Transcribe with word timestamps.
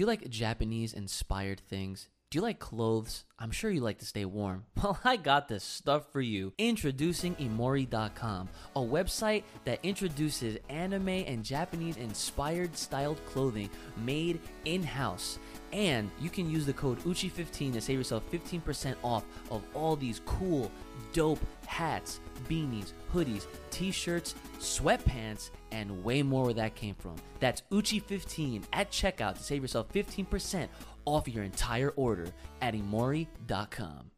Do 0.00 0.04
you 0.04 0.06
like 0.06 0.30
Japanese 0.30 0.94
inspired 0.94 1.60
things? 1.60 2.08
Do 2.30 2.38
you 2.38 2.42
like 2.42 2.58
clothes? 2.58 3.26
I'm 3.38 3.50
sure 3.50 3.70
you 3.70 3.82
like 3.82 3.98
to 3.98 4.06
stay 4.06 4.24
warm. 4.24 4.64
Well, 4.82 4.98
I 5.04 5.16
got 5.18 5.46
this 5.46 5.62
stuff 5.62 6.10
for 6.10 6.22
you. 6.22 6.54
Introducing 6.56 7.34
Imori.com, 7.36 8.48
a 8.76 8.80
website 8.80 9.42
that 9.66 9.80
introduces 9.82 10.56
anime 10.70 11.08
and 11.10 11.44
Japanese 11.44 11.98
inspired 11.98 12.78
styled 12.78 13.22
clothing 13.26 13.68
made 13.98 14.40
in 14.64 14.82
house. 14.82 15.38
And 15.72 16.10
you 16.20 16.30
can 16.30 16.50
use 16.50 16.66
the 16.66 16.72
code 16.72 16.98
UCHI15 17.00 17.74
to 17.74 17.80
save 17.80 17.98
yourself 17.98 18.22
15% 18.30 18.94
off 19.02 19.24
of 19.50 19.62
all 19.74 19.96
these 19.96 20.20
cool, 20.26 20.70
dope 21.12 21.38
hats, 21.66 22.20
beanies, 22.48 22.92
hoodies, 23.12 23.46
t 23.70 23.90
shirts, 23.90 24.34
sweatpants, 24.58 25.50
and 25.70 26.02
way 26.02 26.22
more 26.22 26.44
where 26.44 26.54
that 26.54 26.74
came 26.74 26.94
from. 26.96 27.14
That's 27.38 27.62
Uchi15 27.70 28.64
at 28.72 28.90
checkout 28.90 29.36
to 29.36 29.42
save 29.42 29.62
yourself 29.62 29.92
15% 29.92 30.68
off 31.04 31.28
your 31.28 31.44
entire 31.44 31.90
order 31.90 32.28
at 32.60 32.74
Imori.com. 32.74 34.10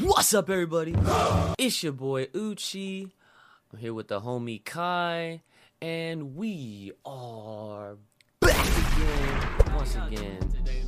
What's 0.00 0.34
up, 0.34 0.50
everybody? 0.50 0.94
It's 1.58 1.82
your 1.82 1.92
boy 1.92 2.28
Uchi. 2.34 3.12
I'm 3.72 3.78
here 3.78 3.94
with 3.94 4.08
the 4.08 4.20
homie 4.20 4.64
Kai, 4.64 5.42
and 5.80 6.34
we 6.34 6.92
are 7.04 7.96
back 8.40 8.66
again, 8.66 9.57
once 9.78 9.94
again. 9.94 10.38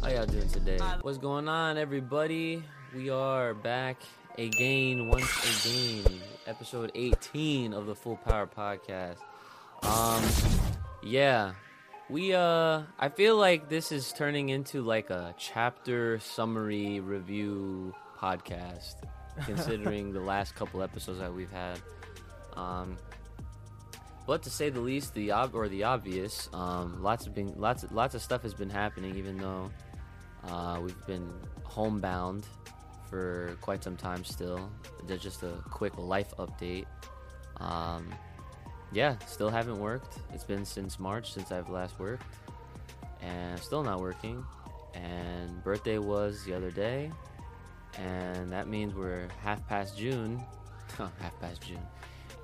How 0.02 0.08
y'all 0.08 0.26
doing 0.26 0.48
today? 0.48 0.78
What's 1.02 1.18
going 1.18 1.48
on, 1.48 1.78
everybody? 1.78 2.64
We 2.92 3.08
are 3.08 3.54
back 3.54 4.02
again, 4.36 5.08
once 5.08 5.64
again. 5.64 6.20
Episode 6.48 6.90
18 6.96 7.72
of 7.72 7.86
the 7.86 7.94
Full 7.94 8.16
Power 8.16 8.48
Podcast. 8.48 9.18
Um, 9.84 10.24
yeah, 11.04 11.52
we 12.08 12.34
uh, 12.34 12.82
I 12.98 13.10
feel 13.10 13.36
like 13.36 13.68
this 13.68 13.92
is 13.92 14.12
turning 14.12 14.48
into 14.48 14.82
like 14.82 15.10
a 15.10 15.36
chapter 15.38 16.18
summary 16.18 16.98
review 16.98 17.94
podcast, 18.18 18.96
considering 19.44 20.12
the 20.12 20.20
last 20.20 20.56
couple 20.56 20.82
episodes 20.82 21.20
that 21.20 21.32
we've 21.32 21.52
had. 21.52 21.80
Um, 22.56 22.96
but 24.30 24.44
to 24.44 24.48
say 24.48 24.70
the 24.70 24.80
least, 24.80 25.12
the 25.14 25.32
ob- 25.32 25.56
or 25.56 25.66
the 25.66 25.82
obvious, 25.82 26.48
um, 26.52 27.02
lots 27.02 27.26
of 27.26 27.34
been 27.34 27.52
lots 27.56 27.82
of, 27.82 27.90
lots 27.90 28.14
of 28.14 28.22
stuff 28.22 28.42
has 28.42 28.54
been 28.54 28.70
happening, 28.70 29.16
even 29.16 29.36
though 29.36 29.68
uh, 30.44 30.78
we've 30.80 31.04
been 31.04 31.28
homebound 31.64 32.46
for 33.08 33.56
quite 33.60 33.82
some 33.82 33.96
time 33.96 34.22
still. 34.22 34.70
There's 35.04 35.20
just 35.20 35.42
a 35.42 35.54
quick 35.68 35.98
life 35.98 36.32
update. 36.38 36.86
Um, 37.56 38.14
yeah, 38.92 39.18
still 39.26 39.50
haven't 39.50 39.80
worked. 39.80 40.20
It's 40.32 40.44
been 40.44 40.64
since 40.64 41.00
March 41.00 41.32
since 41.32 41.50
I've 41.50 41.68
last 41.68 41.98
worked, 41.98 42.22
and 43.20 43.58
still 43.58 43.82
not 43.82 43.98
working. 43.98 44.44
And 44.94 45.60
birthday 45.64 45.98
was 45.98 46.44
the 46.44 46.54
other 46.54 46.70
day, 46.70 47.10
and 47.98 48.52
that 48.52 48.68
means 48.68 48.94
we're 48.94 49.26
half 49.42 49.66
past 49.66 49.98
June. 49.98 50.40
half 50.96 51.40
past 51.40 51.62
June, 51.66 51.82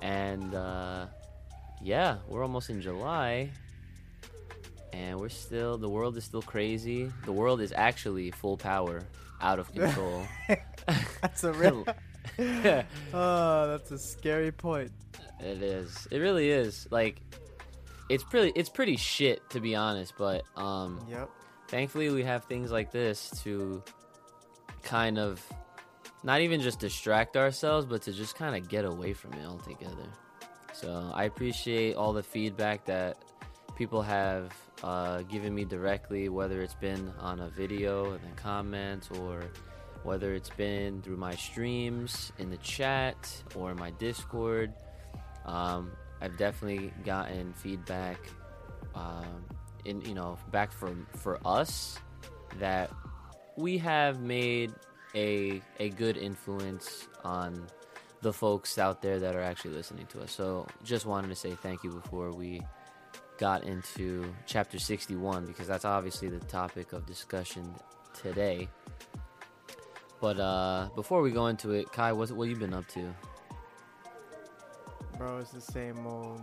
and 0.01 0.53
uh, 0.53 1.05
yeah, 1.81 2.17
we're 2.27 2.41
almost 2.43 2.69
in 2.69 2.81
July, 2.81 3.49
and 4.93 5.19
we're 5.19 5.29
still. 5.29 5.77
The 5.77 5.89
world 5.89 6.17
is 6.17 6.23
still 6.23 6.41
crazy. 6.41 7.11
The 7.25 7.31
world 7.31 7.61
is 7.61 7.73
actually 7.75 8.31
full 8.31 8.57
power, 8.57 9.03
out 9.41 9.59
of 9.59 9.71
control. 9.73 10.23
That's 11.21 11.43
a 11.43 11.53
real. 11.53 11.85
oh, 13.13 13.67
that's 13.67 13.89
a 13.91 13.97
scary 13.97 14.51
point. 14.51 14.91
It 15.39 15.63
is. 15.63 16.07
It 16.11 16.17
really 16.19 16.49
is. 16.49 16.85
Like, 16.91 17.21
it's 18.09 18.23
pretty. 18.23 18.51
It's 18.53 18.69
pretty 18.69 18.97
shit 18.97 19.49
to 19.51 19.59
be 19.61 19.75
honest. 19.75 20.13
But 20.17 20.43
um, 20.57 20.99
Yep. 21.09 21.29
thankfully 21.69 22.09
we 22.09 22.23
have 22.23 22.43
things 22.45 22.69
like 22.69 22.91
this 22.91 23.29
to 23.43 23.81
kind 24.83 25.17
of 25.17 25.41
not 26.23 26.41
even 26.41 26.59
just 26.61 26.79
distract 26.79 27.37
ourselves, 27.37 27.85
but 27.85 28.01
to 28.03 28.11
just 28.11 28.35
kind 28.35 28.55
of 28.55 28.67
get 28.67 28.83
away 28.85 29.13
from 29.13 29.33
it 29.33 29.45
altogether. 29.45 30.09
So 30.77 31.09
I 31.11 31.23
appreciate 31.23 31.95
all 31.95 32.13
the 32.13 32.21
feedback 32.21 32.85
that 32.85 33.17
people 33.75 34.03
have 34.03 34.53
uh, 34.83 35.23
given 35.23 35.55
me 35.55 35.65
directly, 35.65 36.29
whether 36.29 36.61
it's 36.61 36.75
been 36.75 37.11
on 37.19 37.39
a 37.39 37.49
video 37.49 38.13
in 38.13 38.21
the 38.21 38.35
comments 38.35 39.09
or 39.19 39.41
whether 40.03 40.35
it's 40.35 40.51
been 40.51 41.01
through 41.01 41.17
my 41.17 41.33
streams 41.33 42.31
in 42.37 42.51
the 42.51 42.57
chat 42.57 43.43
or 43.55 43.73
my 43.73 43.89
Discord. 43.89 44.71
Um, 45.47 45.93
I've 46.21 46.37
definitely 46.37 46.93
gotten 47.03 47.53
feedback, 47.53 48.19
um, 48.93 49.45
in 49.85 50.01
you 50.01 50.13
know, 50.13 50.37
back 50.51 50.71
from 50.71 51.07
for 51.15 51.39
us 51.43 51.97
that 52.59 52.91
we 53.55 53.79
have 53.79 54.21
made 54.21 54.73
a 55.15 55.59
a 55.79 55.89
good 55.89 56.17
influence 56.17 57.07
on 57.23 57.65
the 58.27 58.33
folks 58.33 58.77
out 58.77 59.01
there 59.01 59.19
that 59.19 59.37
are 59.37 59.41
actually 59.41 59.73
listening 59.73 60.05
to 60.07 60.21
us. 60.21 60.33
So 60.33 60.67
just 60.83 61.05
wanted 61.05 61.29
to 61.29 61.35
say 61.35 61.51
thank 61.51 61.81
you 61.81 61.91
before 61.91 62.33
we 62.33 62.61
got 63.37 63.63
into 63.63 64.33
chapter 64.45 64.77
61 64.77 65.45
because 65.45 65.65
that's 65.65 65.85
obviously 65.85 66.27
the 66.27 66.41
topic 66.41 66.91
of 66.91 67.05
discussion 67.05 67.73
today. 68.21 68.67
But 70.19 70.41
uh, 70.41 70.89
before 70.93 71.21
we 71.21 71.31
go 71.31 71.47
into 71.47 71.71
it, 71.71 71.89
Kai, 71.93 72.11
what 72.11 72.29
what 72.31 72.49
you 72.49 72.57
been 72.57 72.73
up 72.73 72.85
to? 72.89 73.15
Bro, 75.17 75.37
it's 75.37 75.51
the 75.51 75.61
same 75.61 76.05
old 76.05 76.41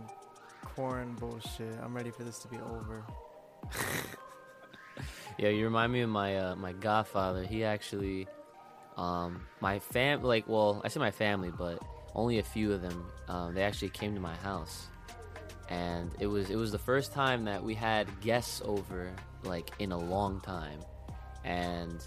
corn 0.63 1.13
bullshit. 1.19 1.77
I'm 1.83 1.95
ready 1.95 2.09
for 2.09 2.23
this 2.23 2.39
to 2.39 2.47
be 2.47 2.57
over. 2.57 3.05
Yeah, 5.37 5.49
you 5.49 5.65
remind 5.65 5.91
me 5.91 5.99
of 5.99 6.09
my 6.09 6.37
uh, 6.37 6.55
my 6.55 6.71
godfather. 6.71 7.43
He 7.43 7.65
actually, 7.65 8.25
um, 8.97 9.41
my 9.59 9.79
fam 9.79 10.23
like 10.23 10.47
well, 10.47 10.81
I 10.83 10.87
say 10.87 10.99
my 10.99 11.11
family, 11.11 11.51
but 11.55 11.81
only 12.13 12.39
a 12.39 12.43
few 12.43 12.71
of 12.71 12.81
them. 12.81 13.05
Um, 13.27 13.53
they 13.53 13.63
actually 13.63 13.89
came 13.89 14.13
to 14.15 14.21
my 14.21 14.35
house, 14.35 14.87
and 15.69 16.11
it 16.19 16.27
was 16.27 16.49
it 16.49 16.55
was 16.55 16.71
the 16.71 16.79
first 16.79 17.13
time 17.13 17.45
that 17.45 17.63
we 17.63 17.73
had 17.73 18.07
guests 18.21 18.61
over 18.63 19.11
like 19.43 19.71
in 19.79 19.91
a 19.91 19.97
long 19.97 20.39
time, 20.41 20.79
and 21.43 22.05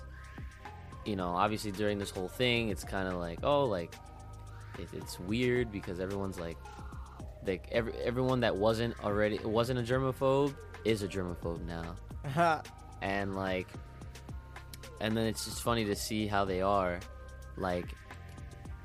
you 1.05 1.17
know, 1.17 1.29
obviously 1.29 1.73
during 1.73 1.99
this 1.99 2.11
whole 2.11 2.29
thing, 2.29 2.71
it's 2.71 2.85
kind 2.85 3.09
of 3.09 3.15
like 3.15 3.41
oh, 3.43 3.67
like 3.67 3.95
it, 4.79 4.89
it's 4.93 5.21
weird 5.21 5.71
because 5.71 6.01
everyone's 6.01 6.39
like, 6.39 6.57
like 7.47 7.69
every 7.71 7.93
everyone 7.95 8.41
that 8.41 8.57
wasn't 8.57 8.99
already 9.05 9.39
wasn't 9.41 9.79
a 9.79 9.83
germaphobe 9.83 10.55
is 10.85 11.03
a 11.03 11.09
germaphobe 11.09 11.65
now 11.67 12.63
and 13.03 13.35
like 13.35 13.69
and 15.01 15.17
then 15.17 15.27
it's 15.27 15.45
just 15.45 15.63
funny 15.63 15.85
to 15.85 15.95
see 15.97 16.27
how 16.27 16.45
they 16.45 16.61
are 16.61 16.99
like 17.57 17.87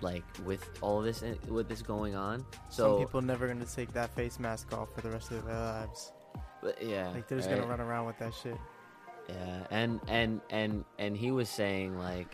like 0.01 0.23
with 0.45 0.67
all 0.81 1.01
this 1.01 1.23
eh, 1.23 1.35
with 1.47 1.67
this 1.69 1.81
going 1.81 2.15
on 2.15 2.45
so 2.69 2.97
Some 2.97 3.05
people 3.05 3.21
never 3.21 3.47
gonna 3.47 3.65
take 3.65 3.93
that 3.93 4.13
face 4.15 4.39
mask 4.39 4.73
off 4.73 4.93
for 4.93 5.01
the 5.01 5.09
rest 5.11 5.31
of 5.31 5.45
their 5.45 5.55
lives. 5.55 6.11
but 6.61 6.81
yeah 6.83 7.09
Like 7.09 7.27
they're 7.27 7.37
just 7.37 7.49
right? 7.49 7.57
gonna 7.59 7.69
run 7.69 7.79
around 7.81 8.05
with 8.07 8.19
that 8.19 8.33
shit. 8.33 8.57
yeah 9.29 9.67
and 9.71 9.99
and 10.07 10.41
and 10.49 10.83
and 10.99 11.15
he 11.15 11.31
was 11.31 11.49
saying 11.49 11.97
like 11.97 12.27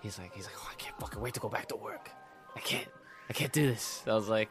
he's 0.00 0.18
like 0.18 0.34
he's 0.34 0.46
like 0.46 0.54
oh, 0.58 0.68
i 0.70 0.74
can't 0.74 0.98
fucking 0.98 1.20
wait 1.22 1.34
to 1.34 1.40
go 1.40 1.48
back 1.48 1.68
to 1.68 1.76
work 1.76 2.10
i 2.56 2.60
can't 2.60 2.88
i 3.28 3.32
can't 3.32 3.52
do 3.52 3.66
this 3.68 4.02
i 4.08 4.14
was 4.14 4.28
like 4.28 4.50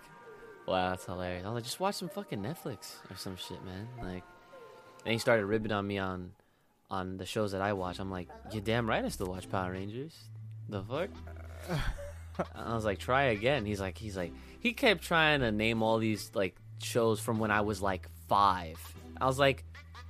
wow 0.68 0.92
that's 0.92 1.06
hilarious 1.06 1.44
i 1.44 1.48
was 1.50 1.56
like 1.56 1.64
just 1.64 1.80
watch 1.80 1.96
some 1.96 2.08
fucking 2.10 2.40
netflix 2.42 2.94
or 3.10 3.16
some 3.18 3.36
shit 3.36 3.62
man 3.66 3.88
like 4.02 4.24
and 5.06 5.12
he 5.14 5.18
started 5.18 5.46
ribbing 5.46 5.72
on 5.72 5.86
me 5.86 5.98
on 5.98 6.32
on 6.92 7.18
the 7.18 7.26
shows 7.26 7.52
that 7.52 7.62
i 7.62 7.74
watch 7.74 8.00
i'm 8.00 8.12
like 8.12 8.28
you're 8.52 8.62
damn 8.62 8.90
right 8.90 9.06
i 9.06 9.10
still 9.10 9.28
watch 9.28 9.50
power 9.50 9.72
rangers 9.72 10.16
the 10.70 10.82
fuck 10.84 11.10
i 12.56 12.74
was 12.74 12.86
like 12.86 12.98
try 12.98 13.24
again 13.24 13.66
he's 13.66 13.80
like 13.80 13.98
he's 13.98 14.18
like 14.18 14.32
he 14.60 14.74
kept 14.74 15.04
trying 15.04 15.40
to 15.42 15.52
name 15.52 15.84
all 15.84 15.98
these 16.00 16.32
like 16.34 16.56
shows 16.82 17.20
from 17.20 17.40
when 17.40 17.52
i 17.52 17.62
was 17.62 17.82
like 17.82 18.08
five 18.28 18.78
i 19.20 19.26
was 19.26 19.38
like 19.38 19.64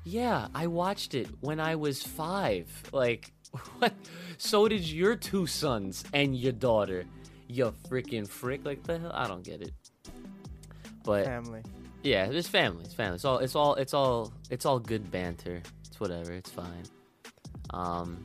yeah, 0.04 0.48
I 0.56 0.68
watched 0.68 1.14
it 1.14 1.28
when 1.42 1.60
I 1.60 1.76
was 1.76 2.02
five. 2.02 2.68
Like, 2.92 3.32
what? 3.80 3.94
So 4.38 4.68
did 4.68 4.88
your 4.88 5.16
two 5.16 5.46
sons 5.46 6.04
and 6.14 6.36
your 6.36 6.54
daughter. 6.54 7.06
You 7.48 7.74
freaking 7.90 8.28
frick! 8.28 8.66
Like 8.66 8.84
the 8.84 9.00
hell? 9.00 9.12
I 9.14 9.28
don't 9.28 9.44
get 9.44 9.62
it. 9.62 9.74
But 11.04 11.26
Family. 11.26 11.64
yeah, 12.04 12.26
it's 12.26 12.48
family. 12.48 12.86
It's 12.86 12.94
family. 12.94 13.16
It's 13.16 13.26
all. 13.26 13.40
It's 13.40 13.56
all. 13.56 13.76
It's 13.76 13.94
all. 13.94 14.34
It's 14.50 14.66
all 14.66 14.80
good 14.80 15.12
banter. 15.12 15.62
It's 16.00 16.10
whatever. 16.10 16.32
It's 16.32 16.50
fine. 16.50 16.84
Um, 17.72 18.24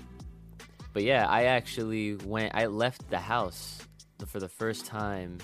but 0.93 1.03
yeah, 1.03 1.27
I 1.29 1.45
actually 1.45 2.15
went. 2.15 2.55
I 2.55 2.67
left 2.67 3.11
the 3.11 3.19
house 3.19 3.81
for 4.29 4.39
the 4.39 4.49
first 4.49 4.87
time 4.87 5.39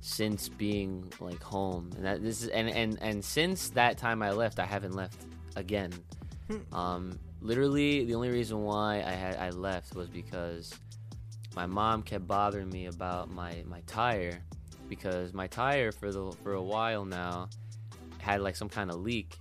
since 0.00 0.48
being 0.48 1.12
like 1.20 1.40
home, 1.42 1.92
and 1.94 2.04
that 2.04 2.22
this 2.22 2.42
is 2.42 2.48
and 2.48 2.68
and 2.68 2.98
and 3.00 3.24
since 3.24 3.70
that 3.70 3.98
time 3.98 4.20
I 4.20 4.32
left, 4.32 4.58
I 4.58 4.66
haven't 4.66 4.94
left 4.94 5.26
again. 5.54 5.92
Um, 6.72 7.18
literally, 7.40 8.04
the 8.04 8.14
only 8.14 8.30
reason 8.30 8.62
why 8.62 8.96
I 8.96 9.12
had 9.12 9.36
I 9.36 9.50
left 9.50 9.94
was 9.94 10.08
because 10.08 10.74
my 11.54 11.66
mom 11.66 12.02
kept 12.02 12.26
bothering 12.26 12.68
me 12.70 12.86
about 12.86 13.30
my 13.30 13.62
my 13.66 13.80
tire 13.86 14.42
because 14.88 15.32
my 15.32 15.46
tire 15.46 15.92
for 15.92 16.10
the 16.10 16.32
for 16.42 16.54
a 16.54 16.62
while 16.62 17.04
now 17.04 17.48
had 18.18 18.40
like 18.40 18.56
some 18.56 18.68
kind 18.68 18.90
of 18.90 18.96
leak 19.00 19.38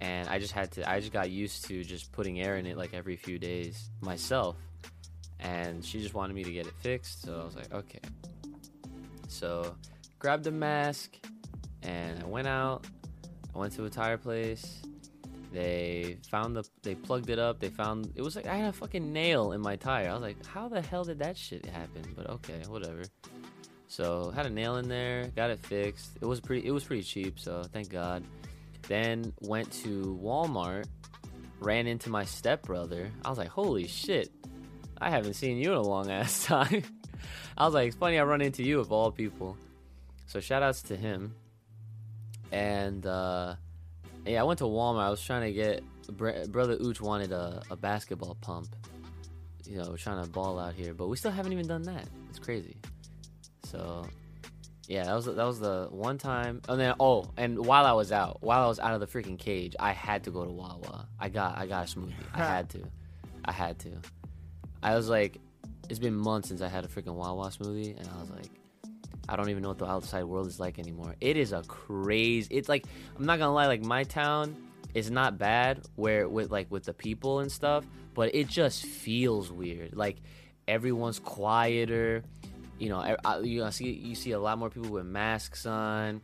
and 0.00 0.28
I 0.28 0.38
just 0.38 0.52
had 0.52 0.70
to. 0.72 0.88
I 0.88 1.00
just 1.00 1.12
got 1.12 1.30
used 1.30 1.66
to 1.66 1.82
just 1.84 2.12
putting 2.12 2.40
air 2.40 2.56
in 2.56 2.66
it 2.66 2.76
like 2.76 2.94
every 2.94 3.16
few 3.16 3.38
days 3.38 3.90
myself, 4.00 4.56
and 5.40 5.84
she 5.84 6.00
just 6.00 6.14
wanted 6.14 6.34
me 6.34 6.44
to 6.44 6.52
get 6.52 6.66
it 6.66 6.74
fixed. 6.80 7.22
So 7.22 7.40
I 7.40 7.44
was 7.44 7.56
like, 7.56 7.72
okay. 7.72 8.00
So 9.28 9.74
grabbed 10.18 10.46
a 10.46 10.50
mask, 10.50 11.16
and 11.82 12.22
I 12.22 12.26
went 12.26 12.48
out. 12.48 12.86
I 13.54 13.58
went 13.58 13.72
to 13.74 13.84
a 13.84 13.90
tire 13.90 14.18
place. 14.18 14.82
They 15.52 16.18
found 16.30 16.54
the. 16.54 16.64
They 16.82 16.94
plugged 16.94 17.30
it 17.30 17.38
up. 17.38 17.58
They 17.58 17.70
found 17.70 18.12
it 18.14 18.22
was 18.22 18.36
like 18.36 18.46
I 18.46 18.56
had 18.56 18.68
a 18.68 18.72
fucking 18.72 19.12
nail 19.12 19.52
in 19.52 19.60
my 19.60 19.76
tire. 19.76 20.10
I 20.10 20.12
was 20.12 20.22
like, 20.22 20.44
how 20.46 20.68
the 20.68 20.80
hell 20.80 21.04
did 21.04 21.18
that 21.20 21.36
shit 21.36 21.66
happen? 21.66 22.02
But 22.14 22.28
okay, 22.30 22.62
whatever. 22.68 23.02
So 23.88 24.30
had 24.30 24.44
a 24.44 24.50
nail 24.50 24.76
in 24.76 24.86
there, 24.86 25.28
got 25.34 25.50
it 25.50 25.58
fixed. 25.58 26.18
It 26.20 26.26
was 26.26 26.40
pretty. 26.40 26.66
It 26.66 26.70
was 26.70 26.84
pretty 26.84 27.02
cheap, 27.02 27.40
so 27.40 27.64
thank 27.72 27.88
God. 27.88 28.22
Then 28.88 29.32
went 29.40 29.70
to 29.84 30.18
Walmart, 30.22 30.86
ran 31.60 31.86
into 31.86 32.10
my 32.10 32.24
stepbrother. 32.24 33.10
I 33.24 33.28
was 33.28 33.38
like, 33.38 33.48
holy 33.48 33.86
shit, 33.86 34.30
I 35.00 35.10
haven't 35.10 35.34
seen 35.34 35.58
you 35.58 35.72
in 35.72 35.76
a 35.76 35.82
long 35.82 36.10
ass 36.10 36.44
time. 36.46 36.82
I 37.56 37.64
was 37.64 37.74
like, 37.74 37.88
it's 37.88 37.96
funny 37.96 38.18
I 38.18 38.24
run 38.24 38.40
into 38.40 38.62
you 38.62 38.80
of 38.80 38.90
all 38.90 39.12
people. 39.12 39.56
So 40.26 40.40
shout 40.40 40.62
outs 40.62 40.82
to 40.82 40.96
him. 40.96 41.34
And 42.50 43.04
uh, 43.04 43.56
yeah, 44.26 44.40
I 44.40 44.44
went 44.44 44.58
to 44.60 44.64
Walmart. 44.64 45.02
I 45.02 45.10
was 45.10 45.22
trying 45.22 45.42
to 45.42 45.52
get 45.52 45.82
brother 46.16 46.76
Ooch 46.78 47.00
wanted 47.00 47.32
a, 47.32 47.62
a 47.70 47.76
basketball 47.76 48.36
pump. 48.40 48.68
You 49.66 49.76
know, 49.78 49.96
trying 49.96 50.24
to 50.24 50.30
ball 50.30 50.58
out 50.58 50.72
here, 50.72 50.94
but 50.94 51.08
we 51.08 51.18
still 51.18 51.30
haven't 51.30 51.52
even 51.52 51.66
done 51.66 51.82
that. 51.82 52.06
It's 52.30 52.38
crazy. 52.38 52.78
So 53.64 54.06
yeah, 54.88 55.04
that 55.04 55.14
was 55.14 55.26
that 55.26 55.36
was 55.36 55.60
the 55.60 55.86
one 55.90 56.16
time. 56.16 56.62
And 56.66 56.80
then 56.80 56.94
oh, 56.98 57.26
and 57.36 57.64
while 57.66 57.84
I 57.84 57.92
was 57.92 58.10
out, 58.10 58.38
while 58.40 58.64
I 58.64 58.66
was 58.68 58.80
out 58.80 58.94
of 58.94 59.00
the 59.00 59.06
freaking 59.06 59.38
cage, 59.38 59.76
I 59.78 59.92
had 59.92 60.24
to 60.24 60.30
go 60.30 60.44
to 60.44 60.50
Wawa. 60.50 61.06
I 61.20 61.28
got 61.28 61.58
I 61.58 61.66
got 61.66 61.86
a 61.92 61.94
smoothie. 61.94 62.14
I 62.32 62.38
had 62.38 62.70
to. 62.70 62.82
I 63.44 63.52
had 63.52 63.78
to. 63.80 63.90
I 64.82 64.94
was 64.94 65.10
like, 65.10 65.38
it's 65.90 65.98
been 65.98 66.14
months 66.14 66.48
since 66.48 66.62
I 66.62 66.68
had 66.68 66.86
a 66.86 66.88
freaking 66.88 67.14
Wawa 67.14 67.50
smoothie, 67.50 67.98
and 67.98 68.08
I 68.08 68.18
was 68.18 68.30
like, 68.30 68.48
I 69.28 69.36
don't 69.36 69.50
even 69.50 69.62
know 69.62 69.68
what 69.68 69.78
the 69.78 69.86
outside 69.86 70.24
world 70.24 70.46
is 70.46 70.58
like 70.58 70.78
anymore. 70.78 71.16
It 71.20 71.36
is 71.36 71.52
a 71.52 71.62
crazy. 71.64 72.48
It's 72.54 72.68
like 72.68 72.86
I'm 73.18 73.26
not 73.26 73.38
gonna 73.38 73.52
lie, 73.52 73.66
like 73.66 73.82
my 73.82 74.04
town 74.04 74.56
is 74.94 75.10
not 75.10 75.36
bad 75.36 75.82
where 75.96 76.26
with 76.30 76.50
like 76.50 76.70
with 76.70 76.84
the 76.84 76.94
people 76.94 77.40
and 77.40 77.52
stuff, 77.52 77.84
but 78.14 78.34
it 78.34 78.48
just 78.48 78.86
feels 78.86 79.52
weird. 79.52 79.94
Like 79.94 80.16
everyone's 80.66 81.18
quieter 81.18 82.22
you 82.78 82.88
know, 82.88 83.16
you 83.42 83.70
see 83.70 83.90
you 83.90 84.14
see 84.14 84.32
a 84.32 84.38
lot 84.38 84.58
more 84.58 84.70
people 84.70 84.90
with 84.90 85.06
masks 85.06 85.66
on. 85.66 86.20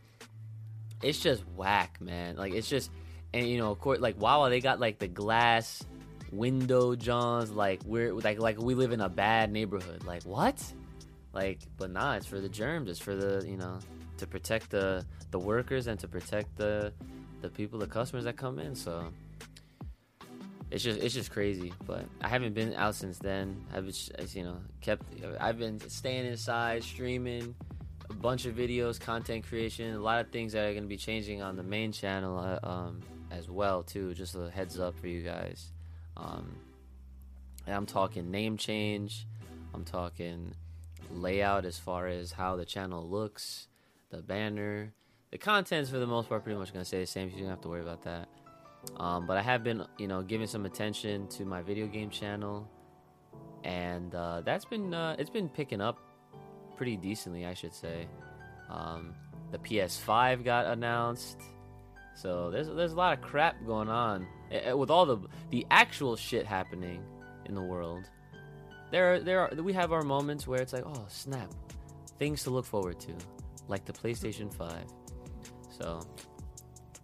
It's 1.01 1.19
just 1.19 1.43
whack, 1.55 1.99
man. 1.99 2.37
Like 2.37 2.53
it's 2.53 2.69
just, 2.69 2.89
and 3.33 3.47
you 3.47 3.57
know, 3.57 3.71
of 3.71 3.79
course, 3.79 3.99
like 3.99 4.19
wow, 4.19 4.47
they 4.49 4.61
got 4.61 4.79
like 4.79 4.99
the 4.99 5.07
glass 5.07 5.83
window 6.31 6.95
johns. 6.95 7.51
Like 7.51 7.81
we're 7.85 8.13
like 8.13 8.39
like 8.39 8.59
we 8.59 8.75
live 8.75 8.91
in 8.91 9.01
a 9.01 9.09
bad 9.09 9.51
neighborhood. 9.51 10.03
Like 10.05 10.23
what? 10.23 10.63
Like, 11.33 11.59
but 11.77 11.91
nah, 11.91 12.15
it's 12.15 12.25
for 12.25 12.39
the 12.39 12.49
germs. 12.49 12.89
It's 12.89 12.99
for 12.99 13.15
the 13.15 13.45
you 13.47 13.57
know 13.57 13.79
to 14.17 14.27
protect 14.27 14.71
the 14.71 15.05
the 15.31 15.39
workers 15.39 15.87
and 15.87 15.99
to 15.99 16.07
protect 16.07 16.55
the 16.55 16.93
the 17.41 17.49
people, 17.49 17.79
the 17.79 17.87
customers 17.87 18.23
that 18.23 18.37
come 18.37 18.59
in. 18.59 18.75
So 18.75 19.11
it's 20.71 20.83
just 20.83 20.99
it's 20.99 21.13
just 21.13 21.31
crazy. 21.31 21.73
But 21.85 22.05
I 22.21 22.27
haven't 22.27 22.53
been 22.53 22.73
out 22.73 22.95
since 22.95 23.17
then. 23.17 23.63
I've 23.73 23.85
just, 23.85 24.11
you 24.35 24.43
know 24.43 24.57
kept 24.81 25.03
I've 25.39 25.59
been 25.59 25.79
staying 25.89 26.25
inside, 26.25 26.83
streaming 26.83 27.55
a 28.09 28.13
bunch 28.13 28.45
of 28.45 28.55
videos, 28.55 28.99
content 28.99 29.47
creation, 29.47 29.93
a 29.95 29.99
lot 29.99 30.23
of 30.23 30.31
things 30.31 30.53
that 30.53 30.65
are 30.65 30.71
going 30.71 30.83
to 30.83 30.89
be 30.89 30.97
changing 30.97 31.41
on 31.41 31.55
the 31.55 31.63
main 31.63 31.91
channel 31.91 32.37
uh, 32.37 32.59
um, 32.67 33.01
as 33.31 33.49
well 33.49 33.83
too. 33.83 34.13
Just 34.13 34.35
a 34.35 34.49
heads 34.49 34.79
up 34.79 34.97
for 34.99 35.07
you 35.07 35.21
guys. 35.21 35.71
Um, 36.17 36.55
I'm 37.67 37.85
talking 37.85 38.29
name 38.29 38.57
change. 38.57 39.27
I'm 39.73 39.83
talking 39.83 40.53
layout 41.11 41.65
as 41.65 41.77
far 41.77 42.07
as 42.07 42.31
how 42.31 42.55
the 42.55 42.65
channel 42.65 43.07
looks, 43.07 43.67
the 44.09 44.21
banner. 44.21 44.93
The 45.31 45.37
content's 45.37 45.89
for 45.89 45.97
the 45.97 46.07
most 46.07 46.29
part 46.29 46.43
pretty 46.43 46.57
much 46.57 46.71
going 46.71 46.83
to 46.83 46.87
stay 46.87 47.01
the 47.01 47.07
same. 47.07 47.29
So 47.29 47.35
you 47.35 47.41
don't 47.41 47.49
have 47.49 47.61
to 47.61 47.67
worry 47.67 47.81
about 47.81 48.03
that. 48.03 48.29
Um, 48.97 49.27
but 49.27 49.37
I 49.37 49.41
have 49.41 49.63
been, 49.63 49.83
you 49.97 50.07
know, 50.07 50.21
giving 50.21 50.47
some 50.47 50.65
attention 50.65 51.27
to 51.29 51.45
my 51.45 51.61
video 51.61 51.87
game 51.87 52.09
channel, 52.09 52.69
and 53.63 54.13
uh, 54.15 54.41
that's 54.41 54.65
been 54.65 54.93
uh, 54.93 55.15
it's 55.19 55.29
been 55.29 55.49
picking 55.49 55.81
up 55.81 55.99
pretty 56.77 56.95
decently, 56.95 57.45
I 57.45 57.53
should 57.53 57.73
say. 57.73 58.07
Um, 58.69 59.13
the 59.51 59.57
PS5 59.59 60.43
got 60.43 60.65
announced, 60.65 61.41
so 62.15 62.49
there's 62.51 62.67
there's 62.67 62.93
a 62.93 62.95
lot 62.95 63.17
of 63.17 63.21
crap 63.21 63.55
going 63.65 63.89
on 63.89 64.27
with 64.73 64.89
all 64.89 65.05
the 65.05 65.17
the 65.49 65.65
actual 65.71 66.15
shit 66.15 66.45
happening 66.45 67.03
in 67.45 67.55
the 67.55 67.61
world. 67.61 68.09
There 68.91 69.15
are, 69.15 69.19
there 69.19 69.39
are 69.41 69.61
we 69.61 69.73
have 69.73 69.91
our 69.91 70.03
moments 70.03 70.47
where 70.47 70.61
it's 70.61 70.73
like, 70.73 70.85
oh 70.85 71.05
snap, 71.09 71.51
things 72.17 72.43
to 72.43 72.49
look 72.49 72.65
forward 72.65 72.99
to, 73.01 73.13
like 73.67 73.85
the 73.85 73.93
PlayStation 73.93 74.53
5. 74.53 74.73
So, 75.77 76.01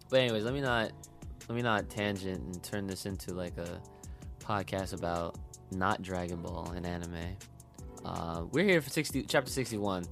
but 0.09 0.19
anyways, 0.19 0.45
let 0.45 0.53
me 0.53 0.61
not 0.61 0.91
let 1.51 1.55
me 1.57 1.63
not 1.63 1.89
tangent 1.89 2.41
and 2.41 2.63
turn 2.63 2.87
this 2.87 3.05
into 3.05 3.33
like 3.33 3.57
a 3.57 3.81
podcast 4.39 4.93
about 4.93 5.35
not 5.69 6.01
Dragon 6.01 6.41
Ball 6.41 6.71
and 6.77 6.85
anime. 6.85 7.35
Uh, 8.05 8.43
we're 8.53 8.63
here 8.63 8.81
for 8.81 8.89
60 8.89 9.23
chapter 9.23 9.51
61. 9.51 10.05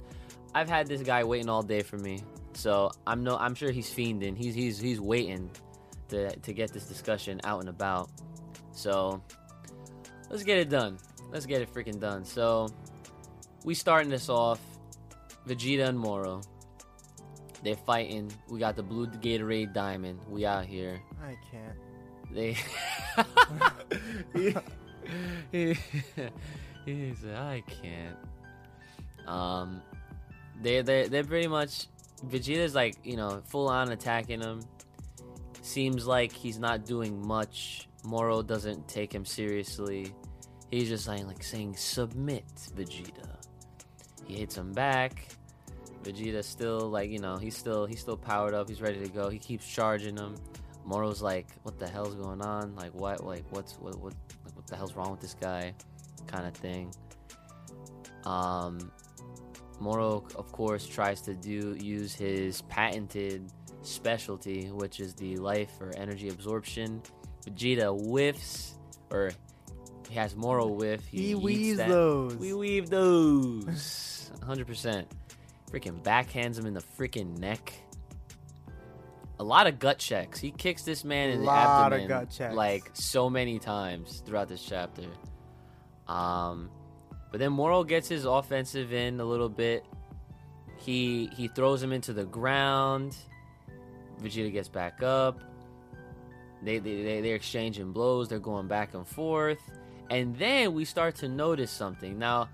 I've 0.54 0.68
had 0.68 0.86
this 0.86 1.00
guy 1.00 1.24
waiting 1.24 1.48
all 1.48 1.62
day 1.62 1.80
for 1.80 1.96
me, 1.96 2.22
so 2.52 2.90
I'm 3.06 3.24
no 3.24 3.38
I'm 3.38 3.54
sure 3.54 3.70
he's 3.70 3.88
fiending. 3.88 4.36
He's 4.36 4.54
he's 4.54 4.78
he's 4.78 5.00
waiting 5.00 5.50
to 6.08 6.36
to 6.36 6.52
get 6.52 6.74
this 6.74 6.84
discussion 6.84 7.40
out 7.44 7.60
and 7.60 7.70
about. 7.70 8.10
So 8.72 9.22
let's 10.28 10.42
get 10.42 10.58
it 10.58 10.68
done. 10.68 10.98
Let's 11.32 11.46
get 11.46 11.62
it 11.62 11.72
freaking 11.72 11.98
done. 11.98 12.26
So 12.26 12.68
we 13.64 13.72
starting 13.72 14.10
this 14.10 14.28
off. 14.28 14.60
Vegeta 15.48 15.88
and 15.88 15.98
Moro. 15.98 16.42
They're 17.62 17.76
fighting. 17.76 18.32
We 18.48 18.58
got 18.58 18.76
the 18.76 18.82
blue 18.82 19.06
Gatorade 19.06 19.74
Diamond. 19.74 20.20
We 20.28 20.46
out 20.46 20.64
here. 20.64 21.00
I 21.22 21.36
can't. 21.50 21.76
They. 22.32 22.56
he, 25.52 25.74
he, 25.74 25.76
he 26.86 27.14
said, 27.20 27.36
"I 27.36 27.62
can't." 27.82 28.16
Um, 29.26 29.82
they 30.62 30.82
they 30.82 31.08
they're 31.08 31.24
pretty 31.24 31.48
much 31.48 31.86
Vegeta's 32.26 32.74
like 32.74 32.96
you 33.04 33.16
know 33.16 33.42
full 33.46 33.68
on 33.68 33.92
attacking 33.92 34.40
him. 34.40 34.62
Seems 35.62 36.06
like 36.06 36.32
he's 36.32 36.58
not 36.58 36.86
doing 36.86 37.26
much. 37.26 37.88
Moro 38.04 38.42
doesn't 38.42 38.88
take 38.88 39.12
him 39.14 39.26
seriously. 39.26 40.12
He's 40.70 40.88
just 40.88 41.06
like 41.06 41.26
like 41.26 41.42
saying 41.42 41.76
submit, 41.76 42.46
Vegeta. 42.74 43.36
He 44.26 44.36
hits 44.36 44.56
him 44.56 44.72
back. 44.72 45.28
Vegeta 46.02 46.42
still 46.42 46.88
like 46.88 47.10
you 47.10 47.18
know 47.18 47.36
he's 47.36 47.56
still 47.56 47.86
he's 47.86 48.00
still 48.00 48.16
powered 48.16 48.54
up. 48.54 48.68
He's 48.68 48.80
ready 48.80 49.00
to 49.00 49.08
go. 49.08 49.28
He 49.28 49.38
keeps 49.38 49.66
charging 49.66 50.16
him. 50.16 50.34
Moro's 50.84 51.22
like, 51.22 51.46
what 51.62 51.78
the 51.78 51.86
hell's 51.86 52.14
going 52.14 52.40
on? 52.40 52.74
Like 52.74 52.94
what? 52.94 53.24
Like 53.24 53.44
what's 53.50 53.74
what 53.74 53.98
what 54.00 54.14
like, 54.44 54.56
what 54.56 54.66
the 54.66 54.76
hell's 54.76 54.94
wrong 54.94 55.10
with 55.10 55.20
this 55.20 55.34
guy? 55.34 55.74
Kind 56.26 56.46
of 56.46 56.54
thing. 56.54 56.92
Um, 58.24 58.90
Moro 59.78 60.24
of 60.36 60.52
course 60.52 60.86
tries 60.86 61.20
to 61.22 61.34
do 61.34 61.76
use 61.78 62.14
his 62.14 62.62
patented 62.62 63.50
specialty, 63.82 64.66
which 64.66 65.00
is 65.00 65.14
the 65.14 65.36
life 65.36 65.70
or 65.80 65.92
energy 65.96 66.28
absorption. 66.28 67.02
Vegeta 67.46 67.90
whiffs 68.08 68.74
or 69.10 69.32
he 70.08 70.16
has 70.16 70.34
Moro 70.34 70.66
whiff. 70.66 71.06
He, 71.06 71.28
he 71.28 71.34
weaves 71.34 71.78
those. 71.78 72.36
We 72.36 72.52
weave 72.52 72.90
those. 72.90 74.30
100%. 74.40 75.04
Freaking 75.72 76.02
backhands 76.02 76.58
him 76.58 76.66
in 76.66 76.74
the 76.74 76.82
freaking 76.98 77.38
neck. 77.38 77.72
A 79.38 79.44
lot 79.44 79.66
of 79.66 79.78
gut 79.78 79.98
checks. 79.98 80.38
He 80.38 80.50
kicks 80.50 80.82
this 80.82 81.04
man 81.04 81.30
in 81.30 81.40
the 81.40 81.50
abdomen 81.50 82.08
like 82.54 82.90
so 82.92 83.30
many 83.30 83.58
times 83.58 84.22
throughout 84.26 84.48
this 84.48 84.62
chapter. 84.62 85.06
Um, 86.08 86.70
but 87.30 87.38
then 87.38 87.52
Moro 87.52 87.84
gets 87.84 88.08
his 88.08 88.24
offensive 88.24 88.92
in 88.92 89.20
a 89.20 89.24
little 89.24 89.48
bit. 89.48 89.84
He 90.76 91.30
he 91.36 91.48
throws 91.48 91.82
him 91.82 91.92
into 91.92 92.12
the 92.12 92.24
ground. 92.24 93.16
Vegeta 94.20 94.52
gets 94.52 94.68
back 94.68 95.02
up. 95.02 95.40
They, 96.62 96.78
they, 96.78 97.02
they, 97.02 97.20
they're 97.22 97.36
exchanging 97.36 97.92
blows. 97.92 98.28
They're 98.28 98.38
going 98.38 98.68
back 98.68 98.92
and 98.94 99.06
forth. 99.06 99.58
And 100.10 100.36
then 100.36 100.74
we 100.74 100.84
start 100.84 101.14
to 101.16 101.28
notice 101.28 101.70
something. 101.70 102.18
Now, 102.18 102.48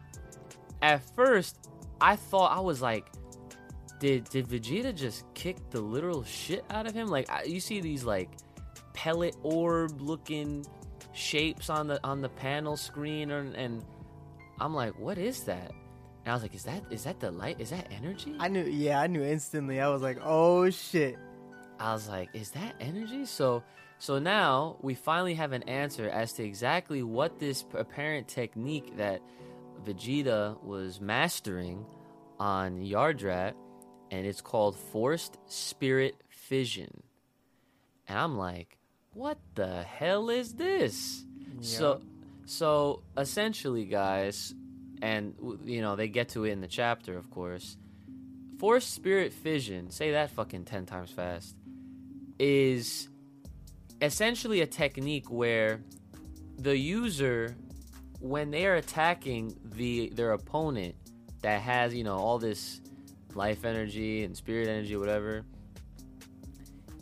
at 0.82 1.02
first, 1.16 1.70
I 2.00 2.16
thought 2.16 2.56
I 2.56 2.60
was 2.60 2.82
like, 2.82 3.06
did 3.98 4.28
did 4.28 4.46
Vegeta 4.46 4.94
just 4.94 5.24
kick 5.34 5.56
the 5.70 5.80
literal 5.80 6.22
shit 6.24 6.64
out 6.70 6.86
of 6.86 6.94
him? 6.94 7.08
Like 7.08 7.30
I, 7.30 7.44
you 7.44 7.60
see 7.60 7.80
these 7.80 8.04
like 8.04 8.30
pellet 8.92 9.36
orb 9.42 10.00
looking 10.00 10.66
shapes 11.12 11.70
on 11.70 11.86
the 11.86 11.98
on 12.04 12.20
the 12.20 12.28
panel 12.28 12.76
screen, 12.76 13.30
and, 13.30 13.54
and 13.54 13.84
I'm 14.60 14.74
like, 14.74 14.98
what 14.98 15.18
is 15.18 15.44
that? 15.44 15.70
And 16.24 16.32
I 16.32 16.34
was 16.34 16.42
like, 16.42 16.54
is 16.54 16.64
that 16.64 16.82
is 16.90 17.04
that 17.04 17.20
the 17.20 17.30
light? 17.30 17.60
Is 17.60 17.70
that 17.70 17.86
energy? 17.90 18.34
I 18.38 18.48
knew, 18.48 18.64
yeah, 18.64 19.00
I 19.00 19.06
knew 19.06 19.22
instantly. 19.22 19.80
I 19.80 19.88
was 19.88 20.02
like, 20.02 20.18
oh 20.22 20.68
shit. 20.70 21.16
I 21.78 21.92
was 21.92 22.08
like, 22.08 22.30
is 22.34 22.50
that 22.50 22.74
energy? 22.80 23.24
So 23.26 23.62
So 23.98 24.18
now 24.18 24.76
we 24.82 24.94
finally 24.94 25.34
have 25.34 25.52
an 25.52 25.62
answer 25.64 26.08
as 26.08 26.34
to 26.34 26.44
exactly 26.44 27.02
what 27.02 27.38
this 27.38 27.64
apparent 27.74 28.28
technique 28.28 28.96
that 28.98 29.20
Vegeta 29.84 30.62
was 30.62 31.00
mastering 31.00 31.84
on 32.38 32.80
Yardrat, 32.82 33.54
and 34.10 34.26
it's 34.26 34.40
called 34.40 34.76
forced 34.76 35.38
spirit 35.46 36.16
fission. 36.28 37.02
And 38.08 38.18
I'm 38.18 38.36
like, 38.36 38.78
what 39.14 39.38
the 39.54 39.82
hell 39.82 40.30
is 40.30 40.54
this? 40.54 41.24
So, 41.60 42.00
so 42.44 43.02
essentially, 43.16 43.84
guys, 43.84 44.54
and 45.02 45.34
you 45.64 45.80
know 45.80 45.96
they 45.96 46.08
get 46.08 46.28
to 46.30 46.44
it 46.44 46.52
in 46.52 46.60
the 46.60 46.68
chapter, 46.68 47.16
of 47.16 47.30
course. 47.30 47.76
Forced 48.58 48.94
spirit 48.94 49.32
fission, 49.32 49.90
say 49.90 50.12
that 50.12 50.30
fucking 50.30 50.64
ten 50.64 50.86
times 50.86 51.10
fast, 51.10 51.56
is 52.38 53.08
essentially 54.00 54.60
a 54.60 54.66
technique 54.66 55.30
where 55.30 55.80
the 56.58 56.76
user, 56.76 57.56
when 58.20 58.50
they 58.50 58.66
are 58.66 58.74
attacking 58.74 59.56
the 59.64 60.10
their 60.10 60.32
opponent 60.32 60.94
that 61.42 61.60
has 61.60 61.94
you 61.94 62.04
know 62.04 62.16
all 62.16 62.38
this 62.38 62.80
life 63.34 63.64
energy 63.64 64.24
and 64.24 64.36
spirit 64.36 64.68
energy, 64.68 64.96
whatever, 64.96 65.44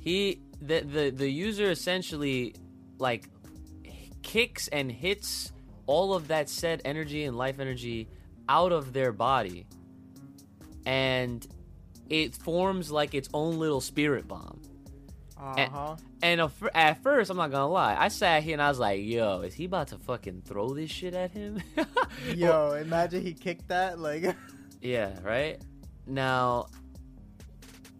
he 0.00 0.40
the 0.60 0.80
the 0.80 1.10
the 1.10 1.28
user 1.28 1.70
essentially 1.70 2.54
like 2.98 3.28
kicks 4.22 4.68
and 4.68 4.90
hits 4.90 5.52
all 5.86 6.14
of 6.14 6.28
that 6.28 6.48
said 6.48 6.80
energy 6.84 7.24
and 7.24 7.36
life 7.36 7.60
energy 7.60 8.08
out 8.48 8.72
of 8.72 8.92
their 8.92 9.12
body. 9.12 9.66
And 10.86 11.46
it 12.08 12.34
forms 12.34 12.90
like 12.90 13.14
its 13.14 13.28
own 13.32 13.58
little 13.58 13.80
spirit 13.80 14.28
bomb 14.28 14.60
Uh 15.36 15.68
huh. 15.68 15.96
and 16.22 16.40
a- 16.40 16.50
at 16.74 17.02
first 17.02 17.30
i'm 17.30 17.36
not 17.36 17.50
gonna 17.50 17.68
lie 17.68 17.96
i 17.98 18.08
sat 18.08 18.42
here 18.44 18.52
and 18.52 18.62
i 18.62 18.68
was 18.68 18.78
like 18.78 19.00
yo 19.02 19.40
is 19.40 19.52
he 19.54 19.64
about 19.64 19.88
to 19.88 19.98
fucking 19.98 20.42
throw 20.44 20.72
this 20.74 20.90
shit 20.90 21.12
at 21.12 21.32
him 21.32 21.60
Yo, 22.34 22.72
imagine 22.72 23.22
he 23.22 23.32
kicked 23.34 23.68
that 23.68 23.98
like. 23.98 24.24
Yeah, 24.80 25.18
right? 25.22 25.60
Now 26.06 26.66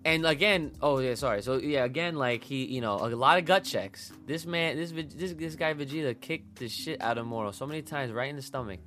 and 0.05 0.27
again, 0.27 0.73
oh 0.83 0.99
yeah, 0.99 1.15
sorry. 1.15 1.41
So 1.43 1.57
yeah, 1.57 1.85
again 1.85 2.15
like 2.17 2.45
he, 2.45 2.67
you 2.67 2.81
know, 2.83 2.97
a 2.97 3.09
lot 3.09 3.39
of 3.39 3.47
gut 3.47 3.65
checks. 3.65 4.13
This 4.27 4.45
man, 4.45 4.77
this 4.77 4.93
this 4.93 5.33
this 5.33 5.55
guy 5.57 5.73
Vegeta 5.73 6.19
kicked 6.21 6.57
the 6.59 6.69
shit 6.69 7.01
out 7.01 7.17
of 7.17 7.27
Moro 7.27 7.53
so 7.53 7.67
many 7.67 7.81
times 7.81 8.13
right 8.13 8.29
in 8.29 8.37
the 8.37 8.43
stomach 8.43 8.81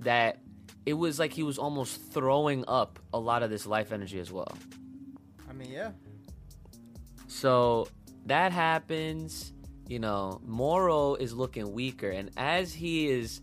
that 0.00 0.40
it 0.84 0.94
was 0.94 1.18
like 1.20 1.32
he 1.32 1.44
was 1.44 1.58
almost 1.58 2.12
throwing 2.12 2.64
up 2.66 2.98
a 3.14 3.18
lot 3.20 3.42
of 3.44 3.50
this 3.50 3.66
life 3.66 3.92
energy 3.92 4.18
as 4.18 4.32
well. 4.32 4.52
I 5.48 5.52
mean, 5.52 5.70
yeah. 5.70 5.92
So 7.28 7.88
that 8.26 8.52
happens, 8.52 9.52
you 9.86 9.98
know, 9.98 10.40
Moro 10.44 11.14
is 11.14 11.32
looking 11.34 11.72
weaker 11.72 12.10
and 12.10 12.30
as 12.36 12.74
he 12.74 13.08
is, 13.08 13.40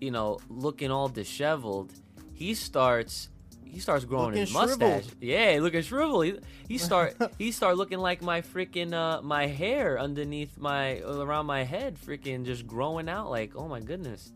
you 0.00 0.10
know, 0.10 0.38
looking 0.48 0.90
all 0.90 1.08
disheveled, 1.08 1.92
he 2.34 2.54
starts 2.54 3.28
he 3.64 3.80
starts 3.80 4.04
growing 4.04 4.34
his 4.34 4.52
mustache. 4.52 4.78
shriveled. 4.78 5.14
Yeah, 5.22 5.58
looking 5.62 5.80
shriveled. 5.80 6.26
He, 6.26 6.38
he 6.68 6.78
start 6.78 7.16
he 7.38 7.52
start 7.52 7.78
looking 7.78 7.98
like 7.98 8.20
my 8.20 8.42
freaking 8.42 8.92
uh 8.92 9.22
my 9.22 9.46
hair 9.46 9.98
underneath 9.98 10.58
my 10.58 10.98
around 11.00 11.46
my 11.46 11.64
head 11.64 11.96
freaking 11.96 12.44
just 12.44 12.66
growing 12.66 13.08
out 13.08 13.30
like, 13.30 13.56
"Oh 13.56 13.68
my 13.68 13.80
goodness." 13.80 14.30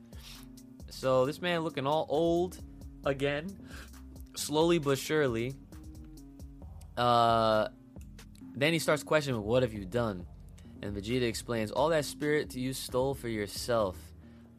So 0.89 1.27
this 1.27 1.43
man 1.43 1.61
looking 1.61 1.87
all 1.87 2.07
old 2.09 2.59
again, 3.05 3.47
slowly 4.37 4.79
but 4.79 4.99
surely. 4.99 5.55
Uh 6.97 7.69
then 8.57 8.73
he 8.73 8.79
starts 8.79 9.03
questioning, 9.03 9.43
What 9.43 9.63
have 9.63 9.75
you 9.75 9.85
done? 9.85 10.27
And 10.83 10.97
Vegeta 10.97 11.23
explains, 11.23 11.71
All 11.71 11.91
that 11.91 12.05
spirit 12.05 12.55
you 12.57 12.73
stole 12.73 13.15
for 13.15 13.29
yourself. 13.29 13.97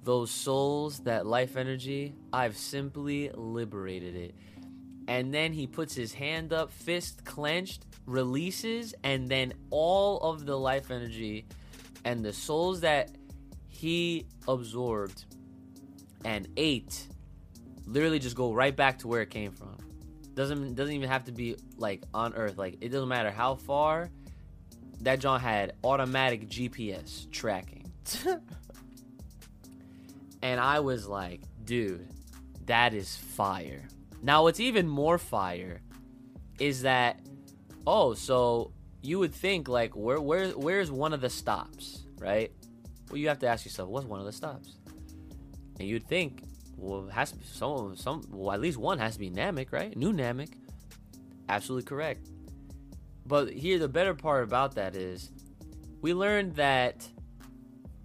Those 0.03 0.31
souls, 0.31 0.99
that 0.99 1.25
life 1.25 1.57
energy, 1.57 2.13
I've 2.31 2.55
simply 2.55 3.29
liberated 3.33 4.15
it. 4.15 4.35
And 5.09 5.33
then 5.33 5.51
he 5.51 5.67
puts 5.67 5.95
his 5.95 6.13
hand 6.13 6.53
up, 6.53 6.71
fist 6.71 7.25
clenched, 7.25 7.85
releases, 8.05 8.93
and 9.03 9.27
then 9.27 9.53
all 9.69 10.19
of 10.19 10.45
the 10.45 10.57
life 10.57 10.91
energy 10.91 11.45
and 12.05 12.23
the 12.23 12.33
souls 12.33 12.81
that 12.81 13.11
he 13.67 14.25
absorbed 14.47 15.25
and 16.25 16.47
ate 16.57 17.07
literally 17.85 18.19
just 18.19 18.35
go 18.35 18.53
right 18.53 18.75
back 18.75 18.99
to 18.99 19.07
where 19.07 19.21
it 19.21 19.29
came 19.29 19.51
from 19.51 19.76
doesn't 20.37 20.75
doesn't 20.75 20.93
even 20.93 21.09
have 21.09 21.25
to 21.25 21.31
be 21.31 21.57
like 21.77 22.03
on 22.13 22.33
earth. 22.35 22.57
Like 22.57 22.77
it 22.79 22.89
doesn't 22.89 23.09
matter 23.09 23.31
how 23.31 23.55
far 23.55 24.09
that 25.01 25.19
john 25.19 25.39
had 25.39 25.73
automatic 25.83 26.47
gps 26.47 27.29
tracking. 27.31 27.91
And 30.43 30.59
i 30.59 30.79
was 30.79 31.07
like 31.07 31.41
dude 31.65 32.07
that 32.67 32.93
is 32.93 33.15
fire. 33.15 33.87
Now 34.21 34.43
what's 34.43 34.59
even 34.59 34.87
more 34.87 35.17
fire 35.17 35.81
is 36.59 36.83
that 36.83 37.19
oh 37.87 38.13
so 38.13 38.71
you 39.01 39.17
would 39.19 39.33
think 39.33 39.67
like 39.67 39.95
where 39.95 40.21
where 40.21 40.49
where's 40.49 40.91
one 40.91 41.11
of 41.11 41.21
the 41.21 41.29
stops 41.29 42.05
right? 42.19 42.51
Well 43.09 43.17
you 43.17 43.27
have 43.29 43.39
to 43.39 43.47
ask 43.47 43.65
yourself 43.65 43.89
what's 43.89 44.05
one 44.05 44.19
of 44.19 44.25
the 44.27 44.31
stops? 44.31 44.77
And 45.79 45.87
you'd 45.87 46.07
think 46.07 46.43
well, 46.77 47.07
has 47.07 47.31
to 47.31 47.37
be 47.37 47.45
some, 47.45 47.95
some, 47.95 48.23
well, 48.29 48.53
at 48.53 48.61
least 48.61 48.77
one 48.77 48.99
has 48.99 49.13
to 49.13 49.19
be 49.19 49.29
Namek, 49.29 49.71
right? 49.71 49.95
New 49.97 50.13
Namek. 50.13 50.53
Absolutely 51.49 51.85
correct. 51.85 52.29
But 53.25 53.51
here, 53.51 53.79
the 53.79 53.89
better 53.89 54.13
part 54.13 54.43
about 54.43 54.75
that 54.75 54.95
is, 54.95 55.31
we 56.01 56.13
learned 56.13 56.55
that 56.55 57.07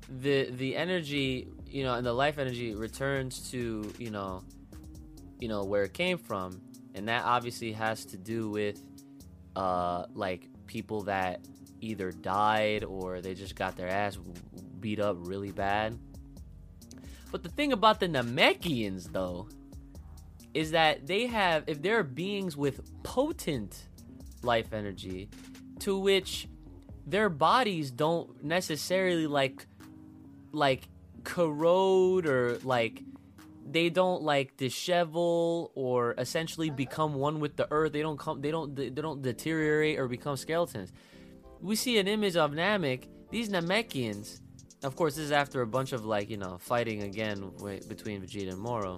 the 0.08 0.50
the 0.50 0.76
energy, 0.76 1.48
you 1.66 1.84
know, 1.84 1.94
and 1.94 2.04
the 2.04 2.12
life 2.12 2.38
energy 2.38 2.74
returns 2.74 3.50
to, 3.50 3.92
you 3.98 4.10
know, 4.10 4.42
you 5.38 5.48
know 5.48 5.64
where 5.64 5.84
it 5.84 5.92
came 5.92 6.18
from, 6.18 6.60
and 6.94 7.08
that 7.08 7.24
obviously 7.24 7.72
has 7.72 8.04
to 8.06 8.16
do 8.16 8.50
with, 8.50 8.80
uh, 9.54 10.06
like 10.14 10.48
people 10.66 11.02
that 11.02 11.40
either 11.80 12.10
died 12.10 12.84
or 12.84 13.20
they 13.20 13.34
just 13.34 13.54
got 13.54 13.76
their 13.76 13.88
ass 13.88 14.18
beat 14.80 15.00
up 15.00 15.16
really 15.20 15.50
bad. 15.50 15.98
But 17.32 17.42
the 17.42 17.48
thing 17.48 17.72
about 17.72 17.98
the 17.98 18.08
Namekians, 18.08 19.10
though, 19.10 19.48
is 20.54 20.70
that 20.72 21.06
they 21.06 21.26
have, 21.26 21.64
if 21.66 21.80
they're 21.80 22.02
beings 22.02 22.56
with 22.56 22.82
potent 23.02 23.88
life 24.42 24.72
energy, 24.72 25.30
to 25.80 25.98
which 25.98 26.46
their 27.06 27.30
bodies 27.30 27.90
don't 27.90 28.44
necessarily 28.44 29.26
like, 29.26 29.66
like 30.52 30.88
corrode 31.24 32.26
or 32.26 32.58
like 32.64 33.02
they 33.64 33.88
don't 33.88 34.22
like 34.22 34.56
dishevel 34.56 35.70
or 35.74 36.14
essentially 36.18 36.68
become 36.68 37.14
one 37.14 37.40
with 37.40 37.56
the 37.56 37.66
earth. 37.70 37.92
They 37.92 38.02
don't 38.02 38.18
come. 38.18 38.42
They 38.42 38.50
don't. 38.50 38.74
They 38.74 38.90
don't 38.90 39.22
deteriorate 39.22 39.98
or 39.98 40.08
become 40.08 40.36
skeletons. 40.36 40.92
We 41.60 41.76
see 41.76 41.98
an 41.98 42.08
image 42.08 42.36
of 42.36 42.52
Namek. 42.52 43.06
These 43.30 43.48
Namekians 43.48 44.40
of 44.84 44.96
course, 44.96 45.14
this 45.14 45.24
is 45.26 45.32
after 45.32 45.62
a 45.62 45.66
bunch 45.66 45.92
of 45.92 46.04
like 46.04 46.28
you 46.30 46.36
know 46.36 46.58
fighting 46.58 47.02
again 47.02 47.50
between 47.88 48.22
Vegeta 48.22 48.50
and 48.50 48.58
Moro. 48.58 48.96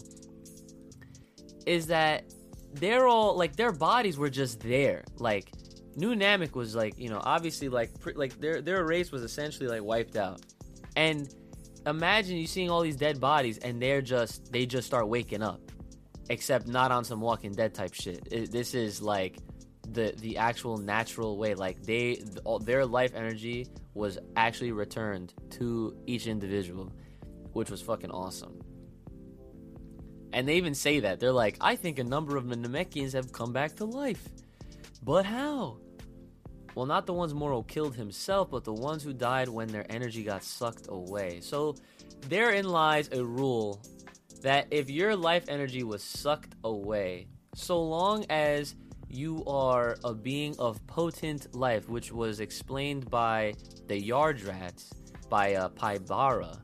Is 1.67 1.87
that 1.87 2.25
they're 2.73 3.07
all 3.07 3.37
like 3.37 3.57
their 3.57 3.73
bodies 3.73 4.19
were 4.19 4.31
just 4.31 4.61
there. 4.61 5.05
Like 5.19 5.53
New 5.97 6.15
Namek 6.15 6.55
was 6.55 6.75
like 6.75 6.99
you 6.99 7.09
know 7.09 7.21
obviously 7.23 7.69
like 7.69 7.91
like 8.15 8.39
their 8.41 8.63
their 8.63 8.85
race 8.85 9.13
was 9.13 9.23
essentially 9.23 9.69
like 9.69 9.83
wiped 9.83 10.17
out, 10.17 10.41
and 10.97 11.29
imagine 11.87 12.37
you 12.37 12.47
seeing 12.47 12.71
all 12.71 12.81
these 12.81 12.97
dead 12.97 13.21
bodies 13.21 13.59
and 13.59 13.81
they're 13.81 14.03
just 14.03 14.51
they 14.53 14.67
just 14.67 14.87
start 14.87 15.09
waking 15.09 15.43
up, 15.43 15.61
except 16.31 16.67
not 16.67 16.91
on 16.91 17.05
some 17.05 17.21
Walking 17.21 17.53
Dead 17.53 17.75
type 17.75 17.93
shit. 17.93 18.27
It, 18.31 18.51
this 18.51 18.75
is 18.75 19.03
like 19.03 19.39
the 19.91 20.15
the 20.19 20.39
actual 20.39 20.79
natural 20.79 21.37
way. 21.37 21.55
Like 21.55 21.83
they 21.83 22.23
all, 22.45 22.59
their 22.59 22.87
life 22.87 23.13
energy 23.15 23.67
was 23.95 24.19
actually 24.37 24.73
returned 24.73 25.33
to 25.51 25.97
each 26.07 26.27
individual, 26.27 26.93
which 27.53 27.71
was 27.71 27.81
fucking 27.81 28.11
awesome. 28.11 28.61
And 30.33 30.49
they 30.49 30.57
even 30.57 30.75
say 30.75 31.01
that 31.01 31.21
they're 31.21 31.33
like, 31.33 31.57
I 31.61 31.77
think 31.77 31.99
a 31.99 32.05
number 32.05 32.37
of 32.37 32.49
the 32.49 32.57
Namekians 32.57 33.13
have 33.13 33.33
come 33.33 33.53
back 33.53 33.77
to 33.77 33.85
life, 33.85 34.29
but 35.03 35.25
how? 35.25 35.79
Well, 36.75 36.87
not 36.87 37.07
the 37.07 37.13
ones 37.13 37.33
Moro 37.33 37.63
killed 37.63 37.95
himself, 37.95 38.51
but 38.51 38.65
the 38.65 38.73
ones 38.73 39.05
who 39.05 39.13
died 39.13 39.49
when 39.49 39.69
their 39.69 39.87
energy 39.91 40.25
got 40.25 40.43
sucked 40.43 40.89
away. 40.89 41.39
So 41.41 41.77
therein 42.29 42.65
lies 42.65 43.11
a 43.13 43.25
rule 43.25 43.81
that 44.43 44.67
if 44.73 44.91
your 44.91 45.15
life 45.15 45.45
energy 45.49 45.85
was 45.85 46.03
sucked 46.03 46.57
away, 46.65 47.29
so 47.55 47.81
long 47.81 48.27
as 48.29 48.75
you 49.15 49.45
are 49.47 49.97
a 50.05 50.13
being 50.13 50.57
of 50.59 50.85
potent 50.87 51.55
life, 51.55 51.89
which 51.89 52.13
was 52.13 52.41
explained 52.41 53.11
by 53.11 53.55
the 53.87 54.01
Yardrats, 54.01 54.91
by 55.29 55.55
uh, 55.55 55.69
Pybara. 55.71 56.61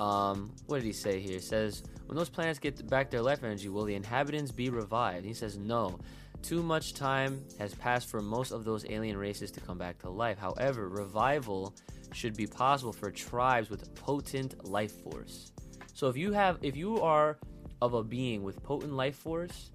Um, 0.00 0.54
what 0.66 0.78
did 0.78 0.84
he 0.84 0.92
say 0.92 1.20
here? 1.20 1.36
It 1.36 1.44
says, 1.44 1.82
when 2.06 2.16
those 2.16 2.28
planets 2.28 2.58
get 2.58 2.88
back 2.88 3.10
their 3.10 3.22
life 3.22 3.42
energy, 3.42 3.68
will 3.68 3.84
the 3.84 3.94
inhabitants 3.94 4.52
be 4.52 4.70
revived? 4.70 5.24
He 5.24 5.34
says, 5.34 5.56
no. 5.58 5.98
Too 6.42 6.62
much 6.62 6.94
time 6.94 7.42
has 7.58 7.74
passed 7.74 8.08
for 8.10 8.20
most 8.20 8.52
of 8.52 8.64
those 8.64 8.84
alien 8.90 9.16
races 9.16 9.50
to 9.52 9.60
come 9.60 9.78
back 9.78 9.98
to 10.00 10.10
life. 10.10 10.38
However, 10.38 10.88
revival 10.88 11.74
should 12.12 12.36
be 12.36 12.46
possible 12.46 12.92
for 12.92 13.10
tribes 13.10 13.70
with 13.70 13.94
potent 13.94 14.64
life 14.64 14.92
force. 15.02 15.52
So 15.94 16.08
if 16.08 16.16
you 16.16 16.32
have 16.32 16.58
if 16.62 16.76
you 16.76 17.00
are 17.00 17.38
of 17.80 17.94
a 17.94 18.02
being 18.02 18.42
with 18.42 18.62
potent 18.62 18.92
life 18.92 19.16
force, 19.16 19.70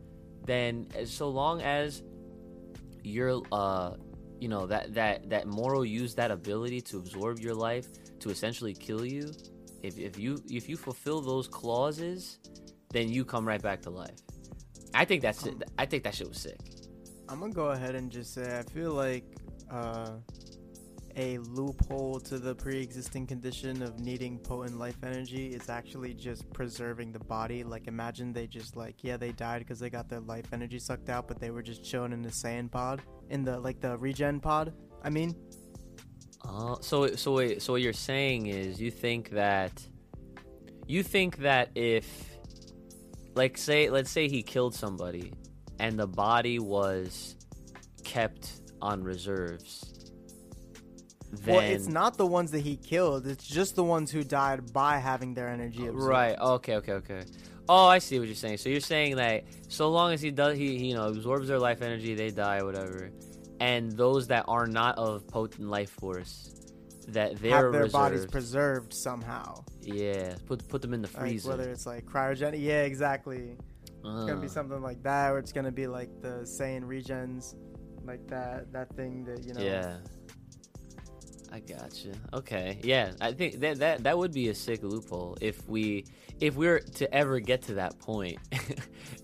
then 0.50 0.88
as 0.96 1.12
so 1.12 1.29
long 1.29 1.62
as 1.62 2.03
you're 3.03 3.41
uh 3.51 3.94
you 4.39 4.48
know 4.48 4.65
that 4.65 4.94
that 4.94 5.29
that 5.29 5.48
Moro 5.48 5.82
used 5.82 6.18
that 6.18 6.32
ability 6.32 6.82
to 6.82 6.98
absorb 6.98 7.39
your 7.39 7.53
life 7.53 7.88
to 8.20 8.29
essentially 8.29 8.74
kill 8.74 9.06
you, 9.06 9.32
if 9.84 9.98
if 9.98 10.18
you 10.18 10.41
if 10.50 10.70
you 10.70 10.77
fulfill 10.77 11.22
those 11.22 11.48
clauses, 11.48 12.39
then 12.91 13.10
you 13.10 13.24
come 13.25 13.48
right 13.48 13.62
back 13.62 13.82
to 13.84 13.89
life. 13.89 14.20
I 14.94 15.06
think 15.06 15.22
that's 15.22 15.46
it. 15.46 15.62
I 15.77 15.86
think 15.86 16.03
that 16.03 16.15
shit 16.15 16.27
was 16.27 16.39
sick. 16.39 16.60
I'm 17.27 17.39
gonna 17.39 17.53
go 17.53 17.68
ahead 17.68 17.96
and 17.96 18.10
just 18.10 18.34
say 18.34 18.58
I 18.58 18.63
feel 18.63 18.94
like 18.94 19.25
uh, 19.70 20.12
a 21.19 21.38
loophole 21.39 22.17
to 22.17 22.39
the 22.39 22.55
pre-existing 22.55 23.27
condition 23.27 23.81
of 23.81 23.99
needing 23.99 24.39
potent 24.39 24.79
life 24.79 24.95
energy 25.03 25.47
is 25.47 25.67
actually 25.67 26.13
just 26.13 26.49
preserving 26.53 27.11
the 27.11 27.19
body. 27.19 27.61
Like 27.61 27.88
imagine 27.88 28.31
they 28.31 28.47
just 28.47 28.77
like 28.77 29.03
yeah 29.03 29.17
they 29.17 29.33
died 29.33 29.59
because 29.59 29.79
they 29.79 29.89
got 29.89 30.07
their 30.07 30.21
life 30.21 30.53
energy 30.53 30.79
sucked 30.79 31.09
out, 31.09 31.27
but 31.27 31.38
they 31.38 31.51
were 31.51 31.61
just 31.61 31.83
chilling 31.83 32.13
in 32.13 32.21
the 32.21 32.31
sand 32.31 32.71
pod 32.71 33.01
in 33.29 33.43
the 33.43 33.59
like 33.59 33.81
the 33.81 33.97
regen 33.97 34.39
pod. 34.39 34.73
I 35.03 35.09
mean, 35.09 35.35
Uh, 36.45 36.77
so 36.79 37.13
so 37.15 37.57
so 37.57 37.73
what 37.73 37.81
you're 37.81 37.91
saying 37.91 38.47
is 38.47 38.79
you 38.79 38.89
think 38.89 39.31
that 39.31 39.85
you 40.88 41.03
think 41.03 41.39
that 41.39 41.69
if 41.75 42.07
like 43.35 43.57
say 43.57 43.89
let's 43.89 44.09
say 44.09 44.29
he 44.29 44.41
killed 44.41 44.73
somebody 44.73 45.33
and 45.79 45.99
the 45.99 46.07
body 46.07 46.59
was 46.59 47.35
kept 48.05 48.61
on 48.81 49.03
reserves 49.03 49.88
then 51.31 51.55
well, 51.55 51.63
it's 51.63 51.88
not 51.88 52.17
the 52.17 52.25
ones 52.25 52.51
that 52.51 52.62
he 52.62 52.75
killed. 52.75 53.27
It's 53.27 53.45
just 53.48 53.75
the 53.75 53.83
ones 53.83 54.09
who 54.12 54.24
died 54.24 54.74
by 54.74 54.98
having 54.98 55.33
their 55.33 55.48
energy 55.50 55.86
absorbed. 55.88 56.03
right 56.07 56.38
okay 56.39 56.75
okay 56.77 56.93
okay 56.93 57.24
oh 57.67 57.86
i 57.88 58.00
see 58.00 58.17
what 58.17 58.27
you're 58.27 58.36
saying 58.36 58.57
so 58.57 58.67
you're 58.69 58.79
saying 58.79 59.15
that 59.17 59.43
so 59.67 59.89
long 59.89 60.12
as 60.12 60.21
he 60.21 60.31
does 60.31 60.57
he 60.57 60.77
he, 60.79 60.88
you 60.88 60.95
know 60.95 61.07
absorbs 61.07 61.48
their 61.48 61.59
life 61.59 61.81
energy 61.83 62.15
they 62.15 62.31
die 62.31 62.63
whatever 62.63 63.12
and 63.59 63.91
those 63.91 64.25
that 64.27 64.43
are 64.48 64.65
not 64.65 64.98
of 64.98 65.27
potent 65.27 65.69
life 65.69 65.91
force 65.91 66.55
that 67.09 67.38
they're 67.39 67.63
Have 67.63 67.71
their 67.74 67.88
bodies 67.88 68.25
preserved 68.25 68.91
somehow. 68.93 69.63
yeah 69.81 70.33
put 70.48 70.67
put 70.67 70.81
them 70.81 70.93
in 70.95 71.01
the 71.03 71.07
Like, 71.13 71.19
freezer 71.21 71.50
whether 71.50 71.69
it's 71.69 71.86
like 71.86 72.05
cryogenic, 72.05 72.59
yeah, 72.62 72.83
exactly. 72.83 73.55
It's 73.88 74.01
gonna 74.03 74.38
be 74.38 74.48
Uh. 74.48 74.50
something 74.50 74.81
like 74.81 75.01
that, 75.03 75.31
or 75.31 75.38
it's 75.39 75.51
gonna 75.51 75.71
be 75.71 75.86
like 75.88 76.09
the 76.21 76.36
Saiyan 76.43 76.83
regens, 76.83 77.55
like 78.05 78.25
that 78.27 78.71
that 78.74 78.95
thing 78.95 79.25
that 79.25 79.43
you 79.43 79.53
know. 79.53 79.62
Yeah. 79.62 79.98
I 81.51 81.60
gotcha. 81.60 82.13
Okay. 82.34 82.79
Yeah, 82.84 83.12
I 83.20 83.34
think 83.34 83.60
that 83.62 83.79
that 83.79 84.03
that 84.03 84.18
would 84.18 84.34
be 84.34 84.50
a 84.50 84.56
sick 84.56 84.84
loophole 84.84 85.38
if 85.41 85.68
we 85.68 86.06
if 86.39 86.56
we 86.56 86.68
are 86.68 86.79
to 86.79 87.13
ever 87.13 87.39
get 87.39 87.63
to 87.63 87.75
that 87.75 87.98
point. 88.00 88.38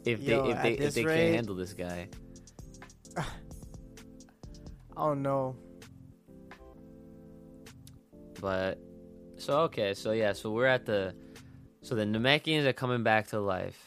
if 0.06 0.22
Yo, 0.22 0.44
they 0.46 0.52
if 0.52 0.62
they 0.62 0.72
if 0.86 0.94
they 0.96 1.06
rate- 1.06 1.18
can't 1.18 1.36
handle 1.36 1.56
this 1.56 1.74
guy. 1.74 2.08
I 3.18 3.24
don't 4.98 5.22
know. 5.22 5.56
But 8.42 8.80
so 9.38 9.60
okay, 9.62 9.94
so 9.94 10.12
yeah, 10.12 10.34
so 10.34 10.52
we're 10.52 10.66
at 10.66 10.86
the 10.86 11.14
so 11.82 11.94
the 11.96 12.04
Namekians 12.04 12.66
are 12.66 12.74
coming 12.74 13.04
back 13.04 13.28
to 13.28 13.40
life. 13.40 13.80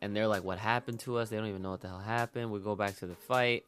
And 0.00 0.14
they're 0.14 0.28
like, 0.28 0.44
What 0.44 0.58
happened 0.58 1.00
to 1.00 1.16
us? 1.16 1.30
They 1.30 1.36
don't 1.36 1.46
even 1.46 1.62
know 1.62 1.70
what 1.70 1.80
the 1.80 1.88
hell 1.88 1.98
happened. 1.98 2.50
We 2.50 2.58
go 2.58 2.76
back 2.76 2.96
to 2.98 3.06
the 3.06 3.14
fight. 3.14 3.64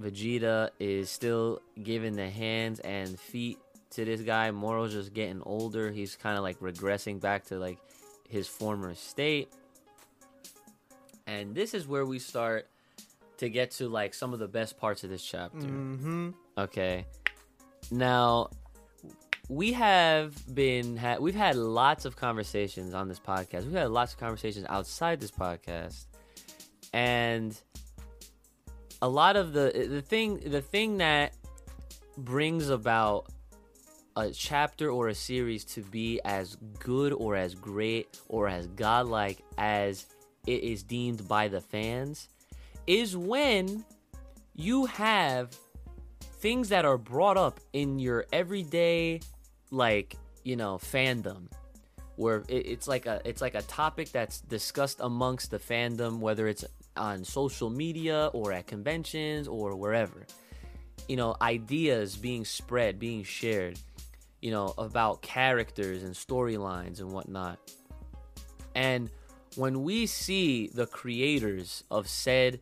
Vegeta 0.00 0.70
is 0.78 1.10
still 1.10 1.60
giving 1.82 2.14
the 2.14 2.28
hands 2.28 2.80
and 2.80 3.18
feet 3.18 3.58
to 3.90 4.04
this 4.04 4.20
guy. 4.20 4.50
Moro's 4.50 4.92
just 4.92 5.12
getting 5.12 5.42
older. 5.42 5.90
He's 5.90 6.16
kind 6.16 6.36
of 6.36 6.42
like 6.42 6.60
regressing 6.60 7.20
back 7.20 7.44
to 7.46 7.58
like 7.58 7.78
his 8.28 8.46
former 8.46 8.94
state. 8.94 9.52
And 11.26 11.54
this 11.54 11.74
is 11.74 11.86
where 11.86 12.06
we 12.06 12.18
start 12.18 12.68
to 13.38 13.48
get 13.48 13.72
to 13.72 13.88
like 13.88 14.14
some 14.14 14.32
of 14.32 14.38
the 14.38 14.48
best 14.48 14.78
parts 14.78 15.04
of 15.04 15.10
this 15.10 15.24
chapter. 15.24 15.58
Mm-hmm. 15.58 16.30
Okay. 16.56 17.06
Now, 17.90 18.50
we 19.48 19.72
have 19.72 20.54
been 20.54 20.96
ha- 20.96 21.16
we've 21.18 21.34
had 21.34 21.56
lots 21.56 22.04
of 22.04 22.16
conversations 22.16 22.94
on 22.94 23.08
this 23.08 23.18
podcast. 23.18 23.64
We've 23.64 23.72
had 23.72 23.90
lots 23.90 24.12
of 24.12 24.20
conversations 24.20 24.66
outside 24.68 25.20
this 25.20 25.30
podcast, 25.30 26.06
and 26.92 27.58
a 29.02 29.08
lot 29.08 29.36
of 29.36 29.52
the 29.52 29.86
the 29.88 30.02
thing 30.02 30.40
the 30.50 30.62
thing 30.62 30.98
that 30.98 31.34
brings 32.16 32.68
about 32.68 33.26
a 34.16 34.30
chapter 34.30 34.90
or 34.90 35.08
a 35.08 35.14
series 35.14 35.64
to 35.64 35.82
be 35.82 36.20
as 36.24 36.56
good 36.80 37.12
or 37.12 37.36
as 37.36 37.54
great 37.54 38.20
or 38.28 38.48
as 38.48 38.66
godlike 38.68 39.38
as 39.56 40.06
it 40.46 40.64
is 40.64 40.82
deemed 40.82 41.26
by 41.28 41.46
the 41.46 41.60
fans 41.60 42.28
is 42.86 43.16
when 43.16 43.84
you 44.54 44.86
have 44.86 45.56
things 46.40 46.68
that 46.70 46.84
are 46.84 46.98
brought 46.98 47.36
up 47.36 47.60
in 47.72 47.98
your 48.00 48.26
everyday 48.32 49.20
like 49.70 50.16
you 50.42 50.56
know 50.56 50.78
fandom 50.78 51.48
where 52.16 52.42
it's 52.48 52.88
like 52.88 53.06
a 53.06 53.20
it's 53.24 53.40
like 53.40 53.54
a 53.54 53.62
topic 53.62 54.10
that's 54.10 54.40
discussed 54.40 54.98
amongst 55.00 55.52
the 55.52 55.58
fandom 55.58 56.18
whether 56.18 56.48
it's 56.48 56.64
on 56.98 57.24
social 57.24 57.70
media 57.70 58.30
or 58.32 58.52
at 58.52 58.66
conventions 58.66 59.48
or 59.48 59.76
wherever. 59.76 60.26
You 61.08 61.16
know 61.16 61.36
ideas 61.40 62.16
being 62.16 62.44
spread 62.44 62.98
being 62.98 63.22
shared 63.22 63.78
you 64.40 64.50
know 64.50 64.74
about 64.78 65.22
characters 65.22 66.02
and 66.02 66.14
storylines 66.14 67.00
and 67.00 67.10
whatnot. 67.10 67.58
And 68.74 69.10
when 69.56 69.82
we 69.82 70.06
see 70.06 70.68
the 70.68 70.86
creators 70.86 71.84
of 71.90 72.08
said 72.08 72.60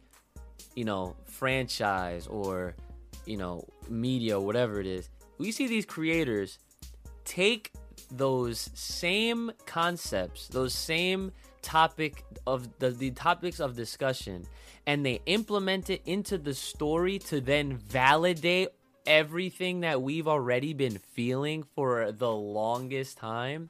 you 0.75 0.85
know 0.85 1.17
franchise 1.25 2.27
or 2.27 2.75
you 3.25 3.37
know 3.37 3.65
media 3.89 4.39
whatever 4.39 4.81
it 4.81 4.87
is 4.87 5.09
we 5.39 5.51
see 5.51 5.67
these 5.67 5.85
creators 5.85 6.59
take 7.25 7.73
those 8.11 8.71
same 8.75 9.51
concepts 9.65 10.49
those 10.49 10.73
same 10.73 11.33
topic 11.67 12.25
of 12.47 12.79
the, 12.79 12.91
the 12.91 13.11
topics 13.11 13.61
of 13.61 13.77
discussion 13.77 14.47
and 14.87 15.05
they 15.05 15.21
implement 15.27 15.91
it 15.91 16.01
into 16.07 16.39
the 16.39 16.55
story 16.55 17.19
to 17.19 17.41
then 17.41 17.77
validate 17.77 18.69
everything 19.07 19.81
that 19.81 20.01
we've 20.01 20.29
already 20.29 20.73
been 20.73 20.99
feeling 20.99 21.65
for 21.75 22.13
the 22.13 22.31
longest 22.31 23.19
time 23.19 23.69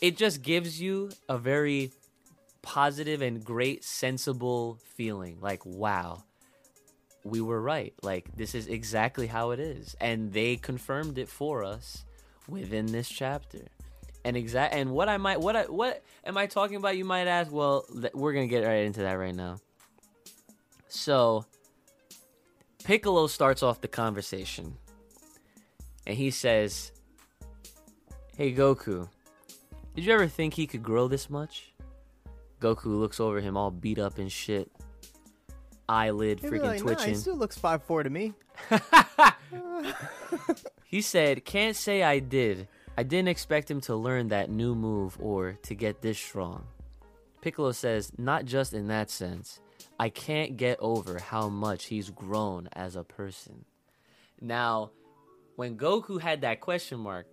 it 0.00 0.16
just 0.16 0.42
gives 0.42 0.80
you 0.80 1.10
a 1.28 1.38
very 1.38 1.90
positive 2.62 3.22
and 3.22 3.44
great 3.44 3.84
sensible 3.84 4.78
feeling. 4.96 5.38
Like 5.40 5.64
wow 5.64 6.24
we 7.24 7.40
were 7.40 7.60
right. 7.60 7.94
Like 8.02 8.34
this 8.36 8.54
is 8.54 8.66
exactly 8.66 9.26
how 9.26 9.52
it 9.52 9.60
is. 9.60 9.96
And 10.00 10.32
they 10.32 10.56
confirmed 10.56 11.18
it 11.18 11.28
for 11.28 11.64
us 11.64 12.04
within 12.48 12.86
this 12.86 13.08
chapter 13.08 13.68
and 14.24 14.36
exact 14.36 14.74
and 14.74 14.90
what 14.90 15.08
i 15.08 15.16
might 15.16 15.40
what 15.40 15.56
i 15.56 15.62
what 15.64 16.02
am 16.24 16.36
i 16.36 16.46
talking 16.46 16.76
about 16.76 16.96
you 16.96 17.04
might 17.04 17.26
ask 17.26 17.50
well 17.50 17.84
th- 18.00 18.12
we're 18.14 18.32
gonna 18.32 18.46
get 18.46 18.64
right 18.64 18.84
into 18.84 19.00
that 19.00 19.14
right 19.14 19.34
now 19.34 19.56
so 20.88 21.44
piccolo 22.84 23.26
starts 23.26 23.62
off 23.62 23.80
the 23.80 23.88
conversation 23.88 24.76
and 26.06 26.16
he 26.16 26.30
says 26.30 26.92
hey 28.36 28.52
goku 28.52 29.08
did 29.94 30.04
you 30.04 30.12
ever 30.12 30.26
think 30.26 30.54
he 30.54 30.66
could 30.66 30.82
grow 30.82 31.08
this 31.08 31.28
much 31.28 31.68
Goku 32.60 32.86
looks 32.86 33.18
over 33.18 33.40
him 33.40 33.56
all 33.56 33.72
beat 33.72 33.98
up 33.98 34.18
and 34.18 34.30
shit. 34.30 34.70
Eyelid 35.88 36.38
He'd 36.38 36.48
freaking 36.48 36.62
like, 36.62 36.84
nah, 36.84 36.90
he 36.90 36.94
twitching. 36.94 37.16
still 37.16 37.36
looks 37.36 37.58
five 37.58 37.82
four 37.82 38.04
to 38.04 38.08
me. 38.08 38.34
He 40.92 41.00
said, 41.00 41.46
Can't 41.46 41.74
say 41.74 42.02
I 42.02 42.18
did. 42.18 42.68
I 42.96 43.02
didn't 43.02 43.28
expect 43.28 43.70
him 43.70 43.80
to 43.82 43.96
learn 43.96 44.28
that 44.28 44.50
new 44.50 44.74
move 44.74 45.16
or 45.20 45.52
to 45.62 45.74
get 45.74 46.02
this 46.02 46.18
strong. 46.18 46.66
Piccolo 47.40 47.72
says, 47.72 48.12
Not 48.18 48.44
just 48.44 48.74
in 48.74 48.88
that 48.88 49.10
sense. 49.10 49.60
I 49.98 50.10
can't 50.10 50.56
get 50.56 50.78
over 50.80 51.18
how 51.18 51.48
much 51.48 51.86
he's 51.86 52.10
grown 52.10 52.68
as 52.72 52.96
a 52.96 53.04
person. 53.04 53.64
Now, 54.40 54.90
when 55.56 55.76
Goku 55.76 56.20
had 56.20 56.42
that 56.42 56.60
question 56.60 57.00
mark, 57.00 57.26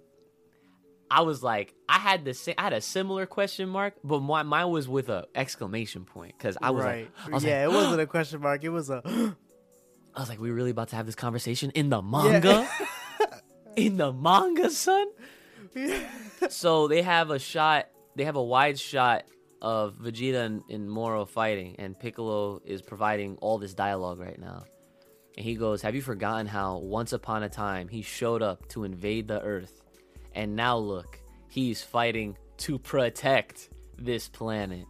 I 1.11 1.21
was 1.21 1.41
like, 1.41 1.73
I 1.87 1.97
had 1.97 2.23
the 2.23 2.33
same, 2.33 2.55
I 2.57 2.63
had 2.63 2.73
a 2.73 2.81
similar 2.81 3.25
question 3.25 3.67
mark, 3.69 3.95
but 4.03 4.19
my, 4.19 4.43
mine 4.43 4.69
was 4.69 4.87
with 4.87 5.09
a 5.09 5.25
exclamation 5.33 6.05
point 6.05 6.35
because 6.37 6.57
I 6.61 6.69
was 6.69 6.85
right. 6.85 7.09
like, 7.17 7.27
I 7.27 7.35
was 7.35 7.43
yeah, 7.43 7.65
like, 7.65 7.73
it 7.73 7.75
wasn't 7.75 8.01
a 8.01 8.07
question 8.07 8.41
mark. 8.41 8.63
It 8.63 8.69
was 8.69 8.89
a. 8.89 9.01
I 10.15 10.19
was 10.19 10.29
like, 10.29 10.39
we 10.39 10.51
really 10.51 10.71
about 10.71 10.89
to 10.89 10.95
have 10.95 11.05
this 11.05 11.15
conversation 11.15 11.71
in 11.71 11.89
the 11.89 12.01
manga? 12.01 12.67
in 13.75 13.97
the 13.97 14.11
manga, 14.11 14.69
son? 14.69 15.07
so 16.49 16.87
they 16.87 17.01
have 17.01 17.31
a 17.31 17.39
shot, 17.39 17.87
they 18.15 18.25
have 18.25 18.35
a 18.35 18.43
wide 18.43 18.79
shot 18.79 19.25
of 19.61 19.95
Vegeta 19.95 20.45
and, 20.45 20.63
and 20.69 20.89
Moro 20.89 21.25
fighting, 21.25 21.75
and 21.79 21.99
Piccolo 21.99 22.61
is 22.65 22.81
providing 22.81 23.37
all 23.37 23.57
this 23.57 23.73
dialogue 23.73 24.19
right 24.19 24.39
now. 24.39 24.63
And 25.37 25.45
he 25.45 25.55
goes, 25.55 25.81
Have 25.81 25.95
you 25.95 26.01
forgotten 26.01 26.47
how 26.47 26.77
once 26.77 27.13
upon 27.13 27.43
a 27.43 27.49
time 27.49 27.87
he 27.87 28.01
showed 28.01 28.41
up 28.41 28.67
to 28.69 28.83
invade 28.83 29.27
the 29.27 29.41
Earth? 29.41 29.81
And 30.35 30.55
now 30.55 30.77
look, 30.77 31.19
he's 31.49 31.81
fighting 31.81 32.37
to 32.57 32.77
protect 32.77 33.69
this 33.97 34.27
planet. 34.27 34.85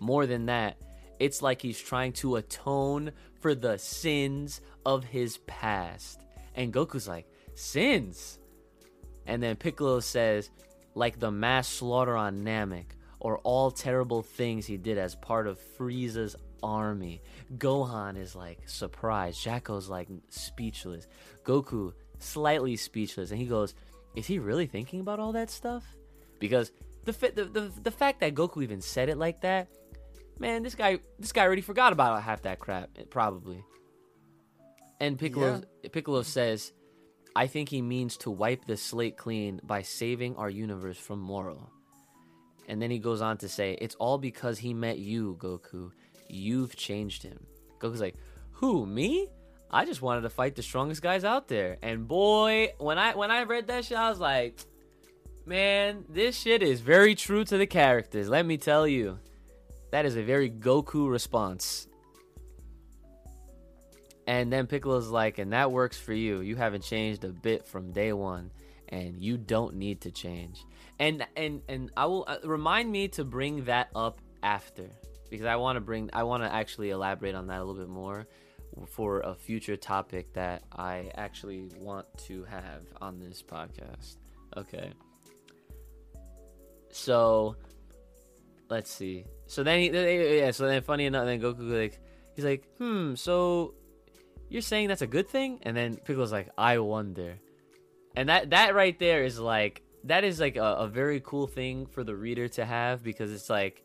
More 0.00 0.26
than 0.26 0.46
that, 0.46 0.76
it's 1.18 1.42
like 1.42 1.62
he's 1.62 1.80
trying 1.80 2.12
to 2.14 2.36
atone 2.36 3.12
for 3.40 3.54
the 3.54 3.78
sins 3.78 4.60
of 4.84 5.04
his 5.04 5.38
past. 5.46 6.20
And 6.54 6.72
Goku's 6.72 7.08
like, 7.08 7.26
Sins? 7.54 8.38
And 9.26 9.42
then 9.42 9.56
Piccolo 9.56 10.00
says, 10.00 10.50
like 10.94 11.18
the 11.18 11.30
mass 11.30 11.68
slaughter 11.68 12.16
on 12.16 12.44
Namek, 12.44 12.86
or 13.20 13.38
all 13.38 13.70
terrible 13.70 14.22
things 14.22 14.66
he 14.66 14.76
did 14.76 14.98
as 14.98 15.14
part 15.14 15.46
of 15.46 15.58
Frieza's 15.78 16.36
army. 16.62 17.22
Gohan 17.56 18.18
is 18.18 18.34
like 18.36 18.68
surprised. 18.68 19.42
Jaco's 19.42 19.88
like 19.88 20.08
speechless. 20.28 21.06
Goku 21.44 21.92
slightly 22.18 22.76
speechless, 22.76 23.30
and 23.30 23.40
he 23.40 23.46
goes, 23.46 23.74
"Is 24.14 24.26
he 24.26 24.38
really 24.38 24.66
thinking 24.66 25.00
about 25.00 25.20
all 25.20 25.32
that 25.32 25.50
stuff?" 25.50 25.84
Because 26.38 26.70
the 27.04 27.12
the 27.12 27.44
the, 27.44 27.72
the 27.82 27.90
fact 27.90 28.20
that 28.20 28.34
Goku 28.34 28.62
even 28.62 28.80
said 28.80 29.08
it 29.08 29.18
like 29.18 29.40
that, 29.42 29.68
man, 30.38 30.62
this 30.62 30.74
guy 30.74 30.98
this 31.18 31.32
guy 31.32 31.44
already 31.44 31.62
forgot 31.62 31.92
about 31.92 32.22
half 32.22 32.42
that 32.42 32.58
crap, 32.58 32.90
probably. 33.10 33.64
And 35.00 35.18
Piccolo 35.18 35.62
Piccolo 35.92 36.22
says, 36.22 36.72
"I 37.36 37.46
think 37.46 37.68
he 37.68 37.82
means 37.82 38.16
to 38.18 38.30
wipe 38.30 38.66
the 38.66 38.76
slate 38.76 39.16
clean 39.16 39.60
by 39.64 39.82
saving 39.82 40.36
our 40.36 40.50
universe 40.50 40.98
from 40.98 41.20
Moro." 41.20 41.70
And 42.68 42.80
then 42.80 42.90
he 42.90 42.98
goes 42.98 43.20
on 43.20 43.38
to 43.38 43.48
say, 43.48 43.76
"It's 43.80 43.94
all 43.96 44.18
because 44.18 44.58
he 44.58 44.72
met 44.72 44.98
you, 44.98 45.36
Goku. 45.38 45.92
You've 46.28 46.76
changed 46.76 47.22
him." 47.22 47.46
Goku's 47.78 48.00
like, 48.00 48.16
"Who, 48.52 48.86
me? 48.86 49.28
I 49.70 49.84
just 49.84 50.02
wanted 50.02 50.22
to 50.22 50.30
fight 50.30 50.54
the 50.54 50.62
strongest 50.62 51.02
guys 51.02 51.24
out 51.24 51.48
there." 51.48 51.78
And 51.82 52.08
boy, 52.08 52.72
when 52.78 52.98
I 52.98 53.14
when 53.14 53.30
I 53.30 53.42
read 53.42 53.66
that 53.66 53.84
shit, 53.84 53.98
I 53.98 54.08
was 54.08 54.20
like, 54.20 54.64
"Man, 55.44 56.04
this 56.08 56.38
shit 56.40 56.62
is 56.62 56.80
very 56.80 57.14
true 57.14 57.44
to 57.44 57.58
the 57.58 57.66
characters. 57.66 58.28
Let 58.28 58.46
me 58.46 58.56
tell 58.56 58.86
you." 58.86 59.18
That 59.90 60.06
is 60.06 60.16
a 60.16 60.22
very 60.22 60.50
Goku 60.50 61.10
response. 61.10 61.86
And 64.26 64.52
then 64.52 64.66
Piccolo's 64.66 65.08
like, 65.08 65.38
and 65.38 65.52
that 65.52 65.70
works 65.70 65.98
for 65.98 66.12
you. 66.14 66.40
You 66.40 66.56
haven't 66.56 66.82
changed 66.82 67.24
a 67.24 67.28
bit 67.28 67.66
from 67.66 67.92
day 67.92 68.12
one, 68.12 68.50
and 68.88 69.20
you 69.20 69.36
don't 69.36 69.74
need 69.76 70.00
to 70.02 70.10
change. 70.10 70.64
And 70.98 71.26
and 71.36 71.62
and 71.68 71.90
I 71.96 72.06
will 72.06 72.24
uh, 72.26 72.38
remind 72.44 72.90
me 72.90 73.08
to 73.08 73.24
bring 73.24 73.64
that 73.64 73.90
up 73.94 74.20
after 74.42 74.88
because 75.30 75.46
I 75.46 75.56
want 75.56 75.76
to 75.76 75.80
bring 75.80 76.10
I 76.12 76.22
want 76.22 76.42
to 76.42 76.52
actually 76.52 76.90
elaborate 76.90 77.34
on 77.34 77.48
that 77.48 77.60
a 77.60 77.64
little 77.64 77.80
bit 77.80 77.88
more 77.88 78.26
for 78.86 79.20
a 79.20 79.34
future 79.34 79.76
topic 79.76 80.32
that 80.34 80.62
I 80.72 81.10
actually 81.14 81.70
want 81.78 82.06
to 82.26 82.44
have 82.44 82.82
on 83.00 83.18
this 83.18 83.42
podcast. 83.42 84.16
Okay. 84.56 84.92
So 86.90 87.56
let's 88.70 88.90
see. 88.90 89.24
So 89.46 89.62
then, 89.62 89.80
he, 89.80 90.38
yeah. 90.38 90.50
So 90.50 90.66
then, 90.66 90.82
funny 90.82 91.06
enough, 91.06 91.26
then 91.26 91.40
Goku 91.40 91.70
like, 91.70 92.00
he's 92.34 92.44
like, 92.44 92.66
hmm. 92.78 93.14
So 93.14 93.74
you're 94.54 94.62
saying 94.62 94.86
that's 94.86 95.02
a 95.02 95.08
good 95.08 95.28
thing? 95.28 95.58
And 95.62 95.76
then 95.76 95.96
Piccolo's 95.96 96.30
like, 96.30 96.48
I 96.56 96.78
wonder. 96.78 97.40
And 98.14 98.28
that 98.28 98.50
that 98.50 98.72
right 98.72 98.96
there 99.00 99.24
is 99.24 99.36
like 99.40 99.82
that 100.04 100.22
is 100.22 100.38
like 100.38 100.54
a, 100.54 100.62
a 100.62 100.86
very 100.86 101.20
cool 101.24 101.48
thing 101.48 101.86
for 101.86 102.04
the 102.04 102.14
reader 102.14 102.46
to 102.50 102.64
have 102.64 103.02
because 103.02 103.32
it's 103.32 103.50
like, 103.50 103.82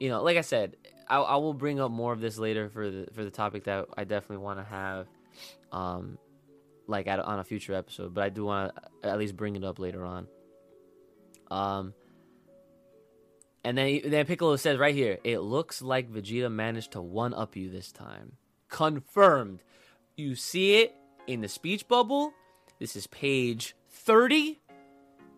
you 0.00 0.08
know, 0.08 0.22
like 0.22 0.38
I 0.38 0.40
said, 0.40 0.76
I, 1.06 1.18
I 1.18 1.36
will 1.36 1.52
bring 1.52 1.78
up 1.78 1.90
more 1.90 2.14
of 2.14 2.20
this 2.20 2.38
later 2.38 2.70
for 2.70 2.90
the 2.90 3.08
for 3.12 3.22
the 3.22 3.30
topic 3.30 3.64
that 3.64 3.84
I 3.94 4.04
definitely 4.04 4.42
want 4.42 4.60
to 4.60 4.64
have, 4.64 5.08
um, 5.72 6.16
like 6.86 7.06
at, 7.06 7.20
on 7.20 7.38
a 7.38 7.44
future 7.44 7.74
episode. 7.74 8.14
But 8.14 8.24
I 8.24 8.30
do 8.30 8.46
want 8.46 8.72
to 9.02 9.10
at 9.10 9.18
least 9.18 9.36
bring 9.36 9.56
it 9.56 9.62
up 9.64 9.78
later 9.78 10.06
on. 10.06 10.26
Um. 11.50 11.92
And 13.62 13.76
then, 13.76 14.00
then 14.06 14.24
Piccolo 14.24 14.56
says 14.56 14.78
right 14.78 14.94
here, 14.94 15.18
it 15.24 15.40
looks 15.40 15.82
like 15.82 16.10
Vegeta 16.10 16.50
managed 16.50 16.92
to 16.92 17.02
one 17.02 17.34
up 17.34 17.56
you 17.56 17.68
this 17.68 17.90
time. 17.90 18.36
Confirmed. 18.68 19.64
You 20.16 20.34
see 20.34 20.80
it 20.80 20.94
in 21.26 21.40
the 21.40 21.48
speech 21.48 21.88
bubble. 21.88 22.32
This 22.78 22.96
is 22.96 23.06
page 23.06 23.76
30. 23.90 24.60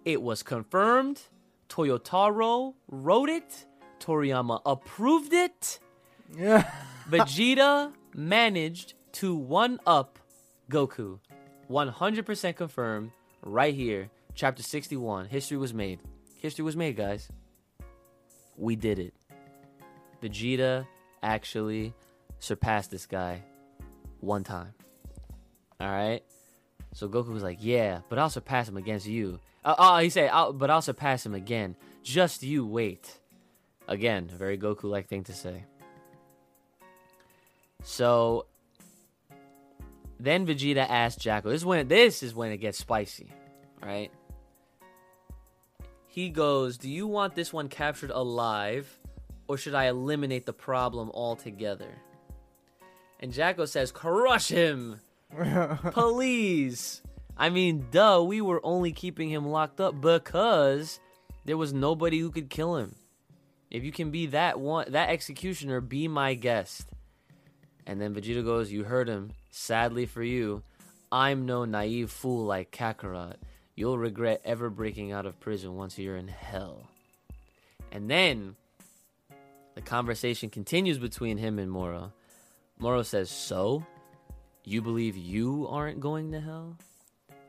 It 0.05 0.23
was 0.23 0.43
confirmed. 0.43 1.21
Toyotaro 1.69 2.75
wrote 2.89 3.29
it. 3.29 3.67
Toriyama 4.01 4.61
approved 4.65 5.33
it. 5.33 5.81
Yeah. 6.37 6.71
Vegeta 7.11 7.93
managed 8.15 8.95
to 9.13 9.35
one 9.35 9.81
up 9.87 10.19
Goku. 10.71 11.19
100% 11.71 12.57
confirmed 12.57 13.11
right 13.43 13.75
here. 13.75 14.11
Chapter 14.35 14.63
61. 14.63 15.27
History 15.27 15.57
was 15.57 15.75
made. 15.75 16.01
History 16.41 16.65
was 16.65 16.77
made, 16.77 16.97
guys 16.97 17.29
we 18.59 18.77
did 18.77 18.99
it. 18.99 19.15
Vegeta 20.23 20.87
actually 21.23 21.95
surpassed 22.41 22.91
this 22.91 23.07
guy 23.07 23.43
one 24.21 24.45
time. 24.45 24.75
All 25.81 25.89
right. 25.89 26.23
So 26.95 27.09
Goku 27.09 27.29
was 27.29 27.43
like, 27.43 27.59
"Yeah, 27.61 28.01
but 28.09 28.19
I'll 28.19 28.31
surpass 28.31 28.69
him 28.69 28.77
against 28.77 29.07
you." 29.07 29.39
Uh, 29.65 29.75
oh, 29.79 29.99
he 29.99 30.11
said, 30.11 30.31
I'll, 30.33 30.53
"But 30.53 30.71
I'll 30.71 30.83
surpass 30.83 31.25
him 31.25 31.35
again. 31.35 31.77
Just 32.03 32.43
you 32.43 32.67
wait." 32.67 33.19
Again, 33.87 34.29
very 34.29 34.59
Goku-like 34.59 35.09
thing 35.09 35.25
to 35.25 35.33
say. 35.33 35.65
So 37.83 38.47
then 40.21 40.47
Vegeta 40.47 40.87
asked 40.89 41.21
Jaco. 41.21 41.45
This 41.45 41.63
is 41.63 41.65
when 41.65 41.89
this 41.89 42.23
is 42.23 42.35
when 42.35 42.53
it 42.53 42.59
gets 42.59 42.79
spicy, 42.79 43.31
right? 43.83 44.11
He 46.07 46.31
goes, 46.31 46.79
Do 46.79 46.91
you 46.91 47.07
want 47.07 47.35
this 47.35 47.53
one 47.53 47.69
captured 47.69 48.11
alive, 48.11 48.99
or 49.47 49.57
should 49.57 49.75
I 49.75 49.87
eliminate 49.87 50.47
the 50.47 50.53
problem 50.53 51.11
altogether? 51.15 51.95
And 53.21 53.33
Jaco 53.33 53.69
says, 53.69 53.93
Crush 53.93 54.49
him! 54.49 55.01
Please! 55.93 57.03
I 57.37 57.51
mean, 57.51 57.87
duh, 57.91 58.23
we 58.27 58.41
were 58.41 58.61
only 58.65 58.93
keeping 58.93 59.31
him 59.31 59.47
locked 59.47 59.81
up 59.81 60.01
because 60.01 60.99
there 61.45 61.57
was 61.57 61.73
nobody 61.73 62.19
who 62.19 62.31
could 62.31 62.51
kill 62.51 62.77
him. 62.77 62.95
If 63.71 63.85
you 63.85 63.93
can 63.93 64.11
be 64.11 64.27
that 64.27 64.59
one, 64.59 64.91
that 64.93 65.11
executioner, 65.11 65.81
be 65.81 66.09
my 66.09 66.35
guest. 66.35 66.87
And 67.87 68.01
then 68.01 68.15
Vegeta 68.15 68.45
goes, 68.45 68.73
You 68.73 68.85
heard 68.85 69.09
him. 69.09 69.33
Sadly 69.51 70.07
for 70.07 70.23
you, 70.23 70.63
I'm 71.11 71.47
no 71.47 71.65
naive 71.65 72.11
fool 72.11 72.45
like 72.45 72.71
Kakarot. 72.71 73.37
You'll 73.75 73.99
regret 73.99 74.43
ever 74.45 74.71
breaking 74.71 75.13
out 75.13 75.27
of 75.27 75.39
prison 75.41 75.77
once 75.77 75.99
you're 75.99 76.17
in 76.17 76.29
hell. 76.29 76.91
And 77.93 78.11
then 78.11 78.57
the 79.75 79.81
conversation 79.81 80.51
continues 80.51 80.99
between 80.99 81.39
him 81.39 81.59
and 81.59 81.71
Moro. 81.71 82.13
Moro 82.79 83.03
says, 83.03 83.31
So? 83.31 83.85
You 84.65 84.83
believe 84.83 85.17
you 85.17 85.67
aren't 85.69 86.01
going 86.01 86.33
to 86.33 86.41
hell? 86.41 86.77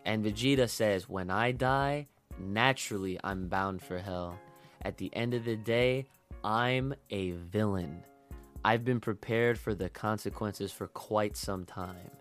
And 0.06 0.24
Vegeta 0.24 0.70
says, 0.70 1.10
When 1.10 1.30
I 1.30 1.52
die, 1.52 2.08
naturally 2.40 3.20
I'm 3.24 3.48
bound 3.48 3.82
for 3.82 3.98
hell. 3.98 4.40
At 4.82 4.98
the 4.98 5.14
end 5.14 5.34
of 5.34 5.44
the 5.44 5.58
day, 5.58 6.08
I'm 6.44 6.94
a 7.10 7.32
villain. 7.32 8.04
I've 8.64 8.86
been 8.86 9.00
prepared 9.00 9.58
for 9.58 9.76
the 9.76 9.90
consequences 9.90 10.72
for 10.72 10.88
quite 10.88 11.36
some 11.36 11.66
time. 11.66 12.12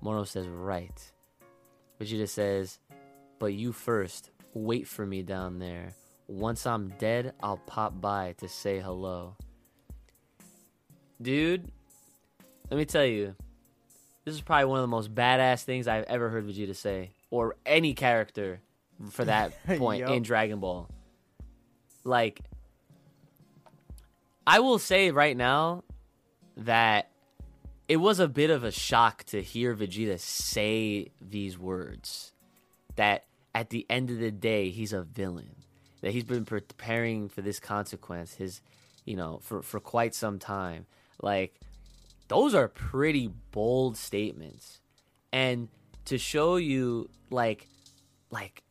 Moro 0.00 0.24
says, 0.24 0.46
Right. 0.46 1.12
Vegeta 2.00 2.28
says, 2.28 2.78
but 3.38 3.54
you 3.54 3.72
first, 3.72 4.30
wait 4.54 4.86
for 4.88 5.06
me 5.06 5.22
down 5.22 5.58
there. 5.58 5.94
Once 6.26 6.66
I'm 6.66 6.92
dead, 6.98 7.34
I'll 7.40 7.58
pop 7.58 8.00
by 8.00 8.34
to 8.38 8.48
say 8.48 8.80
hello. 8.80 9.36
Dude, 11.22 11.70
let 12.70 12.76
me 12.76 12.84
tell 12.84 13.04
you, 13.04 13.34
this 14.24 14.34
is 14.34 14.40
probably 14.40 14.66
one 14.66 14.78
of 14.78 14.82
the 14.82 14.88
most 14.88 15.14
badass 15.14 15.62
things 15.62 15.88
I've 15.88 16.04
ever 16.04 16.28
heard 16.28 16.46
Vegeta 16.46 16.76
say, 16.76 17.12
or 17.30 17.56
any 17.64 17.94
character 17.94 18.60
for 19.10 19.24
that 19.24 19.52
point 19.78 20.00
yep. 20.00 20.10
in 20.10 20.22
Dragon 20.22 20.60
Ball. 20.60 20.88
Like, 22.04 22.40
I 24.46 24.60
will 24.60 24.78
say 24.78 25.10
right 25.10 25.36
now 25.36 25.84
that 26.56 27.10
it 27.88 27.96
was 27.96 28.20
a 28.20 28.28
bit 28.28 28.50
of 28.50 28.64
a 28.64 28.70
shock 28.70 29.24
to 29.24 29.42
hear 29.42 29.74
Vegeta 29.74 30.18
say 30.18 31.10
these 31.20 31.58
words. 31.58 32.32
That 32.96 33.24
at 33.54 33.70
the 33.70 33.86
end 33.88 34.10
of 34.10 34.18
the 34.18 34.30
day, 34.30 34.70
he's 34.70 34.92
a 34.92 35.02
villain. 35.02 35.54
That 36.02 36.12
he's 36.12 36.24
been 36.24 36.44
preparing 36.44 37.28
for 37.28 37.40
this 37.40 37.60
consequence, 37.60 38.34
his, 38.34 38.60
you 39.04 39.16
know, 39.16 39.40
for 39.42 39.62
for 39.62 39.80
quite 39.80 40.14
some 40.14 40.38
time. 40.38 40.86
Like, 41.22 41.58
those 42.28 42.54
are 42.54 42.68
pretty 42.68 43.30
bold 43.50 43.96
statements, 43.96 44.80
and 45.32 45.68
to 46.06 46.18
show 46.18 46.56
you, 46.56 47.10
like, 47.30 47.66
like, 48.30 48.62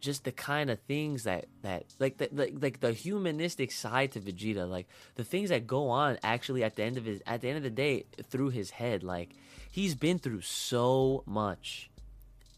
just 0.00 0.24
the 0.24 0.32
kind 0.32 0.70
of 0.70 0.78
things 0.80 1.24
that 1.24 1.46
that 1.62 1.84
like 1.98 2.18
the 2.18 2.28
like, 2.32 2.54
like 2.60 2.80
the 2.80 2.92
humanistic 2.92 3.72
side 3.72 4.12
to 4.12 4.20
Vegeta, 4.20 4.68
like 4.68 4.86
the 5.16 5.24
things 5.24 5.48
that 5.48 5.66
go 5.66 5.88
on 5.88 6.18
actually 6.22 6.62
at 6.62 6.76
the 6.76 6.84
end 6.84 6.96
of 6.96 7.04
his 7.04 7.22
at 7.26 7.40
the 7.40 7.48
end 7.48 7.56
of 7.56 7.62
the 7.62 7.70
day 7.70 8.04
through 8.30 8.50
his 8.50 8.70
head, 8.70 9.02
like 9.02 9.30
he's 9.70 9.94
been 9.94 10.18
through 10.18 10.42
so 10.42 11.24
much, 11.26 11.90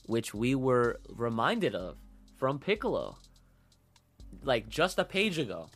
which 0.07 0.35
we 0.35 0.55
were 0.55 1.01
reminded 1.09 1.75
of 1.75 1.97
from 2.37 2.59
Piccolo, 2.59 3.17
like 4.43 4.69
just 4.69 4.99
a 4.99 5.05
page 5.05 5.39
ago, 5.39 5.71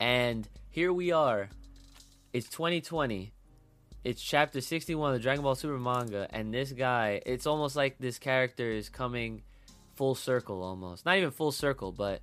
and 0.00 0.48
here 0.70 0.92
we 0.92 1.12
are. 1.12 1.50
It's 2.38 2.48
2020. 2.50 3.32
It's 4.04 4.22
chapter 4.22 4.60
61 4.60 5.10
of 5.10 5.18
the 5.18 5.20
Dragon 5.20 5.42
Ball 5.42 5.56
Super 5.56 5.76
manga, 5.76 6.28
and 6.30 6.54
this 6.54 6.70
guy, 6.70 7.20
it's 7.26 7.48
almost 7.48 7.74
like 7.74 7.98
this 7.98 8.20
character 8.20 8.70
is 8.70 8.88
coming 8.88 9.42
full 9.96 10.14
circle 10.14 10.62
almost. 10.62 11.04
Not 11.04 11.16
even 11.16 11.32
full 11.32 11.50
circle, 11.50 11.90
but 11.90 12.22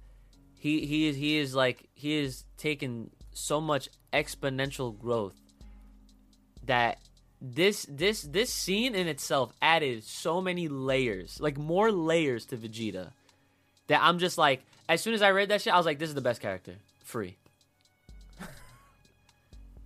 he 0.57 0.85
he 0.85 1.09
is 1.09 1.17
he 1.17 1.37
is 1.37 1.53
like 1.53 1.89
he 1.95 2.15
is 2.15 2.45
taken 2.55 3.11
so 3.33 3.59
much 3.59 3.89
exponential 4.13 4.97
growth 4.97 5.35
that 6.63 6.97
this 7.41 7.85
this 7.89 8.21
this 8.21 8.53
scene 8.53 8.95
in 8.95 9.09
itself 9.09 9.51
added 9.61 10.05
so 10.05 10.39
many 10.39 10.69
layers, 10.69 11.41
like 11.41 11.57
more 11.57 11.91
layers 11.91 12.45
to 12.45 12.55
Vegeta. 12.55 13.11
That 13.87 13.99
I'm 14.01 14.19
just 14.19 14.37
like, 14.37 14.63
as 14.87 15.01
soon 15.01 15.13
as 15.13 15.21
I 15.21 15.31
read 15.31 15.49
that 15.49 15.61
shit, 15.61 15.73
I 15.73 15.77
was 15.77 15.85
like, 15.85 15.99
this 15.99 16.07
is 16.07 16.15
the 16.15 16.21
best 16.21 16.39
character, 16.39 16.75
free. 17.03 17.35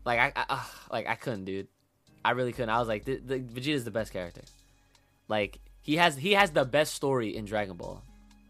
Like 0.06 0.20
I, 0.20 0.32
I 0.36 0.46
uh, 0.50 0.64
like 0.92 1.08
I 1.08 1.16
couldn't, 1.16 1.46
dude. 1.46 1.68
I 2.24 2.32
really 2.32 2.52
couldn't. 2.52 2.70
I 2.70 2.80
was 2.80 2.88
like, 2.88 3.06
the, 3.06 3.18
the 3.18 3.40
Vegeta's 3.40 3.86
the 3.86 3.92
best 3.92 4.12
character. 4.12 4.42
Like 5.28 5.60
he 5.82 5.98
has 5.98 6.18
he 6.18 6.34
has 6.34 6.52
the 6.52 6.66
best 6.66 6.94
story 6.94 7.36
in 7.36 7.46
Dragon 7.46 7.76
Ball, 7.76 8.02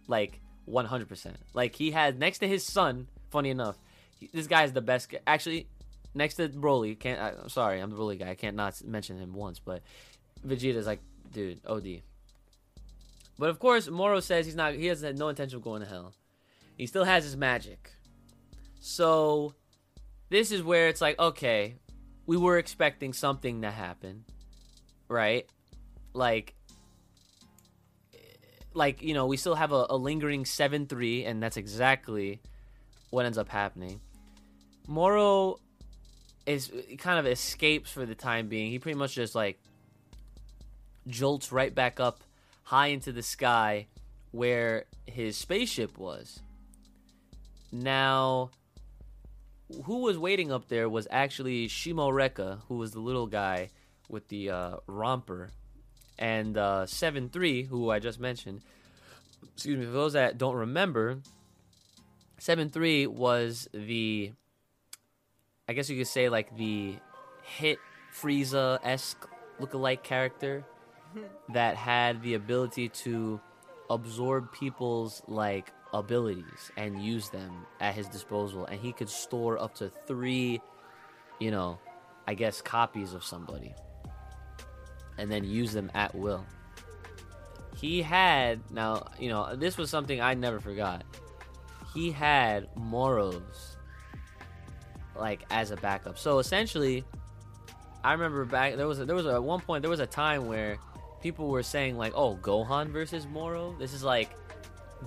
like 0.07 0.39
100%. 0.67 1.35
Like 1.53 1.75
he 1.75 1.91
has 1.91 2.15
next 2.15 2.39
to 2.39 2.47
his 2.47 2.65
son. 2.65 3.07
Funny 3.29 3.49
enough, 3.49 3.77
he, 4.19 4.29
this 4.33 4.47
guy 4.47 4.63
is 4.63 4.73
the 4.73 4.81
best. 4.81 5.13
Actually, 5.27 5.67
next 6.15 6.35
to 6.35 6.49
Broly, 6.49 6.97
can't. 6.97 7.19
I, 7.19 7.29
am 7.29 7.49
sorry, 7.49 7.79
I'm 7.79 7.91
the 7.91 7.95
Broly 7.95 8.17
guy. 8.17 8.29
I 8.29 8.35
can't 8.35 8.55
not 8.55 8.81
mention 8.83 9.19
him 9.19 9.33
once, 9.33 9.59
but 9.59 9.81
Vegeta's 10.45 10.87
like, 10.87 11.01
dude, 11.31 11.59
OD. 11.65 12.01
But 13.37 13.49
of 13.49 13.59
course, 13.59 13.87
Moro 13.87 14.19
says 14.19 14.45
he's 14.45 14.55
not. 14.55 14.73
He 14.73 14.87
has 14.87 15.03
no 15.03 15.29
intention 15.29 15.57
of 15.57 15.63
going 15.63 15.81
to 15.81 15.87
hell. 15.87 16.13
He 16.77 16.87
still 16.87 17.05
has 17.05 17.23
his 17.23 17.37
magic. 17.37 17.91
So, 18.81 19.53
this 20.29 20.51
is 20.51 20.63
where 20.63 20.87
it's 20.87 21.01
like, 21.01 21.19
okay, 21.19 21.75
we 22.25 22.37
were 22.37 22.57
expecting 22.57 23.13
something 23.13 23.63
to 23.63 23.71
happen, 23.71 24.25
right? 25.07 25.49
Like, 26.13 26.55
like 28.73 29.01
you 29.01 29.13
know, 29.13 29.25
we 29.25 29.37
still 29.37 29.55
have 29.55 29.71
a, 29.71 29.87
a 29.89 29.97
lingering 29.97 30.45
seven 30.45 30.85
three, 30.85 31.25
and 31.25 31.41
that's 31.41 31.57
exactly 31.57 32.39
what 33.09 33.25
ends 33.25 33.37
up 33.37 33.49
happening. 33.49 33.99
Moro 34.87 35.59
is 36.45 36.71
kind 36.97 37.19
of 37.19 37.27
escapes 37.27 37.91
for 37.91 38.05
the 38.05 38.15
time 38.15 38.47
being. 38.47 38.71
He 38.71 38.79
pretty 38.79 38.97
much 38.97 39.13
just 39.13 39.35
like 39.35 39.59
jolts 41.07 41.51
right 41.51 41.73
back 41.73 41.99
up 41.99 42.23
high 42.63 42.87
into 42.87 43.11
the 43.11 43.23
sky 43.23 43.87
where 44.31 44.85
his 45.07 45.37
spaceship 45.37 45.97
was. 45.97 46.39
Now, 47.71 48.51
who 49.85 49.99
was 49.99 50.17
waiting 50.17 50.51
up 50.51 50.67
there 50.67 50.89
was 50.89 51.07
actually 51.11 51.67
Shimorekka, 51.67 52.61
who 52.67 52.77
was 52.77 52.91
the 52.91 52.99
little 52.99 53.27
guy 53.27 53.69
with 54.09 54.27
the 54.27 54.49
uh, 54.49 54.77
romper, 54.87 55.51
and 56.17 56.57
uh, 56.57 56.85
Seven 56.85 57.29
Three, 57.29 57.63
who 57.63 57.89
I 57.89 57.99
just 57.99 58.19
mentioned. 58.19 58.61
Excuse 59.53 59.77
me. 59.77 59.85
For 59.85 59.91
those 59.91 60.13
that 60.13 60.37
don't 60.37 60.55
remember, 60.55 61.19
Seven 62.39 62.69
Three 62.69 63.07
was 63.07 63.69
the, 63.73 64.31
I 65.67 65.73
guess 65.73 65.89
you 65.89 65.97
could 65.97 66.07
say 66.07 66.29
like 66.29 66.55
the 66.57 66.95
hit 67.43 67.79
Frieza 68.13 68.79
esque 68.83 69.27
lookalike 69.59 70.03
character 70.03 70.65
that 71.53 71.75
had 71.75 72.21
the 72.23 72.33
ability 72.33 72.89
to 72.89 73.39
absorb 73.89 74.51
people's 74.51 75.21
like 75.27 75.71
abilities 75.93 76.71
and 76.77 77.03
use 77.03 77.29
them 77.29 77.65
at 77.79 77.95
his 77.95 78.07
disposal 78.07 78.65
and 78.65 78.79
he 78.79 78.91
could 78.91 79.09
store 79.09 79.59
up 79.59 79.73
to 79.73 79.91
3 80.05 80.61
you 81.39 81.51
know 81.51 81.79
i 82.27 82.33
guess 82.33 82.61
copies 82.61 83.13
of 83.13 83.23
somebody 83.23 83.73
and 85.19 85.29
then 85.29 85.43
use 85.43 85.73
them 85.73 85.91
at 85.93 86.15
will. 86.15 86.45
He 87.75 88.01
had 88.01 88.59
now 88.71 89.07
you 89.19 89.29
know 89.29 89.55
this 89.55 89.77
was 89.77 89.89
something 89.89 90.19
i 90.19 90.33
never 90.33 90.59
forgot. 90.59 91.03
He 91.93 92.11
had 92.11 92.67
Moro's 92.75 93.77
like 95.15 95.45
as 95.49 95.71
a 95.71 95.75
backup. 95.77 96.17
So 96.17 96.39
essentially 96.39 97.03
i 98.03 98.13
remember 98.13 98.45
back 98.45 98.75
there 98.77 98.87
was 98.87 98.99
a, 98.99 99.05
there 99.05 99.15
was 99.15 99.25
a, 99.25 99.33
at 99.33 99.43
one 99.43 99.59
point 99.59 99.81
there 99.81 99.91
was 99.91 99.99
a 99.99 100.07
time 100.07 100.47
where 100.47 100.77
people 101.21 101.49
were 101.49 101.63
saying 101.63 101.97
like, 101.97 102.13
"Oh, 102.15 102.37
Gohan 102.37 102.87
versus 102.87 103.27
Moro." 103.27 103.75
This 103.77 103.93
is 103.93 104.03
like 104.03 104.31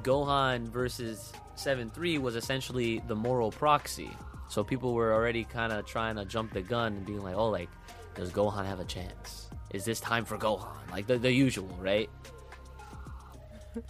Gohan 0.03 0.69
versus 0.69 1.33
Seven 1.55 1.91
Three 1.91 2.19
was 2.19 2.37
essentially 2.37 3.03
the 3.07 3.15
moral 3.15 3.51
proxy. 3.51 4.11
So 4.49 4.65
people 4.65 4.95
were 4.95 5.13
already 5.13 5.45
kind 5.45 5.73
of 5.73 5.87
trying 5.87 6.17
to 6.17 6.25
jump 6.25 6.53
the 6.53 6.63
gun 6.63 6.95
and 6.95 7.07
being 7.07 7.23
like, 7.23 7.37
"Oh, 7.37 7.49
like, 7.49 7.69
does 8.15 8.31
Gohan 8.31 8.67
have 8.67 8.81
a 8.81 8.85
chance? 8.85 9.49
Is 9.71 9.85
this 9.85 10.01
time 10.01 10.25
for 10.25 10.37
Gohan?" 10.37 10.91
Like 10.91 11.07
the 11.07 11.19
the 11.19 11.33
usual, 11.33 11.77
right? 11.81 12.11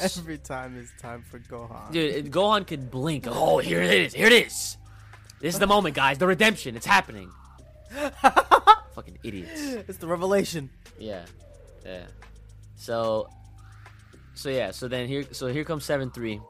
Every 0.00 0.38
time 0.38 0.76
it's 0.76 0.92
time 1.00 1.22
for 1.22 1.38
Gohan. 1.38 1.92
Dude, 1.92 2.30
Gohan 2.30 2.66
could 2.66 2.90
blink. 2.90 3.26
Oh, 3.28 3.58
here 3.58 3.82
it 3.82 3.92
is. 3.92 4.14
Here 4.14 4.26
it 4.26 4.32
is. 4.32 4.76
This 5.40 5.54
is 5.54 5.60
the 5.60 5.66
moment, 5.66 5.94
guys. 5.94 6.18
The 6.18 6.26
redemption. 6.26 6.76
It's 6.76 6.86
happening. 6.86 7.30
Fucking 8.94 9.18
idiots. 9.22 9.60
It's 9.88 9.98
the 9.98 10.06
revelation. 10.06 10.70
Yeah. 10.98 11.24
Yeah. 11.84 12.06
So 12.76 13.28
so 14.34 14.50
yeah, 14.50 14.72
so 14.72 14.88
then 14.88 15.06
here 15.06 15.24
so 15.32 15.46
here 15.46 15.64
comes 15.64 15.84
7-3. 15.86 16.42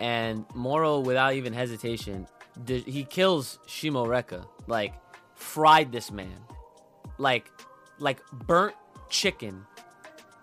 And 0.00 0.46
Moro 0.54 1.00
without 1.00 1.34
even 1.34 1.52
hesitation, 1.52 2.26
he 2.66 3.04
kills 3.04 3.58
Shimorekka, 3.66 4.46
Like 4.66 4.94
fried 5.34 5.92
this 5.92 6.10
man. 6.10 6.36
Like 7.18 7.50
like 7.98 8.20
burnt 8.46 8.74
chicken. 9.08 9.66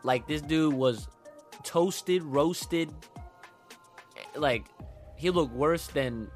Like 0.04 0.28
this 0.28 0.42
dude 0.42 0.74
was 0.74 1.08
toasted, 1.64 2.24
roasted. 2.24 2.94
Like 4.36 4.66
he 5.16 5.30
looked 5.30 5.54
worse 5.54 5.88
than 5.88 6.30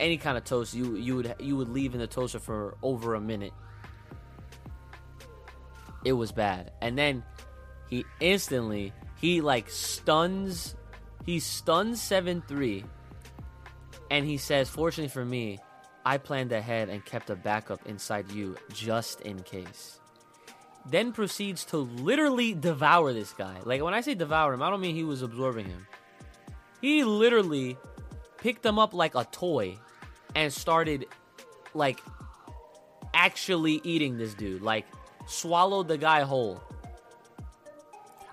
any 0.00 0.16
kind 0.16 0.36
of 0.36 0.44
toast 0.44 0.74
you 0.74 0.96
you 0.96 1.16
would 1.16 1.34
you 1.38 1.56
would 1.56 1.68
leave 1.68 1.94
in 1.94 2.00
the 2.00 2.06
toaster 2.06 2.38
for 2.40 2.76
over 2.82 3.14
a 3.14 3.20
minute. 3.20 3.52
It 6.04 6.12
was 6.12 6.32
bad. 6.32 6.72
And 6.82 6.98
then 6.98 7.22
he 7.88 8.04
instantly 8.20 8.92
he 9.20 9.40
like 9.40 9.68
stuns 9.70 10.74
he 11.24 11.40
stuns 11.40 12.00
7-3 12.00 12.84
and 14.10 14.26
he 14.26 14.36
says 14.36 14.68
fortunately 14.68 15.08
for 15.08 15.24
me 15.24 15.58
I 16.06 16.18
planned 16.18 16.52
ahead 16.52 16.90
and 16.90 17.04
kept 17.04 17.30
a 17.30 17.36
backup 17.36 17.86
inside 17.86 18.30
you 18.30 18.56
just 18.72 19.22
in 19.22 19.42
case. 19.42 20.00
Then 20.86 21.12
proceeds 21.12 21.64
to 21.66 21.78
literally 21.78 22.52
devour 22.52 23.14
this 23.14 23.32
guy. 23.32 23.56
Like 23.64 23.82
when 23.82 23.94
I 23.94 24.02
say 24.02 24.14
devour 24.14 24.52
him, 24.52 24.62
I 24.62 24.68
don't 24.68 24.82
mean 24.82 24.94
he 24.94 25.04
was 25.04 25.22
absorbing 25.22 25.64
him. 25.64 25.86
He 26.82 27.04
literally 27.04 27.78
picked 28.36 28.66
him 28.66 28.78
up 28.78 28.92
like 28.92 29.14
a 29.14 29.24
toy 29.24 29.78
and 30.34 30.52
started 30.52 31.06
like 31.72 32.00
actually 33.14 33.80
eating 33.82 34.18
this 34.18 34.34
dude. 34.34 34.60
Like 34.60 34.84
swallowed 35.26 35.88
the 35.88 35.96
guy 35.96 36.20
whole. 36.20 36.62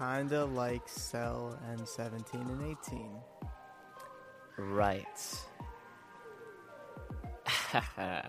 Kinda 0.02 0.46
like 0.46 0.90
Cell 0.90 1.60
and 1.70 1.88
17 1.88 2.42
and 2.42 2.76
18. 2.88 3.08
Right. 4.58 5.06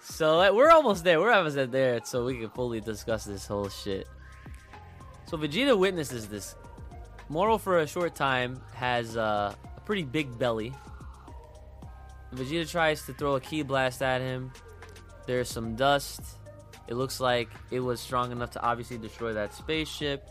so 0.00 0.54
we're 0.54 0.70
almost 0.70 1.04
there. 1.04 1.20
We're 1.20 1.32
almost 1.32 1.70
there, 1.70 2.00
so 2.02 2.24
we 2.24 2.38
can 2.38 2.48
fully 2.48 2.80
discuss 2.80 3.26
this 3.26 3.46
whole 3.46 3.68
shit. 3.68 4.08
So 5.26 5.36
Vegeta 5.36 5.76
witnesses 5.76 6.28
this. 6.28 6.54
Moro, 7.28 7.58
for 7.58 7.80
a 7.80 7.86
short 7.86 8.14
time, 8.14 8.58
has 8.74 9.18
uh, 9.18 9.54
a 9.76 9.80
pretty 9.80 10.04
big 10.04 10.38
belly. 10.38 10.72
Vegeta 12.34 12.66
tries 12.70 13.04
to 13.04 13.12
throw 13.12 13.34
a 13.34 13.40
ki 13.40 13.60
blast 13.60 14.00
at 14.00 14.22
him. 14.22 14.50
There's 15.26 15.50
some 15.50 15.76
dust. 15.76 16.22
It 16.88 16.94
looks 16.94 17.20
like 17.20 17.50
it 17.70 17.80
was 17.80 18.00
strong 18.00 18.32
enough 18.32 18.52
to 18.52 18.62
obviously 18.62 18.96
destroy 18.96 19.34
that 19.34 19.52
spaceship. 19.52 20.30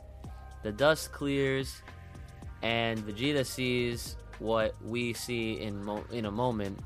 The 0.66 0.72
dust 0.72 1.12
clears, 1.12 1.84
and 2.64 2.98
Vegeta 2.98 3.46
sees 3.46 4.16
what 4.40 4.74
we 4.84 5.14
see 5.14 5.62
in 5.62 5.86
mo- 5.86 6.04
in 6.12 6.26
a 6.26 6.32
moment. 6.32 6.80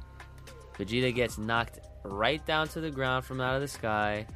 Vegeta 0.78 1.16
gets 1.16 1.38
knocked 1.38 1.80
right 2.04 2.46
down 2.46 2.68
to 2.76 2.82
the 2.82 2.92
ground 2.92 3.24
from 3.24 3.40
out 3.40 3.56
of 3.56 3.62
the 3.62 3.70
sky, 3.70 4.28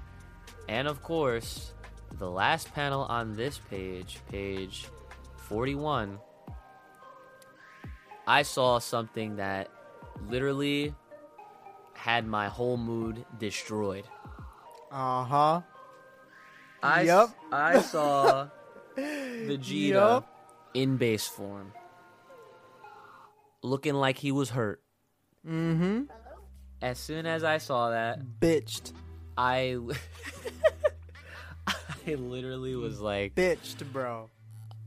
and 0.69 0.87
of 0.87 1.03
course, 1.03 1.73
the 2.13 2.29
last 2.31 2.73
panel 2.73 3.01
on 3.03 3.33
this 3.33 3.59
page, 3.69 4.19
page 4.31 4.87
41, 5.35 6.17
I 8.25 8.43
saw 8.43 8.79
something 8.79 9.35
that 9.35 9.67
literally 10.29 10.95
had 11.95 12.25
my 12.25 12.47
whole 12.47 12.77
mood 12.77 13.25
destroyed. 13.39 14.05
Uh 14.89 15.25
huh. 15.25 15.61
I, 16.81 17.01
s- 17.01 17.07
Yup. 17.07 17.29
I 17.51 17.81
saw 17.81 18.47
Vegeta 18.97 19.89
Yup. 19.89 20.69
in 20.73 20.97
base 20.97 21.27
form, 21.27 21.73
looking 23.61 23.93
like 23.95 24.17
he 24.17 24.31
was 24.31 24.49
hurt. 24.49 24.81
Mm-hmm. 25.47 26.03
As 26.81 26.99
soon 26.99 27.25
as 27.25 27.43
I 27.43 27.57
saw 27.57 27.89
that, 27.91 28.19
Bitched. 28.39 28.91
I 29.37 29.77
I 31.67 32.13
literally 32.15 32.75
was 32.75 32.99
like, 32.99 33.35
Bitched, 33.35 33.91
bro. 33.91 34.29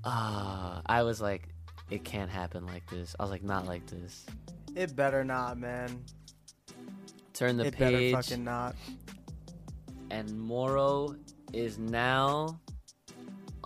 ah, 0.05 0.83
I 0.87 1.03
was 1.03 1.21
like, 1.21 1.49
it 1.91 2.05
can't 2.05 2.31
happen 2.31 2.67
like 2.67 2.89
this. 2.91 3.17
I 3.19 3.23
was 3.23 3.31
like, 3.31 3.43
not 3.43 3.67
like 3.67 3.87
this. 3.87 4.25
It 4.75 4.95
better 4.95 5.25
not, 5.25 5.59
man. 5.59 6.05
Turn 7.33 7.57
the 7.57 7.67
it 7.67 7.79
better 7.79 7.97
page, 7.97 8.15
fucking 8.15 8.45
not. 8.45 8.77
and 10.11 10.39
Moro 10.39 11.17
is 11.53 11.79
now 11.79 12.61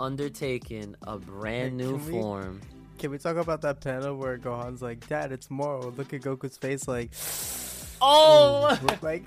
undertaking 0.00 0.94
a 1.02 1.18
brand 1.18 1.76
new 1.76 1.96
we- 1.96 2.12
form. 2.12 2.60
Can 2.98 3.10
we 3.10 3.18
talk 3.18 3.36
about 3.36 3.62
that 3.62 3.80
panel 3.80 4.16
where 4.16 4.36
Gohan's 4.36 4.82
like, 4.82 5.06
Dad, 5.08 5.32
it's 5.32 5.50
Moro. 5.50 5.90
Look 5.96 6.12
at 6.12 6.20
Goku's 6.20 6.58
face, 6.58 6.86
like, 6.86 7.10
Oh, 8.02 8.78
like, 9.02 9.24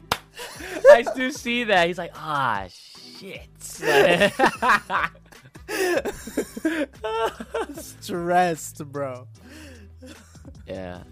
I 0.92 1.04
do 1.16 1.32
see 1.32 1.64
that. 1.66 1.88
He's 1.88 1.98
like, 1.98 2.12
ah, 2.16 2.68
shit. 2.70 3.50
stressed, 7.76 8.86
bro. 8.92 9.28
yeah, 10.68 11.04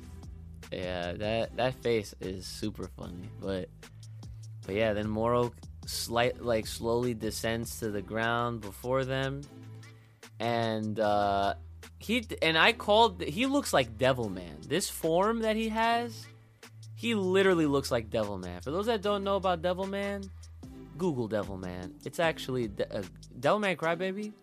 yeah. 0.72 1.14
That 1.14 1.56
that 1.56 1.76
face 1.84 2.14
is 2.20 2.46
super 2.46 2.90
funny, 2.98 3.30
but 3.40 3.70
but 4.66 4.76
yeah. 4.76 4.94
Then 4.94 5.10
Moro 5.10 5.52
slight 5.86 6.42
like 6.42 6.68
slowly 6.68 7.14
descends 7.14 7.80
to 7.80 7.90
the 7.90 8.02
ground 8.02 8.62
before 8.62 9.06
them, 9.06 9.42
and 10.40 11.00
uh, 11.00 11.56
he 12.00 12.26
and 12.42 12.58
I 12.58 12.74
called. 12.74 13.22
He 13.22 13.46
looks 13.46 13.74
like 13.74 13.98
Devilman. 13.98 14.68
This 14.68 14.90
form 14.90 15.40
that 15.40 15.56
he 15.56 15.70
has, 15.70 16.26
he 16.96 17.16
literally 17.16 17.66
looks 17.66 17.92
like 17.92 18.10
Devilman. 18.10 18.64
For 18.64 18.72
those 18.72 18.86
that 18.88 19.02
don't 19.02 19.24
know 19.24 19.36
about 19.36 19.62
Devilman, 19.62 20.30
Google 20.98 21.28
Devilman. 21.28 21.94
It's 22.06 22.20
actually 22.20 22.68
De- 22.68 23.00
uh, 23.00 23.02
Devilman 23.40 23.76
Crybaby. 23.76 24.34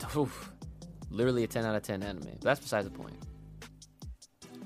Oof. 0.16 0.52
Literally 1.10 1.44
a 1.44 1.46
10 1.46 1.66
out 1.66 1.74
of 1.74 1.82
10 1.82 2.02
anime. 2.02 2.24
But 2.24 2.40
that's 2.40 2.60
besides 2.60 2.88
the 2.88 2.90
point. 2.90 3.16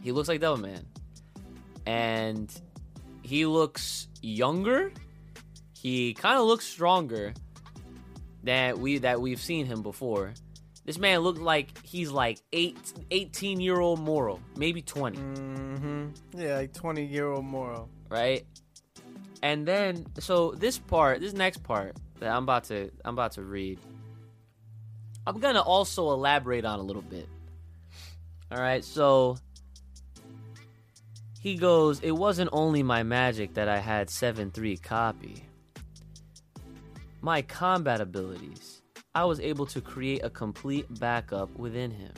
He 0.03 0.13
looks 0.13 0.29
like 0.29 0.41
Devilman. 0.41 0.85
And 1.87 2.53
he 3.23 3.47
looks 3.47 4.07
younger. 4.23 4.93
He 5.85 6.15
kind 6.15 6.39
of 6.39 6.47
looks 6.47 6.65
stronger 6.65 7.35
than 8.43 8.81
we 8.81 8.99
that 8.99 9.21
we've 9.21 9.41
seen 9.41 9.67
him 9.67 9.83
before. 9.83 10.33
This 10.87 10.97
man 10.99 11.21
looked 11.21 11.41
like 11.41 11.85
he's 11.85 12.11
like 12.11 12.41
eight, 12.55 12.79
18 13.11 13.61
year 13.61 13.79
old 13.79 14.01
Moro, 14.01 14.41
maybe 14.57 14.81
20 14.81 15.19
Mm-hmm. 15.19 16.41
Yeah, 16.41 16.57
like 16.57 16.73
20 16.73 17.05
year 17.05 17.29
old 17.29 17.45
Moro. 17.45 17.91
right? 18.09 18.47
And 19.43 19.69
then 19.69 20.07
so 20.21 20.53
this 20.53 20.79
part, 20.79 21.21
this 21.21 21.35
next 21.35 21.63
part 21.63 21.95
that 22.19 22.31
I'm 22.35 22.45
about 22.45 22.65
to 22.65 22.91
I'm 23.05 23.13
about 23.13 23.33
to 23.33 23.43
read, 23.43 23.79
I'm 25.27 25.39
gonna 25.39 25.61
also 25.61 26.13
elaborate 26.13 26.65
on 26.65 26.79
a 26.81 26.83
little 26.83 27.03
bit. 27.03 27.29
All 28.51 28.59
right, 28.59 28.83
so 28.83 29.37
he 31.41 31.57
goes, 31.57 32.01
"It 32.01 32.13
wasn't 32.13 32.49
only 32.55 32.83
my 32.83 33.03
magic 33.03 33.53
that 33.55 33.69
I 33.69 33.79
had 33.81 34.09
7-3 34.09 34.83
copy. 34.83 35.45
My 37.25 37.41
combat 37.41 38.03
abilities. 38.03 38.83
I 39.15 39.25
was 39.25 39.41
able 39.41 39.65
to 39.67 39.81
create 39.81 40.23
a 40.23 40.29
complete 40.29 40.87
backup 41.01 41.49
within 41.57 41.91
him." 41.91 42.13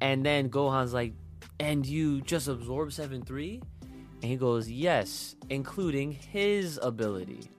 And 0.00 0.26
then 0.26 0.50
Gohan's 0.50 0.92
like, 0.92 1.14
"And 1.60 1.86
you 1.86 2.22
just 2.22 2.48
absorb 2.48 2.90
7-3?" 2.90 3.62
And 4.14 4.24
he 4.24 4.36
goes, 4.36 4.68
Yes, 4.68 5.36
including 5.48 6.10
his 6.10 6.80
ability. 6.82 7.52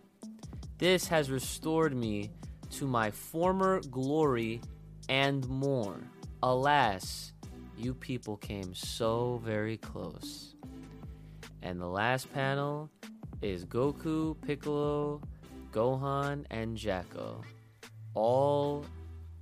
This 0.77 1.07
has 1.07 1.31
restored 1.31 1.95
me 1.95 2.31
to 2.71 2.86
my 2.86 3.10
former 3.10 3.79
glory 3.89 4.60
and 5.07 5.47
more. 5.47 6.01
Alas, 6.43 7.31
you 7.77 7.93
people 7.93 8.36
came 8.36 8.75
so 8.75 9.39
very 9.41 9.77
close. 9.77 10.53
And 11.62 11.79
the 11.79 11.88
last 11.88 12.31
panel 12.34 12.89
is 13.41 13.65
Goku, 13.65 14.36
Piccolo, 14.41 15.21
Gohan, 15.71 16.45
and 16.51 16.77
Jaco. 16.77 17.43
All 18.13 18.86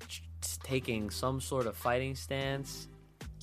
ch- 0.08 0.24
taking 0.64 1.10
some 1.10 1.42
sort 1.42 1.66
of 1.66 1.76
fighting 1.76 2.16
stance. 2.16 2.88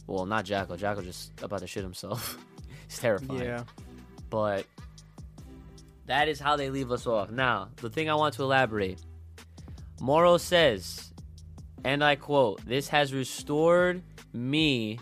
Well, 0.06 0.26
not 0.26 0.44
Jaco. 0.44 0.78
Jaco 0.78 1.02
just 1.02 1.32
about 1.42 1.60
to 1.60 1.66
shit 1.66 1.82
himself. 1.82 2.38
He's 2.88 2.98
terrifying 2.98 3.40
Yeah. 3.42 3.64
but 4.30 4.64
that 6.06 6.28
is 6.28 6.38
how 6.38 6.54
they 6.56 6.70
leave 6.70 6.92
us 6.92 7.06
off. 7.06 7.30
Now, 7.30 7.70
the 7.76 7.90
thing 7.90 8.08
I 8.08 8.14
want 8.14 8.34
to 8.34 8.42
elaborate 8.44 9.00
Moro 10.00 10.36
says, 10.36 11.12
and 11.84 12.04
I 12.04 12.14
quote, 12.14 12.64
This 12.64 12.86
has 12.88 13.12
restored 13.12 14.02
me 14.32 15.00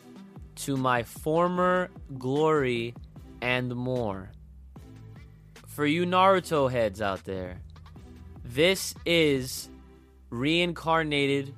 to 0.56 0.76
my 0.78 1.02
former 1.02 1.90
glory 2.16 2.94
and 3.42 3.74
more. 3.74 4.30
For 5.66 5.84
you 5.84 6.06
Naruto 6.06 6.70
heads 6.70 7.02
out 7.02 7.24
there, 7.24 7.58
this 8.44 8.94
is 9.04 9.68
reincarnated, 10.30 11.54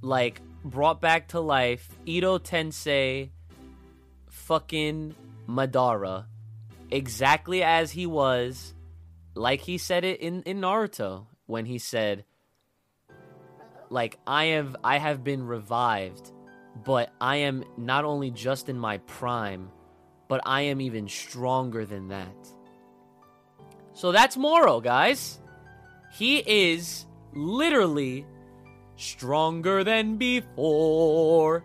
like 0.00 0.40
brought 0.64 1.00
back 1.00 1.28
to 1.28 1.40
life, 1.40 1.88
Edo 2.06 2.38
Tensei 2.38 3.30
fucking 4.28 5.14
Madara 5.48 6.26
exactly 6.90 7.62
as 7.62 7.90
he 7.90 8.06
was, 8.06 8.74
like 9.34 9.60
he 9.60 9.78
said 9.78 10.04
it 10.04 10.20
in, 10.20 10.42
in 10.42 10.60
Naruto 10.60 11.26
when 11.46 11.66
he 11.66 11.78
said, 11.78 12.24
like 13.90 14.18
I 14.26 14.46
have 14.46 14.76
I 14.84 14.98
have 14.98 15.24
been 15.24 15.46
revived, 15.46 16.32
but 16.84 17.10
I 17.20 17.36
am 17.36 17.64
not 17.76 18.04
only 18.04 18.30
just 18.30 18.68
in 18.68 18.78
my 18.78 18.98
prime, 18.98 19.70
but 20.28 20.42
I 20.44 20.62
am 20.62 20.80
even 20.80 21.08
stronger 21.08 21.86
than 21.86 22.08
that. 22.08 22.36
So 23.94 24.12
that's 24.12 24.36
Moro, 24.36 24.80
guys. 24.80 25.40
He 26.10 26.38
is 26.38 27.06
literally 27.34 28.26
stronger 28.96 29.84
than 29.84 30.16
before. 30.16 31.64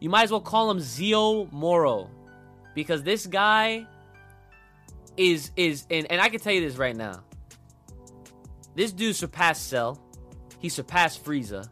You 0.00 0.10
might 0.10 0.24
as 0.24 0.30
well 0.30 0.40
call 0.40 0.70
him 0.70 0.80
Zio 0.80 1.46
Moro 1.46 2.10
because 2.74 3.02
this 3.02 3.26
guy 3.26 3.86
is 5.16 5.50
is 5.56 5.86
and, 5.90 6.10
and 6.10 6.20
I 6.20 6.28
can 6.28 6.40
tell 6.40 6.52
you 6.52 6.60
this 6.60 6.76
right 6.76 6.96
now. 6.96 7.24
This 8.74 8.92
dude 8.92 9.16
surpassed 9.16 9.68
Cell. 9.68 10.00
He 10.60 10.68
surpassed 10.68 11.24
Frieza. 11.24 11.68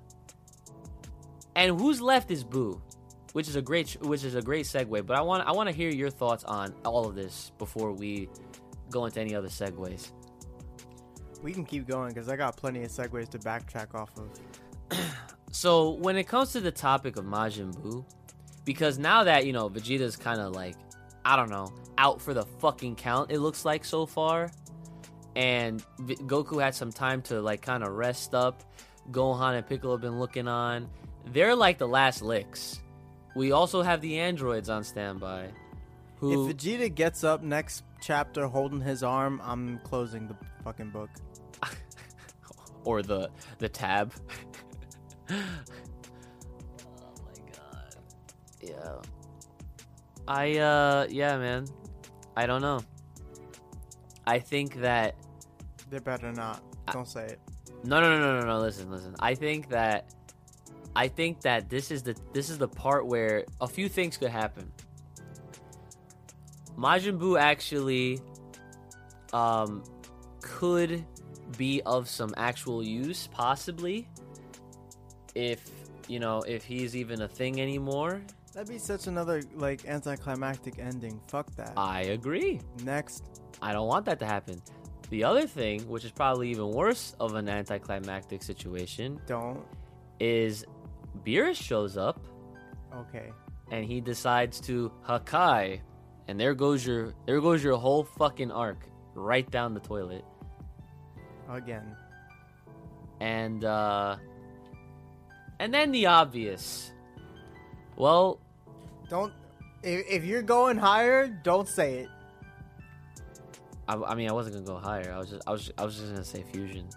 And 1.54 1.80
who's 1.80 2.00
left 2.00 2.30
is 2.30 2.44
Buu, 2.44 2.80
which 3.32 3.48
is 3.48 3.56
a 3.56 3.62
great 3.62 3.96
which 4.02 4.24
is 4.24 4.34
a 4.34 4.42
great 4.42 4.66
segue. 4.66 5.06
But 5.06 5.16
I 5.16 5.22
want 5.22 5.46
I 5.46 5.52
want 5.52 5.68
to 5.68 5.74
hear 5.74 5.90
your 5.90 6.10
thoughts 6.10 6.42
on 6.44 6.74
all 6.84 7.06
of 7.06 7.14
this 7.14 7.52
before 7.58 7.92
we 7.92 8.28
go 8.90 9.04
into 9.04 9.20
any 9.20 9.34
other 9.34 9.48
segues. 9.48 10.10
We 11.42 11.52
can 11.52 11.64
keep 11.64 11.86
going 11.86 12.08
because 12.08 12.28
I 12.28 12.36
got 12.36 12.56
plenty 12.56 12.82
of 12.82 12.90
segues 12.90 13.28
to 13.30 13.38
backtrack 13.38 13.94
off 13.94 14.10
of. 14.16 14.98
So 15.52 15.92
when 15.92 16.16
it 16.18 16.24
comes 16.24 16.52
to 16.52 16.60
the 16.60 16.70
topic 16.70 17.16
of 17.16 17.24
Majin 17.24 17.74
Buu, 17.74 18.04
because 18.66 18.98
now 18.98 19.24
that 19.24 19.46
you 19.46 19.54
know 19.54 19.70
Vegeta's 19.70 20.14
kind 20.14 20.38
of 20.38 20.54
like 20.54 20.76
I 21.24 21.34
don't 21.34 21.48
know 21.48 21.72
out 21.96 22.20
for 22.20 22.34
the 22.34 22.44
fucking 22.44 22.96
count, 22.96 23.30
it 23.30 23.38
looks 23.38 23.64
like 23.64 23.82
so 23.82 24.04
far, 24.04 24.50
and 25.34 25.82
V- 26.00 26.16
Goku 26.16 26.62
had 26.62 26.74
some 26.74 26.92
time 26.92 27.22
to 27.22 27.40
like 27.40 27.62
kind 27.62 27.82
of 27.82 27.92
rest 27.92 28.34
up. 28.34 28.64
Gohan 29.10 29.56
and 29.56 29.66
Piccolo 29.66 29.94
have 29.94 30.02
been 30.02 30.18
looking 30.18 30.46
on. 30.46 30.90
They're 31.32 31.54
like 31.54 31.78
the 31.78 31.88
last 31.88 32.20
licks. 32.20 32.80
We 33.34 33.52
also 33.52 33.80
have 33.80 34.02
the 34.02 34.18
androids 34.18 34.68
on 34.68 34.84
standby. 34.84 35.52
Who 36.16 36.50
If 36.50 36.56
Vegeta 36.56 36.94
gets 36.94 37.24
up 37.24 37.42
next 37.42 37.82
chapter 38.02 38.46
holding 38.46 38.82
his 38.82 39.02
arm, 39.02 39.40
I'm 39.42 39.78
closing 39.84 40.28
the 40.28 40.36
fucking 40.64 40.90
book. 40.90 41.08
Or 42.86 43.02
the 43.02 43.28
the 43.58 43.68
tab. 43.68 44.14
oh 45.30 45.34
my 47.26 47.36
god. 47.52 47.96
Yeah. 48.62 48.96
I 50.26 50.56
uh 50.58 51.06
yeah, 51.10 51.36
man. 51.36 51.66
I 52.36 52.46
don't 52.46 52.62
know. 52.62 52.80
I 54.26 54.38
think 54.38 54.76
that 54.80 55.14
They 55.90 55.98
better 55.98 56.32
not. 56.32 56.62
Don't 56.92 57.06
say 57.08 57.26
it. 57.26 57.40
no 57.84 58.00
no 58.00 58.08
no 58.08 58.18
no 58.18 58.40
no 58.40 58.46
no 58.46 58.60
listen 58.60 58.90
listen. 58.90 59.14
I 59.20 59.34
think 59.34 59.68
that 59.70 60.12
I 60.94 61.08
think 61.08 61.42
that 61.42 61.68
this 61.68 61.90
is 61.90 62.02
the 62.04 62.16
this 62.32 62.48
is 62.50 62.58
the 62.58 62.68
part 62.68 63.06
where 63.06 63.44
a 63.60 63.66
few 63.68 63.88
things 63.88 64.16
could 64.16 64.30
happen. 64.30 64.72
Majin 66.78 67.18
Buu 67.18 67.38
actually 67.38 68.20
um 69.32 69.82
could 70.40 71.04
be 71.56 71.80
of 71.86 72.08
some 72.08 72.34
actual 72.36 72.82
use 72.82 73.28
possibly 73.28 74.08
if 75.34 75.68
you 76.08 76.18
know 76.18 76.40
if 76.42 76.64
he's 76.64 76.96
even 76.96 77.22
a 77.22 77.28
thing 77.28 77.60
anymore. 77.60 78.20
That'd 78.52 78.68
be 78.70 78.78
such 78.78 79.06
another 79.06 79.42
like 79.54 79.86
anticlimactic 79.86 80.78
ending. 80.78 81.20
Fuck 81.28 81.54
that. 81.56 81.72
I 81.76 82.02
agree. 82.02 82.60
Next. 82.84 83.24
I 83.60 83.72
don't 83.72 83.86
want 83.86 84.06
that 84.06 84.18
to 84.20 84.26
happen. 84.26 84.60
The 85.10 85.24
other 85.24 85.46
thing, 85.46 85.86
which 85.88 86.04
is 86.04 86.10
probably 86.10 86.50
even 86.50 86.70
worse 86.70 87.14
of 87.20 87.34
an 87.34 87.48
anticlimactic 87.48 88.42
situation, 88.42 89.20
Don't. 89.26 89.62
is 90.20 90.64
Beerus 91.24 91.56
shows 91.56 91.96
up 91.96 92.18
Okay. 92.94 93.30
and 93.70 93.84
he 93.84 94.00
decides 94.00 94.58
to 94.62 94.90
Hakai, 95.06 95.80
and 96.28 96.40
there 96.40 96.54
goes 96.54 96.84
your 96.86 97.12
there 97.26 97.40
goes 97.40 97.62
your 97.62 97.76
whole 97.76 98.04
fucking 98.04 98.50
arc 98.50 98.88
right 99.14 99.48
down 99.50 99.74
the 99.74 99.80
toilet. 99.80 100.24
Again. 101.48 101.96
And 103.20 103.64
uh 103.64 104.16
and 105.58 105.72
then 105.72 105.90
the 105.92 106.06
obvious. 106.06 106.92
Well, 107.96 108.40
Don't. 109.08 109.32
If, 109.82 110.06
if 110.08 110.24
you're 110.24 110.42
going 110.42 110.76
higher, 110.76 111.28
don't 111.28 111.68
say 111.68 112.00
it. 112.00 112.08
I, 113.88 113.94
I 113.94 114.14
mean 114.14 114.28
I 114.28 114.32
wasn't 114.32 114.56
gonna 114.56 114.66
go 114.66 114.84
higher. 114.84 115.12
I 115.12 115.18
was 115.18 115.30
just 115.30 115.42
I 115.46 115.52
was 115.52 115.70
I 115.78 115.84
was 115.84 115.96
just 115.96 116.10
gonna 116.10 116.24
say 116.24 116.42
fusion. 116.52 116.86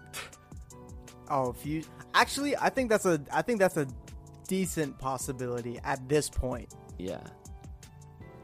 Oh, 1.32 1.54
you 1.62 1.84
actually, 2.12 2.56
I 2.56 2.70
think 2.70 2.90
that's 2.90 3.06
a. 3.06 3.20
I 3.32 3.42
think 3.42 3.60
that's 3.60 3.76
a 3.76 3.86
decent 4.48 4.98
possibility 4.98 5.78
at 5.84 6.06
this 6.08 6.28
point. 6.28 6.74
Yeah. 6.98 7.20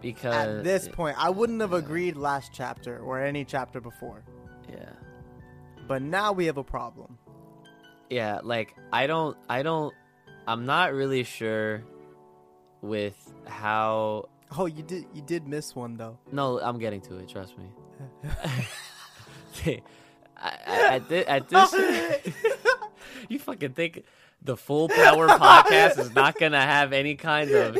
Because 0.00 0.58
At 0.58 0.62
this 0.64 0.86
point, 0.86 1.16
I 1.18 1.30
wouldn't 1.30 1.60
have 1.60 1.72
agreed 1.72 2.16
last 2.16 2.52
chapter 2.54 3.00
or 3.00 3.20
any 3.20 3.44
chapter 3.44 3.80
before. 3.80 4.22
Yeah. 4.70 4.90
But 5.86 6.02
now 6.02 6.32
we 6.32 6.46
have 6.46 6.56
a 6.58 6.64
problem. 6.64 7.18
yeah 8.10 8.40
like 8.42 8.74
i 8.92 9.06
don't 9.06 9.36
i 9.48 9.62
don't 9.62 9.92
i'm 10.46 10.64
not 10.66 10.92
really 10.92 11.24
sure 11.24 11.82
with 12.82 13.18
how 13.46 14.28
Oh, 14.56 14.66
you 14.66 14.84
did. 14.84 15.06
You 15.12 15.22
did 15.22 15.48
miss 15.48 15.74
one 15.74 15.96
though. 15.96 16.18
no 16.30 16.60
i'm 16.60 16.78
getting 16.78 17.00
to 17.02 17.16
it 17.18 17.28
trust 17.28 17.54
me 17.58 17.66
I, 20.36 20.52
I, 20.66 20.94
at, 20.96 21.08
thi- 21.08 21.26
at 21.26 21.48
this 21.48 21.74
you 23.28 23.38
fucking 23.38 23.72
think 23.72 24.04
the 24.42 24.56
full 24.56 24.88
power 24.88 25.26
podcast 25.28 25.98
is 25.98 26.14
not 26.14 26.38
gonna 26.38 26.60
have 26.60 26.92
any 26.92 27.14
kind 27.16 27.50
of 27.50 27.78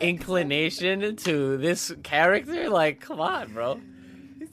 inclination 0.00 1.16
to 1.16 1.56
this 1.58 1.92
character 2.02 2.70
like 2.70 3.00
come 3.00 3.20
on 3.20 3.52
bro 3.52 3.80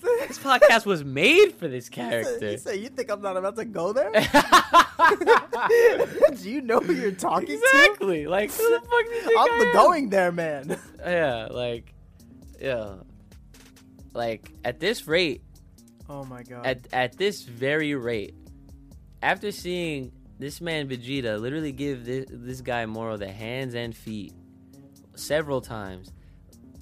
this 0.02 0.40
podcast 0.40 0.86
was 0.86 1.04
made 1.04 1.52
for 1.54 1.68
this 1.68 1.90
character 1.90 2.52
You 2.52 2.58
say 2.58 2.78
you 2.78 2.90
think 2.90 3.10
I'm 3.12 3.22
not 3.22 3.38
about 3.38 3.56
to 3.58 3.66
go 3.66 3.94
there? 3.94 4.12
Do 6.36 6.50
you 6.50 6.62
know 6.62 6.80
who 6.80 6.94
you're 6.94 7.12
talking 7.12 7.48
to? 7.48 7.54
exactly 7.54 8.28
like 8.28 8.52
who 8.52 8.70
the 8.70 8.80
fuck 8.80 9.06
do 9.08 9.14
you 9.16 9.22
think 9.22 9.40
I'm 9.40 9.52
I 9.52 9.60
the 9.60 9.68
am? 9.68 9.74
going 9.74 10.10
there 10.10 10.32
man. 10.32 10.78
Yeah, 11.00 11.48
like, 11.52 11.94
yeah, 12.60 12.96
like 14.14 14.52
at 14.64 14.80
this 14.80 15.08
rate, 15.08 15.42
Oh 16.10 16.24
my 16.26 16.44
god. 16.44 16.66
at 16.66 16.88
at 16.94 17.18
this 17.18 17.44
very 17.44 17.96
rate, 17.96 18.36
after 19.22 19.52
seeing 19.52 20.12
this 20.40 20.62
man 20.62 20.88
Vegeta 20.90 21.40
literally 21.40 21.72
give 21.72 22.06
this 22.06 22.26
this 22.30 22.62
guy 22.62 22.86
Moro 22.86 23.18
the 23.18 23.32
hands 23.32 23.76
and 23.76 23.96
feet 23.96 24.34
several 25.16 25.62
times, 25.62 26.12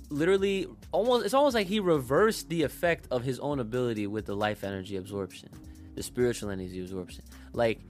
literally 0.10 0.68
almost 0.94 1.26
it's 1.26 1.34
almost 1.34 1.56
like 1.56 1.68
he 1.68 1.82
reversed 1.82 2.48
the 2.48 2.64
effect 2.64 3.08
of 3.12 3.24
his 3.24 3.40
own 3.40 3.60
ability 3.60 4.08
with 4.08 4.26
the 4.26 4.36
life 4.36 4.64
energy 4.64 4.96
absorption, 4.96 5.50
the 5.96 6.04
spiritual 6.04 6.50
energy 6.50 6.80
absorption. 6.80 7.26
Like 7.52 7.82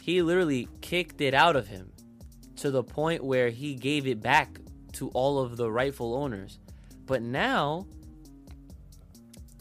he 0.00 0.22
literally 0.22 0.68
kicked 0.80 1.20
it 1.20 1.34
out 1.34 1.56
of 1.56 1.66
him 1.66 1.92
to 2.56 2.70
the 2.70 2.82
point 2.82 3.22
where 3.22 3.50
he 3.50 3.74
gave 3.74 4.06
it 4.06 4.22
back 4.22 4.60
to 4.92 5.08
all 5.10 5.38
of 5.38 5.58
the 5.58 5.70
rightful 5.70 6.14
owners. 6.14 6.58
But 7.04 7.20
now 7.20 7.86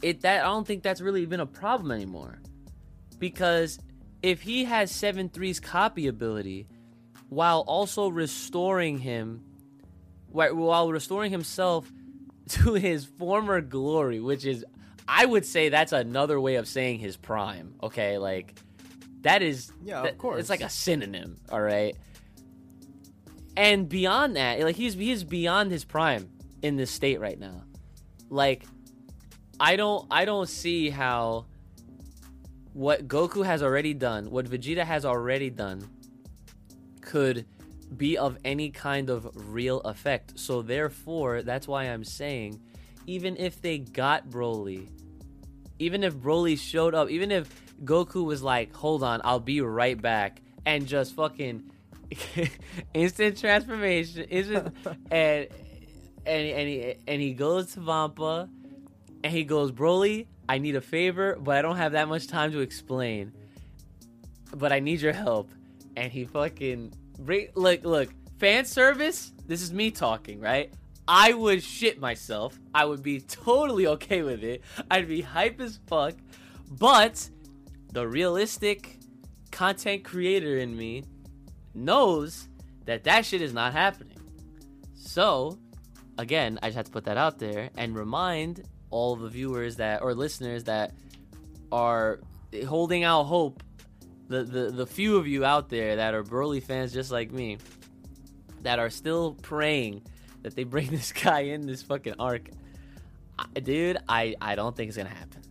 it 0.01 0.21
that 0.21 0.41
I 0.41 0.47
don't 0.47 0.65
think 0.65 0.83
that's 0.83 1.01
really 1.01 1.23
even 1.23 1.39
a 1.39 1.45
problem 1.45 1.91
anymore. 1.91 2.39
Because 3.17 3.79
if 4.21 4.41
he 4.41 4.65
has 4.65 4.91
7-3's 4.91 5.59
copy 5.59 6.07
ability 6.07 6.67
while 7.29 7.61
also 7.61 8.07
restoring 8.07 8.99
him 8.99 9.43
while 10.29 10.91
restoring 10.91 11.31
himself 11.31 11.91
to 12.49 12.73
his 12.73 13.05
former 13.05 13.61
glory, 13.61 14.19
which 14.19 14.45
is 14.45 14.65
I 15.07 15.25
would 15.25 15.45
say 15.45 15.69
that's 15.69 15.91
another 15.91 16.39
way 16.39 16.55
of 16.55 16.67
saying 16.67 16.99
his 16.99 17.17
prime. 17.17 17.75
Okay, 17.81 18.17
like 18.17 18.59
that 19.21 19.41
is 19.41 19.71
Yeah, 19.83 20.03
of 20.03 20.17
course. 20.17 20.39
It's 20.39 20.49
like 20.49 20.61
a 20.61 20.69
synonym, 20.69 21.37
all 21.49 21.61
right? 21.61 21.95
And 23.57 23.87
beyond 23.87 24.35
that, 24.35 24.59
like 24.61 24.75
he's 24.75 24.95
he's 24.95 25.23
beyond 25.23 25.71
his 25.71 25.85
prime 25.85 26.29
in 26.61 26.75
this 26.75 26.91
state 26.91 27.19
right 27.19 27.39
now. 27.39 27.63
Like 28.29 28.65
I 29.59 29.75
don't 29.75 30.05
I 30.11 30.25
don't 30.25 30.49
see 30.49 30.89
how 30.89 31.45
what 32.73 33.07
Goku 33.07 33.45
has 33.45 33.63
already 33.63 33.93
done, 33.93 34.29
what 34.29 34.45
Vegeta 34.45 34.83
has 34.83 35.05
already 35.05 35.49
done 35.49 35.87
could 37.01 37.45
be 37.97 38.17
of 38.17 38.37
any 38.43 38.69
kind 38.69 39.09
of 39.09 39.29
real 39.53 39.81
effect. 39.81 40.39
So 40.39 40.61
therefore, 40.61 41.41
that's 41.41 41.67
why 41.67 41.83
I'm 41.85 42.03
saying 42.03 42.59
even 43.07 43.37
if 43.37 43.61
they 43.61 43.77
got 43.77 44.29
Broly, 44.29 44.87
even 45.79 46.03
if 46.03 46.15
Broly 46.15 46.57
showed 46.57 46.95
up, 46.95 47.09
even 47.09 47.31
if 47.31 47.49
Goku 47.83 48.25
was 48.25 48.41
like, 48.41 48.73
"Hold 48.73 49.03
on, 49.03 49.21
I'll 49.23 49.39
be 49.39 49.61
right 49.61 49.99
back," 49.99 50.41
and 50.65 50.87
just 50.87 51.15
fucking 51.15 51.71
instant 52.93 53.37
transformation, 53.37 54.23
instant, 54.25 54.75
and 55.11 55.47
and 56.25 56.47
and 56.47 56.67
he, 56.67 56.95
and 57.07 57.21
he 57.21 57.33
goes 57.33 57.73
to 57.73 57.81
Vampa, 57.81 58.49
and 59.23 59.33
he 59.33 59.43
goes, 59.43 59.71
"Broly, 59.71 60.27
I 60.47 60.57
need 60.57 60.75
a 60.75 60.81
favor, 60.81 61.37
but 61.39 61.57
I 61.57 61.61
don't 61.61 61.77
have 61.77 61.91
that 61.93 62.07
much 62.07 62.27
time 62.27 62.51
to 62.53 62.59
explain. 62.59 63.33
But 64.55 64.71
I 64.71 64.79
need 64.79 65.01
your 65.01 65.13
help." 65.13 65.49
And 65.97 66.11
he 66.11 66.25
fucking 66.25 66.93
look 67.17 67.83
look 67.83 68.09
fan 68.39 68.65
service. 68.65 69.31
This 69.47 69.61
is 69.61 69.71
me 69.73 69.91
talking, 69.91 70.39
right? 70.39 70.73
I 71.07 71.33
would 71.33 71.61
shit 71.61 71.99
myself. 71.99 72.57
I 72.73 72.85
would 72.85 73.03
be 73.03 73.21
totally 73.21 73.87
okay 73.87 74.23
with 74.23 74.43
it. 74.43 74.61
I'd 74.89 75.07
be 75.07 75.21
hype 75.21 75.61
as 75.61 75.79
fuck. 75.87 76.15
But 76.71 77.29
the 77.91 78.07
realistic 78.07 78.97
content 79.51 80.03
creator 80.03 80.57
in 80.57 80.75
me 80.75 81.03
knows 81.73 82.49
that 82.85 83.03
that 83.03 83.25
shit 83.25 83.41
is 83.41 83.53
not 83.53 83.73
happening. 83.73 84.17
So, 84.95 85.59
again, 86.17 86.57
I 86.61 86.67
just 86.67 86.77
have 86.77 86.85
to 86.85 86.91
put 86.91 87.05
that 87.05 87.17
out 87.17 87.37
there 87.37 87.69
and 87.77 87.95
remind 87.95 88.63
all 88.89 89.15
the 89.15 89.29
viewers 89.29 89.75
that 89.77 90.01
or 90.01 90.13
listeners 90.13 90.63
that 90.65 90.93
are 91.71 92.19
holding 92.67 93.03
out 93.03 93.23
hope. 93.23 93.61
The, 94.27 94.43
the 94.43 94.71
the 94.71 94.87
few 94.87 95.17
of 95.17 95.27
you 95.27 95.45
out 95.45 95.69
there 95.69 95.97
that 95.97 96.13
are 96.13 96.23
Broly 96.23 96.61
fans 96.61 96.91
just 96.91 97.11
like 97.11 97.31
me 97.31 97.57
that 98.61 98.79
are 98.79 98.89
still 98.89 99.33
praying 99.35 100.01
that 100.41 100.55
they 100.55 100.63
bring 100.63 100.87
this 100.91 101.11
guy 101.11 101.41
in 101.41 101.65
this 101.65 101.81
fucking 101.81 102.15
arc. 102.19 102.49
I, 103.37 103.59
dude, 103.59 103.97
I 104.07 104.35
I 104.41 104.55
don't 104.55 104.75
think 104.75 104.89
it's 104.89 104.97
to 104.97 105.03
happen. 105.05 105.41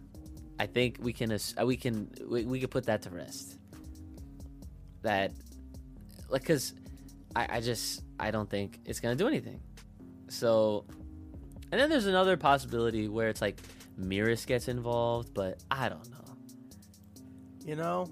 I 0.59 0.67
think 0.67 0.99
we 1.01 1.13
can 1.13 1.33
uh, 1.33 1.67
we 1.67 1.77
can 1.77 2.11
we, 2.29 2.45
we 2.45 2.61
can 2.61 2.69
put 2.69 2.87
that 2.87 3.03
to 3.03 3.11
rest. 3.11 3.59
That 5.03 5.33
like 6.29 6.45
cuz 6.45 6.75
I 7.37 7.57
I 7.57 7.61
just 7.61 8.03
I 8.19 8.31
don't 8.31 8.49
think 8.49 8.81
it's 8.85 9.01
to 9.01 9.15
do 9.15 9.29
anything. 9.29 9.61
So 10.29 10.85
and 11.71 11.81
then 11.81 11.91
there's 11.91 12.07
another 12.07 12.37
possibility 12.37 13.09
where 13.09 13.29
it's 13.29 13.41
like 13.41 13.61
Merus 14.01 14.47
gets 14.47 14.69
involved, 14.69 15.35
but 15.35 15.63
I 15.71 15.89
don't 15.89 16.09
know. 16.11 16.37
You 17.65 17.77
know, 17.77 18.07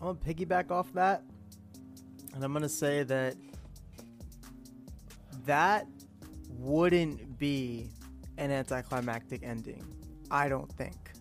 I'm 0.00 0.06
gonna 0.06 0.18
piggyback 0.18 0.70
off 0.70 0.92
that, 0.94 1.22
and 2.34 2.44
I'm 2.44 2.52
gonna 2.52 2.68
say 2.68 3.02
that 3.04 3.36
that 5.46 5.86
wouldn't 6.58 7.38
be 7.38 7.90
an 8.38 8.50
anticlimactic 8.50 9.42
ending. 9.42 9.84
I 10.30 10.48
don't 10.48 10.70
think. 10.72 11.12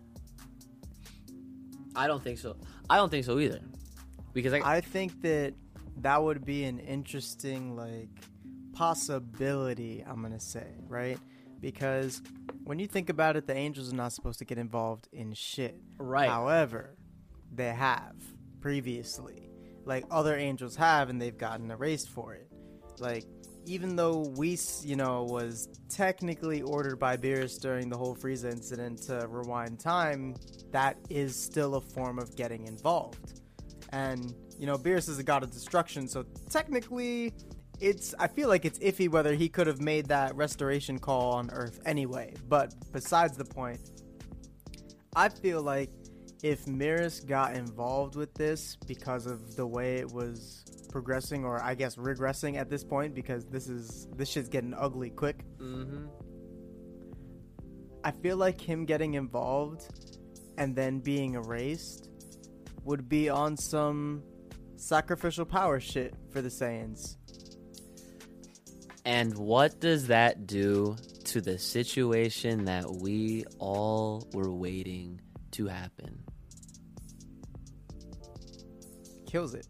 I 1.95 2.07
don't 2.07 2.23
think 2.23 2.39
so. 2.39 2.55
I 2.89 2.97
don't 2.97 3.09
think 3.09 3.25
so 3.25 3.39
either. 3.39 3.59
Because 4.33 4.53
I, 4.53 4.77
I 4.77 4.81
think 4.81 5.21
that 5.21 5.53
that 5.97 6.21
would 6.23 6.43
be 6.43 6.63
an 6.63 6.79
interesting 6.79 7.75
like 7.75 8.09
possibility. 8.73 10.03
I'm 10.07 10.21
gonna 10.21 10.39
say 10.39 10.67
right 10.87 11.19
because 11.61 12.21
when 12.65 12.79
you 12.79 12.87
think 12.87 13.09
about 13.09 13.37
it, 13.37 13.47
the 13.47 13.55
angels 13.55 13.91
are 13.91 13.95
not 13.95 14.11
supposed 14.11 14.39
to 14.39 14.45
get 14.45 14.57
involved 14.57 15.07
in 15.13 15.33
shit. 15.33 15.79
right. 15.97 16.29
However, 16.29 16.97
they 17.53 17.69
have 17.69 18.15
previously. 18.63 19.49
like 19.85 20.05
other 20.11 20.35
angels 20.35 20.75
have, 20.75 21.09
and 21.09 21.21
they've 21.21 21.37
gotten 21.37 21.69
erased 21.71 22.09
for 22.09 22.33
it. 22.33 22.47
Like 22.99 23.25
even 23.65 23.95
though 23.95 24.25
Whis, 24.35 24.83
you 24.85 24.95
know, 24.95 25.23
was 25.23 25.69
technically 25.89 26.61
ordered 26.61 26.97
by 26.97 27.17
Beerus 27.17 27.59
during 27.59 27.89
the 27.89 27.97
whole 27.97 28.15
Frieza 28.15 28.51
incident 28.51 29.01
to 29.03 29.25
rewind 29.29 29.79
time, 29.79 30.35
that 30.71 30.97
is 31.09 31.35
still 31.35 31.75
a 31.75 31.81
form 31.81 32.19
of 32.19 32.35
getting 32.35 32.65
involved. 32.67 33.41
And, 33.89 34.33
you 34.59 34.65
know, 34.65 34.77
Beerus 34.77 35.07
is 35.09 35.19
a 35.19 35.23
god 35.23 35.43
of 35.43 35.51
destruction, 35.51 36.07
so 36.07 36.25
technically 36.49 37.33
it's 37.79 38.13
I 38.19 38.27
feel 38.27 38.47
like 38.47 38.65
it's 38.65 38.79
iffy 38.79 39.09
whether 39.09 39.33
he 39.33 39.49
could 39.49 39.67
have 39.67 39.81
made 39.81 40.07
that 40.07 40.35
restoration 40.35 40.99
call 40.99 41.33
on 41.33 41.49
Earth 41.51 41.79
anyway. 41.85 42.33
But 42.47 42.73
besides 42.91 43.37
the 43.37 43.45
point, 43.45 43.81
I 45.15 45.29
feel 45.29 45.61
like 45.61 45.89
if 46.43 46.65
Merus 46.65 47.25
got 47.25 47.55
involved 47.55 48.15
with 48.15 48.33
this 48.33 48.75
because 48.85 49.25
of 49.25 49.55
the 49.55 49.65
way 49.65 49.95
it 49.95 50.11
was 50.11 50.65
progressing 50.91 51.45
or 51.45 51.63
I 51.63 51.73
guess 51.73 51.95
regressing 51.95 52.57
at 52.57 52.69
this 52.69 52.83
point 52.83 53.15
because 53.15 53.45
this 53.45 53.69
is 53.69 54.07
this 54.15 54.29
shit's 54.29 54.49
getting 54.49 54.73
ugly 54.73 55.09
quick. 55.09 55.45
Mm-hmm. 55.57 56.05
I 58.03 58.11
feel 58.11 58.35
like 58.35 58.59
him 58.59 58.85
getting 58.85 59.13
involved 59.13 59.87
and 60.57 60.75
then 60.75 60.99
being 60.99 61.35
erased 61.35 62.09
would 62.83 63.07
be 63.07 63.29
on 63.29 63.55
some 63.55 64.21
sacrificial 64.75 65.45
power 65.45 65.79
shit 65.79 66.13
for 66.29 66.41
the 66.41 66.49
Saiyans. 66.49 67.15
And 69.05 69.37
what 69.37 69.79
does 69.79 70.07
that 70.07 70.45
do 70.45 70.97
to 71.25 71.39
the 71.39 71.57
situation 71.57 72.65
that 72.65 72.89
we 72.89 73.45
all 73.59 74.27
were 74.33 74.51
waiting 74.51 75.21
to 75.51 75.67
happen? 75.67 76.22
Kills 79.33 79.55
it. 79.55 79.65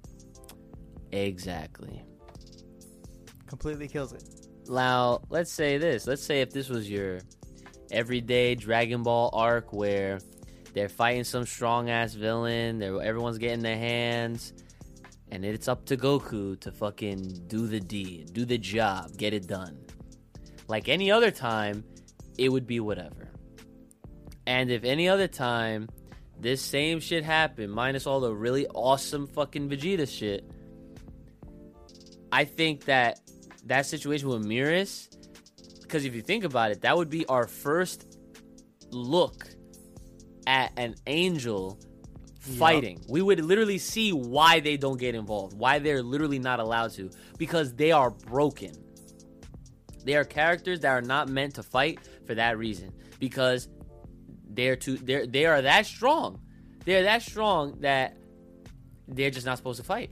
Exactly. 1.13 2.03
Completely 3.47 3.87
kills 3.87 4.11
it. 4.11 4.21
Now, 4.67 5.21
let's 5.29 5.53
say 5.53 5.77
this. 5.77 6.05
Let's 6.05 6.21
say 6.21 6.41
if 6.41 6.49
this 6.51 6.67
was 6.67 6.91
your 6.91 7.21
everyday 7.89 8.55
Dragon 8.55 9.03
Ball 9.03 9.29
arc 9.31 9.71
where 9.71 10.19
they're 10.73 10.89
fighting 10.89 11.23
some 11.23 11.45
strong 11.45 11.89
ass 11.89 12.13
villain, 12.13 12.77
they're, 12.77 13.01
everyone's 13.01 13.37
getting 13.37 13.61
their 13.61 13.77
hands, 13.77 14.51
and 15.31 15.45
it's 15.45 15.69
up 15.69 15.85
to 15.85 15.95
Goku 15.95 16.59
to 16.59 16.69
fucking 16.69 17.45
do 17.47 17.65
the 17.65 17.79
deed, 17.79 18.33
do 18.33 18.43
the 18.43 18.57
job, 18.57 19.15
get 19.15 19.33
it 19.33 19.47
done. 19.47 19.77
Like 20.67 20.89
any 20.89 21.09
other 21.09 21.31
time, 21.31 21.85
it 22.37 22.49
would 22.49 22.67
be 22.67 22.81
whatever. 22.81 23.29
And 24.45 24.69
if 24.69 24.83
any 24.83 25.07
other 25.07 25.29
time 25.29 25.87
this 26.43 26.61
same 26.61 26.99
shit 26.99 27.23
happened, 27.23 27.71
minus 27.71 28.05
all 28.05 28.19
the 28.19 28.33
really 28.33 28.67
awesome 28.67 29.25
fucking 29.25 29.69
Vegeta 29.69 30.07
shit, 30.07 30.49
I 32.31 32.45
think 32.45 32.85
that 32.85 33.19
that 33.65 33.85
situation 33.85 34.27
with 34.27 34.45
Merus, 34.45 35.09
because 35.81 36.05
if 36.05 36.13
you 36.13 36.21
think 36.21 36.43
about 36.43 36.71
it, 36.71 36.81
that 36.81 36.97
would 36.97 37.09
be 37.09 37.25
our 37.27 37.47
first 37.47 38.17
look 38.91 39.47
at 40.45 40.71
an 40.77 40.95
angel 41.07 41.79
fighting. 42.39 43.01
We 43.07 43.21
would 43.21 43.39
literally 43.39 43.77
see 43.77 44.11
why 44.11 44.59
they 44.59 44.75
don't 44.75 44.99
get 44.99 45.15
involved, 45.15 45.57
why 45.57 45.79
they're 45.79 46.03
literally 46.03 46.39
not 46.39 46.59
allowed 46.59 46.91
to, 46.93 47.09
because 47.37 47.73
they 47.73 47.91
are 47.91 48.09
broken. 48.09 48.73
They 50.03 50.15
are 50.15 50.25
characters 50.25 50.81
that 50.81 50.89
are 50.89 51.01
not 51.01 51.29
meant 51.29 51.55
to 51.55 51.63
fight 51.63 51.99
for 52.25 52.35
that 52.35 52.57
reason, 52.57 52.91
because 53.19 53.69
they're 54.55 54.75
too 54.75 54.97
they're 54.97 55.25
they 55.27 55.45
are 55.45 55.61
that 55.61 55.85
strong. 55.85 56.39
They're 56.85 57.03
that 57.03 57.21
strong 57.21 57.79
that 57.81 58.17
they're 59.07 59.31
just 59.31 59.45
not 59.45 59.57
supposed 59.57 59.79
to 59.79 59.85
fight 59.85 60.11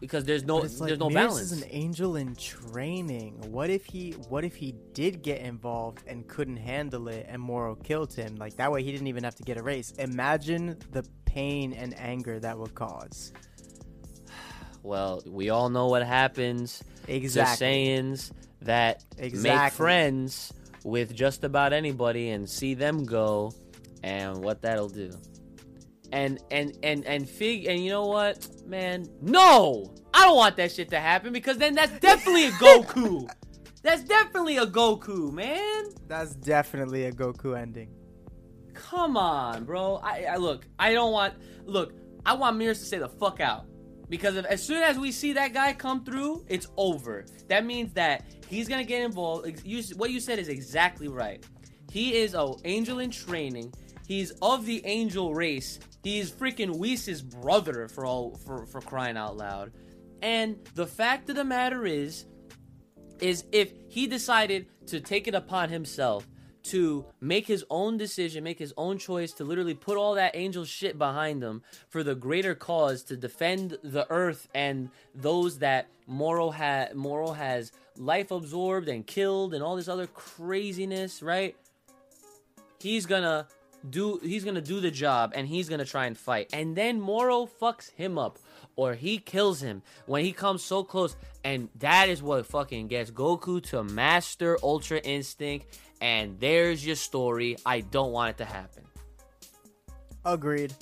because 0.00 0.24
there's 0.24 0.44
no 0.44 0.56
like 0.58 0.70
there's 0.72 0.98
no 0.98 1.08
Merus 1.08 1.14
balance. 1.14 1.40
is 1.52 1.62
an 1.62 1.68
angel 1.70 2.16
in 2.16 2.34
training. 2.36 3.34
What 3.50 3.70
if 3.70 3.84
he 3.86 4.12
what 4.28 4.44
if 4.44 4.54
he 4.54 4.74
did 4.92 5.22
get 5.22 5.40
involved 5.40 6.02
and 6.06 6.26
couldn't 6.28 6.58
handle 6.58 7.08
it 7.08 7.26
and 7.28 7.40
Moro 7.40 7.74
killed 7.74 8.12
him? 8.12 8.36
Like 8.36 8.56
that 8.56 8.70
way 8.70 8.82
he 8.82 8.92
didn't 8.92 9.06
even 9.08 9.24
have 9.24 9.34
to 9.36 9.42
get 9.42 9.56
erased. 9.56 9.98
Imagine 9.98 10.76
the 10.92 11.04
pain 11.24 11.72
and 11.72 11.98
anger 11.98 12.38
that 12.40 12.58
would 12.58 12.74
cause. 12.74 13.32
Well, 14.82 15.20
we 15.26 15.50
all 15.50 15.68
know 15.68 15.88
what 15.88 16.06
happens 16.06 16.84
Exactly. 17.08 17.66
to 17.66 17.72
Saiyans 17.72 18.32
that 18.62 19.04
make 19.18 19.72
friends 19.72 20.52
with 20.84 21.12
just 21.12 21.42
about 21.42 21.72
anybody 21.72 22.30
and 22.30 22.48
see 22.48 22.74
them 22.74 23.02
go 23.04 23.52
and 24.06 24.38
what 24.38 24.62
that'll 24.62 24.88
do. 24.88 25.10
And 26.12 26.38
and 26.52 26.78
and 26.84 27.04
and 27.04 27.28
fig 27.28 27.66
and 27.66 27.84
you 27.84 27.90
know 27.90 28.06
what, 28.06 28.46
man? 28.64 29.08
No! 29.20 29.92
I 30.14 30.26
don't 30.26 30.36
want 30.36 30.56
that 30.56 30.70
shit 30.70 30.88
to 30.90 31.00
happen 31.00 31.32
because 31.32 31.58
then 31.58 31.74
that's 31.74 31.98
definitely 31.98 32.46
a 32.46 32.52
Goku. 32.52 33.28
that's 33.82 34.04
definitely 34.04 34.58
a 34.58 34.66
Goku, 34.66 35.32
man. 35.32 35.86
That's 36.06 36.36
definitely 36.36 37.06
a 37.06 37.12
Goku 37.12 37.60
ending. 37.60 37.90
Come 38.72 39.16
on, 39.16 39.64
bro. 39.64 39.96
I, 39.96 40.26
I 40.30 40.36
look. 40.36 40.66
I 40.78 40.92
don't 40.92 41.12
want. 41.12 41.34
Look, 41.64 41.92
I 42.24 42.34
want 42.34 42.56
Merus 42.56 42.78
to 42.78 42.84
say 42.84 42.98
the 42.98 43.08
fuck 43.08 43.40
out 43.40 43.66
because 44.08 44.36
if, 44.36 44.44
as 44.44 44.62
soon 44.62 44.84
as 44.84 44.96
we 44.98 45.10
see 45.10 45.32
that 45.32 45.52
guy 45.52 45.72
come 45.72 46.04
through, 46.04 46.44
it's 46.48 46.68
over. 46.76 47.26
That 47.48 47.66
means 47.66 47.92
that 47.94 48.24
he's 48.46 48.68
gonna 48.68 48.84
get 48.84 49.02
involved. 49.02 49.62
You, 49.64 49.82
what 49.96 50.10
you 50.10 50.20
said 50.20 50.38
is 50.38 50.48
exactly 50.48 51.08
right. 51.08 51.44
He 51.90 52.14
is 52.14 52.34
a 52.34 52.52
angel 52.64 53.00
in 53.00 53.10
training. 53.10 53.72
He's 54.06 54.30
of 54.42 54.66
the 54.66 54.84
angel 54.86 55.34
race. 55.34 55.78
He's 56.02 56.30
freaking 56.30 56.78
Whis' 56.78 57.20
brother 57.20 57.88
for 57.88 58.06
all 58.06 58.36
for 58.36 58.66
for 58.66 58.80
crying 58.80 59.16
out 59.16 59.36
loud. 59.36 59.72
And 60.22 60.58
the 60.74 60.86
fact 60.86 61.28
of 61.28 61.36
the 61.36 61.44
matter 61.44 61.84
is, 61.84 62.26
is 63.20 63.44
if 63.52 63.72
he 63.88 64.06
decided 64.06 64.66
to 64.86 65.00
take 65.00 65.26
it 65.26 65.34
upon 65.34 65.68
himself 65.68 66.26
to 66.64 67.06
make 67.20 67.46
his 67.46 67.64
own 67.70 67.96
decision, 67.96 68.42
make 68.42 68.58
his 68.58 68.74
own 68.76 68.98
choice 68.98 69.32
to 69.32 69.44
literally 69.44 69.74
put 69.74 69.96
all 69.96 70.14
that 70.14 70.34
angel 70.34 70.64
shit 70.64 70.98
behind 70.98 71.42
him 71.42 71.62
for 71.90 72.02
the 72.02 72.14
greater 72.14 72.56
cause 72.56 73.04
to 73.04 73.16
defend 73.16 73.78
the 73.84 74.06
earth 74.10 74.48
and 74.52 74.90
those 75.14 75.58
that 75.58 75.86
Moro 76.08 76.50
ha- 76.50 76.88
Moro 76.92 77.32
has 77.32 77.70
life 77.96 78.32
absorbed 78.32 78.88
and 78.88 79.06
killed 79.06 79.54
and 79.54 79.62
all 79.62 79.76
this 79.76 79.88
other 79.88 80.08
craziness, 80.08 81.22
right? 81.22 81.56
He's 82.80 83.06
gonna 83.06 83.46
do 83.90 84.20
he's 84.22 84.44
gonna 84.44 84.60
do 84.60 84.80
the 84.80 84.90
job 84.90 85.32
and 85.34 85.46
he's 85.46 85.68
gonna 85.68 85.84
try 85.84 86.06
and 86.06 86.16
fight. 86.16 86.50
And 86.52 86.76
then 86.76 87.00
Moro 87.00 87.46
fucks 87.46 87.90
him 87.92 88.18
up 88.18 88.38
or 88.76 88.94
he 88.94 89.18
kills 89.18 89.60
him 89.60 89.82
when 90.06 90.24
he 90.24 90.32
comes 90.32 90.62
so 90.62 90.84
close. 90.84 91.16
And 91.44 91.68
that 91.76 92.08
is 92.08 92.22
what 92.22 92.46
fucking 92.46 92.88
gets 92.88 93.10
Goku 93.10 93.62
to 93.70 93.82
master 93.84 94.58
Ultra 94.62 94.98
Instinct. 94.98 95.78
And 96.00 96.38
there's 96.38 96.86
your 96.86 96.96
story. 96.96 97.56
I 97.64 97.80
don't 97.80 98.12
want 98.12 98.30
it 98.30 98.38
to 98.38 98.44
happen. 98.44 98.84
Agreed. 100.24 100.74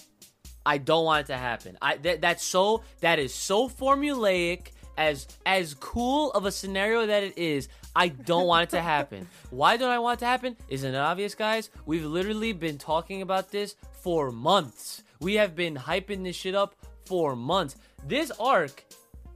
I 0.67 0.79
don't 0.79 1.05
want 1.05 1.27
it 1.27 1.33
to 1.33 1.39
happen. 1.39 1.77
I 1.81 1.97
that, 1.99 2.21
that's 2.21 2.43
so 2.43 2.83
that 3.01 3.19
is 3.19 3.35
so 3.35 3.69
formulaic 3.69 4.69
as 4.97 5.27
as 5.45 5.75
cool 5.75 6.33
of 6.33 6.47
a 6.47 6.53
scenario 6.53 7.07
that 7.07 7.23
it 7.23 7.39
is. 7.39 7.69
I 7.97 8.09
don't 8.09 8.47
want 8.47 8.65
it 8.65 8.71
to 8.71 8.83
happen. 8.83 9.29
Why 9.51 9.77
don't 9.77 9.91
I 9.91 9.99
want 9.99 10.19
it 10.19 10.21
to 10.21 10.27
happen? 10.27 10.57
Isn't 10.69 10.95
it 10.95 10.99
obvious, 10.99 11.35
guys? 11.35 11.71
We've 11.87 12.05
literally 12.05 12.53
been 12.53 12.79
talking 12.79 13.23
about 13.23 13.51
this 13.51 13.77
for 14.03 14.31
months. 14.31 15.03
We 15.21 15.35
have 15.35 15.55
been 15.55 15.77
hyping 15.77 16.25
this 16.25 16.37
shit 16.37 16.55
up 16.55 16.75
for 17.07 17.37
months. 17.37 17.77
This 18.07 18.33
arc 18.39 18.85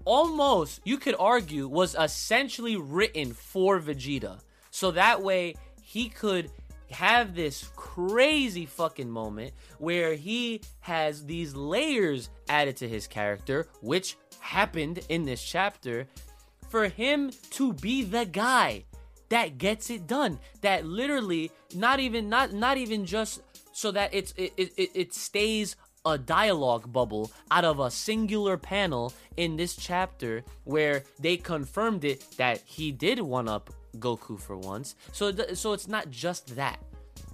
almost 0.05 0.81
you 0.85 0.97
could 0.97 1.15
argue 1.19 1.69
was 1.69 1.95
essentially 1.95 2.77
written 2.77 3.33
for 3.33 3.79
Vegeta. 3.79 4.41
So 4.71 4.91
that 4.93 5.23
way 5.23 5.55
he 5.83 6.09
could 6.09 6.51
have 6.91 7.35
this 7.35 7.71
crazy 7.77 8.67
fucking 8.67 9.11
moment 9.11 9.53
where 9.79 10.15
he 10.15 10.63
has 10.81 11.25
these 11.27 11.55
layers 11.55 12.31
added 12.49 12.77
to 12.79 12.89
his 12.89 13.07
character, 13.07 13.69
which 13.83 14.17
happened 14.41 15.01
in 15.09 15.25
this 15.25 15.43
chapter, 15.43 16.07
for 16.69 16.89
him 16.89 17.31
to 17.51 17.73
be 17.75 18.03
the 18.03 18.25
guy 18.25 18.85
that 19.29 19.59
gets 19.59 19.91
it 19.91 20.07
done. 20.07 20.39
That 20.63 20.87
literally 20.87 21.51
not 21.75 22.01
even 22.01 22.29
not 22.29 22.53
not 22.53 22.77
even 22.79 23.05
just 23.07 23.41
so 23.73 23.91
that 23.93 24.13
it's 24.15 24.33
it 24.37 24.53
it, 24.57 24.91
it- 24.95 25.15
stays 25.15 25.77
a 26.07 26.17
dialogue 26.17 26.91
bubble 26.93 27.31
out 27.51 27.65
of 27.65 27.81
a 27.81 27.91
singular 27.91 28.57
panel 28.57 29.13
in 29.37 29.57
this 29.57 29.77
chapter 29.77 30.43
where 30.65 31.03
they 31.21 31.37
confirmed 31.37 32.05
it 32.05 32.25
that 32.39 32.63
he 32.65 32.93
did 32.93 33.21
one 33.21 33.49
up 33.49 33.71
Goku 33.99 34.41
for 34.41 34.57
once. 34.57 34.95
So 35.13 35.33
so 35.55 35.73
it's 35.73 35.89
not 35.89 36.11
just 36.11 36.57
that. 36.57 36.79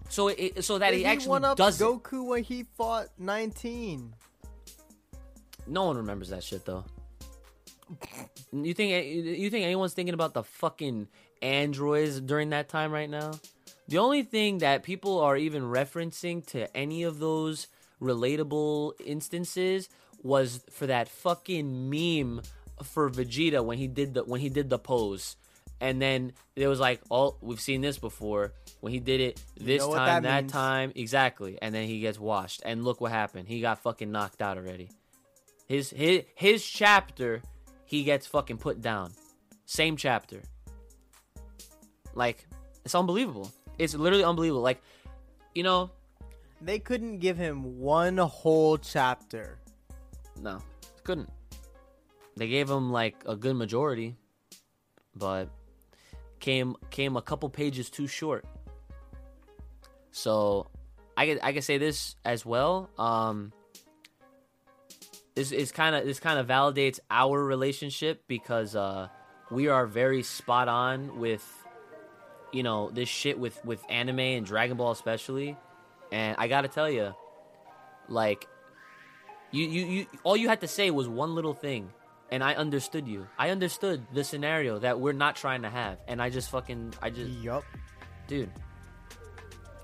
So 0.08 0.28
it 0.28 0.64
so 0.64 0.78
that 0.78 0.90
But 0.90 0.98
he 0.98 1.04
actually 1.04 1.40
does. 1.54 1.78
Goku 1.80 2.26
when 2.26 2.42
he 2.42 2.64
fought 2.76 3.08
19. 3.18 4.14
No 5.66 5.84
one 5.84 5.96
remembers 5.96 6.28
that 6.30 6.42
shit 6.42 6.64
though. 6.64 6.84
You 8.52 8.74
think 8.74 9.06
you 9.06 9.50
think 9.50 9.64
anyone's 9.64 9.94
thinking 9.94 10.14
about 10.14 10.34
the 10.34 10.42
fucking 10.42 11.08
androids 11.42 12.20
during 12.20 12.50
that 12.50 12.68
time 12.68 12.92
right 12.92 13.10
now? 13.10 13.32
The 13.88 13.98
only 13.98 14.22
thing 14.22 14.58
that 14.58 14.82
people 14.82 15.20
are 15.20 15.36
even 15.36 15.62
referencing 15.62 16.46
to 16.46 16.74
any 16.76 17.02
of 17.02 17.18
those 17.18 17.66
relatable 18.00 18.92
instances 19.04 19.88
was 20.22 20.62
for 20.70 20.86
that 20.86 21.08
fucking 21.08 21.90
meme 21.90 22.40
for 22.82 23.10
Vegeta 23.10 23.64
when 23.64 23.78
he 23.78 23.86
did 23.86 24.14
the 24.14 24.24
when 24.24 24.40
he 24.40 24.48
did 24.48 24.70
the 24.70 24.78
pose. 24.78 25.36
And 25.80 26.00
then 26.00 26.32
it 26.56 26.66
was 26.66 26.80
like, 26.80 27.02
oh, 27.10 27.36
we've 27.42 27.60
seen 27.60 27.82
this 27.82 27.98
before. 27.98 28.52
When 28.80 28.92
he 28.92 29.00
did 29.00 29.20
it 29.20 29.42
this 29.58 29.80
know 29.80 29.94
time, 29.94 30.22
that 30.22 30.46
that, 30.46 30.48
time, 30.48 30.92
exactly. 30.94 31.58
And 31.60 31.74
then 31.74 31.86
he 31.86 32.00
gets 32.00 32.18
washed. 32.18 32.62
And 32.64 32.84
look 32.84 33.00
what 33.00 33.12
happened. 33.12 33.48
He 33.48 33.60
got 33.60 33.80
fucking 33.80 34.10
knocked 34.10 34.40
out 34.40 34.56
already. 34.56 34.90
His 35.66 35.90
his 35.90 36.22
his 36.34 36.64
chapter, 36.64 37.42
he 37.94 38.02
gets 38.02 38.26
fucking 38.26 38.58
put 38.58 38.82
down. 38.82 39.12
Same 39.66 39.96
chapter. 39.96 40.42
Like, 42.14 42.44
it's 42.84 42.94
unbelievable. 42.94 43.52
It's 43.78 43.94
literally 43.94 44.24
unbelievable. 44.24 44.62
Like, 44.62 44.82
you 45.54 45.62
know, 45.62 45.90
They 46.60 46.80
couldn't 46.80 47.18
give 47.18 47.36
him 47.36 47.78
one 47.78 48.16
whole 48.18 48.78
chapter. 48.78 49.58
no, 50.40 50.58
couldn't. 51.04 51.30
They 52.36 52.48
gave 52.48 52.68
him 52.68 52.90
like 52.90 53.14
a 53.26 53.36
good 53.36 53.54
majority, 53.54 54.16
but 55.14 55.48
came 56.40 56.74
came 56.90 57.16
a 57.16 57.22
couple 57.22 57.48
pages 57.48 57.90
too 57.90 58.08
short. 58.08 58.44
So, 60.10 60.66
I 61.16 61.26
could 61.26 61.38
I 61.42 61.52
could 61.52 61.62
say 61.64 61.78
this 61.78 62.16
as 62.24 62.44
well. 62.44 62.90
Um, 62.98 63.52
this 65.34 65.52
is 65.52 65.72
kind 65.72 65.94
of 65.96 66.04
this 66.04 66.20
kind 66.20 66.38
of 66.38 66.46
validates 66.46 67.00
our 67.10 67.42
relationship 67.42 68.22
because 68.28 68.76
uh, 68.76 69.08
we 69.50 69.68
are 69.68 69.86
very 69.86 70.22
spot 70.22 70.68
on 70.68 71.18
with 71.18 71.44
you 72.52 72.62
know 72.62 72.90
this 72.90 73.08
shit 73.08 73.38
with 73.38 73.62
with 73.64 73.82
anime 73.88 74.20
and 74.20 74.46
Dragon 74.46 74.76
Ball 74.76 74.92
especially, 74.92 75.56
and 76.12 76.36
I 76.38 76.48
gotta 76.48 76.68
tell 76.68 76.88
you, 76.90 77.14
like 78.08 78.46
you, 79.50 79.66
you, 79.68 79.86
you, 79.86 80.06
all 80.24 80.36
you 80.36 80.48
had 80.48 80.60
to 80.62 80.68
say 80.68 80.90
was 80.90 81.08
one 81.08 81.34
little 81.34 81.54
thing, 81.54 81.92
and 82.30 82.42
I 82.42 82.54
understood 82.54 83.06
you. 83.06 83.28
I 83.38 83.50
understood 83.50 84.04
the 84.12 84.24
scenario 84.24 84.80
that 84.80 84.98
we're 84.98 85.12
not 85.12 85.36
trying 85.36 85.62
to 85.62 85.70
have, 85.70 85.98
and 86.08 86.20
I 86.20 86.28
just 86.30 86.50
fucking, 86.50 86.94
I 87.00 87.10
just, 87.10 87.30
Yup. 87.30 87.64
dude. 88.26 88.50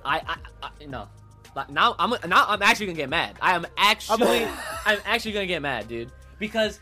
I, 0.04 0.36
I, 0.62 0.68
I 0.80 0.86
no. 0.86 1.08
Like, 1.54 1.70
Now 1.70 1.96
I'm 1.98 2.10
now 2.28 2.46
I'm 2.48 2.62
actually 2.62 2.86
gonna 2.86 2.96
get 2.96 3.08
mad. 3.10 3.36
I 3.42 3.54
am 3.54 3.66
actually 3.76 4.44
I'm 4.86 4.98
actually 5.04 5.32
gonna 5.32 5.46
get 5.46 5.62
mad, 5.62 5.88
dude, 5.88 6.10
because, 6.38 6.78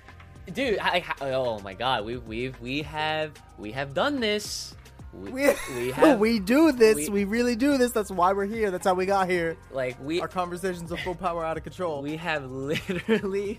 dude, 0.53 0.79
I, 0.79 1.05
I, 1.21 1.31
oh 1.33 1.59
my 1.61 1.75
god, 1.75 2.05
we 2.05 2.19
we 2.19 2.51
we 2.61 2.83
have 2.83 3.33
we 3.57 3.73
have 3.73 3.95
done 3.95 4.21
this. 4.21 4.75
We, 5.13 5.31
We, 5.33 5.49
we 5.75 5.91
have 5.93 6.19
we 6.19 6.39
do 6.39 6.71
this. 6.71 6.97
we- 6.97 7.09
We, 7.09 7.25
really 7.25 7.57
do 7.57 7.79
this. 7.79 7.93
That's 7.93 8.11
why 8.11 8.35
we're 8.35 8.45
here. 8.45 8.71
That's 8.71 8.87
how 8.87 8.93
we 8.95 9.07
got 9.07 9.29
here. 9.29 9.57
like 9.73 9.97
we 10.05 10.21
Our 10.21 10.29
conversations 10.29 10.93
are 10.93 10.99
full 10.99 11.15
power 11.15 11.45
out 11.45 11.57
of 11.57 11.63
control. 11.65 12.03
We 12.03 12.17
have 12.19 12.45
literally 12.51 13.59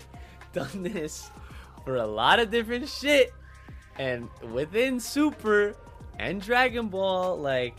done 0.52 0.82
this 0.84 1.28
for 1.84 1.96
a 1.96 2.06
lot 2.06 2.38
of 2.38 2.50
different 2.52 2.88
shit. 2.88 3.32
And 3.98 4.28
within 4.52 5.00
Super 5.00 5.74
and 6.18 6.40
Dragon 6.40 6.86
Ball, 6.88 7.36
like, 7.36 7.74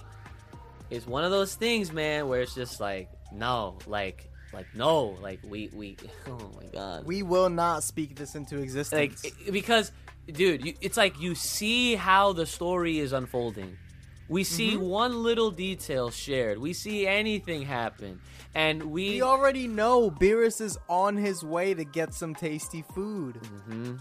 it's 0.90 1.08
one 1.08 1.24
of 1.24 1.32
those 1.32 1.56
things, 1.56 1.92
man, 1.94 2.28
where 2.28 2.42
it's 2.42 2.54
just 2.54 2.80
like, 2.82 3.10
no, 3.32 3.78
like, 3.88 4.30
like, 4.54 4.68
no, 4.76 5.18
like, 5.22 5.40
we, 5.48 5.70
we, 5.74 5.98
oh 6.28 6.52
my 6.62 6.68
god. 6.72 7.06
we 7.06 7.24
will 7.24 7.50
not 7.50 7.84
speak 7.84 8.16
this 8.16 8.36
into 8.36 8.56
like, 8.56 8.64
existence. 8.66 9.24
it- 9.24 9.52
because, 9.52 9.92
dude, 10.32 10.66
you, 10.66 10.74
it's 10.82 10.98
like 10.98 11.20
you 11.20 11.36
see 11.36 11.96
how 11.96 12.34
the 12.34 12.46
story 12.46 13.00
is 13.00 13.14
unfolding. 13.14 13.78
We 14.30 14.46
see 14.46 14.78
one 14.78 15.24
little 15.24 15.52
detail 15.52 16.10
shared. 16.10 16.58
We 16.58 16.72
see 16.72 17.06
anything 17.06 17.64
happen. 17.64 18.22
And 18.56 18.84
we. 18.86 19.10
we 19.10 19.22
already 19.22 19.68
know 19.68 20.10
Beerus 20.10 20.62
is 20.62 20.78
on 20.88 21.18
his 21.18 21.44
way 21.44 21.74
to 21.74 21.84
get 21.84 22.14
some 22.14 22.34
tasty 22.34 22.86
food. 22.94 23.36
hmm 23.66 23.96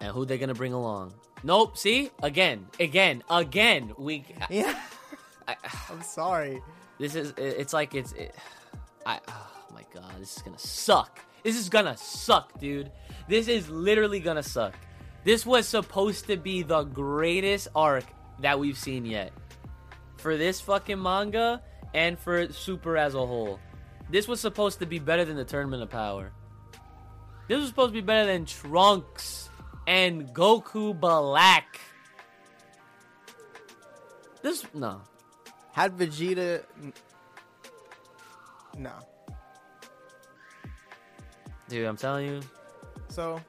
And 0.00 0.12
who 0.12 0.26
they're 0.26 0.36
gonna 0.36 0.52
bring 0.52 0.74
along? 0.74 1.14
Nope. 1.42 1.78
See, 1.78 2.10
again, 2.22 2.66
again, 2.78 3.22
again. 3.30 3.92
We. 3.96 4.26
Yeah. 4.50 4.78
I, 5.48 5.56
I'm 5.90 6.02
sorry. 6.02 6.60
This 6.98 7.14
is. 7.14 7.32
It's 7.36 7.72
like 7.72 7.94
it's. 7.94 8.12
It, 8.12 8.34
I. 9.06 9.20
Oh 9.28 9.74
my 9.74 9.84
god, 9.92 10.12
this 10.18 10.36
is 10.36 10.42
gonna 10.42 10.58
suck. 10.58 11.20
This 11.42 11.56
is 11.56 11.68
gonna 11.68 11.96
suck, 11.96 12.58
dude. 12.58 12.90
This 13.28 13.48
is 13.48 13.68
literally 13.68 14.20
gonna 14.20 14.42
suck. 14.42 14.74
This 15.24 15.46
was 15.46 15.66
supposed 15.66 16.26
to 16.26 16.36
be 16.36 16.62
the 16.62 16.84
greatest 16.84 17.68
arc 17.74 18.04
that 18.40 18.58
we've 18.58 18.78
seen 18.78 19.06
yet. 19.06 19.32
For 20.18 20.36
this 20.36 20.60
fucking 20.60 21.02
manga 21.02 21.62
and 21.94 22.18
for 22.18 22.52
Super 22.52 22.96
as 22.96 23.14
a 23.14 23.26
whole. 23.26 23.58
This 24.10 24.28
was 24.28 24.40
supposed 24.40 24.80
to 24.80 24.86
be 24.86 24.98
better 24.98 25.24
than 25.24 25.36
the 25.36 25.44
Tournament 25.44 25.82
of 25.82 25.90
Power. 25.90 26.32
This 27.48 27.58
was 27.58 27.68
supposed 27.68 27.90
to 27.90 27.94
be 27.94 28.00
better 28.00 28.26
than 28.26 28.44
Trunks 28.44 29.48
and 29.86 30.28
Goku 30.34 30.98
Black. 30.98 31.80
This 34.42 34.64
no. 34.74 35.00
Had 35.74 35.96
Vegeta. 35.98 36.62
No. 38.78 38.92
Dude, 41.68 41.86
I'm 41.86 41.96
telling 41.96 42.26
you. 42.26 42.40
So, 43.08 43.40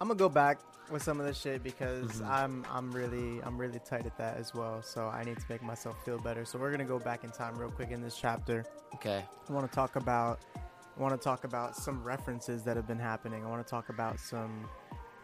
I'm 0.00 0.08
gonna 0.08 0.18
go 0.18 0.28
back 0.28 0.58
with 0.90 1.02
some 1.02 1.18
of 1.18 1.26
this 1.26 1.38
shit 1.38 1.62
because 1.64 2.20
Mhm. 2.20 2.28
I'm 2.28 2.66
I'm 2.70 2.92
really 2.92 3.40
I'm 3.42 3.56
really 3.58 3.78
tight 3.80 4.06
at 4.06 4.16
that 4.18 4.36
as 4.36 4.54
well. 4.54 4.82
So 4.82 5.08
I 5.08 5.24
need 5.24 5.38
to 5.38 5.44
make 5.48 5.62
myself 5.62 5.96
feel 6.04 6.18
better. 6.18 6.44
So 6.44 6.58
we're 6.58 6.70
gonna 6.70 6.84
go 6.84 6.98
back 6.98 7.24
in 7.24 7.30
time 7.30 7.56
real 7.56 7.70
quick 7.70 7.90
in 7.90 8.00
this 8.02 8.16
chapter. 8.16 8.64
Okay. 8.94 9.24
I 9.48 9.52
want 9.52 9.68
to 9.68 9.74
talk 9.74 9.96
about 9.96 10.40
I 10.96 11.00
want 11.00 11.12
to 11.18 11.24
talk 11.24 11.42
about 11.44 11.74
some 11.74 12.04
references 12.04 12.62
that 12.64 12.76
have 12.76 12.86
been 12.86 12.98
happening. 13.00 13.44
I 13.44 13.48
want 13.48 13.66
to 13.66 13.68
talk 13.70 13.88
about 13.88 14.20
some 14.20 14.68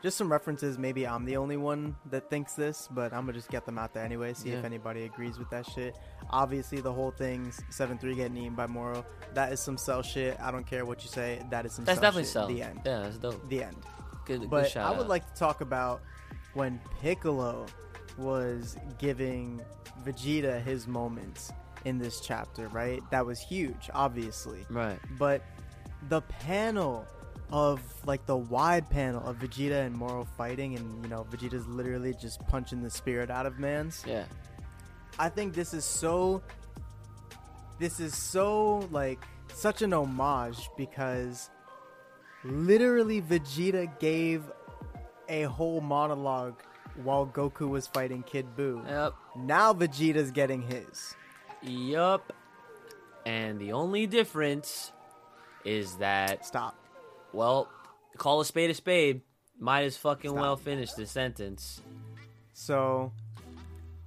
just 0.03 0.16
some 0.16 0.32
references. 0.32 0.78
Maybe 0.78 1.07
I'm 1.07 1.26
the 1.26 1.36
only 1.36 1.59
one 1.59 1.94
that 2.07 2.30
thinks 2.30 2.55
this, 2.55 2.88
but 2.90 3.12
I'm 3.12 3.20
gonna 3.26 3.34
just 3.34 3.51
get 3.51 3.66
them 3.66 3.76
out 3.78 3.92
there 3.92 4.05
anyway. 4.05 4.32
See 4.32 4.51
if 4.51 4.64
anybody 4.64 5.05
agrees 5.05 5.38
with 5.38 5.51
that 5.51 5.66
shit. 5.66 5.94
Obviously, 6.30 6.80
the 6.80 6.92
whole 6.92 7.10
thing's 7.10 7.60
seven 7.70 7.98
three 7.98 8.14
getting 8.14 8.36
eaten 8.36 8.54
by 8.54 8.66
Moro. 8.66 9.04
That 9.34 9.52
is 9.52 9.60
some 9.60 9.76
cell 9.76 10.02
shit. 10.02 10.38
I 10.40 10.50
don't 10.50 10.66
care 10.66 10.84
what 10.84 11.02
you 11.02 11.08
say. 11.08 11.42
That 11.50 11.66
is 11.66 11.72
some. 11.72 11.84
That's 11.84 11.98
cell 12.00 12.10
definitely 12.12 12.24
shit. 12.24 12.32
so. 12.32 12.46
The 12.46 12.62
end. 12.62 12.80
Yeah, 12.84 13.00
that's 13.00 13.18
dope. 13.18 13.48
The 13.48 13.64
end. 13.64 13.76
Good, 14.24 14.40
good 14.42 14.50
But 14.50 14.70
shout 14.70 14.86
I 14.86 14.90
would 14.96 15.04
out. 15.04 15.08
like 15.08 15.32
to 15.32 15.38
talk 15.38 15.60
about 15.60 16.00
when 16.54 16.80
Piccolo 17.00 17.66
was 18.18 18.76
giving 18.98 19.60
Vegeta 20.04 20.62
his 20.62 20.86
moments 20.86 21.52
in 21.84 21.98
this 21.98 22.20
chapter, 22.20 22.68
right? 22.68 23.02
That 23.10 23.24
was 23.24 23.40
huge, 23.40 23.88
obviously. 23.94 24.66
Right. 24.70 24.98
But 25.18 25.42
the 26.08 26.20
panel 26.22 27.06
of 27.52 27.80
like 28.06 28.24
the 28.26 28.36
wide 28.36 28.88
panel 28.90 29.26
of 29.26 29.38
Vegeta 29.38 29.84
and 29.84 29.96
Moro 29.96 30.24
fighting 30.36 30.76
and 30.76 31.02
you 31.02 31.10
know 31.10 31.26
Vegeta's 31.30 31.66
literally 31.66 32.14
just 32.14 32.46
punching 32.46 32.80
the 32.82 32.90
spirit 32.90 33.30
out 33.30 33.44
of 33.46 33.58
man's. 33.58 34.04
Yeah. 34.06 34.24
I 35.18 35.28
think 35.28 35.54
this 35.54 35.74
is 35.74 35.84
so 35.84 36.42
this 37.78 38.00
is 38.00 38.16
so 38.16 38.88
like 38.90 39.18
such 39.54 39.82
an 39.82 39.92
homage 39.92 40.68
because 40.76 41.50
literally 42.44 43.20
Vegeta 43.20 43.98
gave 43.98 44.42
a 45.28 45.42
whole 45.44 45.80
monologue 45.80 46.62
while 47.02 47.26
Goku 47.26 47.68
was 47.68 47.86
fighting 47.86 48.22
Kid 48.22 48.46
Buu. 48.56 48.86
Yep. 48.86 49.14
Now 49.36 49.72
Vegeta's 49.72 50.30
getting 50.30 50.62
his. 50.62 51.14
Yup. 51.62 52.32
And 53.26 53.58
the 53.61 53.72
only 53.72 54.06
difference 54.06 54.92
is 55.64 55.96
that, 55.96 56.44
Stop. 56.46 56.74
well, 57.32 57.68
call 58.16 58.40
a 58.40 58.44
spade 58.44 58.70
a 58.70 58.74
spade. 58.74 59.20
Might 59.58 59.82
as 59.82 59.96
fucking 59.96 60.30
Stop. 60.30 60.40
well 60.40 60.56
finish 60.56 60.92
the 60.92 61.06
sentence. 61.06 61.80
So 62.54 63.12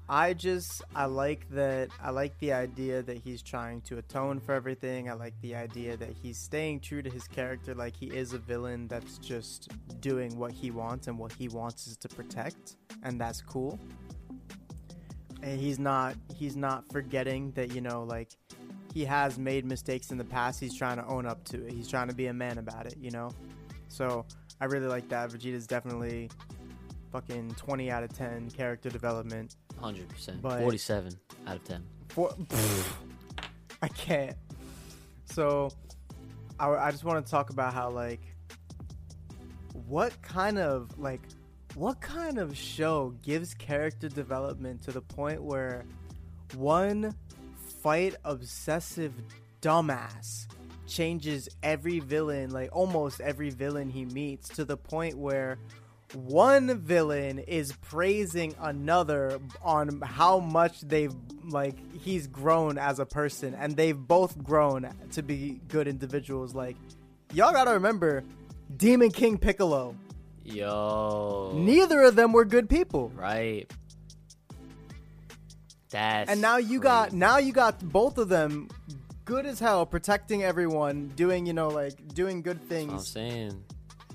I 0.10 0.34
just 0.34 0.84
I 0.93 1.06
like 1.06 1.49
that 1.51 1.89
I 2.01 2.10
like 2.10 2.38
the 2.39 2.51
idea 2.54 3.01
that 3.04 3.18
he's 3.18 3.41
trying 3.41 3.82
to 3.82 3.97
atone 3.97 4.39
for 4.39 4.54
everything. 4.54 5.10
I 5.10 5.14
like 5.14 5.34
the 5.41 5.56
idea 5.56 5.95
that 5.95 6.14
he's 6.22 6.38
staying 6.38 6.82
true 6.82 7.01
to 7.01 7.10
his 7.10 7.24
character 7.28 7.74
like 7.74 7.95
he 7.95 8.08
is 8.08 8.34
a 8.34 8.38
villain 8.38 8.88
that's 8.88 9.18
just 9.18 9.72
doing 10.01 10.38
what 10.38 10.51
he 10.51 10.72
wants 10.72 11.08
and 11.08 11.18
what 11.18 11.32
he 11.32 11.47
wants 11.47 11.88
is 11.88 11.95
to 11.97 12.10
protect 12.10 12.76
and 13.04 13.20
that's 13.20 13.41
cool. 13.41 13.80
And 15.41 15.60
he's 15.60 15.80
not 15.80 16.16
he's 16.36 16.58
not 16.58 16.84
forgetting 16.91 17.51
that 17.51 17.74
you 17.74 17.80
know 17.80 18.04
like 18.04 18.30
he 18.93 19.06
has 19.06 19.39
made 19.39 19.66
mistakes 19.66 20.12
in 20.12 20.18
the 20.18 20.26
past. 20.26 20.60
He's 20.60 20.78
trying 20.78 20.97
to 20.97 21.06
own 21.08 21.26
up 21.26 21.43
to 21.45 21.66
it. 21.66 21.74
He's 21.74 21.88
trying 21.88 22.10
to 22.10 22.14
be 22.14 22.28
a 22.28 22.34
man 22.34 22.58
about 22.58 22.86
it, 22.86 22.95
you 22.99 23.10
know. 23.10 23.32
So 23.88 24.26
I 24.62 24.66
really 24.66 24.88
like 24.88 25.10
that. 25.10 25.32
Vegeta's 25.32 25.66
definitely 25.66 26.30
fucking 27.12 27.56
20 27.58 27.91
out 27.91 28.04
of 28.04 28.14
10 28.14 28.51
character 28.51 28.89
development. 28.89 29.56
100%. 29.84 30.42
47 30.42 31.14
out 31.48 31.56
of 31.58 31.64
10. 31.66 31.84
For 32.10 32.34
I 33.82 33.88
can't. 33.90 34.38
So 35.26 35.72
I, 36.60 36.70
I 36.70 36.92
just 36.92 37.04
want 37.04 37.26
to 37.26 37.30
talk 37.30 37.50
about 37.50 37.74
how 37.74 37.90
like 37.90 38.22
what 39.88 40.20
kind 40.22 40.58
of 40.58 40.98
like 40.98 41.22
what 41.76 42.00
kind 42.00 42.38
of 42.38 42.56
show 42.56 43.14
gives 43.24 43.54
character 43.56 44.08
development 44.08 44.84
to 44.84 44.92
the 44.92 45.02
point 45.02 45.42
where 45.44 45.86
one 46.56 47.14
fight 47.82 48.16
obsessive 48.24 49.14
dumbass 49.62 50.48
changes 50.88 51.50
every 51.64 52.00
villain, 52.00 52.52
like 52.52 52.70
almost 52.72 53.20
every 53.22 53.50
villain 53.50 53.90
he 53.90 54.06
meets, 54.06 54.50
to 54.50 54.64
the 54.64 54.78
point 54.78 55.18
where 55.18 55.58
one 56.14 56.80
villain 56.80 57.39
is 57.39 57.72
praising 57.82 58.55
another 58.61 59.39
on 59.64 59.99
how 60.01 60.39
much 60.39 60.82
they've 60.82 61.14
like 61.49 61.76
he's 62.01 62.28
grown 62.28 62.78
as 62.78 62.99
a 62.99 63.05
person 63.05 63.53
and 63.55 63.76
they've 63.76 63.97
both 63.97 64.41
grown 64.43 64.89
to 65.11 65.22
be 65.24 65.59
good 65.70 65.88
individuals 65.88 66.53
like 66.53 66.76
y'all 67.34 67.51
gotta 67.51 67.72
remember 67.72 68.24
demon 68.78 69.09
king 69.11 69.38
piccolo 69.38 69.95
Yo. 70.43 71.53
neither 71.55 72.01
of 72.01 72.16
them 72.16 72.32
were 72.34 72.45
good 72.45 72.70
people 72.70 73.09
Right. 73.16 73.70
That's 75.89 76.30
and 76.32 76.41
now 76.41 76.57
you 76.57 76.80
got 76.80 77.14
now 77.14 77.38
you 77.38 77.53
got 77.53 77.80
both 77.80 78.18
of 78.18 78.28
them 78.28 78.68
good 79.26 79.45
as 79.45 79.59
hell 79.59 79.86
protecting 79.86 80.43
everyone 80.43 81.09
doing 81.16 81.45
you 81.45 81.53
know 81.53 81.68
like 81.70 81.93
doing 82.16 82.41
good 82.41 82.57
what 82.57 82.64
I'm 82.64 82.88
things 82.89 83.07
saying. 83.09 83.64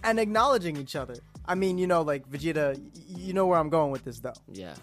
and 0.03 0.19
acknowledging 0.19 0.77
each 0.77 0.97
other 0.97 1.15
i 1.49 1.55
mean 1.55 1.79
you 1.79 1.87
know 1.87 2.03
like 2.03 2.29
vegeta 2.31 2.81
you 3.07 3.33
know 3.33 3.47
where 3.47 3.59
i'm 3.59 3.71
going 3.71 3.91
with 3.91 4.05
this 4.05 4.21
though. 4.21 4.33
Yeah. 4.53 4.75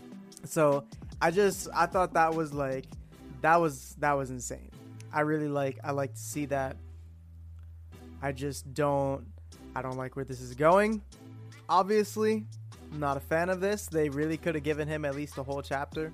so 0.43 0.84
i 1.22 1.32
just 1.32 1.70
i 1.74 1.86
thought 1.86 2.13
that 2.16 2.34
was 2.34 2.53
like 2.53 2.86
that 3.41 3.57
was 3.57 3.95
that 3.99 4.13
was 4.13 4.32
insane. 4.32 4.72
I 5.13 5.22
really 5.22 5.47
like 5.47 5.78
i 5.84 5.91
like 5.91 6.13
to 6.13 6.20
see 6.20 6.45
that. 6.47 6.76
I 8.22 8.32
just 8.32 8.74
don't 8.74 9.26
i 9.76 9.82
don't 9.82 9.97
like 9.97 10.16
where 10.16 10.26
this 10.26 10.41
is 10.41 10.53
going. 10.55 11.01
Obviously 11.70 12.45
i'm 12.91 12.99
not 12.99 13.16
a 13.18 13.22
fan 13.22 13.49
of 13.49 13.61
this. 13.61 13.88
They 13.88 14.09
really 14.09 14.38
could 14.38 14.55
have 14.55 14.63
given 14.63 14.88
him 14.88 15.05
at 15.05 15.16
least 15.16 15.38
a 15.38 15.43
whole 15.43 15.61
chapter. 15.61 16.11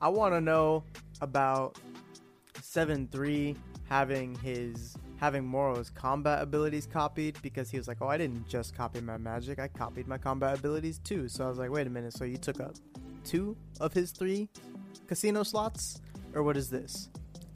I 0.00 0.08
want 0.08 0.32
to 0.34 0.40
know 0.40 0.84
about 1.20 1.76
7-3 2.54 3.56
having 3.88 4.36
his 4.36 4.96
having 5.18 5.44
Moro's 5.46 5.90
combat 5.90 6.42
abilities 6.42 6.86
copied 6.86 7.40
because 7.42 7.70
he 7.70 7.76
was 7.76 7.86
like, 7.88 7.98
"Oh, 8.00 8.08
I 8.08 8.16
didn't 8.16 8.48
just 8.48 8.74
copy 8.74 9.00
my 9.00 9.16
magic; 9.18 9.58
I 9.58 9.68
copied 9.68 10.08
my 10.08 10.18
combat 10.18 10.58
abilities 10.58 10.98
too." 10.98 11.28
So 11.28 11.44
I 11.44 11.48
was 11.48 11.58
like, 11.58 11.70
"Wait 11.70 11.86
a 11.86 11.90
minute! 11.90 12.12
So 12.14 12.24
you 12.24 12.36
took 12.38 12.60
up 12.60 12.74
two 13.24 13.56
of 13.80 13.92
his 13.92 14.10
three 14.12 14.48
casino 15.06 15.42
slots, 15.42 16.00
or 16.34 16.42
what 16.42 16.56
is 16.56 16.70
this?" 16.70 17.08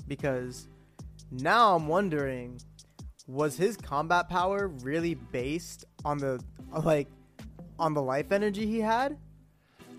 Because 0.09 0.69
now 1.31 1.75
I'm 1.77 1.89
wondering, 1.89 2.61
was 3.27 3.57
his 3.57 3.77
combat 3.77 4.29
power 4.29 4.69
really 4.69 5.15
based 5.15 5.85
on 6.05 6.19
the 6.19 6.41
like 6.85 7.09
on 7.79 7.95
the 7.95 8.03
life 8.03 8.33
energy 8.33 8.67
he 8.67 8.81
had? 8.81 9.17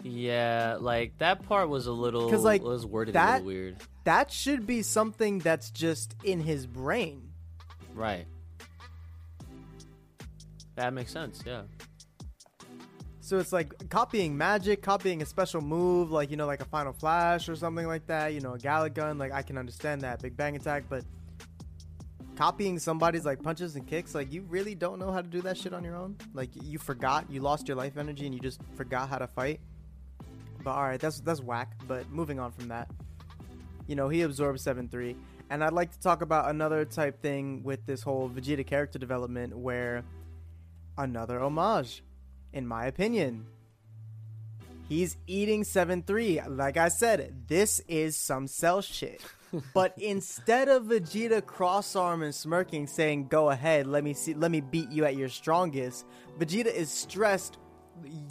Yeah, 0.04 0.78
like 0.82 1.18
that 1.20 1.48
part 1.48 1.70
was 1.70 1.88
a 1.88 1.94
little 1.94 2.30
'Cause, 2.30 2.44
like, 2.44 2.62
was 2.62 2.86
worded 2.86 3.16
a 3.16 3.32
little 3.36 3.48
weird. 3.48 3.78
That 4.04 4.32
should 4.34 4.68
be 4.68 4.82
something 4.82 5.40
that's 5.40 5.72
just 5.72 6.16
in 6.26 6.42
his 6.42 6.68
brain. 6.68 7.23
Right. 7.94 8.26
That 10.76 10.94
makes 10.94 11.12
sense, 11.12 11.44
yeah. 11.46 11.64
So 13.22 13.38
it's 13.38 13.54
like 13.54 13.90
copying 13.90 14.38
magic, 14.38 14.82
copying 14.82 15.22
a 15.22 15.26
special 15.26 15.62
move, 15.62 16.12
like 16.12 16.30
you 16.30 16.36
know, 16.36 16.46
like 16.46 16.62
a 16.62 16.66
Final 16.66 16.92
Flash 16.92 17.48
or 17.48 17.56
something 17.56 17.88
like 17.88 18.06
that. 18.08 18.34
You 18.34 18.42
know, 18.42 18.56
a 18.56 18.58
Galick 18.58 18.96
Gun. 18.96 19.18
Like 19.18 19.32
I 19.32 19.42
can 19.42 19.58
understand 19.58 20.02
that 20.02 20.22
Big 20.22 20.36
Bang 20.36 20.56
Attack, 20.56 20.86
but 20.90 21.06
copying 22.36 22.80
somebody's 22.80 23.26
like 23.26 23.42
punches 23.42 23.76
and 23.76 23.88
kicks, 23.88 24.14
like 24.14 24.32
you 24.34 24.42
really 24.50 24.76
don't 24.76 25.00
know 25.00 25.12
how 25.12 25.22
to 25.22 25.28
do 25.28 25.42
that 25.42 25.58
shit 25.58 25.74
on 25.74 25.84
your 25.84 25.96
own. 25.96 26.18
Like 26.34 26.50
you 26.64 26.80
forgot, 26.80 27.30
you 27.30 27.40
lost 27.40 27.68
your 27.68 27.78
life 27.78 27.98
energy, 27.98 28.26
and 28.26 28.36
you 28.36 28.42
just 28.42 28.60
forgot 28.76 29.08
how 29.08 29.20
to 29.20 29.28
fight. 29.28 29.62
But 30.64 30.72
all 30.72 30.84
right, 30.84 31.00
that's 31.00 31.20
that's 31.22 31.42
whack. 31.42 31.74
But 31.88 32.10
moving 32.10 32.40
on 32.40 32.52
from 32.52 32.68
that, 32.68 32.90
you 33.88 33.96
know, 33.96 34.10
he 34.10 34.24
absorbs 34.24 34.62
seven 34.62 34.90
three, 34.90 35.16
and 35.50 35.64
I'd 35.64 35.74
like 35.74 35.92
to 35.92 36.00
talk 36.00 36.22
about 36.22 36.50
another 36.50 36.86
type 36.86 37.22
thing 37.22 37.64
with 37.64 37.86
this 37.86 38.02
whole 38.02 38.30
Vegeta 38.30 38.66
character 38.66 39.00
development, 39.00 39.58
where 39.58 40.04
another 40.98 41.40
homage 41.40 42.04
in 42.54 42.68
my 42.68 42.86
opinion. 42.86 43.48
He's 44.88 45.18
eating 45.28 45.64
7 45.64 46.04
3. 46.04 46.42
Like 46.48 46.78
I 46.78 46.88
said, 46.88 47.48
this 47.48 47.82
is 47.88 48.16
some 48.16 48.48
cell 48.48 48.82
shit. 48.82 49.22
but 49.74 49.98
instead 49.98 50.70
of 50.70 50.86
Vegeta 50.86 51.46
cross 51.46 51.96
arm 51.96 52.22
and 52.22 52.34
smirking, 52.34 52.88
saying, 52.88 53.28
Go 53.28 53.50
ahead, 53.50 53.88
let 53.88 54.04
me 54.04 54.14
see 54.14 54.34
let 54.34 54.52
me 54.52 54.62
beat 54.62 54.90
you 54.90 55.06
at 55.06 55.16
your 55.16 55.30
strongest, 55.30 56.06
Vegeta 56.40 56.74
is 56.74 56.90
stressed, 56.90 57.58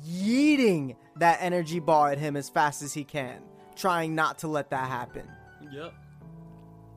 yeeting 0.06 0.96
that 1.16 1.38
energy 1.40 1.80
ball 1.80 2.06
at 2.06 2.18
him 2.18 2.36
as 2.36 2.48
fast 2.48 2.82
as 2.82 2.92
he 2.92 3.04
can, 3.04 3.42
trying 3.76 4.14
not 4.14 4.38
to 4.38 4.48
let 4.48 4.70
that 4.70 4.88
happen. 4.88 5.28
Yep. 5.72 5.94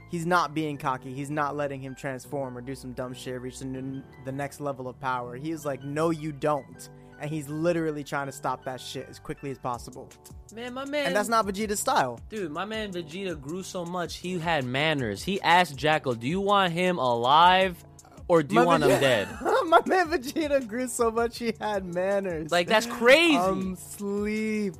He's 0.09 0.25
not 0.25 0.53
being 0.53 0.77
cocky. 0.77 1.13
He's 1.13 1.31
not 1.31 1.55
letting 1.55 1.81
him 1.81 1.95
transform 1.95 2.57
or 2.57 2.61
do 2.61 2.75
some 2.75 2.93
dumb 2.93 3.13
shit, 3.13 3.41
reach 3.41 3.59
the, 3.59 4.03
the 4.23 4.31
next 4.31 4.59
level 4.59 4.87
of 4.87 4.99
power. 4.99 5.35
He's 5.35 5.65
like, 5.65 5.83
no, 5.83 6.11
you 6.11 6.31
don't. 6.31 6.89
And 7.19 7.29
he's 7.29 7.47
literally 7.47 8.03
trying 8.03 8.27
to 8.27 8.31
stop 8.31 8.65
that 8.65 8.79
shit 8.79 9.07
as 9.09 9.19
quickly 9.19 9.49
as 9.49 9.57
possible. 9.57 10.09
Man, 10.53 10.73
my 10.73 10.85
man 10.85 11.07
And 11.07 11.15
that's 11.15 11.29
not 11.29 11.45
Vegeta's 11.47 11.79
style. 11.79 12.19
Dude, 12.29 12.51
my 12.51 12.65
man 12.65 12.91
Vegeta 12.91 13.39
grew 13.39 13.63
so 13.63 13.85
much 13.85 14.17
he 14.17 14.37
had 14.37 14.65
manners. 14.65 15.23
He 15.23 15.41
asked 15.41 15.77
Jaco, 15.77 16.19
"Do 16.19 16.27
you 16.27 16.41
want 16.41 16.73
him 16.73 16.97
alive 16.97 17.83
or 18.27 18.43
do 18.43 18.55
you 18.55 18.61
My 18.61 18.65
want 18.65 18.83
him 18.83 18.89
dead?" 18.89 19.27
My 19.41 19.81
man 19.85 20.09
Vegeta 20.11 20.67
grew 20.67 20.87
so 20.87 21.09
much 21.09 21.39
he 21.39 21.53
had 21.59 21.85
manners. 21.85 22.51
Like 22.51 22.67
that's 22.67 22.85
crazy. 22.85 23.37
Um, 23.37 23.75
sleep. 23.75 24.75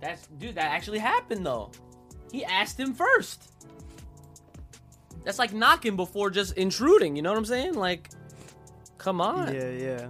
That's 0.00 0.26
dude, 0.26 0.56
that 0.56 0.72
actually 0.72 0.98
happened 0.98 1.46
though. 1.46 1.70
He 2.32 2.44
asked 2.44 2.80
him 2.80 2.94
first. 2.94 3.51
That's 5.24 5.38
like 5.38 5.52
knocking 5.52 5.96
before 5.96 6.30
just 6.30 6.56
intruding, 6.56 7.16
you 7.16 7.22
know 7.22 7.30
what 7.30 7.38
I'm 7.38 7.44
saying? 7.44 7.74
Like 7.74 8.10
come 8.98 9.20
on. 9.20 9.54
Yeah, 9.54 9.70
yeah. 9.70 10.08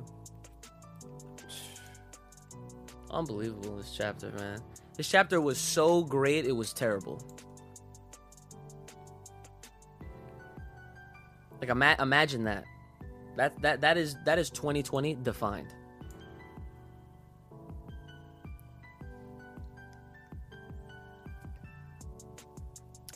Unbelievable 3.11 3.77
this 3.77 3.95
chapter, 3.97 4.31
man. 4.33 4.61
This 4.97 5.09
chapter 5.09 5.41
was 5.41 5.59
so 5.59 6.03
great, 6.03 6.47
it 6.47 6.53
was 6.53 6.73
terrible. 6.73 7.23
Like 11.61 11.71
ima- 11.71 11.97
imagine 12.01 12.45
that. 12.45 12.65
That 13.37 13.61
that 13.63 13.81
that 13.81 13.97
is 13.97 14.17
that 14.25 14.39
is 14.39 14.51
2020 14.51 15.15
defined. 15.17 15.73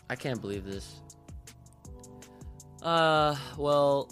I 0.08 0.14
can't 0.14 0.40
believe 0.40 0.64
this. 0.64 1.00
Uh, 2.86 3.34
well, 3.58 4.08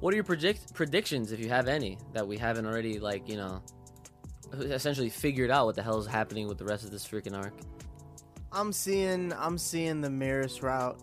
what 0.00 0.12
are 0.12 0.16
your 0.16 0.24
predict- 0.24 0.74
predictions 0.74 1.30
if 1.30 1.38
you 1.38 1.48
have 1.48 1.68
any 1.68 1.96
that 2.12 2.26
we 2.26 2.36
haven't 2.36 2.66
already 2.66 2.98
like, 2.98 3.28
you 3.28 3.36
know, 3.36 3.62
essentially 4.52 5.08
figured 5.08 5.48
out 5.48 5.66
what 5.66 5.76
the 5.76 5.82
hell 5.82 5.98
is 6.00 6.06
happening 6.06 6.48
with 6.48 6.58
the 6.58 6.64
rest 6.64 6.84
of 6.84 6.90
this 6.90 7.06
freaking 7.06 7.38
arc. 7.38 7.54
I'm 8.50 8.72
seeing 8.72 9.32
I'm 9.32 9.56
seeing 9.58 10.00
the 10.00 10.08
Merus 10.08 10.60
route. 10.60 11.00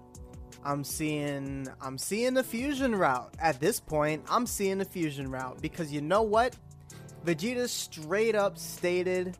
I'm 0.65 0.83
seeing 0.83 1.65
I'm 1.79 1.97
seeing 1.97 2.33
the 2.33 2.43
fusion 2.43 2.93
route. 2.93 3.33
At 3.39 3.61
this 3.61 3.79
point, 3.79 4.25
I'm 4.29 4.45
seeing 4.45 4.77
the 4.77 4.85
fusion 4.85 5.31
route 5.31 5.61
because 5.61 5.93
you 5.93 6.01
know 6.01 6.23
what? 6.23 6.57
Vegeta 7.25 7.69
straight 7.69 8.35
up 8.35 8.57
stated 8.57 9.37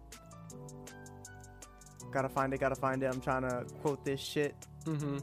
Gotta 2.11 2.29
find 2.29 2.53
it, 2.53 2.59
gotta 2.61 2.75
find 2.75 3.03
it. 3.03 3.07
I'm 3.07 3.21
trying 3.21 3.41
to 3.43 3.65
quote 3.81 4.05
this 4.05 4.21
shit. 4.21 4.55
Mm-hmm. 4.85 5.17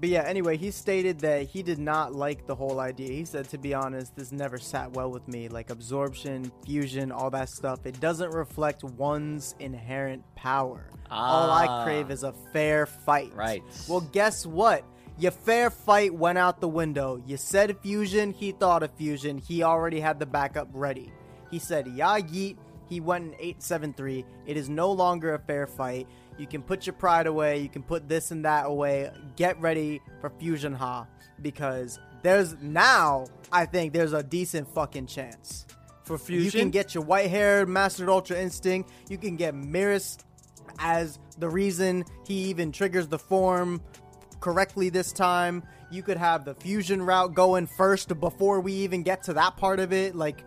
But 0.00 0.10
yeah, 0.10 0.22
anyway, 0.22 0.56
he 0.56 0.70
stated 0.70 1.18
that 1.20 1.48
he 1.48 1.62
did 1.62 1.78
not 1.78 2.14
like 2.14 2.46
the 2.46 2.54
whole 2.54 2.78
idea. 2.78 3.10
He 3.10 3.24
said, 3.24 3.48
to 3.50 3.58
be 3.58 3.74
honest, 3.74 4.14
this 4.14 4.30
never 4.30 4.56
sat 4.58 4.92
well 4.92 5.10
with 5.10 5.26
me. 5.26 5.48
Like 5.48 5.70
absorption, 5.70 6.52
fusion, 6.64 7.10
all 7.10 7.30
that 7.30 7.48
stuff. 7.48 7.84
It 7.84 7.98
doesn't 7.98 8.30
reflect 8.30 8.84
one's 8.84 9.54
inherent 9.58 10.22
power. 10.36 10.88
all 11.10 11.50
I 11.50 11.66
Ah. 11.66 11.84
crave 11.84 12.10
is 12.10 12.22
a 12.22 12.32
fair 12.52 12.84
fight. 12.86 13.32
Right. 13.34 13.62
Well, 13.88 14.02
guess 14.02 14.44
what? 14.46 14.84
Your 15.18 15.32
fair 15.32 15.70
fight 15.70 16.14
went 16.14 16.36
out 16.38 16.60
the 16.60 16.68
window. 16.68 17.20
You 17.26 17.36
said 17.38 17.76
fusion, 17.80 18.30
he 18.32 18.52
thought 18.52 18.82
of 18.82 18.90
fusion. 18.92 19.38
He 19.38 19.62
already 19.62 20.00
had 20.00 20.20
the 20.20 20.26
backup 20.26 20.68
ready. 20.72 21.10
He 21.50 21.58
said, 21.58 21.88
yeah, 21.88 22.18
yeet. 22.20 22.56
He 22.88 23.00
went 23.00 23.24
in 23.24 23.34
873. 23.40 24.24
It 24.46 24.56
is 24.56 24.68
no 24.68 24.92
longer 24.92 25.34
a 25.34 25.38
fair 25.38 25.66
fight. 25.66 26.06
You 26.38 26.46
can 26.46 26.62
put 26.62 26.86
your 26.86 26.94
pride 26.94 27.26
away. 27.26 27.58
You 27.60 27.68
can 27.68 27.82
put 27.82 28.08
this 28.08 28.30
and 28.30 28.44
that 28.44 28.66
away. 28.66 29.10
Get 29.36 29.60
ready 29.60 30.00
for 30.20 30.30
Fusion 30.30 30.72
Ha. 30.72 31.06
Because 31.42 31.98
there's 32.22 32.56
now, 32.60 33.26
I 33.52 33.66
think 33.66 33.92
there's 33.92 34.12
a 34.12 34.22
decent 34.22 34.72
fucking 34.74 35.06
chance. 35.06 35.66
For 36.04 36.16
Fusion? 36.16 36.44
You 36.44 36.50
can 36.50 36.70
get 36.70 36.94
your 36.94 37.04
white 37.04 37.28
hair 37.28 37.66
mastered 37.66 38.08
Ultra 38.08 38.38
Instinct. 38.38 38.90
You 39.08 39.18
can 39.18 39.36
get 39.36 39.54
Merus 39.54 40.18
as 40.78 41.18
the 41.38 41.48
reason 41.48 42.04
he 42.26 42.44
even 42.44 42.72
triggers 42.72 43.08
the 43.08 43.18
form 43.18 43.82
correctly 44.40 44.88
this 44.88 45.12
time. 45.12 45.62
You 45.90 46.02
could 46.02 46.18
have 46.18 46.44
the 46.44 46.54
fusion 46.54 47.02
route 47.02 47.34
going 47.34 47.66
first 47.66 48.18
before 48.20 48.60
we 48.60 48.72
even 48.72 49.02
get 49.02 49.22
to 49.24 49.32
that 49.34 49.56
part 49.56 49.80
of 49.80 49.92
it. 49.92 50.14
Like, 50.14 50.44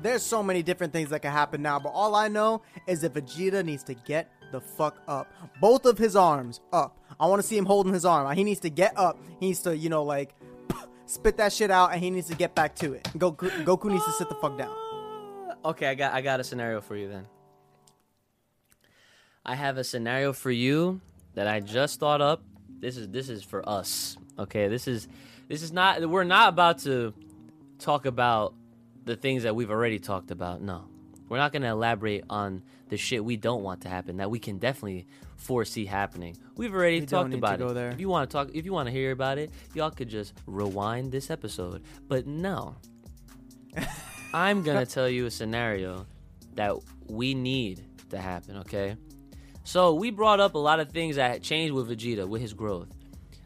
there's 0.00 0.22
so 0.22 0.42
many 0.42 0.62
different 0.62 0.92
things 0.92 1.10
that 1.10 1.20
can 1.20 1.32
happen 1.32 1.62
now, 1.62 1.78
but 1.78 1.90
all 1.90 2.14
I 2.14 2.28
know 2.28 2.62
is 2.86 3.02
that 3.02 3.14
Vegeta 3.14 3.64
needs 3.64 3.84
to 3.84 3.94
get 3.94 4.30
the 4.52 4.60
fuck 4.60 5.02
up. 5.08 5.32
Both 5.60 5.86
of 5.86 5.98
his 5.98 6.14
arms 6.14 6.60
up. 6.72 6.98
I 7.18 7.26
want 7.26 7.40
to 7.42 7.46
see 7.46 7.56
him 7.56 7.66
holding 7.66 7.92
his 7.92 8.04
arm. 8.04 8.34
He 8.36 8.44
needs 8.44 8.60
to 8.60 8.70
get 8.70 8.96
up. 8.96 9.18
He 9.40 9.48
needs 9.48 9.62
to, 9.62 9.76
you 9.76 9.88
know, 9.88 10.04
like 10.04 10.34
spit 11.06 11.36
that 11.38 11.52
shit 11.52 11.70
out, 11.70 11.92
and 11.92 12.00
he 12.02 12.10
needs 12.10 12.28
to 12.28 12.36
get 12.36 12.54
back 12.54 12.74
to 12.76 12.92
it. 12.94 13.04
Goku, 13.16 13.50
Goku 13.64 13.90
needs 13.90 14.04
to 14.04 14.12
sit 14.12 14.28
the 14.28 14.34
fuck 14.36 14.56
down. 14.56 14.70
Ah. 14.70 15.70
Okay, 15.70 15.86
I 15.86 15.94
got 15.94 16.12
I 16.12 16.20
got 16.20 16.40
a 16.40 16.44
scenario 16.44 16.80
for 16.80 16.96
you 16.96 17.08
then. 17.08 17.26
I 19.44 19.54
have 19.54 19.76
a 19.76 19.84
scenario 19.84 20.32
for 20.32 20.50
you 20.50 21.00
that 21.34 21.46
I 21.46 21.60
just 21.60 21.98
thought 21.98 22.20
up. 22.20 22.42
This 22.80 22.96
is 22.96 23.08
this 23.08 23.28
is 23.28 23.42
for 23.42 23.68
us. 23.68 24.16
Okay, 24.38 24.68
this 24.68 24.88
is 24.88 25.08
this 25.48 25.62
is 25.62 25.72
not 25.72 26.08
we're 26.08 26.24
not 26.24 26.48
about 26.48 26.78
to 26.80 27.14
talk 27.78 28.06
about 28.06 28.54
the 29.04 29.16
things 29.16 29.42
that 29.42 29.54
we've 29.54 29.70
already 29.70 29.98
talked 29.98 30.30
about. 30.30 30.62
No. 30.62 30.84
We're 31.32 31.38
not 31.38 31.50
going 31.50 31.62
to 31.62 31.68
elaborate 31.68 32.24
on 32.28 32.62
the 32.90 32.98
shit 32.98 33.24
we 33.24 33.38
don't 33.38 33.62
want 33.62 33.80
to 33.80 33.88
happen 33.88 34.18
that 34.18 34.30
we 34.30 34.38
can 34.38 34.58
definitely 34.58 35.06
foresee 35.36 35.86
happening. 35.86 36.36
We've 36.58 36.74
already 36.74 37.00
We 37.00 37.06
talked 37.06 37.32
about 37.32 37.58
go 37.58 37.68
it. 37.68 37.72
there. 37.72 37.88
If 37.88 38.00
you 38.00 38.10
want 38.10 38.28
to 38.28 38.36
talk 38.36 38.50
if 38.52 38.66
you 38.66 38.72
want 38.74 38.88
to 38.88 38.92
hear 38.92 39.12
about 39.12 39.38
it, 39.38 39.50
y'all 39.72 39.90
could 39.90 40.10
just 40.10 40.34
rewind 40.44 41.10
this 41.10 41.30
episode. 41.30 41.84
But 42.06 42.26
no. 42.26 42.76
I'm 44.34 44.62
going 44.62 44.76
to 44.76 44.84
tell 44.84 45.08
you 45.08 45.24
a 45.24 45.30
scenario 45.30 46.04
that 46.52 46.74
we 47.08 47.32
need 47.32 47.82
to 48.10 48.18
happen, 48.18 48.58
okay? 48.58 48.96
So, 49.64 49.94
we 49.94 50.10
brought 50.10 50.38
up 50.38 50.54
a 50.54 50.58
lot 50.58 50.80
of 50.80 50.90
things 50.90 51.16
that 51.16 51.42
changed 51.42 51.72
with 51.72 51.88
Vegeta 51.88 52.28
with 52.28 52.42
his 52.42 52.52
growth. 52.52 52.90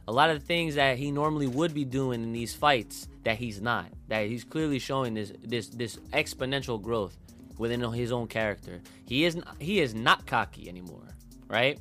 A 0.09 0.13
lot 0.13 0.31
of 0.31 0.43
things 0.43 0.75
that 0.75 0.99
he 0.99 1.13
normally 1.13 1.47
would 1.47 1.73
be 1.73 1.85
doing 1.85 2.25
in 2.25 2.33
these 2.33 2.53
fights 2.53 3.07
that 3.23 3.37
he's 3.37 3.61
not. 3.61 3.93
That 4.09 4.27
he's 4.27 4.43
clearly 4.43 4.81
showing 4.81 5.15
this 5.15 5.33
this 5.45 5.69
this 5.69 5.95
exponential 6.13 6.83
growth 6.83 7.17
within 7.59 7.81
his 7.93 8.13
own 8.13 8.27
character. 8.27 8.81
He 9.07 9.25
is 9.25 9.37
not, 9.37 9.57
he 9.61 9.81
is 9.81 9.95
not 9.95 10.27
cocky 10.27 10.69
anymore, 10.69 11.09
right? 11.49 11.79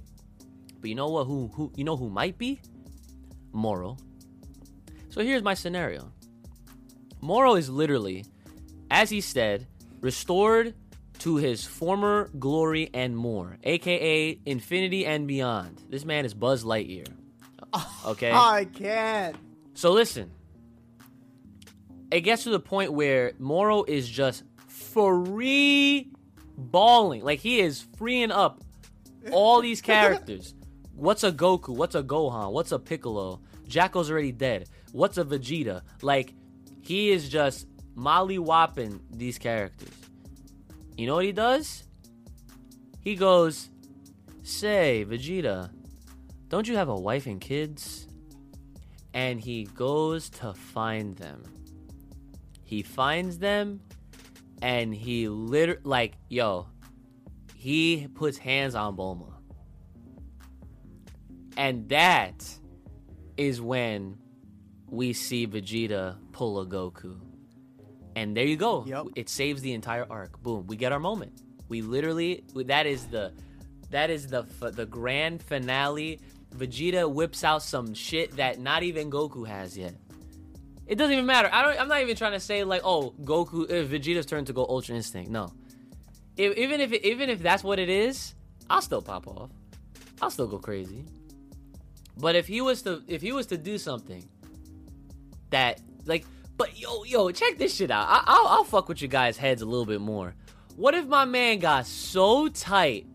But 0.79 0.89
you 0.89 0.95
know 0.95 1.09
what? 1.09 1.25
Who 1.25 1.47
who 1.53 1.71
you 1.75 1.83
know 1.83 1.97
who 1.97 2.09
might 2.09 2.37
be? 2.37 2.59
Moro. 3.51 3.97
So 5.09 5.21
here's 5.21 5.43
my 5.43 5.53
scenario. 5.53 6.11
Moro 7.21 7.55
is 7.55 7.69
literally, 7.69 8.25
as 8.91 9.09
he 9.09 9.21
said, 9.21 9.65
restored 10.01 10.75
to 11.19 11.37
his 11.37 11.65
former 11.65 12.29
glory 12.37 12.89
and 12.93 13.15
more, 13.15 13.57
aka 13.63 14.37
infinity 14.45 15.05
and 15.05 15.27
beyond. 15.27 15.81
This 15.89 16.05
man 16.05 16.25
is 16.25 16.33
Buzz 16.33 16.63
Lightyear. 16.63 17.07
Okay? 18.05 18.31
I 18.31 18.65
can't. 18.65 19.35
So 19.73 19.91
listen. 19.91 20.31
It 22.11 22.21
gets 22.21 22.43
to 22.43 22.51
the 22.51 22.59
point 22.59 22.93
where 22.93 23.33
Moro 23.39 23.83
is 23.83 24.07
just 24.07 24.43
free 24.95 26.09
balling. 26.57 27.21
Like 27.21 27.39
he 27.39 27.59
is 27.59 27.85
freeing 27.97 28.31
up 28.31 28.63
all 29.31 29.61
these 29.61 29.81
characters. 29.93 30.55
What's 30.95 31.25
a 31.25 31.31
Goku? 31.31 31.75
What's 31.75 31.95
a 31.95 32.01
Gohan? 32.01 32.53
What's 32.53 32.71
a 32.71 32.79
Piccolo? 32.79 33.41
Jaco's 33.67 34.09
already 34.09 34.31
dead. 34.31 34.69
What's 34.93 35.17
a 35.17 35.25
Vegeta? 35.25 35.81
Like 36.01 36.33
he 36.81 37.11
is 37.11 37.27
just 37.27 37.67
molly 37.93 38.39
whopping 38.39 39.01
these 39.11 39.37
characters. 39.37 39.91
You 40.97 41.07
know 41.07 41.15
what 41.15 41.25
he 41.25 41.33
does? 41.33 41.83
He 43.01 43.15
goes, 43.15 43.69
Say, 44.43 45.05
Vegeta, 45.07 45.69
don't 46.47 46.67
you 46.67 46.77
have 46.77 46.87
a 46.87 46.95
wife 46.95 47.25
and 47.25 47.41
kids? 47.41 48.07
And 49.13 49.41
he 49.41 49.65
goes 49.65 50.29
to 50.29 50.53
find 50.53 51.17
them. 51.17 51.43
He 52.63 52.81
finds 52.81 53.39
them 53.39 53.81
and 54.61 54.93
he 54.93 55.27
literally, 55.27 55.81
like, 55.83 56.17
yo, 56.29 56.67
he 57.55 58.07
puts 58.13 58.37
hands 58.37 58.75
on 58.75 58.95
Bulma. 58.95 59.33
And 61.57 61.87
that 61.89 62.45
is 63.37 63.61
when 63.61 64.17
we 64.89 65.13
see 65.13 65.47
Vegeta 65.47 66.17
pull 66.31 66.59
a 66.59 66.65
Goku. 66.65 67.19
And 68.15 68.35
there 68.35 68.45
you 68.45 68.55
go. 68.55 68.85
Yep. 68.87 69.07
It 69.15 69.29
saves 69.29 69.61
the 69.61 69.73
entire 69.73 70.05
arc. 70.09 70.41
Boom. 70.41 70.67
We 70.67 70.77
get 70.77 70.91
our 70.91 70.99
moment. 70.99 71.41
We 71.67 71.81
literally 71.81 72.43
that 72.53 72.85
is 72.85 73.05
the 73.07 73.33
that 73.89 74.09
is 74.09 74.27
the 74.27 74.43
the 74.61 74.85
grand 74.85 75.43
finale. 75.43 76.19
Vegeta 76.55 77.11
whips 77.11 77.43
out 77.43 77.63
some 77.63 77.93
shit 77.93 78.37
that 78.37 78.59
not 78.59 78.83
even 78.83 79.11
Goku 79.11 79.45
has 79.45 79.77
yet. 79.77 79.95
It 80.87 80.95
doesn't 80.95 81.13
even 81.13 81.25
matter. 81.25 81.49
I 81.51 81.63
don't. 81.63 81.79
I'm 81.79 81.87
not 81.87 82.01
even 82.01 82.15
trying 82.15 82.33
to 82.33 82.39
say 82.39 82.63
like, 82.63 82.81
oh, 82.83 83.13
Goku, 83.23 83.67
Vegeta's 83.67 84.25
turn 84.25 84.45
to 84.45 84.53
go 84.53 84.65
Ultra 84.67 84.95
Instinct. 84.95 85.31
No. 85.31 85.51
If, 86.37 86.57
even 86.57 86.81
if 86.81 86.93
even 86.93 87.29
if 87.29 87.41
that's 87.41 87.63
what 87.63 87.79
it 87.79 87.89
is, 87.89 88.35
I'll 88.69 88.81
still 88.81 89.01
pop 89.01 89.27
off. 89.27 89.49
I'll 90.21 90.29
still 90.29 90.47
go 90.47 90.59
crazy. 90.59 91.05
But 92.17 92.35
if 92.35 92.47
he 92.47 92.61
was 92.61 92.81
to 92.83 93.01
if 93.07 93.21
he 93.21 93.31
was 93.31 93.47
to 93.47 93.57
do 93.57 93.77
something 93.77 94.27
that 95.49 95.81
like, 96.05 96.25
but 96.57 96.79
yo 96.79 97.03
yo, 97.03 97.31
check 97.31 97.57
this 97.57 97.73
shit 97.75 97.89
out. 97.89 98.07
I, 98.07 98.23
I'll 98.27 98.47
I'll 98.47 98.63
fuck 98.63 98.87
with 98.87 99.01
you 99.01 99.07
guys' 99.07 99.37
heads 99.37 99.61
a 99.61 99.65
little 99.65 99.85
bit 99.85 100.01
more. 100.01 100.35
What 100.75 100.93
if 100.93 101.05
my 101.07 101.25
man 101.25 101.59
got 101.59 101.87
so 101.87 102.47
tight 102.49 103.07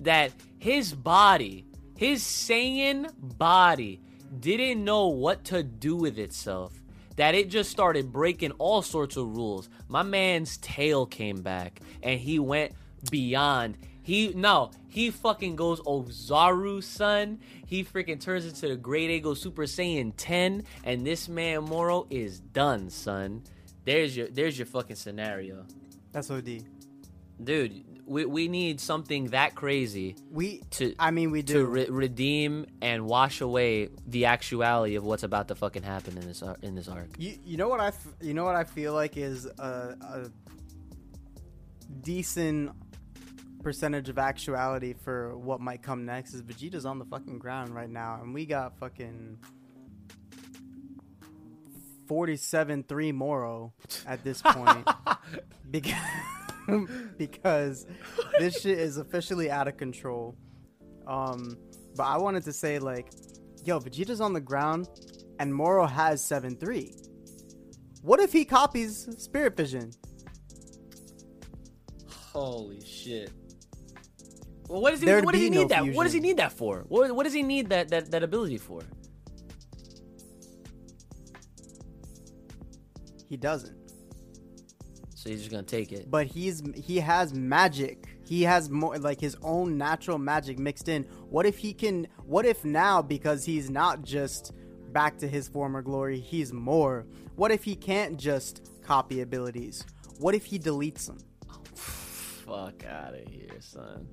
that 0.00 0.32
his 0.58 0.94
body, 0.94 1.66
his 1.96 2.22
Saiyan 2.22 3.10
body, 3.38 4.00
didn't 4.40 4.84
know 4.84 5.08
what 5.08 5.44
to 5.46 5.62
do 5.62 5.96
with 5.96 6.18
itself? 6.18 6.72
That 7.16 7.34
it 7.34 7.48
just 7.48 7.70
started 7.70 8.12
breaking 8.12 8.52
all 8.52 8.82
sorts 8.82 9.16
of 9.16 9.36
rules. 9.36 9.68
My 9.88 10.02
man's 10.02 10.56
tail 10.58 11.06
came 11.06 11.42
back 11.42 11.80
and 12.02 12.18
he 12.18 12.38
went 12.38 12.72
beyond. 13.10 13.78
He 14.02 14.34
no, 14.34 14.70
he 14.88 15.10
fucking 15.10 15.56
goes 15.56 15.80
Ozaru, 15.80 16.82
son. 16.82 17.38
He 17.66 17.84
freaking 17.84 18.20
turns 18.20 18.44
into 18.44 18.68
the 18.68 18.76
Great 18.76 19.10
Ape 19.10 19.36
Super 19.36 19.62
Saiyan 19.62 20.12
10, 20.16 20.64
and 20.84 21.06
this 21.06 21.28
man 21.28 21.64
Moro 21.64 22.06
is 22.10 22.40
done, 22.40 22.90
son. 22.90 23.42
There's 23.84 24.16
your 24.16 24.28
there's 24.28 24.58
your 24.58 24.66
fucking 24.66 24.96
scenario. 24.96 25.64
That's 26.12 26.30
OD. 26.30 26.64
Dude, 27.42 27.84
we, 28.06 28.24
we 28.26 28.48
need 28.48 28.80
something 28.80 29.28
that 29.28 29.54
crazy 29.54 30.14
We, 30.30 30.60
to 30.72 30.94
I 30.98 31.10
mean, 31.10 31.30
we 31.30 31.42
to 31.42 31.52
do. 31.52 31.64
re- 31.64 31.86
redeem 31.88 32.66
and 32.82 33.06
wash 33.06 33.40
away 33.40 33.88
the 34.06 34.26
actuality 34.26 34.96
of 34.96 35.04
what's 35.04 35.22
about 35.22 35.48
to 35.48 35.54
fucking 35.54 35.82
happen 35.82 36.18
in 36.18 36.26
this 36.26 36.42
ar- 36.42 36.58
in 36.62 36.74
this 36.74 36.88
arc. 36.88 37.08
You, 37.18 37.38
you 37.44 37.56
know 37.56 37.68
what 37.68 37.80
I 37.80 37.88
f- 37.88 38.06
you 38.20 38.34
know 38.34 38.44
what 38.44 38.56
I 38.56 38.64
feel 38.64 38.92
like 38.92 39.16
is 39.16 39.46
a, 39.46 39.96
a 40.02 40.30
decent 42.02 42.72
percentage 43.62 44.10
of 44.10 44.18
actuality 44.18 44.92
for 44.92 45.34
what 45.38 45.58
might 45.60 45.82
come 45.82 46.04
next 46.04 46.34
is 46.34 46.42
Vegeta's 46.42 46.84
on 46.84 46.98
the 46.98 47.04
fucking 47.06 47.38
ground 47.38 47.74
right 47.74 47.88
now 47.88 48.18
and 48.22 48.34
we 48.34 48.44
got 48.44 48.78
fucking 48.78 49.38
47-3 52.06 53.14
Moro 53.14 53.72
at 54.06 54.22
this 54.22 54.42
point 54.42 54.86
because 55.70 55.94
because 57.18 57.86
this 58.38 58.60
shit 58.60 58.78
is 58.78 58.96
officially 58.96 59.50
out 59.50 59.68
of 59.68 59.76
control. 59.76 60.36
Um 61.06 61.56
but 61.96 62.04
I 62.04 62.16
wanted 62.16 62.44
to 62.44 62.52
say 62.52 62.78
like 62.78 63.12
yo 63.64 63.80
Vegeta's 63.80 64.20
on 64.20 64.32
the 64.32 64.40
ground 64.40 64.88
and 65.40 65.54
Moro 65.54 65.86
has 65.86 66.22
7-3. 66.22 67.08
What 68.02 68.20
if 68.20 68.32
he 68.32 68.44
copies 68.44 69.08
Spirit 69.18 69.56
Vision? 69.56 69.90
Holy 72.32 72.84
shit. 72.84 73.30
Well, 74.68 74.80
what 74.80 74.90
does 74.90 75.00
he 75.00 75.06
There'd 75.06 75.24
what 75.24 75.32
does 75.32 75.42
he 75.42 75.50
need 75.50 75.62
no 75.62 75.68
that? 75.68 75.94
What 75.94 76.04
does 76.04 76.12
he 76.12 76.20
need 76.20 76.36
that 76.38 76.52
for? 76.52 76.84
What, 76.88 77.14
what 77.14 77.24
does 77.24 77.32
he 77.32 77.42
need 77.42 77.68
that, 77.68 77.88
that 77.88 78.10
that 78.10 78.22
ability 78.22 78.58
for? 78.58 78.82
He 83.28 83.36
doesn't. 83.36 83.83
So 85.24 85.30
he's 85.30 85.38
just 85.38 85.50
gonna 85.50 85.62
take 85.62 85.90
it. 85.90 86.10
But 86.10 86.26
he's 86.26 86.62
he 86.76 86.98
has 86.98 87.32
magic. 87.32 88.04
He 88.26 88.42
has 88.42 88.68
more 88.68 88.98
like 88.98 89.18
his 89.18 89.38
own 89.40 89.78
natural 89.78 90.18
magic 90.18 90.58
mixed 90.58 90.86
in. 90.86 91.04
What 91.30 91.46
if 91.46 91.56
he 91.56 91.72
can 91.72 92.08
what 92.26 92.44
if 92.44 92.62
now 92.62 93.00
because 93.00 93.42
he's 93.42 93.70
not 93.70 94.02
just 94.02 94.52
back 94.92 95.16
to 95.18 95.26
his 95.26 95.48
former 95.48 95.80
glory, 95.80 96.20
he's 96.20 96.52
more. 96.52 97.06
What 97.36 97.52
if 97.52 97.64
he 97.64 97.74
can't 97.74 98.18
just 98.18 98.68
copy 98.82 99.22
abilities? 99.22 99.86
What 100.18 100.34
if 100.34 100.44
he 100.44 100.58
deletes 100.58 101.06
them? 101.06 101.16
Fuck 101.74 102.84
out 102.84 103.14
of 103.14 103.26
here, 103.26 103.56
son. 103.60 104.06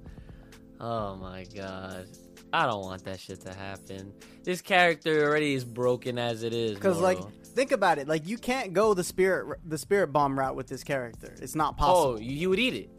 Oh 0.80 1.18
my 1.18 1.43
god. 1.53 2.07
I 2.54 2.66
don't 2.66 2.82
want 2.82 3.04
that 3.06 3.20
shit 3.20 3.41
to 3.41 3.54
happen. 3.54 4.14
This 4.43 4.62
character 4.62 5.28
already 5.28 5.54
is 5.54 5.64
broken 5.64 6.18
as 6.18 6.43
it 6.43 6.54
is. 6.54 6.78
Cuz 6.78 6.99
like 6.99 7.20
think 7.43 7.72
about 7.72 7.97
it, 7.97 8.08
like 8.08 8.28
you 8.28 8.38
can't 8.38 8.74
go 8.74 8.93
the 8.93 9.04
spirit 9.04 9.60
the 9.66 9.78
spirit 9.78 10.08
bomb 10.08 10.38
route 10.38 10.56
with 10.56 10.68
this 10.68 10.84
character. 10.84 11.34
It's 11.41 11.56
not 11.56 11.76
oh, 11.78 11.80
possible. 11.80 12.22
you, 12.22 12.34
you 12.34 12.49
would 12.49 12.60
eat 12.60 12.74
it. 12.74 12.89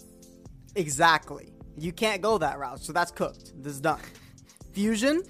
Exactly. 0.74 1.52
You 1.78 1.92
can't 1.92 2.22
go 2.22 2.38
that 2.38 2.58
route, 2.58 2.80
so 2.80 2.92
that's 2.92 3.10
cooked. 3.10 3.52
This 3.62 3.74
is 3.74 3.80
done. 3.80 4.00
Fusion, 4.72 5.22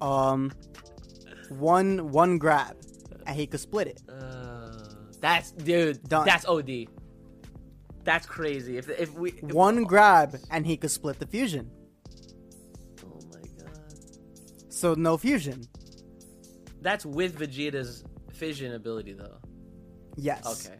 um, 0.00 0.52
one 1.48 2.10
one 2.10 2.38
grab, 2.38 2.76
and 3.26 3.36
he 3.36 3.46
could 3.46 3.60
split 3.60 3.88
it. 3.88 4.02
Uh, 4.08 4.72
that's 5.20 5.52
dude. 5.52 6.02
Done. 6.08 6.26
That's 6.26 6.46
OD. 6.46 6.86
That's 8.04 8.26
crazy. 8.26 8.78
If 8.78 8.88
if 8.88 9.12
we 9.14 9.32
if- 9.32 9.42
One 9.42 9.84
grab 9.84 10.36
and 10.50 10.66
he 10.66 10.76
could 10.76 10.90
split 10.90 11.18
the 11.18 11.26
fusion. 11.26 11.70
So 14.78 14.94
no 14.94 15.16
fusion. 15.16 15.66
That's 16.82 17.04
with 17.04 17.36
Vegeta's 17.36 18.04
fission 18.32 18.74
ability 18.74 19.12
though. 19.12 19.38
Yes. 20.16 20.46
Okay. 20.46 20.76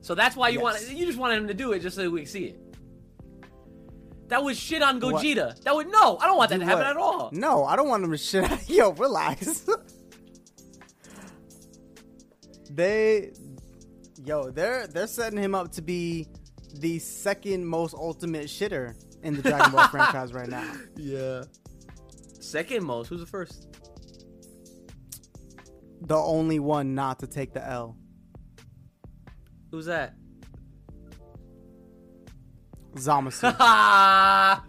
So 0.00 0.16
that's 0.16 0.34
why 0.34 0.48
you 0.48 0.60
want 0.60 0.80
you 0.90 1.06
just 1.06 1.18
wanted 1.18 1.36
him 1.36 1.48
to 1.48 1.54
do 1.54 1.72
it 1.72 1.80
just 1.80 1.94
so 1.94 2.10
we 2.10 2.22
can 2.22 2.28
see 2.28 2.44
it. 2.46 2.60
That 4.28 4.42
was 4.42 4.58
shit 4.58 4.82
on 4.82 4.98
What? 4.98 5.22
Gogeta. 5.22 5.62
That 5.62 5.76
would 5.76 5.92
no, 5.92 6.18
I 6.18 6.26
don't 6.26 6.36
want 6.36 6.50
that 6.50 6.56
Do 6.56 6.64
to 6.64 6.66
happen 6.66 6.84
what? 6.84 6.90
at 6.90 6.96
all. 6.96 7.30
No, 7.32 7.64
I 7.64 7.76
don't 7.76 7.88
want 7.88 8.02
him 8.02 8.10
to 8.10 8.18
shit. 8.18 8.50
Yo, 8.68 8.90
relax. 8.90 9.60
they, 12.70 13.32
yo, 14.24 14.50
they're 14.50 14.88
they're 14.88 15.06
setting 15.06 15.38
him 15.38 15.54
up 15.54 15.70
to 15.72 15.82
be 15.82 16.26
the 16.80 16.98
second 16.98 17.64
most 17.64 17.94
ultimate 17.94 18.46
shitter 18.46 18.96
in 19.22 19.36
the 19.36 19.42
Dragon 19.42 19.70
Ball 19.70 19.86
franchise 19.88 20.32
right 20.32 20.48
now. 20.48 20.68
Yeah. 20.96 21.44
Second 22.46 22.84
most. 22.84 23.08
Who's 23.08 23.20
the 23.20 23.26
first? 23.26 23.66
The 26.02 26.16
only 26.16 26.60
one 26.60 26.94
not 26.94 27.18
to 27.20 27.26
take 27.26 27.52
the 27.52 27.66
L. 27.66 27.96
Who's 29.72 29.86
that? 29.86 30.14
Zamasu. 32.94 33.54
Ah, 33.58 34.64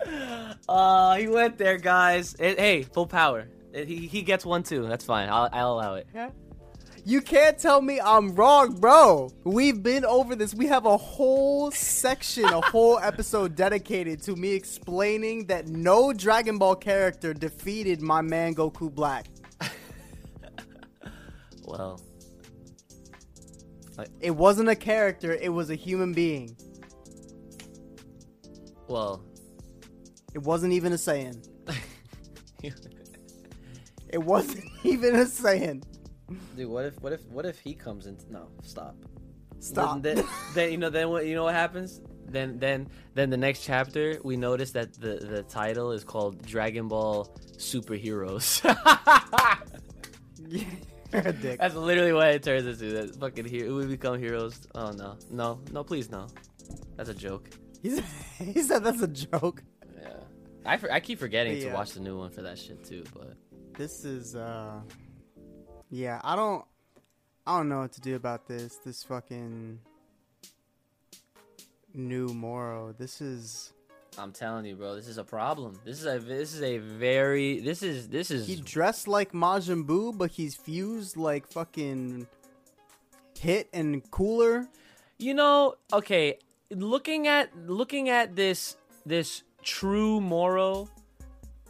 uh, 0.68 1.16
he 1.16 1.26
went 1.26 1.58
there, 1.58 1.78
guys. 1.78 2.36
It- 2.38 2.58
hey, 2.60 2.82
full 2.84 3.06
power. 3.06 3.48
It- 3.72 3.88
he 3.88 4.06
he 4.06 4.22
gets 4.22 4.46
one 4.46 4.62
too. 4.62 4.86
That's 4.86 5.04
fine. 5.04 5.28
I'll 5.28 5.48
I'll 5.52 5.72
allow 5.72 5.94
it. 5.96 6.06
You 7.08 7.22
can't 7.22 7.56
tell 7.58 7.80
me 7.80 7.98
I'm 7.98 8.34
wrong, 8.34 8.74
bro. 8.74 9.30
We've 9.42 9.82
been 9.82 10.04
over 10.04 10.36
this. 10.36 10.54
We 10.54 10.66
have 10.66 10.84
a 10.84 10.98
whole 10.98 11.70
section, 11.70 12.44
a 12.44 12.60
whole 12.60 12.98
episode 13.02 13.56
dedicated 13.56 14.20
to 14.24 14.36
me 14.36 14.52
explaining 14.52 15.46
that 15.46 15.68
no 15.68 16.12
Dragon 16.12 16.58
Ball 16.58 16.76
character 16.76 17.32
defeated 17.32 18.02
my 18.02 18.20
man 18.20 18.54
Goku 18.54 18.94
Black. 18.94 19.24
Well, 21.64 21.98
It 24.20 24.32
wasn't 24.32 24.68
a 24.68 24.76
character, 24.76 25.32
it 25.32 25.48
was 25.48 25.70
a 25.70 25.74
human 25.74 26.12
being. 26.12 26.54
well. 28.86 29.24
It 30.34 30.42
wasn't 30.42 30.74
even 30.74 30.92
a 30.92 30.96
Saiyan. 30.96 31.42
It 34.10 34.22
wasn't 34.22 34.64
even 34.84 35.14
a 35.14 35.24
Saiyan. 35.24 35.82
Dude, 36.56 36.68
what 36.68 36.84
if 36.84 37.00
what 37.00 37.12
if 37.12 37.24
what 37.26 37.46
if 37.46 37.58
he 37.58 37.74
comes 37.74 38.06
in? 38.06 38.18
No, 38.30 38.48
stop. 38.62 38.96
Stop. 39.60 40.02
Then, 40.02 40.16
then, 40.16 40.24
then, 40.54 40.70
you 40.72 40.78
know 40.78 40.90
then 40.90 41.08
what 41.08 41.26
you 41.26 41.34
know 41.34 41.44
what 41.44 41.54
happens? 41.54 42.00
Then 42.26 42.58
then 42.58 42.88
then 43.14 43.30
the 43.30 43.36
next 43.36 43.64
chapter 43.64 44.18
we 44.22 44.36
notice 44.36 44.72
that 44.72 44.92
the 44.94 45.16
the 45.16 45.42
title 45.44 45.92
is 45.92 46.04
called 46.04 46.44
Dragon 46.44 46.88
Ball 46.88 47.34
Superheroes. 47.56 48.62
You're 51.12 51.22
a 51.22 51.32
dick. 51.32 51.58
That's 51.58 51.74
literally 51.74 52.12
what 52.12 52.28
it 52.28 52.42
turns 52.42 52.66
into. 52.66 52.92
That 52.92 53.16
fucking 53.16 53.46
hero 53.46 53.74
we 53.76 53.86
become 53.86 54.18
heroes. 54.18 54.60
Oh 54.74 54.90
no, 54.90 55.16
no, 55.30 55.60
no, 55.72 55.82
please 55.82 56.10
no. 56.10 56.26
That's 56.96 57.08
a 57.08 57.14
joke. 57.14 57.48
He's, 57.82 58.02
he 58.38 58.62
said 58.62 58.84
that's 58.84 59.00
a 59.00 59.08
joke. 59.08 59.62
Yeah, 60.00 60.12
I, 60.66 60.78
I 60.92 61.00
keep 61.00 61.18
forgetting 61.18 61.60
to 61.62 61.72
watch 61.72 61.92
the 61.92 62.00
new 62.00 62.18
one 62.18 62.30
for 62.30 62.42
that 62.42 62.58
shit 62.58 62.84
too. 62.84 63.04
But 63.14 63.34
This 63.74 64.04
is 64.04 64.36
uh 64.36 64.80
Yeah, 65.90 66.20
I 66.22 66.36
don't 66.36 66.64
I 67.46 67.56
don't 67.58 67.68
know 67.68 67.80
what 67.80 67.92
to 67.92 68.00
do 68.00 68.14
about 68.14 68.46
this. 68.46 68.76
This 68.76 69.02
fucking 69.02 69.80
new 71.94 72.28
Moro. 72.28 72.94
This 72.98 73.20
is 73.20 73.72
I'm 74.18 74.32
telling 74.32 74.64
you, 74.64 74.74
bro, 74.74 74.96
this 74.96 75.08
is 75.08 75.18
a 75.18 75.24
problem. 75.24 75.78
This 75.84 76.00
is 76.00 76.06
a 76.06 76.18
this 76.18 76.54
is 76.54 76.62
a 76.62 76.78
very 76.78 77.60
this 77.60 77.82
is 77.82 78.08
this 78.08 78.30
is 78.30 78.46
he 78.46 78.56
dressed 78.56 79.08
like 79.08 79.32
Majin 79.32 79.86
Buu, 79.86 80.16
but 80.16 80.30
he's 80.30 80.54
fused 80.54 81.16
like 81.16 81.46
fucking 81.46 82.26
hit 83.38 83.68
and 83.72 84.08
cooler. 84.10 84.68
You 85.18 85.34
know, 85.34 85.76
okay, 85.92 86.38
looking 86.70 87.28
at 87.28 87.56
looking 87.56 88.08
at 88.08 88.36
this 88.36 88.76
this 89.06 89.42
true 89.62 90.20
Moro, 90.20 90.88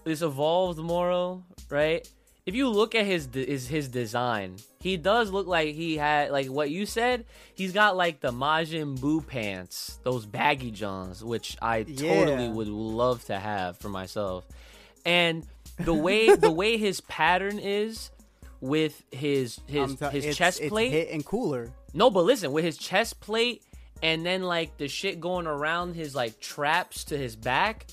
this 0.05 0.23
evolved 0.23 0.79
Moro, 0.79 1.45
right? 1.71 2.09
If 2.49 2.55
you 2.55 2.71
look 2.71 2.95
at 2.95 3.05
his 3.05 3.27
de- 3.27 3.45
his 3.45 3.69
his 3.69 3.89
design, 3.89 4.57
he 4.81 4.97
does 4.97 5.31
look 5.31 5.47
like 5.47 5.75
he 5.75 5.99
had 5.99 6.31
like 6.31 6.47
what 6.47 6.71
you 6.71 6.87
said. 6.87 7.27
He's 7.55 7.73
got 7.73 7.95
like 7.95 8.21
the 8.21 8.33
Majin 8.33 8.99
Buu 8.99 9.27
pants, 9.27 10.01
those 10.03 10.25
baggy 10.25 10.71
johns, 10.71 11.23
which 11.23 11.59
I 11.61 11.83
totally 11.83 12.49
would 12.49 12.69
love 12.69 13.23
to 13.27 13.39
have 13.39 13.77
for 13.77 13.91
myself. 13.91 14.47
And 15.05 15.47
the 15.79 15.93
way 15.93 16.35
the 16.37 16.51
way 16.51 16.79
his 16.79 17.03
pattern 17.03 17.59
is 17.59 18.11
with 18.63 19.03
his 19.11 19.61
his 19.67 20.01
I'm 20.01 20.11
his 20.11 20.25
it's- 20.25 20.37
chest 20.39 20.61
it's 20.61 20.71
plate 20.71 20.91
hit 20.93 21.11
and 21.11 21.23
cooler. 21.23 21.71
no, 21.93 22.09
but 22.11 22.25
listen, 22.25 22.51
with 22.51 22.65
his 22.65 22.79
chest 22.79 23.21
plate 23.21 23.63
and 24.03 24.25
then 24.25 24.43
like 24.43 24.79
the 24.79 24.89
shit 24.89 25.21
going 25.21 25.47
around 25.47 25.97
his 25.97 26.15
like 26.15 26.41
traps 26.41 27.05
to 27.05 27.19
his 27.19 27.37
back, 27.37 27.89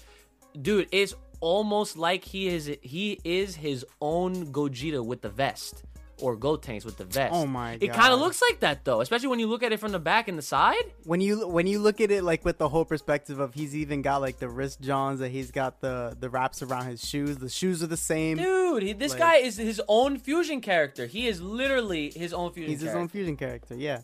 dude, 0.62 0.88
it's 0.94 1.14
almost 1.40 1.98
like 1.98 2.24
he 2.24 2.48
is 2.48 2.72
he 2.82 3.20
is 3.24 3.56
his 3.56 3.86
own 4.02 4.48
Gogeta 4.48 5.04
with 5.06 5.22
the 5.22 5.30
vest 5.30 5.84
or 6.22 6.38
Gotenks 6.38 6.86
with 6.86 6.98
the 6.98 7.04
vest. 7.04 7.34
Oh 7.34 7.46
my 7.46 7.74
god. 7.74 7.84
It 7.84 7.92
kind 7.92 8.14
of 8.14 8.20
looks 8.22 8.42
like 8.42 8.62
that 8.62 8.86
though, 8.86 9.02
especially 9.02 9.28
when 9.28 9.40
you 9.40 9.48
look 9.48 9.64
at 9.64 9.74
it 9.74 9.80
from 9.82 9.92
the 9.92 10.00
back 10.00 10.28
and 10.30 10.38
the 10.38 10.42
side. 10.42 10.84
When 11.04 11.20
you 11.20 11.48
when 11.48 11.68
you 11.68 11.80
look 11.80 12.00
at 12.00 12.10
it 12.10 12.24
like 12.24 12.46
with 12.46 12.58
the 12.58 12.70
whole 12.70 12.86
perspective 12.86 13.40
of 13.40 13.54
he's 13.54 13.76
even 13.76 14.02
got 14.02 14.22
like 14.22 14.40
the 14.40 14.48
wrist 14.50 14.80
johns 14.82 15.20
that 15.20 15.30
he's 15.30 15.52
got 15.52 15.82
the 15.82 16.16
the 16.20 16.30
wraps 16.30 16.62
around 16.62 16.86
his 16.88 17.06
shoes. 17.06 17.38
The 17.38 17.50
shoes 17.50 17.84
are 17.84 17.88
the 17.88 17.98
same. 17.98 18.38
Dude, 18.38 18.84
he, 18.84 18.94
this 18.94 19.12
Like- 19.12 19.20
guy 19.20 19.36
is 19.38 19.58
his 19.58 19.82
own 19.88 20.18
fusion 20.18 20.62
character. 20.62 21.06
He 21.06 21.28
is 21.28 21.42
literally 21.42 22.12
his 22.16 22.34
own 22.34 22.52
fusion 22.54 22.72
He's 22.72 22.82
his 22.82 22.96
own 22.96 23.08
fusion 23.10 23.36
character. 23.36 23.76
Yeah. 23.76 24.02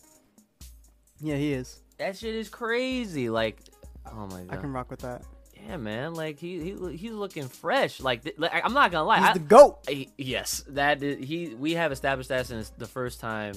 Yeah, 1.21 1.35
he 1.35 1.53
is. 1.53 1.79
that 1.97 2.17
shit 2.17 2.33
is 2.35 2.49
crazy. 2.49 3.29
Like, 3.29 3.57
oh 4.11 4.25
my 4.27 4.41
god. 4.41 4.47
I 4.49 4.55
can 4.57 4.73
rock 4.73 4.89
with 4.89 5.01
that. 5.01 5.21
Yeah, 5.67 5.77
man. 5.77 6.13
Like 6.13 6.39
he, 6.39 6.59
he 6.59 6.97
he's 6.97 7.11
looking 7.11 7.47
fresh. 7.47 7.99
Like, 7.99 8.23
th- 8.23 8.37
like 8.37 8.51
I'm 8.65 8.73
not 8.73 8.91
gonna 8.91 9.05
lie. 9.07 9.19
He's 9.19 9.29
I- 9.29 9.33
the 9.33 9.39
goat. 9.39 9.79
I- 9.87 10.07
yes, 10.17 10.63
that 10.69 11.01
is, 11.03 11.25
he. 11.27 11.53
We 11.55 11.73
have 11.73 11.91
established 11.91 12.29
that 12.29 12.47
since 12.47 12.69
the 12.77 12.87
first 12.87 13.19
time. 13.19 13.53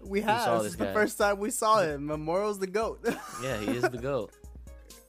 We 0.00 0.20
saw 0.20 0.26
have. 0.26 0.62
This 0.62 0.62
this 0.64 0.72
is 0.72 0.78
the 0.78 0.92
first 0.92 1.18
time 1.18 1.38
we 1.38 1.50
saw 1.50 1.80
him. 1.82 2.06
Memorial's 2.06 2.58
the 2.58 2.66
goat. 2.66 3.00
Yeah, 3.42 3.58
he 3.58 3.72
is 3.72 3.82
the 3.82 3.98
goat. 3.98 4.32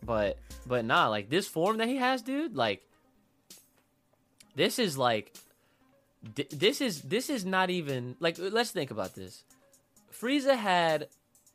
But 0.04 0.38
but 0.68 0.86
nah, 0.86 1.08
like 1.10 1.30
this 1.30 1.48
form 1.48 1.78
that 1.78 1.88
he 1.88 1.98
has, 1.98 2.22
dude. 2.22 2.56
Like 2.56 2.84
this 4.56 4.80
is 4.80 4.98
like 4.98 5.34
th- 6.36 6.50
this 6.50 6.82
is 6.82 7.02
this 7.02 7.30
is 7.30 7.46
not 7.46 7.70
even 7.70 8.16
like. 8.20 8.38
Let's 8.40 8.72
think 8.72 8.92
about 8.92 9.16
this. 9.16 9.44
Frieza 10.22 10.56
had 10.56 11.08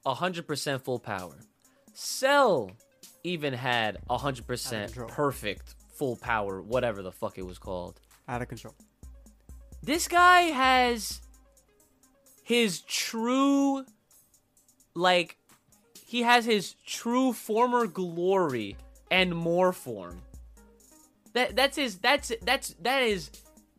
hundred 0.06 0.46
percent 0.46 0.82
full 0.84 0.98
power. 0.98 1.34
Cell 1.94 2.70
even 3.24 3.52
had 3.52 3.98
hundred 4.08 4.46
percent 4.46 4.94
perfect 5.08 5.74
full 5.92 6.16
power, 6.16 6.60
whatever 6.62 7.02
the 7.02 7.12
fuck 7.12 7.38
it 7.38 7.46
was 7.46 7.58
called. 7.58 8.00
Out 8.28 8.42
of 8.42 8.48
control. 8.48 8.74
this 9.82 10.06
guy 10.06 10.42
has 10.42 11.20
his 12.44 12.80
true 12.82 13.84
like 14.94 15.36
he 16.06 16.22
has 16.22 16.44
his 16.44 16.74
true 16.86 17.32
former 17.32 17.86
glory 17.86 18.76
and 19.10 19.34
more 19.34 19.72
form 19.72 20.22
that 21.32 21.56
that's 21.56 21.76
his 21.76 21.98
that's 21.98 22.32
that's 22.42 22.74
that 22.80 23.02
is 23.02 23.30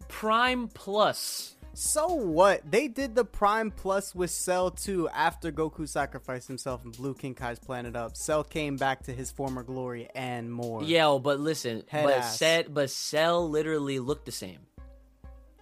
prime 0.10 0.68
plus 0.74 1.56
So 1.74 2.08
what? 2.14 2.70
They 2.70 2.88
did 2.88 3.16
the 3.16 3.24
Prime 3.24 3.72
Plus 3.72 4.14
with 4.14 4.30
Cell 4.30 4.72
too 4.72 5.08
after 5.10 5.52
Goku 5.52 5.88
sacrificed 5.88 6.48
himself 6.48 6.84
and 6.84 6.96
blew 6.96 7.14
King 7.14 7.34
Kai's 7.34 7.60
planet 7.60 7.96
up. 7.96 8.18
Cell 8.18 8.44
came 8.44 8.76
back 8.76 9.04
to 9.04 9.14
his 9.14 9.32
former 9.32 9.64
glory 9.64 10.10
and 10.14 10.52
more. 10.52 10.84
yeah 10.84 11.18
but 11.22 11.40
listen 11.40 11.84
Head 11.88 12.04
but 12.06 12.14
ass. 12.16 12.38
said 12.38 12.74
but 12.74 12.90
cell 12.90 13.50
literally 13.50 14.00
looked 14.00 14.26
the 14.26 14.32
same 14.32 14.60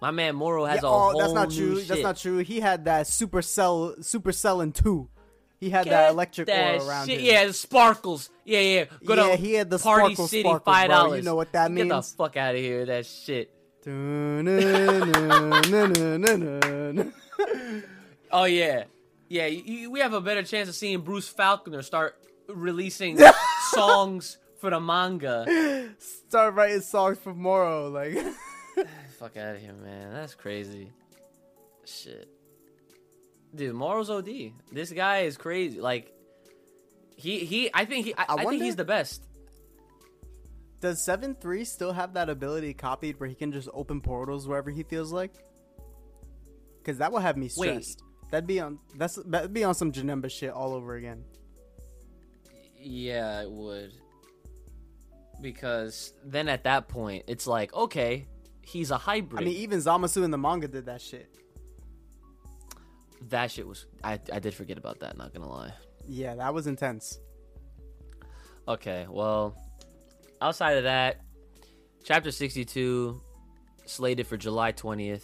my 0.02 0.10
man 0.10 0.34
moro 0.34 0.64
has 0.64 0.80
Yeah, 0.82 0.88
a 0.88 0.92
oh, 0.92 0.98
whole 1.10 1.18
that's 1.20 1.32
not 1.32 1.50
true. 1.50 1.78
shit. 1.78 1.88
That's 1.88 2.02
not 2.02 2.16
true. 2.16 2.38
He 2.38 2.58
had 2.58 2.86
that 2.86 3.06
Super 3.06 3.42
Cell, 3.42 3.94
Super 4.00 4.32
Cell 4.32 4.62
in 4.62 4.72
two. 4.72 5.08
He 5.60 5.68
had 5.68 5.84
Get 5.84 5.90
that 5.90 6.10
electric 6.12 6.46
that 6.46 6.76
aura 6.80 6.86
around 6.88 7.06
shit. 7.08 7.20
him. 7.20 7.26
Yeah, 7.26 7.44
the 7.44 7.52
sparkles. 7.52 8.30
Yeah, 8.46 8.60
yeah. 8.60 8.84
Go 9.04 9.14
Yeah, 9.14 9.36
he 9.36 9.52
had 9.52 9.68
the 9.68 9.78
Party 9.78 10.14
sparkle, 10.14 10.26
City, 10.28 10.42
sparkle, 10.42 10.64
five 10.72 10.88
dollars. 10.88 11.18
You 11.18 11.24
know 11.24 11.34
what 11.34 11.52
that 11.52 11.70
means? 11.70 11.88
Get 11.88 11.94
the 11.96 12.02
fuck 12.02 12.36
out 12.38 12.54
of 12.54 12.60
here. 12.62 12.86
That 12.86 13.04
shit. 13.04 13.54
Oh 18.32 18.44
yeah, 18.44 18.84
yeah. 19.28 19.46
You, 19.46 19.62
you- 19.64 19.90
we 19.90 20.00
have 20.00 20.12
a 20.12 20.20
better 20.20 20.42
chance 20.42 20.68
of 20.68 20.74
seeing 20.76 21.00
Bruce 21.00 21.32
Faulconer 21.32 21.82
start 21.82 22.16
releasing 22.48 23.18
songs 23.70 24.38
for 24.60 24.70
the 24.70 24.78
manga. 24.80 25.90
Start 25.98 26.54
writing 26.54 26.80
songs 26.80 27.18
for 27.18 27.34
Moro, 27.34 27.88
like. 27.90 28.12
Fuck 29.18 29.36
out 29.36 29.56
of 29.56 29.60
here, 29.60 29.72
man. 29.72 30.12
That's 30.12 30.34
crazy. 30.34 30.92
Shit, 31.84 32.28
dude. 33.54 33.74
Moro's 33.74 34.10
OD. 34.10 34.28
This 34.70 34.92
guy 34.92 35.20
is 35.20 35.36
crazy. 35.36 35.80
Like, 35.80 36.12
He 37.16 37.40
he. 37.40 37.68
I 37.74 37.84
think 37.84 38.06
he. 38.06 38.14
I, 38.14 38.22
I 38.28 38.34
I 38.34 38.44
think 38.44 38.62
he's 38.62 38.76
the 38.76 38.84
best. 38.84 39.22
Does 40.80 41.02
seven 41.02 41.34
three 41.34 41.64
still 41.64 41.92
have 41.92 42.14
that 42.14 42.30
ability 42.30 42.72
copied 42.74 43.20
where 43.20 43.28
he 43.28 43.34
can 43.34 43.52
just 43.52 43.68
open 43.74 44.00
portals 44.00 44.48
wherever 44.48 44.70
he 44.70 44.82
feels 44.82 45.12
like? 45.12 45.32
Because 46.78 46.98
that 46.98 47.12
would 47.12 47.22
have 47.22 47.36
me 47.36 47.50
Wait. 47.56 47.70
stressed. 47.84 48.02
That'd 48.30 48.46
be 48.46 48.60
on 48.60 48.78
that's 48.96 49.16
that'd 49.26 49.52
be 49.52 49.64
on 49.64 49.74
some 49.74 49.92
Janemba 49.92 50.30
shit 50.30 50.50
all 50.50 50.72
over 50.74 50.94
again. 50.96 51.24
Yeah, 52.78 53.42
it 53.42 53.50
would. 53.50 53.92
Because 55.42 56.12
then 56.24 56.48
at 56.48 56.64
that 56.64 56.88
point, 56.88 57.24
it's 57.26 57.46
like, 57.46 57.74
okay, 57.74 58.26
he's 58.62 58.90
a 58.90 58.96
hybrid. 58.98 59.42
I 59.42 59.44
mean, 59.44 59.56
even 59.56 59.78
Zamasu 59.80 60.22
in 60.24 60.30
the 60.30 60.38
manga 60.38 60.68
did 60.68 60.86
that 60.86 61.00
shit. 61.02 61.28
that 63.28 63.50
shit 63.50 63.66
was. 63.66 63.86
I 64.02 64.18
I 64.32 64.38
did 64.38 64.54
forget 64.54 64.78
about 64.78 65.00
that. 65.00 65.18
Not 65.18 65.34
gonna 65.34 65.48
lie. 65.50 65.72
Yeah, 66.06 66.34
that 66.36 66.54
was 66.54 66.66
intense. 66.66 67.18
Okay, 68.68 69.06
well, 69.10 69.56
outside 70.40 70.72
of 70.78 70.84
that, 70.84 71.20
chapter 72.04 72.30
62 72.30 73.20
slated 73.86 74.26
for 74.26 74.36
July 74.36 74.72
20th. 74.72 75.22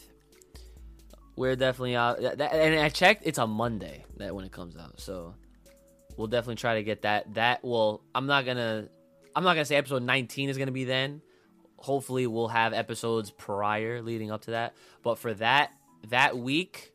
We're 1.36 1.56
definitely 1.56 1.96
out. 1.96 2.20
that- 2.20 2.40
And 2.40 2.80
I 2.80 2.88
checked, 2.88 3.22
it's 3.26 3.38
a 3.38 3.46
Monday 3.46 4.04
that 4.16 4.34
when 4.34 4.44
it 4.44 4.52
comes 4.52 4.76
out. 4.76 5.00
So 5.00 5.34
we'll 6.16 6.28
definitely 6.28 6.56
try 6.56 6.76
to 6.76 6.82
get 6.82 7.02
that. 7.02 7.34
That 7.34 7.62
well, 7.62 8.02
I'm 8.14 8.26
not 8.26 8.46
gonna. 8.46 8.88
I'm 9.34 9.44
not 9.44 9.52
gonna 9.52 9.66
say 9.66 9.76
episode 9.76 10.02
19 10.02 10.48
is 10.48 10.56
gonna 10.56 10.72
be 10.72 10.84
then. 10.84 11.20
Hopefully, 11.76 12.26
we'll 12.26 12.48
have 12.48 12.72
episodes 12.72 13.30
prior 13.30 14.00
leading 14.00 14.30
up 14.30 14.42
to 14.42 14.52
that. 14.52 14.74
But 15.02 15.18
for 15.18 15.34
that 15.34 15.72
that 16.08 16.38
week, 16.38 16.92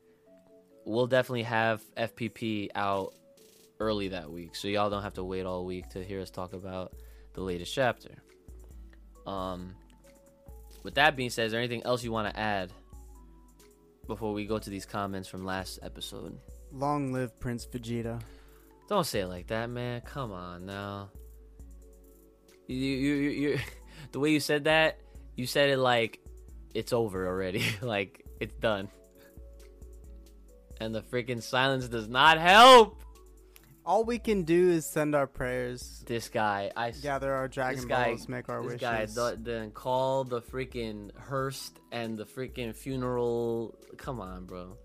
we'll 0.85 1.05
definitely 1.05 1.43
have 1.43 1.83
FPP 1.95 2.69
out 2.73 3.13
early 3.79 4.07
that 4.09 4.31
week, 4.31 4.55
so 4.55 4.67
y'all 4.67 4.89
don't 4.89 5.03
have 5.03 5.13
to 5.15 5.23
wait 5.23 5.45
all 5.45 5.65
week 5.65 5.87
to 5.89 6.03
hear 6.03 6.19
us 6.19 6.31
talk 6.31 6.53
about 6.53 6.93
the 7.33 7.41
latest 7.41 7.73
chapter. 7.73 8.11
Um, 9.25 9.75
with 10.83 10.95
that 10.95 11.15
being 11.15 11.29
said, 11.29 11.45
is 11.45 11.51
there 11.51 11.61
anything 11.61 11.83
else 11.83 12.03
you 12.03 12.11
want 12.11 12.33
to 12.33 12.39
add 12.39 12.71
before 14.07 14.33
we 14.33 14.45
go 14.45 14.59
to 14.59 14.69
these 14.69 14.85
comments 14.85 15.29
from 15.29 15.45
last 15.45 15.79
episode? 15.83 16.37
Long 16.71 17.13
live 17.13 17.39
Prince 17.39 17.65
Vegeta. 17.65 18.21
Don't 18.87 19.05
say 19.05 19.21
it 19.21 19.27
like 19.27 19.47
that, 19.47 19.69
man. 19.69 20.01
Come 20.01 20.31
on 20.31 20.65
now. 20.65 21.09
You, 22.67 22.75
you, 22.75 23.13
you, 23.15 23.29
you, 23.29 23.59
the 24.11 24.19
way 24.19 24.31
you 24.31 24.39
said 24.39 24.65
that, 24.65 24.99
you 25.35 25.45
said 25.45 25.69
it 25.69 25.77
like 25.77 26.19
it's 26.73 26.93
over 26.93 27.27
already, 27.27 27.63
like 27.81 28.25
it's 28.39 28.55
done. 28.55 28.89
And 30.79 30.95
the 30.95 31.01
freaking 31.01 31.43
silence 31.43 31.87
does 31.87 32.07
not 32.07 32.39
help. 32.39 33.03
All 33.83 34.03
we 34.03 34.19
can 34.19 34.43
do 34.43 34.69
is 34.69 34.85
send 34.85 35.15
our 35.15 35.25
prayers, 35.25 36.03
This 36.05 36.29
guy, 36.29 36.71
I 36.75 36.91
gather 36.91 37.33
our 37.33 37.47
Dragon 37.47 37.87
guy- 37.87 38.09
Balls, 38.09 38.29
make 38.29 38.47
our 38.47 38.61
wishes. 38.61 38.79
this 38.79 38.89
wishes. 38.91 39.15
guy 39.15 39.29
th- 39.31 39.39
then 39.43 39.71
call 39.71 40.23
the 40.23 40.39
freaking 40.41 41.09
hearse 41.17 41.71
and 41.91 42.15
the 42.17 42.25
freaking 42.25 42.75
funeral. 42.75 43.75
Come 43.97 44.21
on, 44.21 44.45
bro. 44.45 44.77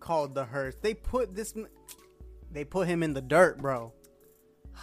called 0.00 0.34
the 0.34 0.44
hearse. 0.44 0.74
They 0.82 0.94
put 0.94 1.34
this. 1.36 1.54
They 2.50 2.64
put 2.64 2.88
him 2.88 3.04
in 3.04 3.14
the 3.14 3.20
dirt, 3.22 3.58
bro. 3.58 3.92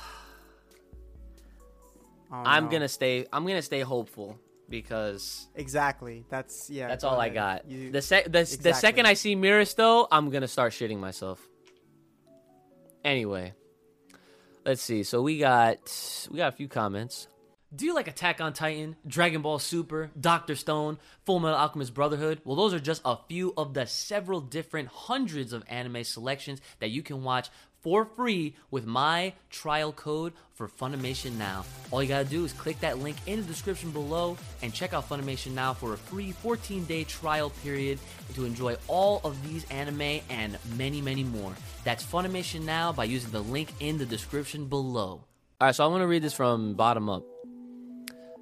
Oh, 2.32 2.44
I'm 2.46 2.70
gonna 2.70 2.88
stay. 2.88 3.26
I'm 3.34 3.46
gonna 3.48 3.62
stay 3.64 3.82
hopeful 3.82 4.38
because 4.70 5.48
exactly. 5.56 6.26
That's 6.30 6.70
yeah. 6.70 6.88
that's 6.88 7.04
all 7.04 7.20
I 7.20 7.30
got. 7.30 7.68
You- 7.70 7.92
the 7.92 8.02
sec- 8.04 8.26
the, 8.26 8.44
the 8.62 8.74
second 8.74 9.08
I 9.08 9.16
see 9.16 9.36
Merus 9.36 9.76
though, 9.76 10.08
I'm 10.12 10.30
gonna 10.30 10.48
start 10.48 10.74
shitting 10.74 11.00
myself. 11.00 11.42
Anyway, 13.04 13.54
let's 14.66 14.82
see. 14.82 15.04
So 15.04 15.22
we 15.22 15.40
got 15.40 16.28
we 16.32 16.38
got 16.38 16.54
a 16.54 16.56
few 16.56 16.68
comments. 16.68 17.28
Do 17.74 17.86
you 17.86 17.94
like 17.94 18.08
Attack 18.08 18.42
on 18.42 18.54
Titan, 18.54 18.96
Dragon 19.06 19.44
Ball 19.44 19.60
Super, 19.60 20.10
Doctor 20.20 20.56
Stone, 20.56 20.98
Full 21.26 21.40
Metal 21.40 21.56
Alchemist 21.56 21.94
Brotherhood? 21.94 22.42
Well, 22.44 22.56
those 22.56 22.74
are 22.74 22.80
just 22.80 23.04
a 23.06 23.18
few 23.28 23.54
of 23.58 23.76
the 23.76 23.86
several 23.86 24.42
different 24.42 24.88
hundreds 24.88 25.54
of 25.54 25.64
anime 25.68 26.04
selections 26.04 26.62
that 26.80 26.90
you 26.90 27.04
can 27.04 27.24
watch 27.24 27.50
for 27.82 28.06
free 28.06 28.56
with 28.72 28.86
my 28.86 29.34
trial 29.50 29.92
code 29.92 30.34
for 30.54 30.68
Funimation 30.68 31.38
Now. 31.38 31.66
All 31.92 32.04
you 32.04 32.10
gotta 32.10 32.28
do 32.28 32.44
is 32.44 32.54
click 32.54 32.80
that 32.82 33.00
link 33.00 33.18
in 33.26 33.42
the 33.42 33.48
description 33.48 33.92
below 33.92 34.38
and 34.62 34.74
check 34.74 34.94
out 34.94 35.08
Funimation 35.08 35.54
Now 35.54 35.74
for 35.74 35.94
a 35.94 35.98
free 35.98 36.32
14 36.32 36.86
day 36.86 37.04
trial 37.06 37.50
period 37.64 38.00
to 38.34 38.46
enjoy 38.46 38.76
all 38.88 39.22
of 39.24 39.42
these 39.48 39.66
anime 39.70 40.22
and 40.30 40.58
many, 40.78 41.02
many 41.02 41.24
more. 41.24 41.54
That's 41.84 42.04
Funimation 42.04 42.66
Now 42.66 42.92
by 42.92 43.06
using 43.06 43.32
the 43.32 43.42
link 43.42 43.74
in 43.80 43.98
the 43.98 44.06
description 44.06 44.66
below. 44.66 45.24
Alright, 45.62 45.76
so 45.76 45.86
I'm 45.86 45.92
gonna 45.92 46.08
read 46.08 46.22
this 46.22 46.34
from 46.34 46.76
bottom 46.76 47.10
up. 47.10 47.24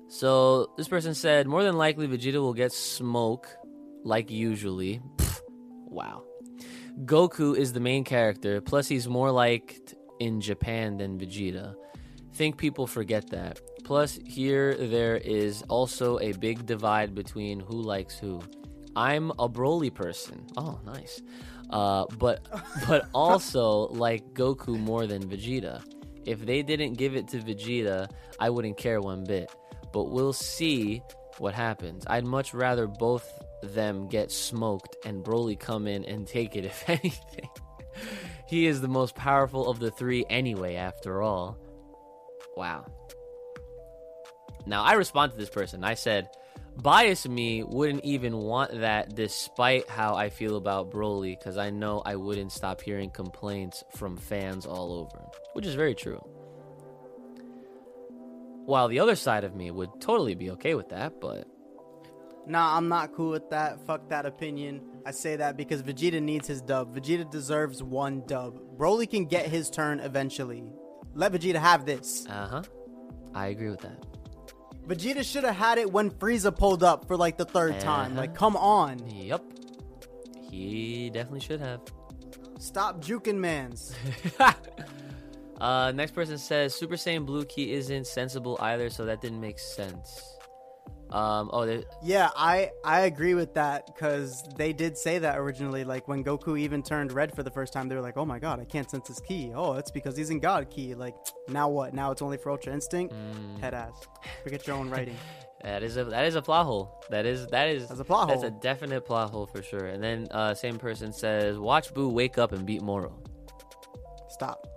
So 0.09 0.71
this 0.77 0.87
person 0.87 1.13
said, 1.13 1.47
more 1.47 1.63
than 1.63 1.77
likely 1.77 2.07
Vegeta 2.07 2.35
will 2.35 2.53
get 2.53 2.71
smoke, 2.71 3.47
like 4.03 4.31
usually. 4.31 5.01
Pfft, 5.17 5.41
wow. 5.89 6.26
Goku 7.05 7.55
is 7.55 7.73
the 7.73 7.79
main 7.79 8.03
character, 8.03 8.59
plus 8.59 8.87
he's 8.87 9.07
more 9.07 9.31
liked 9.31 9.93
in 10.19 10.41
Japan 10.41 10.97
than 10.97 11.19
Vegeta. 11.19 11.75
Think 12.33 12.57
people 12.57 12.87
forget 12.87 13.29
that. 13.29 13.59
Plus, 13.83 14.19
here 14.25 14.75
there 14.75 15.17
is 15.17 15.63
also 15.69 16.19
a 16.19 16.31
big 16.33 16.65
divide 16.65 17.13
between 17.13 17.59
who 17.59 17.81
likes 17.81 18.17
who. 18.17 18.41
I'm 18.95 19.29
a 19.31 19.47
Broly 19.47 19.93
person. 19.93 20.45
Oh, 20.57 20.79
nice. 20.85 21.21
Uh, 21.69 22.05
but 22.17 22.47
but 22.87 23.07
also 23.13 23.87
like 23.89 24.33
Goku 24.33 24.79
more 24.79 25.05
than 25.05 25.23
Vegeta. 25.29 25.83
If 26.25 26.45
they 26.45 26.63
didn't 26.63 26.93
give 26.93 27.15
it 27.15 27.27
to 27.29 27.37
Vegeta, 27.37 28.09
I 28.39 28.49
wouldn't 28.49 28.77
care 28.77 29.01
one 29.01 29.23
bit. 29.23 29.51
But 29.93 30.09
we'll 30.09 30.33
see 30.33 31.01
what 31.37 31.53
happens. 31.53 32.05
I'd 32.07 32.25
much 32.25 32.53
rather 32.53 32.87
both 32.87 33.31
them 33.61 34.07
get 34.07 34.31
smoked 34.31 34.95
and 35.05 35.23
Broly 35.23 35.59
come 35.59 35.87
in 35.87 36.05
and 36.05 36.27
take 36.27 36.55
it 36.55 36.65
if 36.65 36.89
anything. 36.89 37.49
he 38.47 38.67
is 38.67 38.81
the 38.81 38.87
most 38.87 39.15
powerful 39.15 39.69
of 39.69 39.79
the 39.79 39.91
three 39.91 40.25
anyway, 40.29 40.75
after 40.75 41.21
all. 41.21 41.57
Wow. 42.55 42.85
Now 44.65 44.83
I 44.83 44.93
respond 44.93 45.31
to 45.31 45.37
this 45.37 45.49
person. 45.49 45.83
I 45.83 45.93
said, 45.93 46.29
bias 46.81 47.27
me 47.27 47.63
wouldn't 47.63 48.03
even 48.03 48.37
want 48.37 48.81
that 48.81 49.15
despite 49.15 49.89
how 49.89 50.15
I 50.15 50.29
feel 50.29 50.57
about 50.57 50.91
Broly 50.91 51.37
because 51.37 51.57
I 51.57 51.69
know 51.69 52.01
I 52.05 52.15
wouldn't 52.15 52.51
stop 52.51 52.81
hearing 52.81 53.09
complaints 53.09 53.83
from 53.95 54.17
fans 54.17 54.65
all 54.65 54.93
over, 54.93 55.25
which 55.53 55.65
is 55.65 55.75
very 55.75 55.95
true. 55.95 56.23
While 58.65 58.89
the 58.89 58.99
other 58.99 59.15
side 59.15 59.43
of 59.43 59.55
me 59.55 59.71
would 59.71 60.01
totally 60.01 60.35
be 60.35 60.51
okay 60.51 60.75
with 60.75 60.89
that, 60.89 61.21
but 61.21 61.47
Nah, 62.47 62.77
I'm 62.77 62.87
not 62.87 63.13
cool 63.13 63.31
with 63.31 63.49
that. 63.49 63.85
Fuck 63.85 64.09
that 64.09 64.25
opinion. 64.25 64.81
I 65.05 65.11
say 65.11 65.35
that 65.35 65.57
because 65.57 65.83
Vegeta 65.83 66.21
needs 66.21 66.47
his 66.47 66.61
dub. 66.61 66.95
Vegeta 66.95 67.29
deserves 67.29 67.83
one 67.83 68.23
dub. 68.25 68.59
Broly 68.77 69.09
can 69.09 69.25
get 69.25 69.47
his 69.47 69.69
turn 69.69 69.99
eventually. 69.99 70.63
Let 71.13 71.33
Vegeta 71.33 71.55
have 71.57 71.85
this. 71.85 72.25
uh 72.27 72.47
huh, 72.47 72.63
I 73.33 73.47
agree 73.47 73.69
with 73.69 73.81
that. 73.81 74.01
Vegeta 74.87 75.23
should 75.29 75.43
have 75.43 75.55
had 75.55 75.77
it 75.77 75.91
when 75.91 76.09
Frieza 76.09 76.55
pulled 76.55 76.81
up 76.83 77.05
for 77.07 77.17
like 77.17 77.37
the 77.37 77.45
3rd 77.45 77.79
time. 77.81 78.11
Uh-huh. 78.13 78.21
Like, 78.21 78.35
come 78.35 78.55
on. 78.55 79.05
Yep, 79.09 79.43
he 80.49 81.09
definitely 81.09 81.41
should 81.41 81.59
have. 81.59 81.81
Stop 82.59 83.03
juking 83.03 83.35
mans. 83.35 83.93
uh, 85.59 85.91
next 85.93 86.11
person 86.11 86.37
says 86.37 86.73
Super 86.73 86.95
Saiyan 86.95 87.25
Blue 87.25 87.43
ki 87.45 87.73
isn't 87.73 88.07
sensible 88.07 88.57
either, 88.61 88.89
so 88.89 89.05
that 89.05 89.21
didn't 89.21 89.41
make 89.41 89.59
sense. 89.59 90.36
Um, 91.09 91.49
oh, 91.53 91.83
Yeah, 92.03 92.29
I 92.35 92.71
I 92.83 93.01
agree 93.01 93.33
with 93.33 93.53
that 93.53 93.87
because 93.87 94.43
they 94.57 94.73
did 94.73 94.97
say 94.97 95.19
that 95.19 95.37
originally. 95.37 95.83
Like 95.83 96.07
when 96.07 96.23
Goku 96.23 96.59
even 96.59 96.83
turned 96.83 97.13
red 97.13 97.33
for 97.33 97.43
the 97.43 97.51
first 97.51 97.71
time, 97.71 97.87
they 97.87 97.95
were 97.95 98.01
like, 98.01 98.17
"Oh 98.17 98.25
my 98.25 98.39
god, 98.39 98.59
I 98.59 98.65
can't 98.65 98.89
sense 98.89 99.07
his 99.07 99.19
ki." 99.21 99.53
Oh, 99.55 99.73
it's 99.73 99.91
because 99.91 100.17
he's 100.17 100.29
in 100.29 100.39
God 100.39 100.69
ki. 100.69 100.95
Like 100.95 101.15
now 101.47 101.69
what? 101.69 101.93
Now 101.93 102.11
it's 102.11 102.21
only 102.21 102.37
for 102.37 102.51
Ultra 102.51 102.73
Instinct. 102.73 103.13
Mm. 103.13 103.59
Head 103.61 103.73
ass. 103.73 104.05
Forget 104.43 104.67
your 104.67 104.75
own 104.75 104.89
writing. 104.89 105.15
That 105.63 105.81
is 105.81 105.97
a 105.97 106.05
that 106.05 106.25
is 106.25 106.35
a 106.35 106.41
plot 106.41 106.67
hole. 106.67 107.03
That 107.09 107.25
is 107.25 107.47
that 107.47 107.67
is 107.69 107.87
That's 107.87 107.99
a 107.99 108.05
plot 108.05 108.29
hole. 108.29 108.39
That's 108.39 108.55
a 108.55 108.59
definite 108.61 109.01
plot 109.01 109.31
hole 109.31 109.47
for 109.47 109.63
sure. 109.63 109.87
And 109.87 110.03
then 110.03 110.27
uh, 110.29 110.53
same 110.53 110.77
person 110.77 111.11
says, 111.11 111.57
"Watch 111.57 111.93
Buu 111.95 112.11
wake 112.11 112.37
up 112.37 112.51
and 112.51 112.63
beat 112.63 112.83
Moro." 112.83 113.17
Stop. 114.29 114.67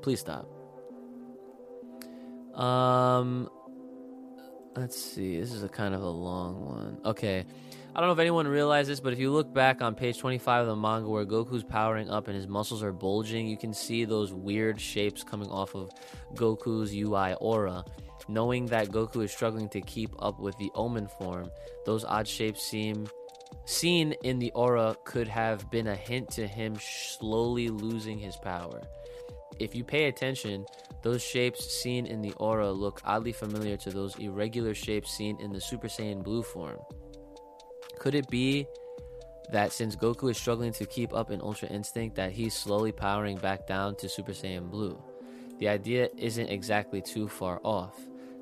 Please 0.00 0.20
stop. 0.20 0.48
Um, 2.54 3.50
let's 4.76 5.00
see. 5.00 5.38
This 5.38 5.52
is 5.52 5.62
a 5.62 5.68
kind 5.68 5.94
of 5.94 6.02
a 6.02 6.08
long 6.08 6.64
one. 6.64 6.98
Okay. 7.04 7.44
I 7.94 8.00
don't 8.00 8.08
know 8.08 8.14
if 8.14 8.18
anyone 8.18 8.48
realized 8.48 8.88
this, 8.88 9.00
but 9.00 9.12
if 9.12 9.18
you 9.18 9.30
look 9.30 9.52
back 9.52 9.82
on 9.82 9.94
page 9.94 10.18
25 10.18 10.62
of 10.62 10.66
the 10.66 10.76
manga 10.76 11.08
where 11.08 11.26
Goku's 11.26 11.62
powering 11.62 12.08
up 12.08 12.26
and 12.26 12.34
his 12.34 12.48
muscles 12.48 12.82
are 12.82 12.92
bulging, 12.92 13.46
you 13.46 13.58
can 13.58 13.74
see 13.74 14.06
those 14.06 14.32
weird 14.32 14.80
shapes 14.80 15.22
coming 15.22 15.50
off 15.50 15.74
of 15.74 15.90
Goku's 16.34 16.94
UI 16.94 17.34
aura. 17.34 17.84
Knowing 18.28 18.66
that 18.66 18.88
Goku 18.88 19.24
is 19.24 19.32
struggling 19.32 19.68
to 19.70 19.80
keep 19.82 20.10
up 20.20 20.40
with 20.40 20.56
the 20.56 20.70
Omen 20.74 21.06
form, 21.06 21.50
those 21.84 22.04
odd 22.04 22.26
shapes 22.26 22.62
seem 22.62 23.06
seen 23.66 24.12
in 24.24 24.38
the 24.38 24.50
aura 24.52 24.96
could 25.04 25.28
have 25.28 25.70
been 25.70 25.88
a 25.88 25.96
hint 25.96 26.30
to 26.30 26.46
him 26.46 26.76
slowly 26.80 27.68
losing 27.68 28.18
his 28.18 28.36
power. 28.36 28.80
If 29.58 29.74
you 29.74 29.84
pay 29.84 30.06
attention, 30.06 30.64
Those 31.02 31.22
shapes 31.22 31.68
seen 31.68 32.06
in 32.06 32.22
the 32.22 32.32
aura 32.34 32.70
look 32.70 33.00
oddly 33.04 33.32
familiar 33.32 33.76
to 33.78 33.90
those 33.90 34.16
irregular 34.18 34.72
shapes 34.72 35.10
seen 35.10 35.38
in 35.40 35.52
the 35.52 35.60
Super 35.60 35.88
Saiyan 35.88 36.22
Blue 36.22 36.42
form. 36.42 36.78
Could 37.98 38.14
it 38.14 38.28
be 38.28 38.66
that 39.50 39.72
since 39.72 39.96
Goku 39.96 40.30
is 40.30 40.38
struggling 40.38 40.72
to 40.74 40.86
keep 40.86 41.12
up 41.12 41.30
in 41.30 41.40
Ultra 41.40 41.68
Instinct, 41.68 42.16
that 42.16 42.30
he's 42.30 42.54
slowly 42.54 42.92
powering 42.92 43.36
back 43.36 43.66
down 43.66 43.96
to 43.96 44.08
Super 44.08 44.32
Saiyan 44.32 44.70
Blue? 44.70 45.00
The 45.58 45.68
idea 45.68 46.08
isn't 46.16 46.48
exactly 46.48 47.02
too 47.02 47.28
far 47.28 47.60
off. 47.64 47.98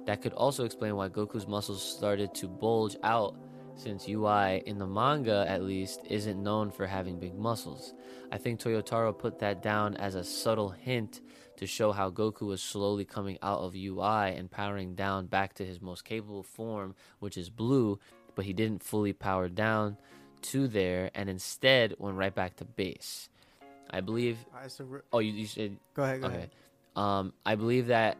That 0.06 0.20
could 0.20 0.32
also 0.34 0.64
explain 0.64 0.96
why 0.96 1.08
Goku's 1.08 1.46
muscles 1.46 1.82
started 1.82 2.34
to 2.34 2.48
bulge 2.48 2.96
out 3.02 3.36
since 3.74 4.06
UI, 4.08 4.62
in 4.66 4.78
the 4.78 4.86
manga 4.86 5.46
at 5.48 5.62
least, 5.62 6.00
isn't 6.10 6.42
known 6.42 6.70
for 6.70 6.86
having 6.86 7.18
big 7.18 7.34
muscles. 7.34 7.94
I 8.30 8.36
think 8.36 8.60
Toyotaro 8.60 9.16
put 9.18 9.38
that 9.38 9.62
down 9.62 9.96
as 9.96 10.14
a 10.14 10.24
subtle 10.24 10.68
hint 10.68 11.20
to 11.60 11.66
show 11.66 11.92
how 11.92 12.10
Goku 12.10 12.46
was 12.46 12.62
slowly 12.62 13.04
coming 13.04 13.36
out 13.42 13.58
of 13.60 13.74
UI 13.76 14.34
and 14.34 14.50
powering 14.50 14.94
down 14.94 15.26
back 15.26 15.52
to 15.54 15.64
his 15.64 15.78
most 15.82 16.06
capable 16.06 16.42
form, 16.42 16.94
which 17.18 17.36
is 17.36 17.50
blue, 17.50 17.98
but 18.34 18.46
he 18.46 18.54
didn't 18.54 18.82
fully 18.82 19.12
power 19.12 19.46
down 19.50 19.98
to 20.40 20.66
there 20.66 21.10
and 21.14 21.28
instead 21.28 21.94
went 21.98 22.16
right 22.16 22.34
back 22.34 22.56
to 22.56 22.64
base. 22.64 23.28
I 23.90 24.00
believe. 24.00 24.38
Alright, 24.54 24.70
so 24.72 24.84
re- 24.84 25.00
Oh, 25.12 25.18
you, 25.18 25.32
you 25.32 25.46
said 25.46 25.76
go 25.92 26.02
ahead. 26.04 26.20
Go 26.22 26.26
Okay. 26.28 26.36
ahead. 26.36 26.50
Um, 26.96 27.34
I 27.44 27.56
believe 27.56 27.88
that 27.88 28.16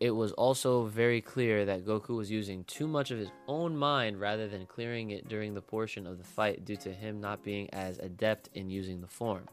it 0.00 0.10
was 0.10 0.32
also 0.32 0.86
very 0.86 1.20
clear 1.20 1.64
that 1.66 1.86
Goku 1.86 2.16
was 2.16 2.28
using 2.28 2.64
too 2.64 2.88
much 2.88 3.12
of 3.12 3.18
his 3.18 3.30
own 3.46 3.76
mind 3.76 4.18
rather 4.20 4.48
than 4.48 4.66
clearing 4.66 5.10
it 5.10 5.28
during 5.28 5.54
the 5.54 5.62
portion 5.62 6.08
of 6.08 6.18
the 6.18 6.24
fight 6.24 6.64
due 6.64 6.76
to 6.78 6.92
him 6.92 7.20
not 7.20 7.44
being 7.44 7.72
as 7.72 7.98
adept 8.00 8.48
in 8.54 8.68
using 8.68 9.00
the 9.00 9.06
form. 9.06 9.46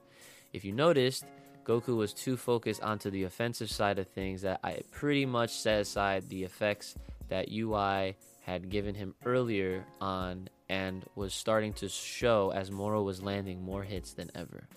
If 0.53 0.65
you 0.65 0.72
noticed, 0.72 1.23
Goku 1.65 1.95
was 1.95 2.13
too 2.13 2.38
focused 2.38 2.81
onto 2.81 3.09
the 3.09 3.23
offensive 3.23 3.69
side 3.69 3.99
of 3.99 4.07
things 4.07 4.41
that 4.41 4.59
I 4.63 4.81
pretty 4.91 5.25
much 5.25 5.51
set 5.51 5.81
aside 5.81 6.27
the 6.29 6.43
effects 6.43 6.95
that 7.29 7.51
UI 7.51 8.15
had 8.41 8.69
given 8.69 8.95
him 8.95 9.13
earlier 9.25 9.85
on 9.99 10.49
and 10.69 11.05
was 11.15 11.33
starting 11.33 11.73
to 11.73 11.89
show 11.89 12.51
as 12.51 12.71
Moro 12.71 13.03
was 13.03 13.21
landing 13.21 13.61
more 13.63 13.83
hits 13.83 14.13
than 14.13 14.31
ever. 14.35 14.67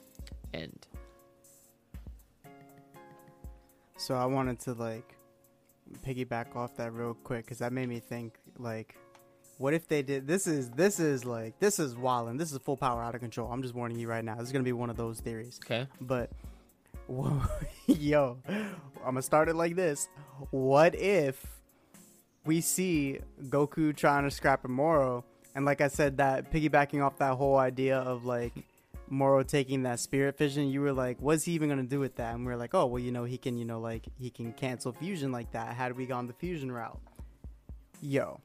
End. 0.52 0.86
So 3.96 4.14
I 4.14 4.26
wanted 4.26 4.60
to 4.60 4.74
like 4.74 5.16
piggyback 6.06 6.56
off 6.56 6.76
that 6.76 6.92
real 6.92 7.14
quick 7.14 7.44
because 7.44 7.58
that 7.58 7.72
made 7.72 7.88
me 7.88 8.00
think 8.00 8.34
like, 8.58 8.96
what 9.58 9.72
if 9.72 9.88
they 9.88 10.02
did? 10.02 10.26
This 10.26 10.46
is 10.46 10.70
this 10.70 10.98
is 11.00 11.24
like 11.24 11.58
this 11.60 11.78
is 11.78 11.96
wild 11.96 12.28
and 12.28 12.38
this 12.38 12.52
is 12.52 12.58
full 12.58 12.76
power 12.76 13.02
out 13.02 13.14
of 13.14 13.20
control. 13.20 13.50
I'm 13.50 13.62
just 13.62 13.74
warning 13.74 13.98
you 13.98 14.08
right 14.08 14.24
now. 14.24 14.34
This 14.34 14.46
is 14.46 14.52
gonna 14.52 14.64
be 14.64 14.72
one 14.72 14.90
of 14.90 14.96
those 14.96 15.20
theories. 15.20 15.60
Okay. 15.64 15.86
But 16.00 16.30
yo, 17.86 18.38
I'm 18.48 18.76
gonna 19.04 19.22
start 19.22 19.48
it 19.48 19.56
like 19.56 19.76
this. 19.76 20.08
What 20.50 20.94
if 20.94 21.44
we 22.44 22.60
see 22.60 23.20
Goku 23.44 23.94
trying 23.94 24.24
to 24.24 24.30
scrap 24.30 24.64
a 24.64 24.68
Moro, 24.68 25.24
and 25.54 25.64
like 25.64 25.80
I 25.80 25.88
said, 25.88 26.16
that 26.18 26.52
piggybacking 26.52 27.04
off 27.04 27.18
that 27.18 27.34
whole 27.34 27.56
idea 27.56 27.98
of 27.98 28.24
like 28.24 28.52
Moro 29.08 29.42
taking 29.42 29.82
that 29.82 30.00
spirit 30.00 30.38
fission, 30.38 30.68
you 30.70 30.80
were 30.80 30.92
like, 30.92 31.18
what's 31.20 31.44
he 31.44 31.52
even 31.52 31.68
gonna 31.68 31.82
do 31.82 32.00
with 32.00 32.16
that? 32.16 32.34
And 32.34 32.46
we 32.46 32.52
are 32.52 32.56
like, 32.56 32.74
oh 32.74 32.86
well, 32.86 33.00
you 33.00 33.12
know, 33.12 33.24
he 33.24 33.36
can, 33.36 33.58
you 33.58 33.64
know, 33.64 33.80
like 33.80 34.06
he 34.18 34.30
can 34.30 34.52
cancel 34.52 34.92
fusion 34.92 35.30
like 35.30 35.52
that. 35.52 35.74
Had 35.74 35.96
we 35.96 36.06
gone 36.06 36.26
the 36.26 36.32
fusion 36.32 36.72
route, 36.72 37.00
yo, 38.00 38.40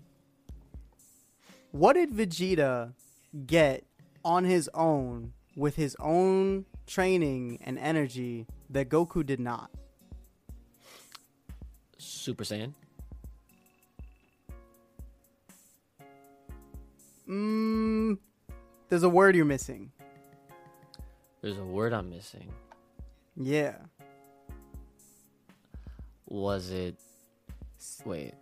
what 1.72 1.94
did 1.94 2.12
Vegeta 2.12 2.94
get 3.46 3.86
on 4.26 4.44
his 4.44 4.70
own 4.74 5.34
with 5.56 5.76
his 5.76 5.96
own 6.00 6.66
training 6.90 7.60
and 7.64 7.78
energy 7.80 8.48
that 8.72 8.90
Goku 8.90 9.26
did 9.26 9.40
not? 9.40 9.70
Super 11.98 12.44
Saiyan. 12.44 12.74
Mmm, 17.30 18.18
there's 18.90 19.04
a 19.04 19.10
word 19.10 19.36
you're 19.36 19.46
missing. 19.46 19.92
There's 21.42 21.58
a 21.58 21.64
word 21.64 21.94
I'm 21.94 22.10
missing. 22.10 22.52
Yeah. 23.38 23.76
Was 26.28 26.72
it? 26.72 27.00
Wait. 28.04 28.34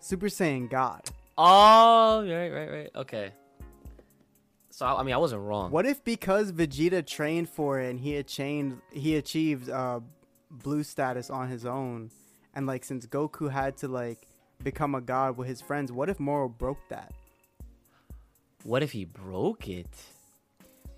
Super 0.00 0.26
Saiyan 0.26 0.70
God. 0.70 1.02
Oh, 1.36 2.24
right, 2.26 2.50
right, 2.50 2.70
right. 2.70 2.90
Okay. 2.96 3.32
So 4.70 4.86
I 4.86 5.00
I 5.00 5.02
mean, 5.02 5.14
I 5.14 5.18
wasn't 5.18 5.42
wrong. 5.42 5.70
What 5.70 5.86
if 5.86 6.02
because 6.04 6.52
Vegeta 6.52 7.06
trained 7.06 7.48
for 7.48 7.80
it 7.80 7.90
and 7.90 8.00
he 8.00 8.16
achieved 8.16 8.80
he 8.92 9.16
achieved 9.16 9.68
uh, 9.68 10.00
blue 10.50 10.82
status 10.82 11.30
on 11.30 11.48
his 11.48 11.66
own, 11.66 12.10
and 12.54 12.66
like 12.66 12.84
since 12.84 13.06
Goku 13.06 13.50
had 13.50 13.76
to 13.78 13.88
like 13.88 14.26
become 14.62 14.94
a 14.94 15.00
god 15.00 15.36
with 15.36 15.48
his 15.48 15.60
friends, 15.60 15.90
what 15.92 16.08
if 16.08 16.20
Moro 16.20 16.48
broke 16.48 16.88
that? 16.88 17.12
What 18.62 18.82
if 18.82 18.92
he 18.92 19.04
broke 19.04 19.68
it? 19.68 19.88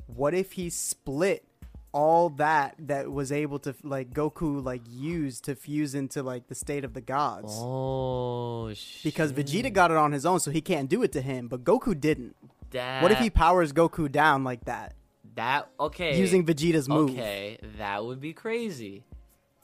What 0.07 0.35
if 0.35 0.53
he 0.53 0.69
split 0.69 1.45
all 1.93 2.31
that 2.31 2.75
that 2.79 3.13
was 3.13 3.31
able 3.31 3.59
to 3.61 3.75
like 3.83 4.13
Goku 4.13 4.65
like 4.65 4.83
use 4.91 5.41
to 5.43 5.55
fuse 5.55 5.95
into 5.95 6.23
like 6.23 6.49
the 6.49 6.55
state 6.55 6.85
of 6.85 6.93
the 6.95 7.01
gods? 7.01 7.53
Oh, 7.57 8.73
shit. 8.75 9.05
Because 9.05 9.33
Vegeta 9.33 9.73
got 9.73 9.91
it 9.91 9.97
on 9.97 10.13
his 10.13 10.27
own, 10.27 10.41
so 10.41 10.51
he 10.51 10.61
can't 10.61 10.89
do 10.89 11.03
it 11.03 11.13
to 11.13 11.21
him, 11.21 11.49
but 11.49 11.65
Goku 11.65 11.99
didn't. 11.99 12.37
That. 12.73 13.03
What 13.03 13.13
if 13.13 13.19
he 13.19 13.31
powers 13.31 13.73
Goku 13.73 14.11
down 14.11 14.45
like 14.45 14.65
that 14.67 14.95
that? 15.37 15.69
Okay. 15.79 16.19
using 16.19 16.45
Vegeta's 16.45 16.89
move? 16.89 17.11
Okay, 17.11 17.59
that 17.79 18.05
would 18.05 18.21
be 18.21 18.33
crazy. 18.33 19.05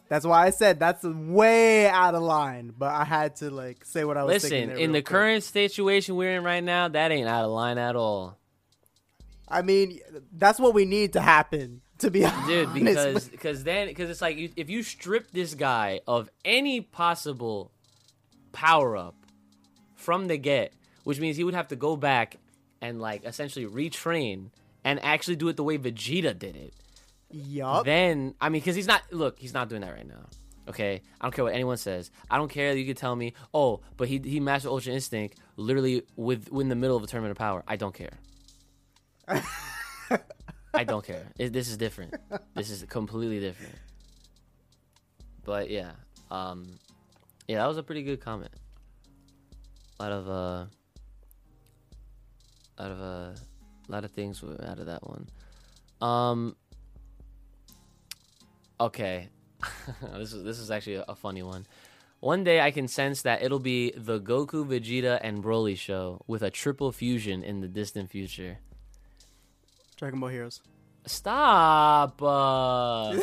That's 0.09 0.25
why 0.25 0.47
I 0.47 0.51
said 0.51 0.81
that's 0.81 1.05
way 1.05 1.87
out 1.87 2.15
of 2.15 2.23
line, 2.23 2.73
but 2.77 2.91
I 2.91 3.05
had 3.05 3.37
to 3.37 3.51
like 3.51 3.85
say 3.85 4.05
what 4.05 4.17
I 4.17 4.25
was 4.25 4.43
thinking. 4.43 4.71
Listen, 4.71 4.83
in 4.83 4.93
the 4.93 5.01
quick. 5.03 5.07
current 5.07 5.45
situation 5.45 6.17
we're 6.17 6.37
in 6.37 6.45
right 6.45 6.65
now, 6.65 6.89
that 6.89 7.13
ain't 7.13 7.29
out 7.29 7.45
of 7.45 7.51
line 7.51 7.77
at 7.77 7.95
all, 7.95 8.39
I 9.47 9.63
mean, 9.63 10.01
that's 10.33 10.59
what 10.59 10.73
we 10.73 10.85
need 10.85 11.13
to 11.15 11.21
happen. 11.21 11.83
To 11.99 12.13
be 12.13 12.25
honest, 12.25 12.47
dude. 12.47 12.75
Because 12.75 13.29
because 13.29 13.65
then 13.65 13.89
because 13.89 14.09
it's 14.09 14.23
like 14.23 14.37
you, 14.37 14.51
if 14.57 14.71
you 14.71 14.85
strip 14.85 15.33
this 15.33 15.55
guy 15.55 16.01
of 16.07 16.31
any 16.45 16.81
possible 16.81 17.73
power 18.53 18.97
up 18.97 19.17
from 19.97 20.29
the 20.29 20.39
get, 20.39 20.73
which 21.03 21.19
means 21.19 21.37
he 21.37 21.43
would 21.43 21.55
have 21.55 21.69
to 21.69 21.77
go 21.77 21.97
back 21.97 22.37
and 22.81 23.01
like 23.01 23.25
essentially 23.25 23.67
retrain 23.67 24.51
and 24.85 25.03
actually 25.05 25.37
do 25.37 25.49
it 25.49 25.57
the 25.57 25.65
way 25.65 25.79
Vegeta 25.79 26.39
did 26.39 26.57
it. 26.57 26.75
yup, 27.31 27.85
Then 27.85 28.35
I 28.41 28.49
mean, 28.49 28.61
because 28.61 28.77
he's 28.77 28.87
not 28.87 29.03
look, 29.11 29.39
he's 29.39 29.55
not 29.55 29.69
doing 29.69 29.83
that 29.83 29.93
right 29.93 30.07
now. 30.07 30.27
Okay, 30.69 31.01
I 31.19 31.25
don't 31.25 31.35
care 31.35 31.45
what 31.45 31.55
anyone 31.55 31.79
says. 31.79 32.11
I 32.31 32.37
don't 32.37 32.51
care 32.51 32.75
that 32.75 32.79
you 32.79 32.85
could 32.87 32.99
tell 32.99 33.17
me, 33.17 33.33
oh, 33.55 33.81
but 33.97 34.07
he 34.09 34.19
he 34.19 34.39
mastered 34.39 34.71
Ultra 34.71 34.93
Instinct 34.93 35.39
literally 35.57 36.03
with 36.17 36.49
in 36.53 36.69
the 36.69 36.75
middle 36.77 36.97
of 36.97 37.03
a 37.03 37.07
tournament 37.07 37.31
of 37.33 37.39
power. 37.39 37.65
I 37.67 37.77
don't 37.77 37.95
care. 37.95 38.19
I 40.75 40.85
don't 40.85 41.05
care. 41.05 41.25
It, 41.39 41.53
this 41.53 41.69
is 41.69 41.77
different. 41.77 42.15
This 42.55 42.71
is 42.71 42.85
completely 42.89 43.41
different. 43.41 43.75
But 45.45 45.71
yeah, 45.71 45.93
um, 46.31 46.67
yeah, 47.47 47.59
that 47.59 47.67
was 47.67 47.79
a 47.79 47.83
pretty 47.83 48.03
good 48.03 48.21
comment. 48.21 48.53
A 49.99 50.03
lot 50.03 50.13
of 50.13 50.29
uh, 50.29 50.67
out 52.79 52.91
of 52.91 53.01
a 53.01 53.35
lot 53.89 54.05
of 54.05 54.11
things 54.11 54.43
out 54.43 54.79
of 54.79 54.87
that 54.87 55.07
one. 55.07 55.29
Um. 56.01 56.57
Okay, 58.81 59.29
this 60.17 60.33
is 60.33 60.45
this 60.45 60.59
is 60.59 60.71
actually 60.71 60.97
a, 60.97 61.05
a 61.09 61.15
funny 61.17 61.43
one. 61.43 61.67
One 62.21 62.43
day 62.43 62.61
I 62.61 62.73
can 62.73 62.89
sense 62.89 63.23
that 63.23 63.43
it'll 63.43 63.61
be 63.61 63.93
the 63.97 64.21
Goku, 64.21 64.67
Vegeta, 64.67 65.21
and 65.23 65.43
Broly 65.43 65.77
show 65.77 66.23
with 66.27 66.43
a 66.43 66.51
triple 66.51 66.91
fusion 66.91 67.45
in 67.45 67.61
the 67.61 67.69
distant 67.69 68.11
future. 68.11 68.59
Dragon 69.97 70.19
Ball 70.19 70.31
Heroes. 70.31 70.61
Stop. 71.07 72.21
Uh, 72.21 73.17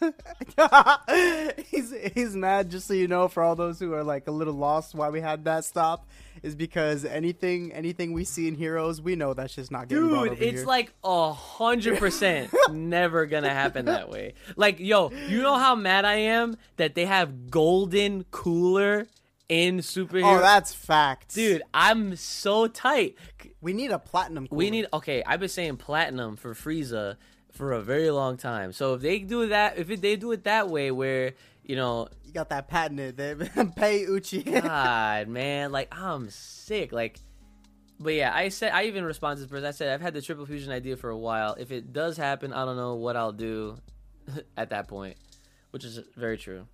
he's 1.66 1.92
he's 2.14 2.34
mad. 2.34 2.70
Just 2.70 2.86
so 2.86 2.94
you 2.94 3.08
know, 3.08 3.28
for 3.28 3.42
all 3.42 3.54
those 3.54 3.78
who 3.78 3.92
are 3.92 4.04
like 4.04 4.28
a 4.28 4.30
little 4.30 4.54
lost, 4.54 4.94
why 4.94 5.10
we 5.10 5.20
had 5.20 5.44
that 5.44 5.64
stop 5.64 6.06
is 6.42 6.54
because 6.54 7.04
anything 7.04 7.72
anything 7.72 8.12
we 8.12 8.24
see 8.24 8.48
in 8.48 8.54
Heroes, 8.54 9.00
we 9.00 9.16
know 9.16 9.34
that's 9.34 9.54
just 9.54 9.70
not 9.70 9.88
getting 9.88 10.08
dude, 10.08 10.32
it's 10.40 10.58
here. 10.58 10.66
like 10.66 10.92
a 11.04 11.32
hundred 11.32 11.98
percent 11.98 12.54
never 12.70 13.26
gonna 13.26 13.52
happen 13.52 13.86
that 13.86 14.10
way. 14.10 14.34
Like, 14.56 14.80
yo, 14.80 15.10
you 15.28 15.42
know 15.42 15.56
how 15.56 15.74
mad 15.74 16.04
I 16.04 16.14
am 16.14 16.56
that 16.76 16.94
they 16.94 17.06
have 17.06 17.50
golden 17.50 18.24
cooler 18.30 19.06
in 19.48 19.78
superhero. 19.78 20.38
oh, 20.38 20.40
that's 20.40 20.74
fact, 20.74 21.34
dude, 21.34 21.62
I'm 21.72 22.16
so 22.16 22.66
tight. 22.66 23.16
We 23.60 23.72
need 23.72 23.90
a 23.90 23.98
platinum. 23.98 24.46
We 24.50 24.70
need 24.70 24.86
okay. 24.92 25.22
I've 25.26 25.40
been 25.40 25.48
saying 25.48 25.78
platinum 25.78 26.36
for 26.36 26.54
Frieza 26.54 27.16
for 27.50 27.72
a 27.72 27.80
very 27.80 28.10
long 28.10 28.36
time. 28.36 28.72
So 28.72 28.94
if 28.94 29.00
they 29.00 29.18
do 29.18 29.48
that, 29.48 29.78
if 29.78 29.88
they 30.00 30.16
do 30.16 30.32
it 30.32 30.44
that 30.44 30.68
way, 30.68 30.90
where 30.90 31.34
you 31.68 31.76
know, 31.76 32.08
You 32.24 32.32
got 32.32 32.48
that 32.48 32.66
patented. 32.66 33.50
Pay 33.76 34.04
Uchi. 34.06 34.42
God, 34.42 35.28
man, 35.28 35.70
like 35.70 35.94
I'm 35.94 36.30
sick. 36.30 36.90
Like, 36.92 37.20
but 38.00 38.14
yeah, 38.14 38.34
I 38.34 38.48
said 38.48 38.72
I 38.72 38.84
even 38.84 39.04
responded 39.04 39.36
to 39.36 39.42
this 39.42 39.50
person. 39.50 39.66
I 39.66 39.70
said 39.72 39.92
I've 39.92 40.00
had 40.00 40.14
the 40.14 40.22
triple 40.22 40.46
fusion 40.46 40.72
idea 40.72 40.96
for 40.96 41.10
a 41.10 41.16
while. 41.16 41.54
If 41.58 41.70
it 41.70 41.92
does 41.92 42.16
happen, 42.16 42.52
I 42.54 42.64
don't 42.64 42.76
know 42.76 42.94
what 42.94 43.16
I'll 43.16 43.32
do 43.32 43.76
at 44.56 44.70
that 44.70 44.88
point, 44.88 45.18
which 45.70 45.84
is 45.84 46.00
very 46.16 46.38
true. 46.38 46.66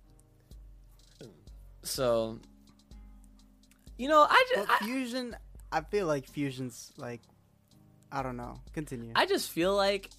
So, 1.83 2.39
you 3.97 4.07
know, 4.07 4.25
I 4.27 4.45
just 4.55 4.69
I, 4.69 4.85
fusion, 4.85 5.35
I 5.71 5.81
feel 5.81 6.07
like 6.07 6.25
fusion's 6.25 6.93
like, 6.97 7.21
I 8.11 8.23
don't 8.23 8.37
know. 8.37 8.61
Continue. 8.73 9.11
I 9.13 9.25
just 9.25 9.51
feel 9.51 9.75
like 9.75 10.09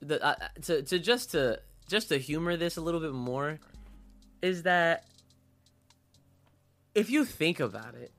the 0.00 0.22
uh, 0.22 0.34
to 0.62 0.82
to 0.82 0.98
just 0.98 1.30
to 1.30 1.60
just 1.88 2.08
to 2.08 2.18
humor 2.18 2.56
this 2.56 2.76
a 2.76 2.80
little 2.80 3.00
bit 3.00 3.12
more 3.12 3.60
is 4.42 4.62
that 4.64 5.04
if 6.94 7.10
you 7.10 7.24
think 7.24 7.60
about 7.60 7.94
it, 7.94 8.12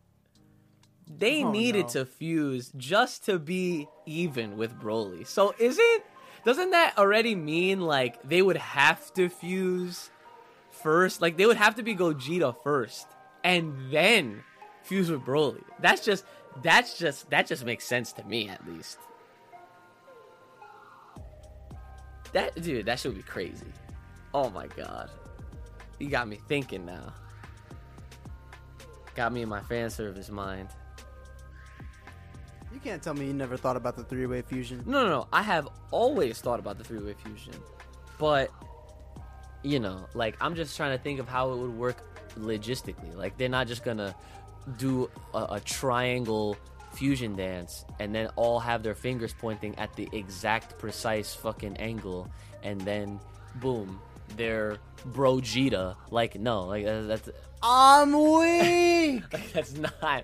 they 1.07 1.43
Oh, 1.43 1.51
needed 1.51 1.83
no. 1.87 1.89
to 1.93 2.05
fuse 2.05 2.71
just 2.77 3.25
to 3.25 3.39
be 3.39 3.87
even 4.05 4.57
with 4.57 4.79
Broly. 4.79 5.25
So 5.25 5.53
isn't 5.57 6.03
doesn't 6.45 6.71
that 6.71 6.97
already 6.97 7.35
mean 7.35 7.81
like 7.81 8.21
they 8.23 8.41
would 8.41 8.57
have 8.57 9.13
to 9.13 9.29
fuse 9.29 10.09
first? 10.71 11.21
Like 11.21 11.37
they 11.37 11.45
would 11.45 11.57
have 11.57 11.75
to 11.75 11.83
be 11.83 11.95
Gogeta 11.95 12.55
first 12.63 13.07
and 13.43 13.73
then 13.91 14.43
fuse 14.83 15.09
with 15.09 15.21
Broly. 15.21 15.63
That's 15.79 16.03
just 16.03 16.25
that's 16.61 16.97
just 16.97 17.29
that 17.29 17.47
just 17.47 17.65
makes 17.65 17.85
sense 17.85 18.11
to 18.13 18.23
me 18.25 18.49
at 18.49 18.65
least. 18.67 18.99
That 22.33 22.61
dude, 22.61 22.85
that 22.85 22.99
should 22.99 23.15
be 23.15 23.23
crazy. 23.23 23.71
Oh 24.33 24.49
my 24.49 24.67
god. 24.67 25.09
You 25.99 26.09
got 26.09 26.27
me 26.27 26.39
thinking 26.47 26.85
now. 26.85 27.13
Got 29.15 29.33
me 29.33 29.41
in 29.41 29.49
my 29.49 29.61
fan 29.61 29.89
service 29.89 30.29
mind. 30.29 30.69
you 32.71 32.79
can't 32.79 33.01
tell 33.01 33.15
me 33.15 33.25
you 33.25 33.33
never 33.33 33.57
thought 33.57 33.75
about 33.75 33.95
the 33.95 34.03
three-way 34.03 34.43
fusion. 34.43 34.83
No, 34.85 35.03
no, 35.03 35.09
no. 35.09 35.27
I 35.33 35.41
have 35.41 35.67
always 35.89 36.39
thought 36.39 36.59
about 36.59 36.77
the 36.77 36.83
three 36.83 36.99
way 36.99 37.15
fusion. 37.23 37.53
But, 38.19 38.51
you 39.63 39.79
know, 39.79 40.05
like, 40.13 40.35
I'm 40.39 40.53
just 40.53 40.77
trying 40.77 40.95
to 40.95 41.03
think 41.03 41.19
of 41.19 41.27
how 41.27 41.51
it 41.51 41.57
would 41.57 41.75
work 41.75 41.97
logistically. 42.37 43.15
Like, 43.15 43.37
they're 43.37 43.49
not 43.49 43.67
just 43.67 43.83
gonna 43.83 44.15
do 44.77 45.09
a, 45.33 45.47
a 45.51 45.59
triangle 45.61 46.55
fusion 46.93 47.35
dance 47.35 47.85
and 47.99 48.13
then 48.13 48.27
all 48.35 48.59
have 48.59 48.83
their 48.83 48.95
fingers 48.95 49.33
pointing 49.33 49.75
at 49.79 49.93
the 49.95 50.07
exact 50.11 50.77
precise 50.77 51.33
fucking 51.33 51.77
angle 51.77 52.29
and 52.63 52.81
then, 52.81 53.19
boom, 53.55 53.99
they're 54.35 54.77
Brogeta. 55.09 55.95
Like, 56.11 56.35
no, 56.35 56.63
like, 56.65 56.85
that's. 56.85 57.25
that's 57.25 57.29
I'm 57.63 58.11
weak. 58.13 59.23
like, 59.33 59.51
that's 59.53 59.73
not. 59.75 60.23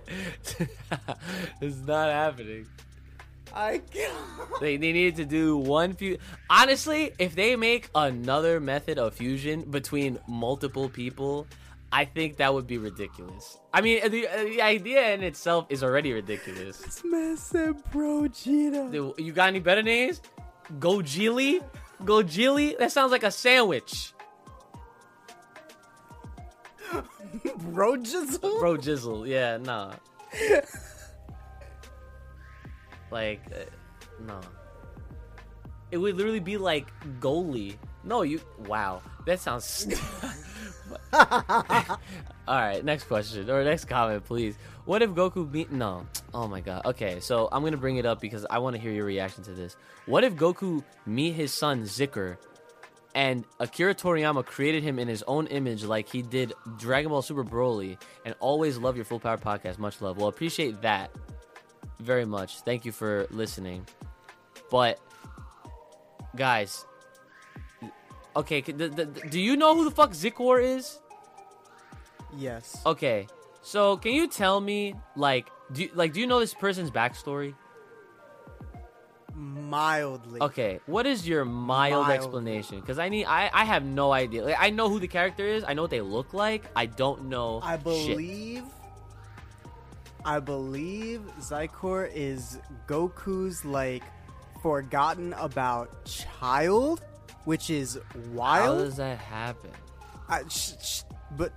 it's 1.61 1.77
not 1.87 2.11
happening. 2.11 2.67
I 3.55 3.79
can't. 3.79 4.13
They, 4.61 4.77
they 4.77 4.93
needed 4.93 5.15
to 5.17 5.25
do 5.25 5.57
one 5.57 5.93
few. 5.93 6.17
Honestly, 6.49 7.11
if 7.19 7.35
they 7.35 7.55
make 7.55 7.89
another 7.95 8.59
method 8.59 8.97
of 8.97 9.13
fusion 9.13 9.61
between 9.69 10.19
multiple 10.27 10.89
people, 10.89 11.47
I 11.91 12.05
think 12.05 12.37
that 12.37 12.51
would 12.53 12.65
be 12.65 12.79
ridiculous. 12.79 13.59
I 13.71 13.81
mean, 13.81 14.09
the, 14.09 14.27
uh, 14.27 14.43
the 14.43 14.61
idea 14.63 15.13
in 15.13 15.21
itself 15.23 15.67
is 15.69 15.83
already 15.83 16.11
ridiculous. 16.13 16.83
It's 16.83 17.03
man 17.03 17.37
said 17.37 17.75
Brogeta. 17.91 18.91
Dude, 18.91 19.13
You 19.19 19.31
got 19.31 19.49
any 19.49 19.59
better 19.59 19.83
names? 19.83 20.21
Gojili? 20.79 21.61
Gojili? 22.01 22.77
That 22.77 22.91
sounds 22.91 23.11
like 23.11 23.23
a 23.23 23.31
sandwich. 23.31 24.13
Brojizzle? 27.33 28.59
Bro 28.59 28.77
Jizzle, 28.77 29.27
yeah, 29.27 29.57
nah. 29.57 29.93
like, 33.11 33.41
uh, 33.51 33.65
no. 34.25 34.39
It 35.91 35.97
would 35.97 36.15
literally 36.15 36.39
be 36.39 36.57
like 36.57 36.87
goalie. 37.19 37.75
No, 38.03 38.23
you. 38.23 38.41
Wow, 38.67 39.01
that 39.25 39.39
sounds. 39.39 39.87
All 41.13 41.99
right, 42.47 42.83
next 42.83 43.05
question 43.05 43.49
or 43.49 43.63
next 43.63 43.85
comment, 43.85 44.25
please. 44.25 44.57
What 44.85 45.01
if 45.01 45.11
Goku 45.11 45.49
meet? 45.49 45.71
No. 45.71 46.05
Oh 46.33 46.47
my 46.47 46.59
god. 46.59 46.85
Okay, 46.85 47.19
so 47.21 47.47
I'm 47.51 47.63
gonna 47.63 47.77
bring 47.77 47.97
it 47.97 48.05
up 48.05 48.19
because 48.19 48.45
I 48.49 48.59
want 48.59 48.75
to 48.75 48.81
hear 48.81 48.91
your 48.91 49.05
reaction 49.05 49.43
to 49.45 49.51
this. 49.51 49.77
What 50.05 50.23
if 50.23 50.35
Goku 50.35 50.83
meet 51.05 51.31
his 51.33 51.53
son 51.53 51.83
Xicor, 51.83 52.37
and 53.15 53.45
Akira 53.59 53.95
Toriyama 53.95 54.45
created 54.45 54.83
him 54.83 54.99
in 54.99 55.07
his 55.07 55.23
own 55.23 55.47
image, 55.47 55.83
like 55.85 56.09
he 56.09 56.21
did 56.21 56.53
Dragon 56.77 57.09
Ball 57.11 57.21
Super 57.21 57.43
Broly, 57.45 57.97
and 58.25 58.35
always 58.39 58.77
love 58.77 58.95
your 58.97 59.05
Full 59.05 59.19
Power 59.19 59.37
podcast. 59.37 59.77
Much 59.77 60.01
love. 60.01 60.17
Well, 60.17 60.27
appreciate 60.27 60.81
that 60.81 61.11
very 61.99 62.25
much. 62.25 62.59
Thank 62.61 62.83
you 62.83 62.91
for 62.91 63.27
listening. 63.29 63.85
But 64.69 64.99
guys, 66.35 66.85
okay, 68.35 68.61
c- 68.63 68.73
th- 68.73 68.95
th- 68.95 69.07
do 69.29 69.39
you 69.39 69.55
know 69.55 69.75
who 69.75 69.85
the 69.85 69.91
fuck 69.91 70.11
Xicor 70.11 70.61
is? 70.61 70.99
Yes. 72.35 72.81
Okay, 72.85 73.27
so 73.63 73.97
can 73.97 74.11
you 74.13 74.27
tell 74.27 74.61
me, 74.61 74.93
like, 75.15 75.49
do 75.71 75.83
you, 75.83 75.89
like 75.95 76.13
do 76.13 76.19
you 76.19 76.27
know 76.27 76.39
this 76.39 76.53
person's 76.53 76.91
backstory? 76.91 77.55
Mildly. 79.35 80.41
Okay, 80.41 80.79
what 80.85 81.07
is 81.07 81.27
your 81.27 81.43
mild 81.43 82.05
Mild. 82.05 82.11
explanation? 82.11 82.79
Because 82.79 82.99
I 82.99 83.09
need, 83.09 83.25
I, 83.25 83.49
I 83.51 83.65
have 83.65 83.83
no 83.83 84.11
idea. 84.11 84.43
Like, 84.43 84.57
I 84.59 84.69
know 84.69 84.89
who 84.89 84.99
the 84.99 85.07
character 85.07 85.43
is. 85.47 85.63
I 85.67 85.73
know 85.73 85.81
what 85.81 85.89
they 85.89 86.01
look 86.01 86.35
like. 86.35 86.65
I 86.75 86.85
don't 86.85 87.25
know. 87.29 87.59
I 87.63 87.77
shit. 87.77 87.83
believe. 87.83 88.63
I 90.23 90.39
believe 90.39 91.21
Xicor 91.39 92.09
is 92.13 92.59
Goku's 92.87 93.65
like 93.65 94.03
forgotten 94.61 95.33
about 95.33 96.05
child, 96.05 97.01
which 97.45 97.69
is 97.69 97.99
wild. 98.31 98.77
How 98.77 98.83
does 98.85 98.97
that 98.97 99.17
happen? 99.17 99.71
I, 100.29 100.43
sh- 100.47 100.73
sh- 100.81 101.01
but 101.35 101.51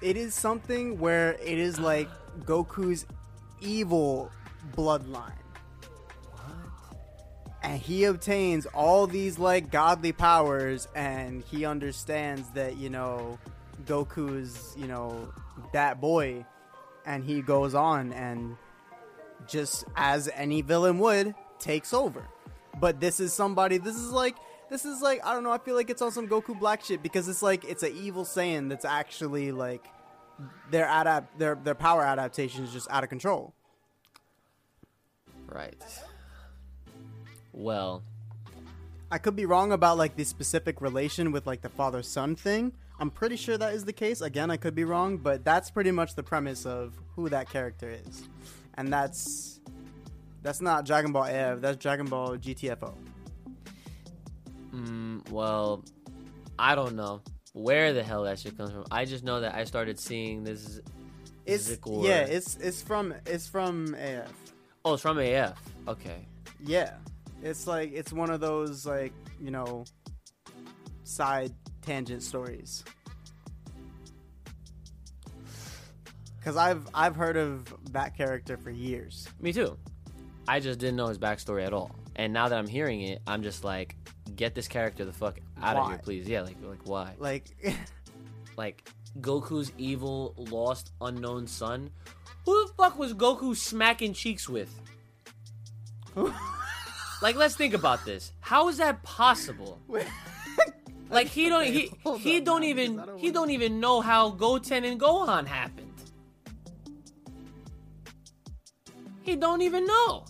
it 0.00 0.16
is 0.16 0.34
something 0.34 0.98
where 0.98 1.34
it 1.34 1.58
is 1.58 1.78
like 1.78 2.08
Goku's 2.44 3.06
evil 3.60 4.30
bloodline. 4.74 5.32
And 7.62 7.80
he 7.80 8.04
obtains 8.04 8.66
all 8.66 9.08
these 9.08 9.38
like 9.38 9.72
godly 9.72 10.12
powers, 10.12 10.86
and 10.94 11.42
he 11.42 11.64
understands 11.64 12.48
that 12.50 12.76
you 12.76 12.90
know 12.90 13.38
Goku's 13.86 14.74
you 14.78 14.86
know 14.86 15.32
that 15.72 16.00
boy, 16.00 16.46
and 17.04 17.24
he 17.24 17.42
goes 17.42 17.74
on 17.74 18.12
and 18.12 18.56
just 19.48 19.84
as 19.96 20.28
any 20.34 20.62
villain 20.62 20.98
would 21.00 21.34
takes 21.58 21.92
over. 21.92 22.28
But 22.78 23.00
this 23.00 23.18
is 23.18 23.32
somebody. 23.32 23.78
This 23.78 23.96
is 23.96 24.12
like 24.12 24.36
this 24.70 24.84
is 24.84 25.00
like 25.00 25.24
I 25.24 25.32
don't 25.32 25.44
know. 25.44 25.52
I 25.52 25.58
feel 25.58 25.74
like 25.74 25.90
it's 25.90 26.02
on 26.02 26.12
some 26.12 26.28
Goku 26.28 26.58
Black 26.58 26.84
shit 26.84 27.02
because 27.02 27.28
it's 27.28 27.42
like 27.42 27.64
it's 27.64 27.82
an 27.82 27.92
evil 27.96 28.24
Saiyan 28.24 28.68
that's 28.68 28.84
actually 28.84 29.52
like 29.52 29.84
their 30.70 30.86
adapt 30.86 31.38
their 31.38 31.54
their 31.54 31.74
power 31.74 32.02
adaptation 32.02 32.64
is 32.64 32.72
just 32.72 32.90
out 32.90 33.04
of 33.04 33.10
control. 33.10 33.54
Right. 35.46 35.82
Well, 37.52 38.02
I 39.10 39.18
could 39.18 39.36
be 39.36 39.46
wrong 39.46 39.72
about 39.72 39.98
like 39.98 40.16
the 40.16 40.24
specific 40.24 40.80
relation 40.80 41.32
with 41.32 41.46
like 41.46 41.62
the 41.62 41.68
father 41.68 42.02
son 42.02 42.36
thing. 42.36 42.72
I'm 42.98 43.10
pretty 43.10 43.36
sure 43.36 43.56
that 43.58 43.74
is 43.74 43.84
the 43.84 43.92
case. 43.92 44.20
Again, 44.20 44.50
I 44.50 44.56
could 44.56 44.74
be 44.74 44.84
wrong, 44.84 45.18
but 45.18 45.44
that's 45.44 45.70
pretty 45.70 45.90
much 45.90 46.14
the 46.14 46.22
premise 46.22 46.66
of 46.66 46.94
who 47.14 47.28
that 47.28 47.48
character 47.48 47.90
is, 47.90 48.28
and 48.74 48.92
that's 48.92 49.60
that's 50.42 50.60
not 50.60 50.86
Dragon 50.86 51.12
Ball 51.12 51.24
Ev. 51.24 51.60
That's 51.60 51.76
Dragon 51.76 52.06
Ball 52.06 52.36
GTFO. 52.36 52.94
Mm, 54.76 55.30
well, 55.30 55.84
I 56.58 56.74
don't 56.74 56.96
know 56.96 57.22
where 57.52 57.92
the 57.92 58.02
hell 58.02 58.24
that 58.24 58.38
shit 58.38 58.56
comes 58.56 58.70
from. 58.70 58.84
I 58.90 59.04
just 59.04 59.24
know 59.24 59.40
that 59.40 59.54
I 59.54 59.64
started 59.64 59.98
seeing 59.98 60.44
this. 60.44 60.80
It's 61.46 61.78
yeah, 61.86 62.22
it's 62.22 62.56
it's 62.56 62.82
from 62.82 63.14
it's 63.24 63.46
from 63.46 63.94
AF. 63.94 64.32
Oh, 64.84 64.94
it's 64.94 65.02
from 65.02 65.18
AF. 65.18 65.58
Okay. 65.88 66.26
Yeah, 66.60 66.94
it's 67.42 67.66
like 67.66 67.92
it's 67.92 68.12
one 68.12 68.30
of 68.30 68.40
those 68.40 68.84
like 68.84 69.12
you 69.40 69.50
know 69.50 69.84
side 71.04 71.52
tangent 71.82 72.22
stories. 72.22 72.84
Cause 76.44 76.56
I've 76.56 76.86
I've 76.94 77.16
heard 77.16 77.36
of 77.36 77.74
that 77.90 78.16
character 78.16 78.56
for 78.56 78.70
years. 78.70 79.28
Me 79.40 79.52
too. 79.52 79.76
I 80.46 80.60
just 80.60 80.78
didn't 80.78 80.96
know 80.96 81.08
his 81.08 81.18
backstory 81.18 81.66
at 81.66 81.72
all. 81.72 81.90
And 82.14 82.32
now 82.32 82.48
that 82.48 82.56
I'm 82.56 82.68
hearing 82.68 83.00
it, 83.02 83.20
I'm 83.26 83.42
just 83.42 83.64
like, 83.64 83.96
get 84.36 84.54
this 84.54 84.68
character 84.68 85.04
the 85.04 85.12
fuck 85.12 85.38
out 85.62 85.76
of 85.76 85.88
here, 85.88 85.98
please. 85.98 86.28
Yeah, 86.28 86.42
like, 86.42 86.56
like 86.62 86.80
why? 86.84 87.14
Like, 87.18 87.56
Like 88.56 88.88
Goku's 89.20 89.72
evil, 89.78 90.34
lost, 90.36 90.92
unknown 91.00 91.46
son. 91.46 91.90
Who 92.44 92.66
the 92.66 92.72
fuck 92.74 92.98
was 92.98 93.12
Goku 93.12 93.56
smacking 93.56 94.12
cheeks 94.14 94.48
with? 94.48 94.72
like, 97.22 97.36
let's 97.36 97.56
think 97.56 97.74
about 97.74 98.04
this. 98.04 98.32
How 98.40 98.68
is 98.68 98.78
that 98.78 99.02
possible? 99.02 99.80
Like 101.08 101.28
he 101.28 101.48
don't 101.48 101.64
he 101.64 101.92
he 102.18 102.40
don't 102.40 102.64
even 102.64 103.00
he 103.16 103.30
don't 103.30 103.50
even 103.50 103.78
know 103.78 104.00
how 104.00 104.30
Goten 104.30 104.84
and 104.84 105.00
Gohan 105.00 105.46
happened. 105.46 105.92
He 109.22 109.36
don't 109.36 109.62
even 109.62 109.86
know. 109.86 110.24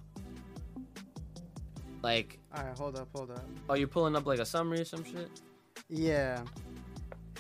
Like, 2.02 2.38
all 2.56 2.64
right, 2.64 2.76
hold 2.76 2.96
up, 2.96 3.08
hold 3.14 3.30
up. 3.30 3.44
oh, 3.68 3.74
you're 3.74 3.88
pulling 3.88 4.16
up 4.16 4.26
like 4.26 4.38
a 4.38 4.46
summary 4.46 4.80
or 4.80 4.84
some 4.84 5.04
shit. 5.04 5.28
Yeah, 5.88 6.42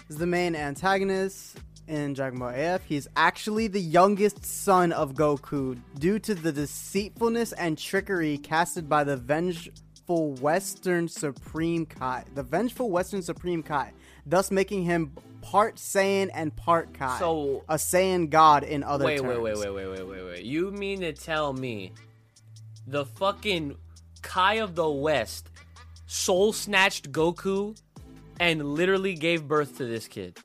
is 0.08 0.16
the 0.18 0.26
main 0.26 0.54
antagonist. 0.54 1.58
in 1.88 2.14
Dragon 2.14 2.38
Ball 2.38 2.52
AF. 2.54 2.84
He's 2.84 3.06
actually 3.16 3.68
the 3.68 3.80
youngest 3.80 4.44
son 4.44 4.92
of 4.92 5.14
Goku 5.14 5.78
due 5.98 6.18
to 6.18 6.34
the 6.34 6.50
deceitfulness 6.52 7.52
and 7.52 7.78
trickery 7.78 8.38
casted 8.38 8.88
by 8.88 9.04
the 9.04 9.16
vengeful 9.16 10.32
Western 10.34 11.06
Supreme 11.08 11.86
Kai. 11.86 12.24
The 12.34 12.42
vengeful 12.42 12.90
Western 12.90 13.22
Supreme 13.22 13.62
Kai, 13.62 13.92
thus 14.26 14.50
making 14.50 14.82
him 14.82 15.12
part 15.42 15.76
Saiyan 15.76 16.30
and 16.34 16.54
part 16.56 16.92
Kai. 16.92 17.18
So- 17.20 17.64
a 17.68 17.76
Saiyan 17.76 18.30
god 18.30 18.64
in 18.64 18.82
other 18.82 19.04
Wait, 19.04 19.18
terms. 19.20 19.28
wait, 19.28 19.40
wait, 19.42 19.58
wait, 19.58 19.72
wait, 19.72 19.86
wait, 19.98 20.08
wait, 20.08 20.24
wait. 20.24 20.44
You 20.44 20.72
mean 20.72 21.00
to 21.02 21.12
tell 21.12 21.52
me 21.52 21.92
the 22.88 23.04
fucking 23.06 23.76
Kai 24.22 24.54
of 24.54 24.74
the 24.74 24.88
West 24.88 25.50
soul 26.06 26.52
snatched 26.52 27.12
Goku 27.12 27.76
and 28.38 28.74
literally 28.74 29.14
gave 29.14 29.46
birth 29.46 29.78
to 29.78 29.84
this 29.86 30.08
kid? 30.08 30.38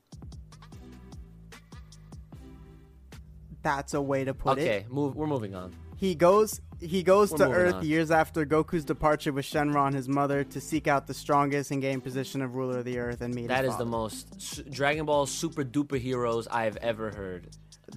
That's 3.62 3.94
a 3.94 4.02
way 4.02 4.24
to 4.24 4.34
put 4.34 4.58
it. 4.58 4.62
Okay, 4.62 4.86
move. 4.88 5.14
We're 5.14 5.26
moving 5.26 5.54
on. 5.54 5.72
He 5.96 6.14
goes 6.16 6.60
he 6.80 7.04
goes 7.04 7.30
We're 7.30 7.38
to 7.38 7.50
Earth 7.50 7.74
on. 7.74 7.84
years 7.84 8.10
after 8.10 8.44
Goku's 8.44 8.84
departure 8.84 9.32
with 9.32 9.44
Shenron, 9.44 9.94
his 9.94 10.08
mother, 10.08 10.42
to 10.42 10.60
seek 10.60 10.88
out 10.88 11.06
the 11.06 11.14
strongest 11.14 11.70
and 11.70 11.80
gain 11.80 12.00
position 12.00 12.42
of 12.42 12.56
ruler 12.56 12.78
of 12.78 12.84
the 12.84 12.98
Earth 12.98 13.20
and 13.20 13.32
meet 13.32 13.46
That 13.46 13.64
is 13.64 13.76
the 13.76 13.86
most 13.86 14.68
Dragon 14.70 15.06
Ball 15.06 15.26
super 15.26 15.62
duper 15.64 16.00
heroes 16.00 16.48
I've 16.48 16.76
ever 16.78 17.10
heard. 17.12 17.48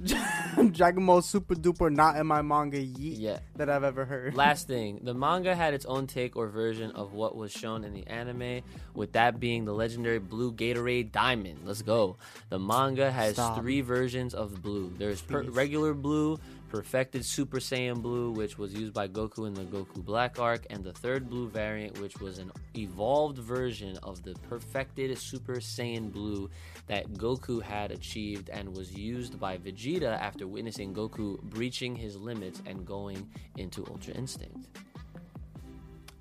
Dragon 0.71 1.05
Ball 1.05 1.21
Super 1.21 1.55
Duper 1.55 1.91
not 1.91 2.17
in 2.17 2.27
my 2.27 2.41
manga 2.41 2.77
yeet 2.77 3.15
Yeah. 3.19 3.39
that 3.55 3.69
I've 3.69 3.83
ever 3.83 4.05
heard. 4.05 4.35
Last 4.35 4.67
thing, 4.67 4.99
the 5.03 5.13
manga 5.13 5.55
had 5.55 5.73
its 5.73 5.85
own 5.85 6.07
take 6.07 6.35
or 6.35 6.47
version 6.47 6.91
of 6.91 7.13
what 7.13 7.35
was 7.35 7.51
shown 7.51 7.83
in 7.83 7.93
the 7.93 8.05
anime, 8.07 8.61
with 8.93 9.13
that 9.13 9.39
being 9.39 9.65
the 9.65 9.73
legendary 9.73 10.19
blue 10.19 10.51
Gatorade 10.53 11.11
Diamond. 11.11 11.59
Let's 11.65 11.81
go. 11.81 12.17
The 12.49 12.59
manga 12.59 13.11
has 13.11 13.33
Stop. 13.33 13.59
three 13.59 13.81
versions 13.81 14.33
of 14.33 14.61
blue. 14.61 14.93
There's 14.97 15.21
per- 15.21 15.43
regular 15.43 15.93
blue, 15.93 16.39
perfected 16.69 17.23
Super 17.25 17.57
Saiyan 17.59 18.01
blue, 18.01 18.31
which 18.31 18.57
was 18.57 18.73
used 18.73 18.93
by 18.93 19.07
Goku 19.07 19.47
in 19.47 19.53
the 19.53 19.63
Goku 19.63 20.03
Black 20.03 20.39
arc, 20.39 20.65
and 20.69 20.83
the 20.83 20.93
third 20.93 21.29
blue 21.29 21.47
variant, 21.47 21.99
which 22.01 22.19
was 22.19 22.37
an 22.37 22.51
evolved 22.75 23.37
version 23.37 23.97
of 24.03 24.23
the 24.23 24.33
perfected 24.49 25.17
Super 25.17 25.55
Saiyan 25.55 26.11
blue 26.11 26.49
that 26.87 27.11
Goku 27.13 27.61
had 27.61 27.91
achieved 27.91 28.49
and 28.49 28.75
was 28.75 28.93
used 28.93 29.39
by 29.39 29.57
Vegeta 29.57 30.19
after 30.19 30.47
witnessing 30.47 30.93
Goku 30.93 31.41
breaching 31.41 31.95
his 31.95 32.15
limits 32.15 32.61
and 32.65 32.85
going 32.85 33.27
into 33.57 33.85
Ultra 33.87 34.13
Instinct. 34.13 34.67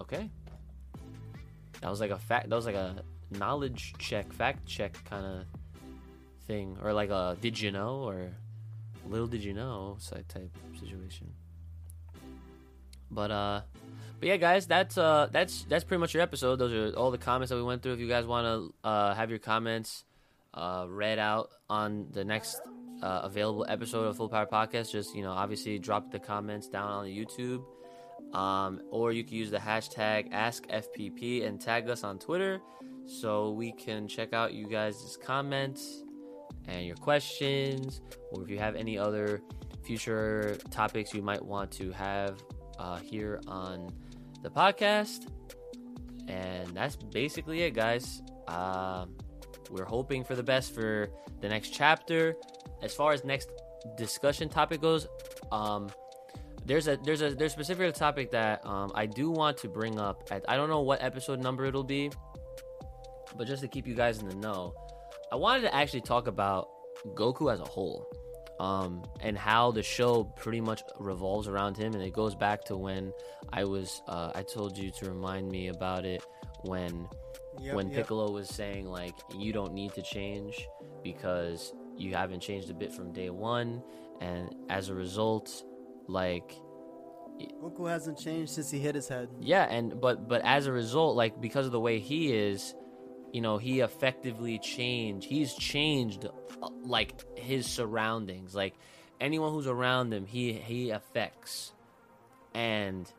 Okay. 0.01 0.31
That 1.81 1.91
was 1.91 2.01
like 2.01 2.11
a 2.11 2.19
fact 2.19 2.49
that 2.49 2.57
was 2.57 2.67
like 2.67 2.75
a 2.75 3.03
knowledge 3.31 3.95
check, 3.99 4.33
fact 4.33 4.67
check 4.67 4.97
kind 5.05 5.27
of 5.27 5.45
thing 6.47 6.79
or 6.83 6.93
like 6.93 7.11
a 7.11 7.37
did 7.41 7.59
you 7.61 7.71
know 7.71 7.97
or 8.03 8.31
little 9.07 9.27
did 9.27 9.45
you 9.45 9.53
know 9.53 9.97
side 9.99 10.29
type 10.29 10.57
situation. 10.81 11.31
But 13.11 13.31
uh 13.31 13.61
but 14.19 14.29
yeah 14.29 14.37
guys, 14.39 14.67
that's 14.67 14.97
uh 14.97 15.29
that's 15.31 15.65
that's 15.65 15.85
pretty 15.85 16.01
much 16.01 16.15
your 16.15 16.23
episode. 16.23 16.57
Those 16.57 16.73
are 16.73 16.97
all 16.97 17.11
the 17.11 17.19
comments 17.19 17.51
that 17.51 17.57
we 17.57 17.63
went 17.63 17.83
through. 17.83 17.93
If 17.93 18.01
you 18.01 18.09
guys 18.09 18.25
want 18.25 18.47
to 18.47 18.89
uh 18.89 19.15
have 19.15 19.29
your 19.29 19.39
comments 19.39 20.05
uh 20.55 20.87
read 20.89 21.19
out 21.19 21.51
on 21.69 22.07
the 22.13 22.25
next 22.25 22.61
uh, 23.03 23.21
available 23.25 23.67
episode 23.69 24.05
of 24.05 24.17
Full 24.17 24.29
Power 24.29 24.47
Podcast, 24.47 24.93
just 24.93 25.15
you 25.15 25.23
know, 25.23 25.33
obviously 25.33 25.79
drop 25.79 26.11
the 26.11 26.19
comments 26.19 26.69
down 26.69 26.91
on 26.91 27.05
the 27.05 27.17
YouTube. 27.17 27.63
Um, 28.33 28.81
or 28.91 29.13
you 29.13 29.23
can 29.23 29.37
use 29.37 29.51
the 29.51 29.59
hashtag 29.59 30.33
AskFPP 30.33 31.47
and 31.47 31.61
tag 31.61 31.89
us 31.89 32.03
on 32.03 32.19
Twitter 32.19 32.61
so 33.07 33.51
we 33.53 33.73
can 33.73 34.09
check 34.09 34.33
out 34.33 34.55
you 34.55 34.67
guys' 34.67 35.17
comments 35.23 36.03
and 36.67 36.87
your 36.87 36.97
questions, 36.97 38.01
or 38.33 38.43
if 38.43 38.51
you 38.51 38.59
have 38.59 38.75
any 38.75 38.99
other 38.99 39.43
future 39.85 40.59
topics 40.71 41.13
you 41.13 41.23
might 41.23 41.45
want 41.45 41.71
to 41.71 41.93
have 41.93 42.43
uh, 42.79 42.97
here 42.99 43.41
on 43.47 43.93
the 44.43 44.51
podcast. 44.51 45.29
And 46.27 46.69
that's 46.75 46.97
basically 46.97 47.63
it, 47.63 47.75
guys. 47.75 48.23
Um, 48.49 49.15
we're 49.75 49.85
hoping 49.85 50.23
for 50.23 50.37
the 50.37 50.43
best 50.43 50.73
for 50.73 51.11
the 51.41 51.49
next 51.49 51.71
chapter. 51.71 52.37
As 52.81 52.95
far 52.95 53.13
as 53.13 53.25
next 53.25 53.51
discussion 53.97 54.49
topic 54.49 54.81
goes, 54.81 55.09
um, 55.51 55.91
there's 56.65 56.87
a 56.87 56.97
there's 57.05 57.23
a 57.23 57.35
there's 57.35 57.51
a 57.51 57.55
specific 57.55 57.93
topic 57.95 58.31
that 58.31 58.65
um, 58.65 58.93
I 58.95 59.07
do 59.07 59.31
want 59.31 59.57
to 59.59 59.69
bring 59.69 59.99
up. 59.99 60.29
At, 60.31 60.45
I 60.49 60.57
don't 60.57 60.71
know 60.71 60.83
what 60.83 61.03
episode 61.03 61.41
number 61.41 61.65
it'll 61.65 61.83
be, 61.83 62.11
but 63.37 63.49
just 63.49 63.63
to 63.63 63.69
keep 63.69 63.87
you 63.87 63.95
guys 63.95 64.21
in 64.21 64.29
the 64.29 64.37
know, 64.37 64.75
I 65.33 65.37
wanted 65.37 65.63
to 65.63 65.75
actually 65.75 66.03
talk 66.03 66.29
about 66.29 66.69
Goku 67.15 67.53
as 67.53 67.59
a 67.59 67.65
whole, 67.65 68.07
um, 68.61 69.03
and 69.21 69.37
how 69.37 69.73
the 69.73 69.83
show 69.83 70.23
pretty 70.23 70.61
much 70.61 70.83
revolves 71.01 71.49
around 71.49 71.77
him, 71.77 71.95
and 71.95 72.03
it 72.03 72.13
goes 72.13 72.37
back 72.37 72.63
to 72.67 72.77
when 72.77 73.13
I 73.53 73.65
was 73.65 74.03
uh, 74.07 74.31
I 74.37 74.43
told 74.43 74.79
you 74.79 74.93
to 74.93 75.11
remind 75.11 75.51
me 75.51 75.67
about 75.67 76.05
it 76.05 76.25
when 76.63 77.09
Yep, 77.61 77.75
when 77.75 77.89
yep. 77.89 77.97
Piccolo 77.97 78.31
was 78.31 78.49
saying 78.49 78.87
like 78.87 79.15
you 79.37 79.53
don't 79.53 79.73
need 79.73 79.95
to 79.95 80.03
change 80.03 80.67
because 81.03 81.73
you 81.97 82.15
haven't 82.15 82.41
changed 82.41 82.71
a 82.71 82.75
bit 82.75 82.93
from 82.93 83.13
day 83.13 83.31
one, 83.31 83.83
and 84.21 84.55
as 84.69 84.89
a 84.89 84.95
result, 84.95 85.65
like 86.09 86.55
Goku 87.63 87.89
hasn't 87.89 88.19
changed 88.19 88.53
since 88.53 88.71
he 88.71 88.79
hit 88.79 88.95
his 88.95 89.09
head. 89.09 89.29
yeah, 89.41 89.65
and 89.65 90.01
but 90.01 90.29
but 90.29 90.43
as 90.45 90.67
a 90.67 90.73
result, 90.73 91.17
like 91.17 91.41
because 91.41 91.67
of 91.67 91.73
the 91.73 91.81
way 91.81 91.99
he 91.99 92.33
is, 92.33 92.75
you 93.33 93.41
know, 93.41 93.59
he 93.59 93.81
effectively 93.81 94.59
changed. 94.59 95.27
He's 95.27 95.55
changed 95.55 96.27
uh, 96.27 96.69
like 96.83 97.25
his 97.39 97.67
surroundings. 97.67 98.55
Like 98.55 98.75
anyone 99.21 99.53
who's 99.53 99.67
around 99.67 100.13
him, 100.13 100.27
he 100.27 100.53
he 100.53 100.91
affects, 100.91 101.73
and 102.55 103.11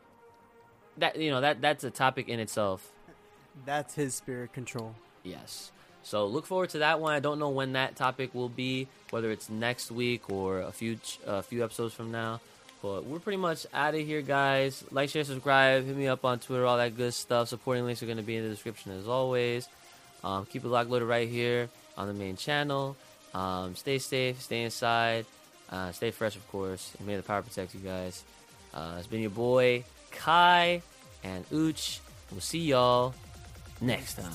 that 0.98 1.16
you 1.20 1.30
know 1.30 1.40
that 1.42 1.60
that's 1.60 1.84
a 1.84 1.90
topic 1.90 2.28
in 2.28 2.40
itself. 2.40 2.92
That's 3.64 3.94
his 3.94 4.14
spirit 4.14 4.52
control. 4.52 4.94
Yes. 5.22 5.70
So 6.02 6.26
look 6.26 6.46
forward 6.46 6.70
to 6.70 6.78
that 6.78 7.00
one. 7.00 7.14
I 7.14 7.20
don't 7.20 7.38
know 7.38 7.48
when 7.48 7.72
that 7.72 7.96
topic 7.96 8.34
will 8.34 8.48
be, 8.48 8.86
whether 9.10 9.30
it's 9.30 9.50
next 9.50 9.90
week 9.90 10.30
or 10.30 10.60
a 10.60 10.70
few 10.70 10.98
a 11.26 11.42
few 11.42 11.64
episodes 11.64 11.94
from 11.94 12.12
now. 12.12 12.40
But 12.82 13.04
we're 13.04 13.18
pretty 13.18 13.38
much 13.38 13.66
out 13.74 13.94
of 13.94 14.06
here, 14.06 14.22
guys. 14.22 14.84
Like, 14.92 15.08
share, 15.08 15.24
subscribe. 15.24 15.84
Hit 15.84 15.96
me 15.96 16.06
up 16.06 16.24
on 16.24 16.38
Twitter, 16.38 16.64
all 16.64 16.76
that 16.76 16.96
good 16.96 17.14
stuff. 17.14 17.48
Supporting 17.48 17.84
links 17.84 18.02
are 18.02 18.06
going 18.06 18.18
to 18.18 18.22
be 18.22 18.36
in 18.36 18.44
the 18.44 18.50
description 18.50 18.92
as 18.92 19.08
always. 19.08 19.68
Um, 20.22 20.46
keep 20.46 20.64
it 20.64 20.68
locked 20.68 20.90
loaded 20.90 21.06
right 21.06 21.28
here 21.28 21.68
on 21.96 22.06
the 22.06 22.14
main 22.14 22.36
channel. 22.36 22.96
Um, 23.34 23.74
stay 23.74 23.98
safe, 23.98 24.40
stay 24.40 24.62
inside, 24.62 25.26
uh, 25.70 25.90
stay 25.92 26.10
fresh, 26.10 26.36
of 26.36 26.48
course, 26.48 26.92
and 26.98 27.06
may 27.06 27.16
the 27.16 27.22
power 27.22 27.42
protect 27.42 27.74
you 27.74 27.80
guys. 27.80 28.24
Uh, 28.72 28.96
it's 28.98 29.06
been 29.06 29.20
your 29.20 29.30
boy 29.30 29.84
Kai 30.12 30.82
and 31.24 31.48
Ooch. 31.50 31.98
We'll 32.30 32.40
see 32.40 32.60
y'all 32.60 33.14
next 33.80 34.14
time. 34.14 34.32